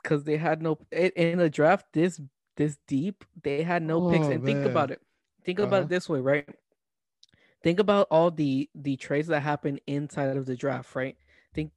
because 0.02 0.24
they 0.24 0.36
had 0.36 0.62
no 0.62 0.78
in 0.92 1.40
a 1.40 1.50
draft 1.50 1.86
this 1.92 2.20
this 2.56 2.78
deep. 2.86 3.24
They 3.42 3.62
had 3.62 3.82
no 3.82 4.10
picks. 4.10 4.26
Oh, 4.26 4.30
And 4.32 4.44
think 4.44 4.64
about 4.64 4.90
it. 4.92 5.00
Think 5.44 5.58
about 5.58 5.72
Uh-huh. 5.74 5.82
it 5.84 5.88
this 5.88 6.08
way, 6.08 6.20
right? 6.20 6.48
Think 7.62 7.80
about 7.80 8.06
all 8.10 8.30
the 8.30 8.70
the 8.74 8.96
trades 8.96 9.28
that 9.28 9.40
happened 9.40 9.80
inside 9.86 10.36
of 10.36 10.46
the 10.46 10.56
draft, 10.56 10.94
right? 10.94 11.16
Think 11.52 11.72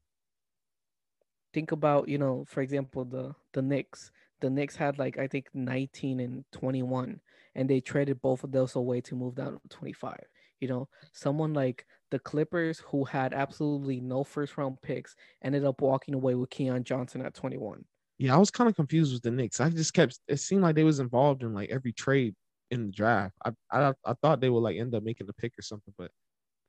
think 1.54 1.72
about 1.72 2.08
you 2.08 2.18
know, 2.18 2.45
for 2.45 2.62
example, 2.62 3.06
the 3.06 3.34
the 3.54 3.62
Knicks. 3.62 4.12
The 4.42 4.50
Knicks 4.50 4.76
had 4.76 4.98
like 5.00 5.18
I 5.18 5.28
think 5.28 5.50
19 5.54 6.20
and 6.20 6.46
21, 6.52 7.22
and 7.56 7.70
they 7.70 7.82
traded 7.82 8.22
both 8.22 8.44
of 8.44 8.52
those 8.52 8.76
away 8.76 9.02
to 9.02 9.16
move 9.16 9.36
down 9.36 9.60
to 9.60 9.68
25. 9.70 10.26
You 10.60 10.68
know, 10.70 10.90
someone 11.14 11.54
like 11.54 11.86
the 12.12 12.20
Clippers 12.20 12.80
who 12.80 13.04
had 13.06 13.34
absolutely 13.34 14.00
no 14.02 14.24
first 14.24 14.58
round 14.58 14.82
picks 14.82 15.16
ended 15.44 15.66
up 15.66 15.82
walking 15.82 16.14
away 16.16 16.36
with 16.36 16.50
Keon 16.52 16.84
Johnson 16.84 17.22
at 17.26 17.34
21. 17.36 17.86
Yeah, 18.18 18.36
I 18.36 18.38
was 18.40 18.50
kind 18.52 18.70
of 18.70 18.76
confused 18.76 19.14
with 19.14 19.22
the 19.24 19.32
Knicks. 19.32 19.60
I 19.60 19.70
just 19.70 19.94
kept 19.94 20.20
it 20.28 20.38
seemed 20.38 20.64
like 20.64 20.76
they 20.76 20.84
was 20.84 21.00
involved 21.00 21.44
in 21.44 21.54
like 21.54 21.70
every 21.70 21.94
trade 21.94 22.36
in 22.72 22.88
the 22.88 22.92
draft. 22.92 23.36
I 23.46 23.52
I, 23.72 23.94
I 24.06 24.14
thought 24.22 24.42
they 24.42 24.50
would 24.50 24.60
like 24.62 24.78
end 24.78 24.96
up 24.96 25.04
making 25.04 25.30
a 25.30 25.34
pick 25.34 25.58
or 25.58 25.62
something, 25.62 25.94
but 25.98 26.12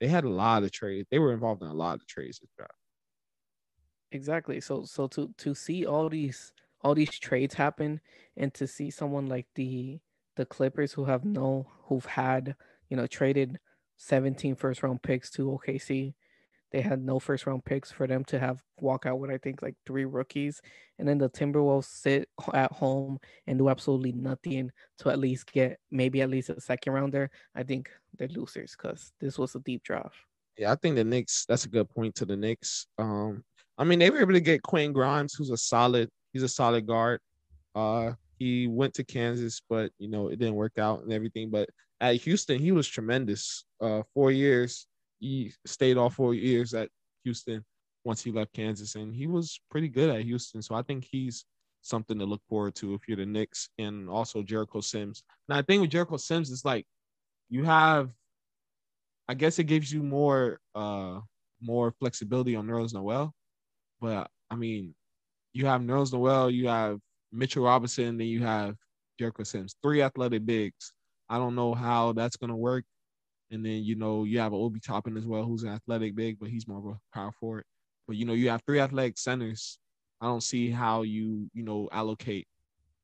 they 0.01 0.09
had 0.09 0.25
a 0.25 0.31
lot 0.31 0.65
of 0.65 0.73
trades. 0.73 1.09
They 1.11 1.19
were 1.21 1.33
involved 1.35 1.63
in 1.63 1.69
a 1.69 1.75
lot 1.75 1.97
of 1.97 2.07
trades 2.07 2.41
this 2.41 2.51
draft. 2.59 2.75
Exactly. 4.11 4.61
So 4.61 4.85
so 4.85 5.07
to 5.09 5.33
to 5.37 5.55
see 5.55 5.85
all 5.87 6.09
these 6.09 6.53
all 6.83 6.95
these 6.95 7.19
trades 7.19 7.55
happen 7.55 8.01
and 8.37 8.53
to 8.55 8.67
see 8.67 8.91
someone 8.91 9.27
like 9.27 9.47
the 9.55 10.01
the 10.37 10.47
Clippers 10.47 10.93
who 10.93 11.05
have 11.05 11.25
no 11.25 11.67
who've 11.85 12.05
had, 12.05 12.55
you 12.89 12.97
know, 12.97 13.07
traded 13.07 13.59
17 13.97 14.55
first 14.55 14.83
round 14.83 15.03
picks 15.03 15.31
to 15.33 15.59
OKC. 15.59 16.15
They 16.71 16.81
had 16.83 17.03
no 17.03 17.19
first 17.19 17.47
round 17.47 17.65
picks 17.65 17.91
for 17.91 18.07
them 18.07 18.25
to 18.27 18.39
have 18.39 18.63
walk 18.81 19.07
out 19.07 19.19
with 19.19 19.31
I 19.31 19.39
think 19.39 19.63
like 19.63 19.75
three 19.87 20.05
rookies. 20.05 20.61
And 20.99 21.09
then 21.09 21.19
the 21.19 21.31
Timberwolves 21.31 21.87
sit 21.87 22.29
at 22.55 22.71
home 22.73 23.19
and 23.47 23.59
do 23.59 23.69
absolutely 23.69 24.13
nothing 24.13 24.71
to 24.99 25.11
at 25.11 25.19
least 25.19 25.51
get 25.51 25.79
maybe 25.91 26.23
at 26.23 26.31
least 26.31 26.51
a 26.51 26.61
second 26.61 26.93
rounder. 26.93 27.31
I 27.55 27.63
think 27.63 27.91
they're 28.17 28.29
losers 28.29 28.77
because 28.77 29.13
this 29.21 29.39
was 29.39 29.55
a 29.55 29.61
deep 29.61 29.83
draft. 29.83 30.17
Yeah, 30.57 30.73
I 30.73 30.75
think 30.75 30.97
the 30.97 31.05
Knicks. 31.05 31.47
That's 31.47 31.65
a 31.65 31.69
good 31.69 31.89
point 31.89 32.17
to 32.17 32.27
the 32.27 32.37
Knicks. 32.37 32.87
Um, 32.99 33.45
I 33.79 33.85
mean, 33.85 34.01
they 34.01 34.11
were 34.11 34.21
able 34.21 34.33
to 34.33 34.41
get 34.41 34.63
Quinn 34.63 34.93
Grimes, 34.93 35.35
who's 35.35 35.51
a 35.51 35.57
solid. 35.57 36.11
He's 36.39 36.45
a 36.45 36.49
solid 36.49 36.87
guard. 36.87 37.19
Uh, 37.75 38.13
he 38.39 38.69
went 38.69 38.95
to 38.95 39.03
Kansas, 39.03 39.61
but 39.69 39.91
you 39.99 40.09
know 40.09 40.29
it 40.29 40.39
didn't 40.39 40.55
work 40.55 40.79
out 40.79 41.03
and 41.03 41.13
everything. 41.13 41.51
But 41.51 41.69
at 42.01 42.15
Houston, 42.15 42.61
he 42.61 42.71
was 42.71 42.87
tremendous. 42.87 43.65
Uh, 43.81 44.03
four 44.15 44.31
years. 44.31 44.87
He 45.19 45.53
stayed 45.67 45.97
all 45.97 46.11
four 46.11 46.35
years 46.35 46.75
at 46.75 46.91
Houston 47.25 47.65
once 48.05 48.23
he 48.23 48.31
left 48.31 48.53
Kansas, 48.53 48.95
and 48.95 49.13
he 49.13 49.27
was 49.27 49.61
pretty 49.69 49.89
good 49.89 50.11
at 50.11 50.23
Houston. 50.23 50.63
So 50.63 50.77
I 50.77 50.83
think 50.83 51.09
he's 51.11 51.45
something 51.83 52.21
to 52.21 52.25
look 52.25 52.43
forward 52.49 52.77
to 52.77 52.95
if 52.95 53.01
you're 53.09 53.17
the 53.17 53.27
Knicks, 53.27 53.71
and 53.79 54.09
also 54.09 54.45
Jericho 54.45 54.81
Sims. 54.81 55.25
Now, 55.49 55.57
the 55.57 55.65
thing 55.65 55.81
with 55.81 55.91
Jericho 55.91 56.19
Sims 56.19 56.51
is 56.51 56.65
like 56.65 56.87
you 57.51 57.65
have 57.65 58.11
I 59.29 59.35
guess 59.35 59.59
it 59.59 59.65
gives 59.65 59.93
you 59.93 60.05
more 60.05 60.61
uh 60.77 61.19
more 61.61 61.91
flexibility 61.99 62.55
on 62.55 62.69
Nerlens 62.69 62.95
Noel. 62.95 63.35
But 64.01 64.31
I 64.49 64.55
mean, 64.55 64.95
you 65.53 65.67
have 65.67 65.81
Nerlens 65.81 66.13
Noel, 66.13 66.51
you 66.51 66.69
have 66.69 66.99
Mitchell 67.33 67.65
Robinson, 67.65 68.17
then 68.17 68.27
you 68.27 68.43
have 68.43 68.77
Jericho 69.19 69.43
Sims, 69.43 69.77
three 69.83 70.03
athletic 70.03 70.47
bigs. 70.47 70.93
I 71.29 71.39
don't 71.39 71.55
know 71.55 71.75
how 71.75 72.13
that's 72.13 72.37
gonna 72.37 72.57
work. 72.57 72.85
And 73.51 73.65
then 73.65 73.83
you 73.83 73.95
know 73.95 74.25
you 74.25 74.39
have 74.41 74.53
Obi 74.53 74.81
Toppin 74.81 75.17
as 75.17 75.27
well, 75.27 75.45
who's 75.45 75.63
an 75.63 75.71
athletic 75.71 76.15
big, 76.15 76.39
but 76.39 76.51
he's 76.51 76.69
more 76.69 76.79
of 76.79 76.87
a 76.87 76.99
power 77.15 77.33
forward. 77.33 77.65
But 78.07 78.17
you 78.17 78.25
know 78.25 78.35
you 78.35 78.51
have 78.51 78.63
three 78.67 78.81
athletic 78.81 79.19
centers. 79.19 79.79
I 80.21 80.27
don't 80.27 80.43
see 80.43 80.71
how 80.71 81.03
you 81.03 81.51
you 81.55 81.63
know 81.63 81.89
allocate 81.93 82.47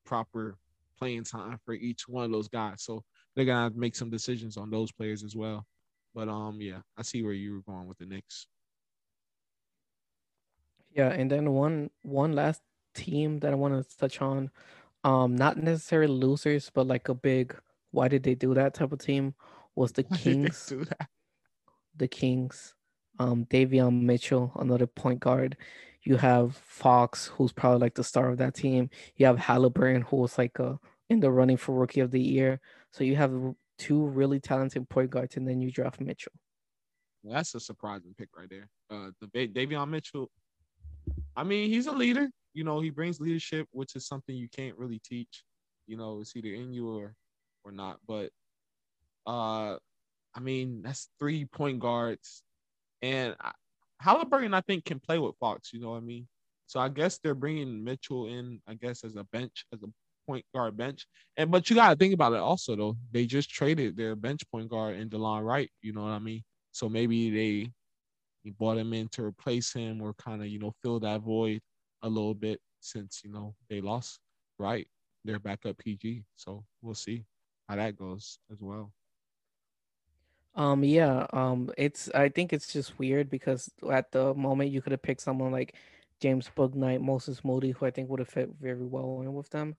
proper 0.04 0.56
playing 0.98 1.24
time 1.24 1.58
for 1.64 1.74
each 1.74 2.08
one 2.08 2.24
of 2.24 2.30
those 2.30 2.48
guys. 2.48 2.82
So 2.82 3.02
they're 3.34 3.44
gonna 3.44 3.74
make 3.74 3.96
some 3.96 4.10
decisions 4.10 4.56
on 4.56 4.70
those 4.70 4.92
players 4.92 5.24
as 5.24 5.34
well. 5.34 5.66
But 6.14 6.28
um, 6.28 6.60
yeah, 6.60 6.80
I 6.96 7.02
see 7.02 7.22
where 7.22 7.32
you 7.32 7.54
were 7.54 7.72
going 7.72 7.88
with 7.88 7.98
the 7.98 8.06
Knicks. 8.06 8.46
Yeah, 10.94 11.08
and 11.10 11.30
then 11.30 11.52
one 11.52 11.90
one 12.02 12.32
last 12.32 12.62
team 12.94 13.38
that 13.40 13.52
I 13.52 13.56
want 13.56 13.88
to 13.88 13.96
touch 13.96 14.20
on, 14.22 14.50
um, 15.04 15.36
not 15.36 15.58
necessarily 15.58 16.14
losers, 16.14 16.70
but 16.70 16.86
like 16.86 17.08
a 17.08 17.14
big 17.14 17.58
why 17.92 18.08
did 18.08 18.24
they 18.24 18.34
do 18.34 18.54
that 18.54 18.74
type 18.74 18.92
of 18.92 18.98
team 19.00 19.34
was 19.76 19.92
the 19.92 20.04
Why 20.06 20.16
did 20.18 20.40
they 20.40 20.50
Kings. 20.50 20.66
do 20.66 20.84
that? 20.86 21.10
The 21.96 22.08
Kings, 22.08 22.74
um, 23.18 23.46
Davion 23.46 24.02
Mitchell, 24.02 24.52
another 24.56 24.86
point 24.86 25.20
guard. 25.20 25.56
You 26.02 26.16
have 26.18 26.56
Fox, 26.56 27.26
who's 27.28 27.52
probably 27.52 27.78
like 27.80 27.94
the 27.94 28.04
star 28.04 28.30
of 28.30 28.38
that 28.38 28.54
team. 28.54 28.90
You 29.16 29.26
have 29.26 29.38
Halliburton, 29.38 30.02
who 30.02 30.16
was 30.18 30.38
like 30.38 30.58
uh 30.60 30.76
in 31.08 31.20
the 31.20 31.30
running 31.30 31.56
for 31.56 31.74
Rookie 31.74 32.00
of 32.00 32.10
the 32.10 32.20
Year. 32.20 32.60
So 32.92 33.04
you 33.04 33.16
have 33.16 33.54
two 33.78 34.04
really 34.06 34.40
talented 34.40 34.88
point 34.88 35.10
guards, 35.10 35.36
and 35.36 35.48
then 35.48 35.60
you 35.60 35.70
draft 35.70 36.00
Mitchell. 36.00 36.32
That's 37.22 37.54
a 37.54 37.60
surprising 37.60 38.14
pick 38.14 38.36
right 38.36 38.48
there. 38.48 38.68
Uh, 38.90 39.10
the 39.20 39.26
Davion 39.28 39.88
Mitchell. 39.88 40.30
I 41.36 41.44
mean, 41.44 41.70
he's 41.70 41.86
a 41.86 41.92
leader. 41.92 42.28
You 42.52 42.64
know, 42.64 42.80
he 42.80 42.90
brings 42.90 43.20
leadership, 43.20 43.66
which 43.72 43.96
is 43.96 44.06
something 44.06 44.36
you 44.36 44.48
can't 44.48 44.78
really 44.78 45.00
teach. 45.00 45.42
You 45.86 45.96
know, 45.96 46.20
it's 46.20 46.34
either 46.36 46.48
in 46.48 46.72
you 46.72 46.88
or 46.88 47.14
or 47.64 47.72
not. 47.72 47.98
But 48.06 48.30
uh, 49.26 49.76
I 50.34 50.40
mean, 50.40 50.82
that's 50.82 51.08
three 51.18 51.44
point 51.44 51.80
guards, 51.80 52.42
and 53.02 53.34
Halliburton, 54.00 54.54
I 54.54 54.60
think, 54.60 54.84
can 54.84 55.00
play 55.00 55.18
with 55.18 55.36
Fox. 55.38 55.72
You 55.72 55.80
know 55.80 55.90
what 55.90 55.98
I 55.98 56.00
mean? 56.00 56.28
So 56.66 56.80
I 56.80 56.88
guess 56.88 57.18
they're 57.18 57.34
bringing 57.34 57.84
Mitchell 57.84 58.26
in, 58.26 58.60
I 58.66 58.74
guess, 58.74 59.04
as 59.04 59.16
a 59.16 59.24
bench, 59.24 59.66
as 59.72 59.82
a 59.82 59.86
point 60.26 60.44
guard 60.54 60.76
bench. 60.76 61.06
And 61.36 61.50
but 61.50 61.68
you 61.68 61.76
got 61.76 61.90
to 61.90 61.96
think 61.96 62.14
about 62.14 62.32
it 62.32 62.38
also 62.38 62.76
though. 62.76 62.96
They 63.12 63.26
just 63.26 63.50
traded 63.50 63.96
their 63.96 64.16
bench 64.16 64.42
point 64.50 64.68
guard 64.68 64.96
in 64.96 65.10
Delon 65.10 65.44
Wright. 65.44 65.70
You 65.82 65.92
know 65.92 66.02
what 66.02 66.10
I 66.10 66.18
mean? 66.18 66.42
So 66.72 66.88
maybe 66.88 67.30
they 67.30 67.70
he 68.44 68.50
brought 68.50 68.78
him 68.78 68.92
in 68.94 69.08
to 69.10 69.24
replace 69.24 69.72
him 69.72 70.02
or 70.02 70.14
kind 70.14 70.42
of 70.42 70.48
you 70.48 70.58
know 70.60 70.72
fill 70.82 71.00
that 71.00 71.22
void 71.22 71.62
a 72.02 72.08
little 72.08 72.34
bit 72.34 72.60
since 72.80 73.22
you 73.24 73.30
know 73.32 73.56
they 73.70 73.80
lost 73.80 74.20
right 74.58 74.88
their 75.24 75.40
backup 75.40 75.78
PG. 75.78 76.24
So 76.36 76.64
we'll 76.82 76.94
see 76.94 77.26
how 77.68 77.76
that 77.76 77.96
goes 77.96 78.38
as 78.52 78.60
well. 78.60 78.92
Um, 80.54 80.84
yeah, 80.84 81.26
um, 81.32 81.70
it's 81.76 82.08
I 82.10 82.28
think 82.28 82.52
it's 82.52 82.72
just 82.72 82.98
weird 82.98 83.28
because 83.28 83.70
at 83.90 84.12
the 84.12 84.34
moment 84.34 84.70
you 84.70 84.80
could 84.82 84.92
have 84.92 85.02
picked 85.02 85.20
someone 85.20 85.50
like 85.50 85.76
James 86.20 86.48
Bouknight, 86.56 87.00
Moses 87.00 87.44
Moody, 87.44 87.72
who 87.72 87.86
I 87.86 87.90
think 87.90 88.08
would 88.08 88.20
have 88.20 88.28
fit 88.28 88.50
very 88.60 88.84
well 88.86 89.20
in 89.22 89.34
with 89.34 89.50
them. 89.50 89.76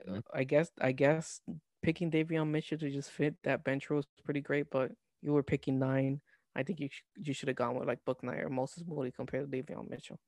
Uh, 0.00 0.04
Mhm. 0.06 0.22
I 0.34 0.44
guess 0.44 0.72
I 0.80 0.92
guess 0.92 1.42
picking 1.82 2.10
Davion 2.10 2.50
Mitchell 2.50 2.78
to 2.78 2.90
just 2.90 3.10
fit 3.12 3.36
that 3.44 3.64
bench 3.64 3.90
role 3.90 4.00
is 4.00 4.06
pretty 4.24 4.40
great, 4.42 4.70
but 4.70 4.92
you 5.22 5.32
were 5.34 5.42
picking 5.44 5.78
nine. 5.78 6.22
I 6.54 6.62
think 6.62 6.80
you 6.80 6.88
sh- 6.90 7.02
you 7.16 7.32
should 7.32 7.48
have 7.48 7.56
gone 7.56 7.74
with 7.74 7.88
like 7.88 8.04
Bouknight 8.06 8.44
or 8.44 8.50
Moses 8.50 8.84
Moody 8.86 9.10
compared 9.10 9.50
to 9.50 9.56
Davion 9.62 9.88
Mitchell. 9.88 10.18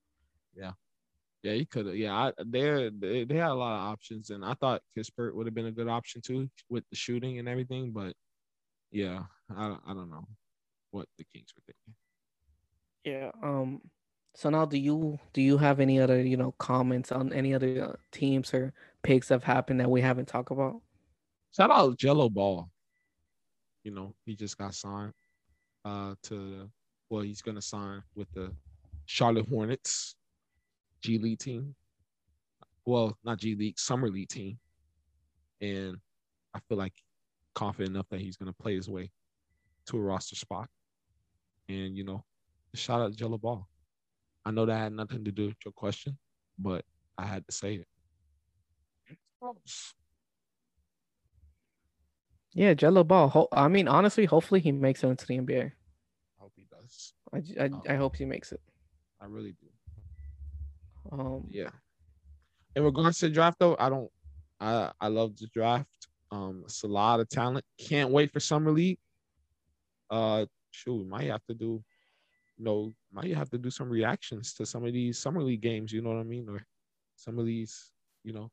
Yeah, 0.55 0.72
Yeah, 1.42 1.52
he 1.52 1.66
could 1.66 1.86
have. 1.86 1.96
Yeah, 1.96 2.14
I, 2.14 2.32
they're, 2.46 2.90
they 2.90 3.24
they 3.24 3.36
had 3.36 3.51
a 3.51 3.55
lot 3.55 3.74
of 3.74 3.92
options, 3.92 4.30
and 4.30 4.44
I 4.44 4.55
thought 4.55 4.82
Kispert 4.96 5.34
would 5.34 5.46
have 5.46 5.55
been 5.55 5.66
a 5.66 5.72
good 5.72 5.88
option 5.88 6.22
too 6.22 6.48
with 6.68 6.84
the 6.90 6.96
shooting 6.96 7.38
and 7.38 7.48
everything. 7.48 7.90
But 7.92 8.14
yeah, 8.90 9.24
I 9.55 9.76
I 9.86 9.94
don't 9.94 10.10
know 10.10 10.26
what 10.90 11.09
the 11.18 11.24
Kings 11.24 11.52
were 11.55 11.62
thinking. 11.66 11.94
Yeah. 13.05 13.30
Um. 13.42 13.82
So 14.36 14.51
now, 14.51 14.64
do 14.64 14.78
you 14.78 15.18
do 15.32 15.42
you 15.42 15.59
have 15.59 15.78
any 15.78 16.01
other 16.01 16.20
you 16.20 16.36
know 16.36 16.52
comments 16.52 17.12
on 17.12 17.32
any 17.32 17.55
other 17.55 17.84
uh, 17.84 17.96
teams 18.12 18.52
or 18.55 18.72
picks 19.02 19.28
that 19.28 19.34
have 19.34 19.44
happened 19.44 19.80
that 19.80 19.90
we 19.90 20.01
haven't 20.01 20.26
talked 20.28 20.51
about? 20.51 20.80
Shout 21.55 21.70
out 21.70 21.98
Gelo 21.98 22.32
Ball. 22.32 22.70
You 23.84 23.90
know, 23.92 24.14
he 24.24 24.34
just 24.34 24.56
got 24.56 24.74
signed 24.74 25.12
uh 25.85 26.15
to 26.24 26.70
well, 27.11 27.23
he's 27.23 27.43
gonna 27.43 27.62
sign 27.62 28.02
with 28.15 28.31
the 28.32 28.51
Charlotte 29.06 29.48
Hornets. 29.48 30.16
G 31.05 31.19
League 31.19 31.39
team. 31.39 31.74
Well, 32.86 33.19
not 33.24 33.39
G 33.39 33.55
League, 33.55 33.78
Summer 33.78 34.09
League 34.09 34.31
team. 34.31 34.59
And 35.61 35.98
I 36.55 36.61
feel 36.66 36.78
like 36.78 36.94
confident 37.55 37.94
enough 37.94 38.09
that 38.09 38.20
he's 38.20 38.36
going 38.36 38.51
to 38.51 38.62
play 38.62 38.74
his 38.74 38.89
way 38.89 39.11
to 39.86 39.98
a 39.98 40.01
roster 40.01 40.35
spot. 40.35 40.69
And, 41.69 41.94
you 41.97 42.05
know, 42.05 42.24
shout 42.74 43.02
out 43.02 43.12
Gelo 43.12 43.39
Ball. 43.39 43.66
I 44.47 44.51
know 44.51 44.65
that 44.65 44.78
had 44.78 44.93
nothing 44.93 45.24
to 45.24 45.32
do 45.32 45.47
with 45.48 45.56
your 45.65 45.73
question, 45.73 46.16
but 46.59 46.85
I 47.19 47.27
had 47.27 47.47
to 47.47 47.52
say 47.52 47.74
it. 47.74 47.89
Yeah, 52.55 52.72
Gelo 52.74 53.06
Ball. 53.06 53.28
Ho- 53.28 53.48
I 53.52 53.66
mean, 53.68 53.89
honestly, 53.89 54.24
hopefully 54.24 54.60
he 54.60 54.70
makes 54.72 55.02
it 55.02 55.09
into 55.09 55.26
the 55.26 55.39
NBA. 55.39 55.64
I 55.66 55.72
hope 56.39 56.52
he 56.56 56.66
does. 56.70 57.12
I 57.59 57.93
I 57.93 57.97
hope 57.97 58.16
he 58.16 58.24
makes 58.24 58.52
it. 58.52 58.60
I 59.20 59.26
really 59.26 59.56
do. 59.60 59.66
Um, 61.10 61.47
Yeah. 61.51 61.70
In 62.76 62.82
regards 62.85 63.18
to 63.20 63.31
draft, 63.31 63.59
though, 63.59 63.76
I 63.78 63.89
don't. 63.89 64.10
I 64.60 64.93
I 65.01 65.09
love 65.09 65.36
the 65.36 65.48
draft. 65.48 66.09
Um, 66.31 66.62
it's 66.64 66.82
a 66.85 66.89
lot 66.89 67.20
of 67.20 67.28
talent. 67.28 67.64
Can't 67.78 68.10
wait 68.10 68.32
for 68.32 68.40
summer 68.40 68.70
league. 68.72 68.98
Uh, 70.10 70.47
shoot, 70.70 71.06
might 71.06 71.31
have 71.31 71.44
to 71.47 71.55
do. 71.55 71.82
You 72.56 72.64
know, 72.64 72.94
might 73.12 73.35
have 73.35 73.51
to 73.51 73.59
do 73.59 73.70
some 73.70 73.89
reactions 73.90 74.55
to 74.55 74.66
some 74.66 74.85
of 74.85 74.93
these 74.93 75.18
summer 75.18 75.43
league 75.43 75.60
games. 75.60 75.93
You 75.93 76.02
know 76.02 76.10
what 76.10 76.20
I 76.20 76.24
mean, 76.24 76.48
or 76.48 76.64
some 77.16 77.39
of 77.39 77.47
these. 77.47 77.93
You 78.22 78.32
know, 78.32 78.51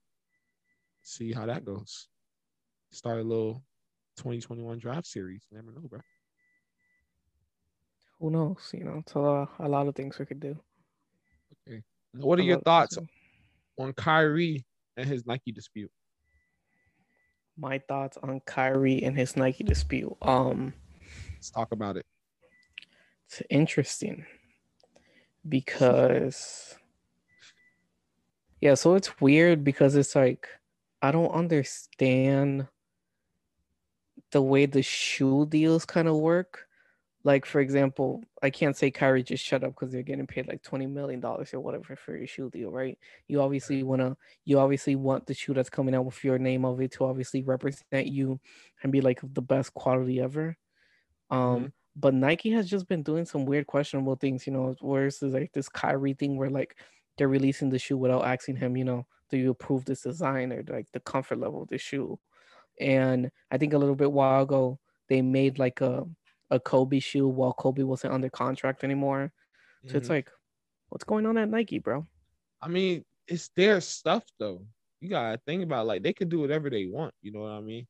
see 1.01 1.31
how 1.31 1.45
that 1.45 1.65
goes. 1.65 2.07
Start 2.91 3.19
a 3.19 3.23
little 3.23 3.63
2021 4.21 4.77
draft 4.77 5.07
series. 5.07 5.43
You 5.49 5.57
never 5.57 5.71
know, 5.71 5.87
bro. 5.87 5.99
who 8.19 8.29
knows? 8.29 8.69
You 8.71 8.83
know, 8.83 8.97
it's 8.99 9.13
a 9.13 9.19
lot, 9.19 9.49
a 9.59 9.67
lot 9.67 9.87
of 9.87 9.95
things 9.95 10.19
we 10.19 10.27
could 10.27 10.39
do. 10.39 10.55
Okay. 11.67 11.81
What 12.13 12.37
are 12.37 12.43
your 12.43 12.59
thoughts 12.61 12.97
on 13.79 13.93
Kyrie 13.93 14.63
and 14.95 15.09
his 15.09 15.25
Nike 15.25 15.51
dispute? 15.51 15.91
My 17.57 17.79
thoughts 17.79 18.17
on 18.21 18.41
Kyrie 18.45 19.01
and 19.03 19.17
his 19.17 19.35
Nike 19.35 19.63
dispute. 19.63 20.15
Um, 20.21 20.73
Let's 21.33 21.49
talk 21.49 21.71
about 21.71 21.97
it. 21.97 22.05
it's 23.25 23.41
interesting 23.49 24.25
because 25.49 26.75
yeah, 28.61 28.75
so 28.75 28.93
it's 28.93 29.19
weird 29.19 29.63
because 29.63 29.95
it's 29.95 30.15
like 30.15 30.47
I 31.01 31.11
don't 31.11 31.31
understand 31.31 32.67
the 34.31 34.41
way 34.41 34.65
the 34.65 34.81
shoe 34.83 35.45
deals 35.47 35.85
kind 35.85 36.07
of 36.07 36.15
work. 36.17 36.67
Like 37.23 37.45
for 37.45 37.61
example, 37.61 38.23
I 38.41 38.49
can't 38.49 38.75
say 38.75 38.89
Kyrie 38.91 39.23
just 39.23 39.43
shut 39.45 39.63
up 39.63 39.71
because 39.75 39.91
they're 39.91 40.01
getting 40.03 40.25
paid 40.27 40.47
like 40.47 40.63
twenty 40.63 40.87
million 40.87 41.19
dollars 41.19 41.53
or 41.53 41.59
whatever 41.59 41.95
for 41.95 42.17
your 42.17 42.27
shoe 42.27 42.49
deal, 42.49 42.71
right? 42.71 42.97
You 43.27 43.41
obviously 43.41 43.83
wanna 43.83 44.17
you 44.45 44.59
obviously 44.59 44.95
want 44.95 45.27
the 45.27 45.35
shoe 45.35 45.53
that's 45.53 45.69
coming 45.69 45.93
out 45.95 46.05
with 46.05 46.23
your 46.23 46.39
name 46.39 46.65
of 46.65 46.81
it 46.81 46.93
to 46.93 47.05
obviously 47.05 47.43
represent 47.43 48.07
you 48.07 48.39
and 48.83 48.91
be 48.91 49.01
like 49.01 49.19
the 49.23 49.41
best 49.41 49.73
quality 49.75 50.19
ever. 50.19 50.57
Um, 51.29 51.73
but 51.95 52.13
Nike 52.13 52.51
has 52.51 52.69
just 52.69 52.87
been 52.87 53.03
doing 53.03 53.25
some 53.25 53.45
weird 53.45 53.67
questionable 53.67 54.15
things, 54.15 54.47
you 54.47 54.53
know, 54.53 54.75
where 54.81 55.07
it's 55.07 55.21
like 55.21 55.51
this 55.53 55.69
Kyrie 55.69 56.13
thing 56.13 56.37
where 56.37 56.49
like 56.49 56.77
they're 57.17 57.27
releasing 57.27 57.69
the 57.69 57.79
shoe 57.79 57.97
without 57.97 58.25
asking 58.25 58.57
him, 58.57 58.77
you 58.77 58.85
know, 58.85 59.05
do 59.29 59.37
you 59.37 59.51
approve 59.51 59.85
this 59.85 60.01
design 60.01 60.51
or 60.51 60.63
like 60.69 60.91
the 60.93 60.99
comfort 61.01 61.39
level 61.39 61.63
of 61.63 61.69
the 61.69 61.77
shoe? 61.77 62.19
And 62.81 63.31
I 63.51 63.57
think 63.57 63.73
a 63.73 63.77
little 63.79 63.95
bit 63.95 64.11
while 64.13 64.41
ago 64.43 64.79
they 65.09 65.21
made 65.21 65.59
like 65.59 65.81
a 65.81 66.05
a 66.51 66.59
Kobe 66.59 66.99
shoe 66.99 67.27
while 67.27 67.53
Kobe 67.53 67.83
wasn't 67.83 68.13
under 68.13 68.29
contract 68.29 68.83
anymore. 68.83 69.33
So 69.87 69.97
it's 69.97 70.09
Mhm. 70.09 70.11
like, 70.11 70.29
what's 70.89 71.03
going 71.05 71.25
on 71.25 71.37
at 71.37 71.49
Nike, 71.49 71.79
bro? 71.79 72.07
I 72.61 72.67
mean, 72.67 73.03
it's 73.27 73.49
their 73.55 73.81
stuff 73.81 74.25
though. 74.39 74.65
You 75.01 75.09
gotta 75.09 75.39
think 75.45 75.63
about 75.63 75.83
it, 75.83 75.87
like 75.87 76.03
they 76.03 76.13
could 76.13 76.29
do 76.29 76.39
whatever 76.39 76.69
they 76.69 76.85
want. 76.87 77.13
You 77.21 77.31
know 77.31 77.41
what 77.41 77.51
I 77.51 77.61
mean? 77.61 77.87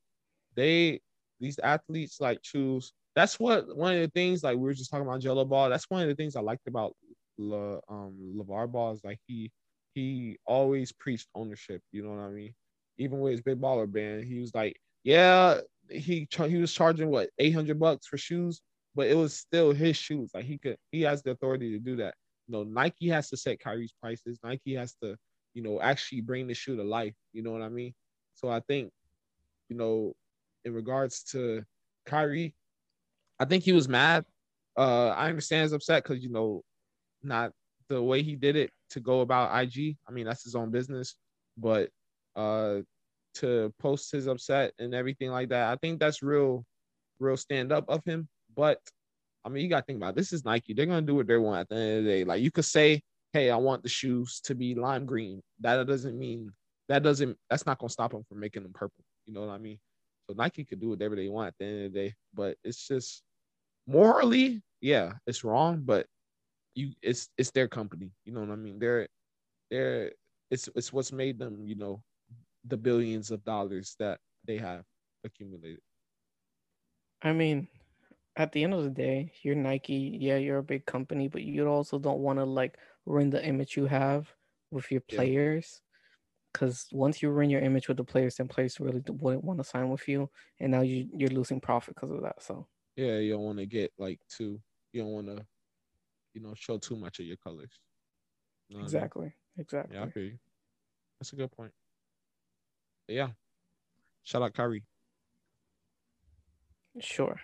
They 0.56 1.00
these 1.40 1.58
athletes 1.58 2.20
like 2.20 2.42
choose. 2.42 2.92
That's 3.14 3.38
what 3.40 3.76
one 3.76 3.94
of 3.96 4.00
the 4.02 4.08
things 4.10 4.42
like 4.44 4.56
we 4.56 4.62
were 4.64 4.74
just 4.74 4.90
talking 4.90 5.06
about 5.06 5.20
Gelo 5.22 5.48
Ball. 5.48 5.70
That's 5.70 5.90
one 5.90 6.02
of 6.02 6.08
the 6.08 6.14
things 6.16 6.36
I 6.36 6.40
liked 6.40 6.66
about 6.68 6.94
Le, 7.38 7.80
um 7.88 8.34
LaVar 8.36 8.70
Ball 8.72 8.92
is 8.92 9.04
like 9.04 9.18
he 9.26 9.50
he 9.94 10.38
always 10.46 10.92
preached 10.92 11.28
ownership. 11.34 11.82
You 11.92 12.02
know 12.04 12.10
what 12.10 12.20
I 12.20 12.30
mean? 12.30 12.54
Even 12.98 13.20
with 13.20 13.32
his 13.32 13.40
big 13.40 13.60
baller 13.60 13.90
band, 13.90 14.24
he 14.24 14.38
was 14.38 14.54
like, 14.54 14.76
yeah, 15.04 15.60
he 15.90 16.28
he 16.30 16.56
was 16.56 16.72
charging 16.72 17.10
what 17.10 17.30
eight 17.38 17.52
hundred 17.52 17.78
bucks 17.78 18.06
for 18.06 18.18
shoes, 18.18 18.60
but 18.94 19.08
it 19.08 19.16
was 19.16 19.36
still 19.36 19.72
his 19.72 19.96
shoes. 19.96 20.30
Like 20.34 20.44
he 20.44 20.58
could 20.58 20.76
he 20.90 21.02
has 21.02 21.22
the 21.22 21.32
authority 21.32 21.72
to 21.72 21.78
do 21.78 21.96
that 21.96 22.14
you 22.46 22.52
know, 22.52 22.64
Nike 22.64 23.08
has 23.08 23.28
to 23.30 23.36
set 23.36 23.60
Kyrie's 23.60 23.94
prices. 24.00 24.38
Nike 24.42 24.74
has 24.74 24.94
to, 25.02 25.16
you 25.54 25.62
know, 25.62 25.80
actually 25.80 26.20
bring 26.20 26.46
the 26.46 26.54
shoe 26.54 26.76
to 26.76 26.82
life. 26.82 27.14
You 27.32 27.42
know 27.42 27.52
what 27.52 27.62
I 27.62 27.68
mean? 27.68 27.94
So 28.34 28.48
I 28.48 28.60
think, 28.60 28.90
you 29.68 29.76
know, 29.76 30.14
in 30.64 30.74
regards 30.74 31.22
to 31.32 31.62
Kyrie, 32.06 32.54
I 33.38 33.44
think 33.44 33.64
he 33.64 33.72
was 33.72 33.88
mad. 33.88 34.24
Uh, 34.76 35.08
I 35.08 35.28
understand 35.28 35.62
he's 35.62 35.72
upset 35.72 36.02
because 36.02 36.22
you 36.22 36.30
know, 36.30 36.62
not 37.22 37.52
the 37.88 38.02
way 38.02 38.22
he 38.22 38.36
did 38.36 38.56
it 38.56 38.70
to 38.90 39.00
go 39.00 39.20
about 39.20 39.56
IG. 39.62 39.96
I 40.08 40.12
mean, 40.12 40.26
that's 40.26 40.44
his 40.44 40.54
own 40.54 40.70
business, 40.70 41.16
but 41.56 41.90
uh, 42.36 42.78
to 43.34 43.72
post 43.78 44.12
his 44.12 44.26
upset 44.26 44.72
and 44.78 44.94
everything 44.94 45.30
like 45.30 45.48
that, 45.50 45.72
I 45.72 45.76
think 45.76 46.00
that's 46.00 46.22
real, 46.22 46.64
real 47.18 47.36
stand 47.36 47.72
up 47.72 47.84
of 47.88 48.04
him. 48.04 48.28
But 48.54 48.78
I 49.44 49.48
mean, 49.48 49.64
you 49.64 49.70
got 49.70 49.80
to 49.80 49.84
think 49.86 49.98
about 49.98 50.10
it. 50.10 50.16
this 50.16 50.32
is 50.32 50.44
Nike. 50.44 50.74
They're 50.74 50.86
gonna 50.86 51.02
do 51.02 51.16
what 51.16 51.26
they 51.26 51.36
want 51.36 51.60
at 51.60 51.68
the 51.68 51.76
end 51.76 51.98
of 51.98 52.04
the 52.04 52.10
day. 52.10 52.24
Like 52.24 52.42
you 52.42 52.50
could 52.50 52.64
say, 52.64 53.02
"Hey, 53.32 53.50
I 53.50 53.56
want 53.56 53.82
the 53.82 53.88
shoes 53.88 54.40
to 54.44 54.54
be 54.54 54.74
lime 54.74 55.06
green." 55.06 55.42
That 55.60 55.86
doesn't 55.86 56.18
mean 56.18 56.52
that 56.88 57.02
doesn't. 57.02 57.36
That's 57.48 57.66
not 57.66 57.78
gonna 57.78 57.90
stop 57.90 58.12
them 58.12 58.24
from 58.28 58.40
making 58.40 58.62
them 58.62 58.72
purple. 58.72 59.04
You 59.26 59.34
know 59.34 59.40
what 59.40 59.50
I 59.50 59.58
mean? 59.58 59.78
So 60.28 60.34
Nike 60.36 60.64
could 60.64 60.80
do 60.80 60.90
whatever 60.90 61.16
they 61.16 61.28
want 61.28 61.48
at 61.48 61.54
the 61.58 61.64
end 61.64 61.86
of 61.86 61.92
the 61.92 61.98
day. 61.98 62.14
But 62.34 62.56
it's 62.62 62.86
just 62.86 63.22
morally, 63.86 64.62
yeah, 64.80 65.12
it's 65.26 65.44
wrong. 65.44 65.82
But 65.84 66.06
you, 66.74 66.92
it's 67.02 67.28
it's 67.36 67.50
their 67.50 67.68
company. 67.68 68.10
You 68.24 68.32
know 68.32 68.40
what 68.40 68.50
I 68.50 68.56
mean? 68.56 68.78
They're 68.78 69.08
they're 69.70 70.12
it's 70.50 70.68
it's 70.74 70.92
what's 70.92 71.12
made 71.12 71.38
them. 71.38 71.66
You 71.66 71.76
know, 71.76 72.02
the 72.64 72.76
billions 72.76 73.30
of 73.30 73.44
dollars 73.44 73.96
that 73.98 74.20
they 74.44 74.58
have 74.58 74.84
accumulated. 75.24 75.80
I 77.22 77.32
mean, 77.32 77.68
at 78.36 78.52
the 78.52 78.64
end 78.64 78.74
of 78.74 78.84
the 78.84 78.90
day, 78.90 79.32
you're 79.42 79.54
Nike. 79.54 80.18
Yeah, 80.20 80.36
you're 80.36 80.58
a 80.58 80.62
big 80.62 80.86
company, 80.86 81.28
but 81.28 81.42
you 81.42 81.66
also 81.68 81.98
don't 81.98 82.20
want 82.20 82.38
to 82.38 82.44
like 82.44 82.78
ruin 83.06 83.30
the 83.30 83.44
image 83.44 83.76
you 83.76 83.86
have 83.86 84.34
with 84.70 84.90
your 84.90 85.02
Yeah. 85.08 85.28
players. 85.28 85.82
Because 86.52 86.88
once 86.92 87.22
you 87.22 87.30
ruin 87.30 87.50
your 87.50 87.62
image 87.62 87.88
with 87.88 87.98
the 87.98 88.04
players, 88.04 88.36
then 88.36 88.48
players 88.48 88.80
really 88.80 89.02
wouldn't 89.08 89.44
want 89.44 89.60
to 89.60 89.64
sign 89.64 89.90
with 89.90 90.08
you, 90.08 90.30
and 90.60 90.72
now 90.72 90.82
you 90.82 91.08
you're 91.14 91.30
losing 91.30 91.60
profit 91.60 91.94
because 91.96 92.10
of 92.10 92.22
that. 92.22 92.42
So 92.42 92.68
Yeah, 92.96 93.18
you 93.18 93.32
don't 93.32 93.42
want 93.42 93.58
to 93.58 93.66
get 93.66 93.92
like 93.98 94.20
too. 94.28 94.60
You 94.92 95.02
don't 95.02 95.12
want 95.12 95.26
to, 95.28 95.46
you 96.34 96.42
know, 96.42 96.54
show 96.54 96.78
too 96.78 96.96
much 96.96 97.20
of 97.20 97.26
your 97.26 97.36
colors. 97.38 97.72
You 98.68 98.76
know 98.76 98.82
what 98.82 98.88
I 98.88 98.92
mean? 98.92 99.12
exactly, 99.16 99.34
exactly. 99.58 99.96
Yeah, 99.96 100.04
I. 100.04 100.38
That's 101.20 101.32
a 101.32 101.36
good 101.36 101.52
point. 101.52 101.72
Yeah. 103.12 103.30
Shout 104.22 104.42
out 104.42 104.54
Kyrie. 104.54 104.84
Sure. 107.00 107.40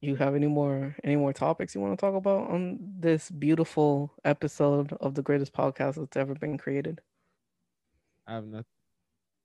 You 0.00 0.16
have 0.16 0.34
any 0.34 0.48
more 0.48 0.96
any 1.02 1.16
more 1.16 1.32
topics 1.32 1.74
you 1.74 1.80
want 1.80 1.98
to 1.98 2.00
talk 2.00 2.14
about 2.14 2.50
on 2.50 2.78
this 2.98 3.30
beautiful 3.30 4.12
episode 4.24 4.92
of 5.00 5.14
the 5.14 5.22
greatest 5.22 5.52
podcast 5.52 5.94
that's 5.94 6.16
ever 6.16 6.34
been 6.34 6.58
created? 6.58 7.00
I 8.26 8.34
have 8.34 8.44
nothing. 8.44 8.66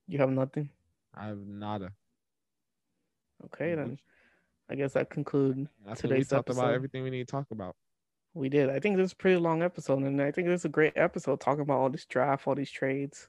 You 0.06 0.18
have 0.18 0.30
nothing. 0.30 0.68
I 1.14 1.26
have 1.28 1.38
nada. 1.38 1.92
Okay, 3.46 3.74
then 3.74 3.98
I 4.68 4.74
guess 4.74 4.92
that 4.92 5.08
conclude 5.08 5.68
I 5.86 5.94
think 5.94 6.02
we 6.02 6.08
today's 6.10 6.28
talked 6.28 6.50
about 6.50 6.74
everything 6.74 7.02
we 7.02 7.10
need 7.10 7.26
to 7.26 7.30
talk 7.30 7.46
about. 7.50 7.74
We 8.34 8.48
did. 8.48 8.70
I 8.70 8.78
think 8.78 8.96
this 8.96 9.06
is 9.06 9.12
a 9.12 9.16
pretty 9.16 9.40
long 9.40 9.62
episode, 9.62 10.02
and 10.02 10.20
I 10.20 10.30
think 10.30 10.46
this 10.46 10.60
is 10.60 10.64
a 10.66 10.68
great 10.68 10.92
episode 10.96 11.40
talking 11.40 11.62
about 11.62 11.78
all 11.78 11.90
this 11.90 12.04
draft, 12.04 12.46
all 12.46 12.54
these 12.54 12.70
trades. 12.70 13.28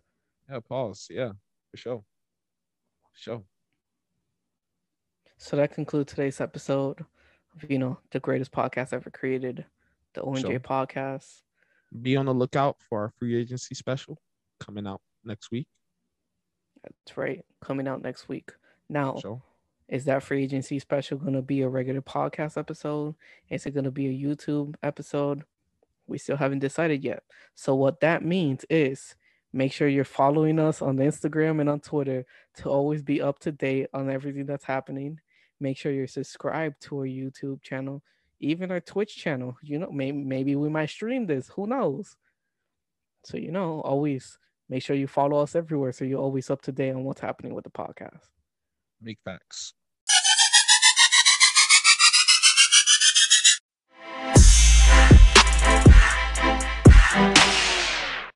Yeah, 0.49 0.59
pause. 0.59 1.07
Yeah, 1.09 1.31
for 1.71 1.77
sure. 1.77 2.03
Sure. 3.13 3.43
So 5.37 5.57
that 5.57 5.73
concludes 5.73 6.11
today's 6.11 6.39
episode 6.41 6.99
of 7.55 7.69
you 7.69 7.79
know 7.79 7.97
the 8.11 8.19
greatest 8.19 8.51
podcast 8.51 8.93
ever 8.93 9.09
created, 9.09 9.65
the 10.13 10.21
ONJ 10.21 10.41
Sure. 10.41 10.59
podcast. 10.59 11.41
Be 12.01 12.15
on 12.15 12.25
the 12.25 12.33
lookout 12.33 12.77
for 12.89 13.01
our 13.01 13.13
free 13.19 13.35
agency 13.35 13.75
special 13.75 14.17
coming 14.59 14.87
out 14.87 15.01
next 15.25 15.51
week. 15.51 15.67
That's 16.83 17.17
right, 17.17 17.43
coming 17.59 17.87
out 17.87 18.01
next 18.01 18.29
week. 18.29 18.51
Now, 18.89 19.17
So 19.17 19.41
is 19.87 20.05
that 20.05 20.23
free 20.23 20.43
agency 20.43 20.79
special 20.79 21.17
going 21.17 21.33
to 21.33 21.41
be 21.41 21.61
a 21.61 21.69
regular 21.69 22.01
podcast 22.01 22.57
episode? 22.57 23.15
Is 23.49 23.65
it 23.65 23.71
going 23.71 23.83
to 23.83 23.91
be 23.91 24.07
a 24.07 24.27
YouTube 24.27 24.75
episode? 24.81 25.43
We 26.07 26.17
still 26.17 26.37
haven't 26.37 26.59
decided 26.59 27.03
yet. 27.03 27.23
So 27.55 27.75
what 27.75 27.99
that 27.99 28.23
means 28.23 28.65
is 28.69 29.15
make 29.53 29.73
sure 29.73 29.87
you're 29.87 30.03
following 30.05 30.59
us 30.59 30.81
on 30.81 30.97
Instagram 30.97 31.59
and 31.59 31.69
on 31.69 31.79
Twitter 31.79 32.25
to 32.55 32.69
always 32.69 33.01
be 33.01 33.21
up 33.21 33.39
to 33.39 33.51
date 33.51 33.87
on 33.93 34.09
everything 34.09 34.45
that's 34.45 34.63
happening. 34.63 35.19
Make 35.59 35.77
sure 35.77 35.91
you're 35.91 36.07
subscribed 36.07 36.81
to 36.83 36.99
our 36.99 37.05
YouTube 37.05 37.61
channel, 37.61 38.01
even 38.39 38.71
our 38.71 38.79
Twitch 38.79 39.15
channel. 39.15 39.57
You 39.61 39.79
know, 39.79 39.91
maybe 39.91 40.23
maybe 40.23 40.55
we 40.55 40.69
might 40.69 40.89
stream 40.89 41.25
this. 41.25 41.49
Who 41.49 41.67
knows? 41.67 42.15
So 43.23 43.37
you 43.37 43.51
know, 43.51 43.81
always 43.81 44.39
make 44.69 44.83
sure 44.83 44.95
you 44.95 45.07
follow 45.07 45.39
us 45.39 45.55
everywhere 45.55 45.91
so 45.91 46.05
you're 46.05 46.19
always 46.19 46.49
up 46.49 46.61
to 46.63 46.71
date 46.71 46.91
on 46.91 47.03
what's 47.03 47.21
happening 47.21 47.53
with 47.53 47.65
the 47.65 47.69
podcast. 47.69 48.29
Big 49.03 49.17
facts. 49.23 49.73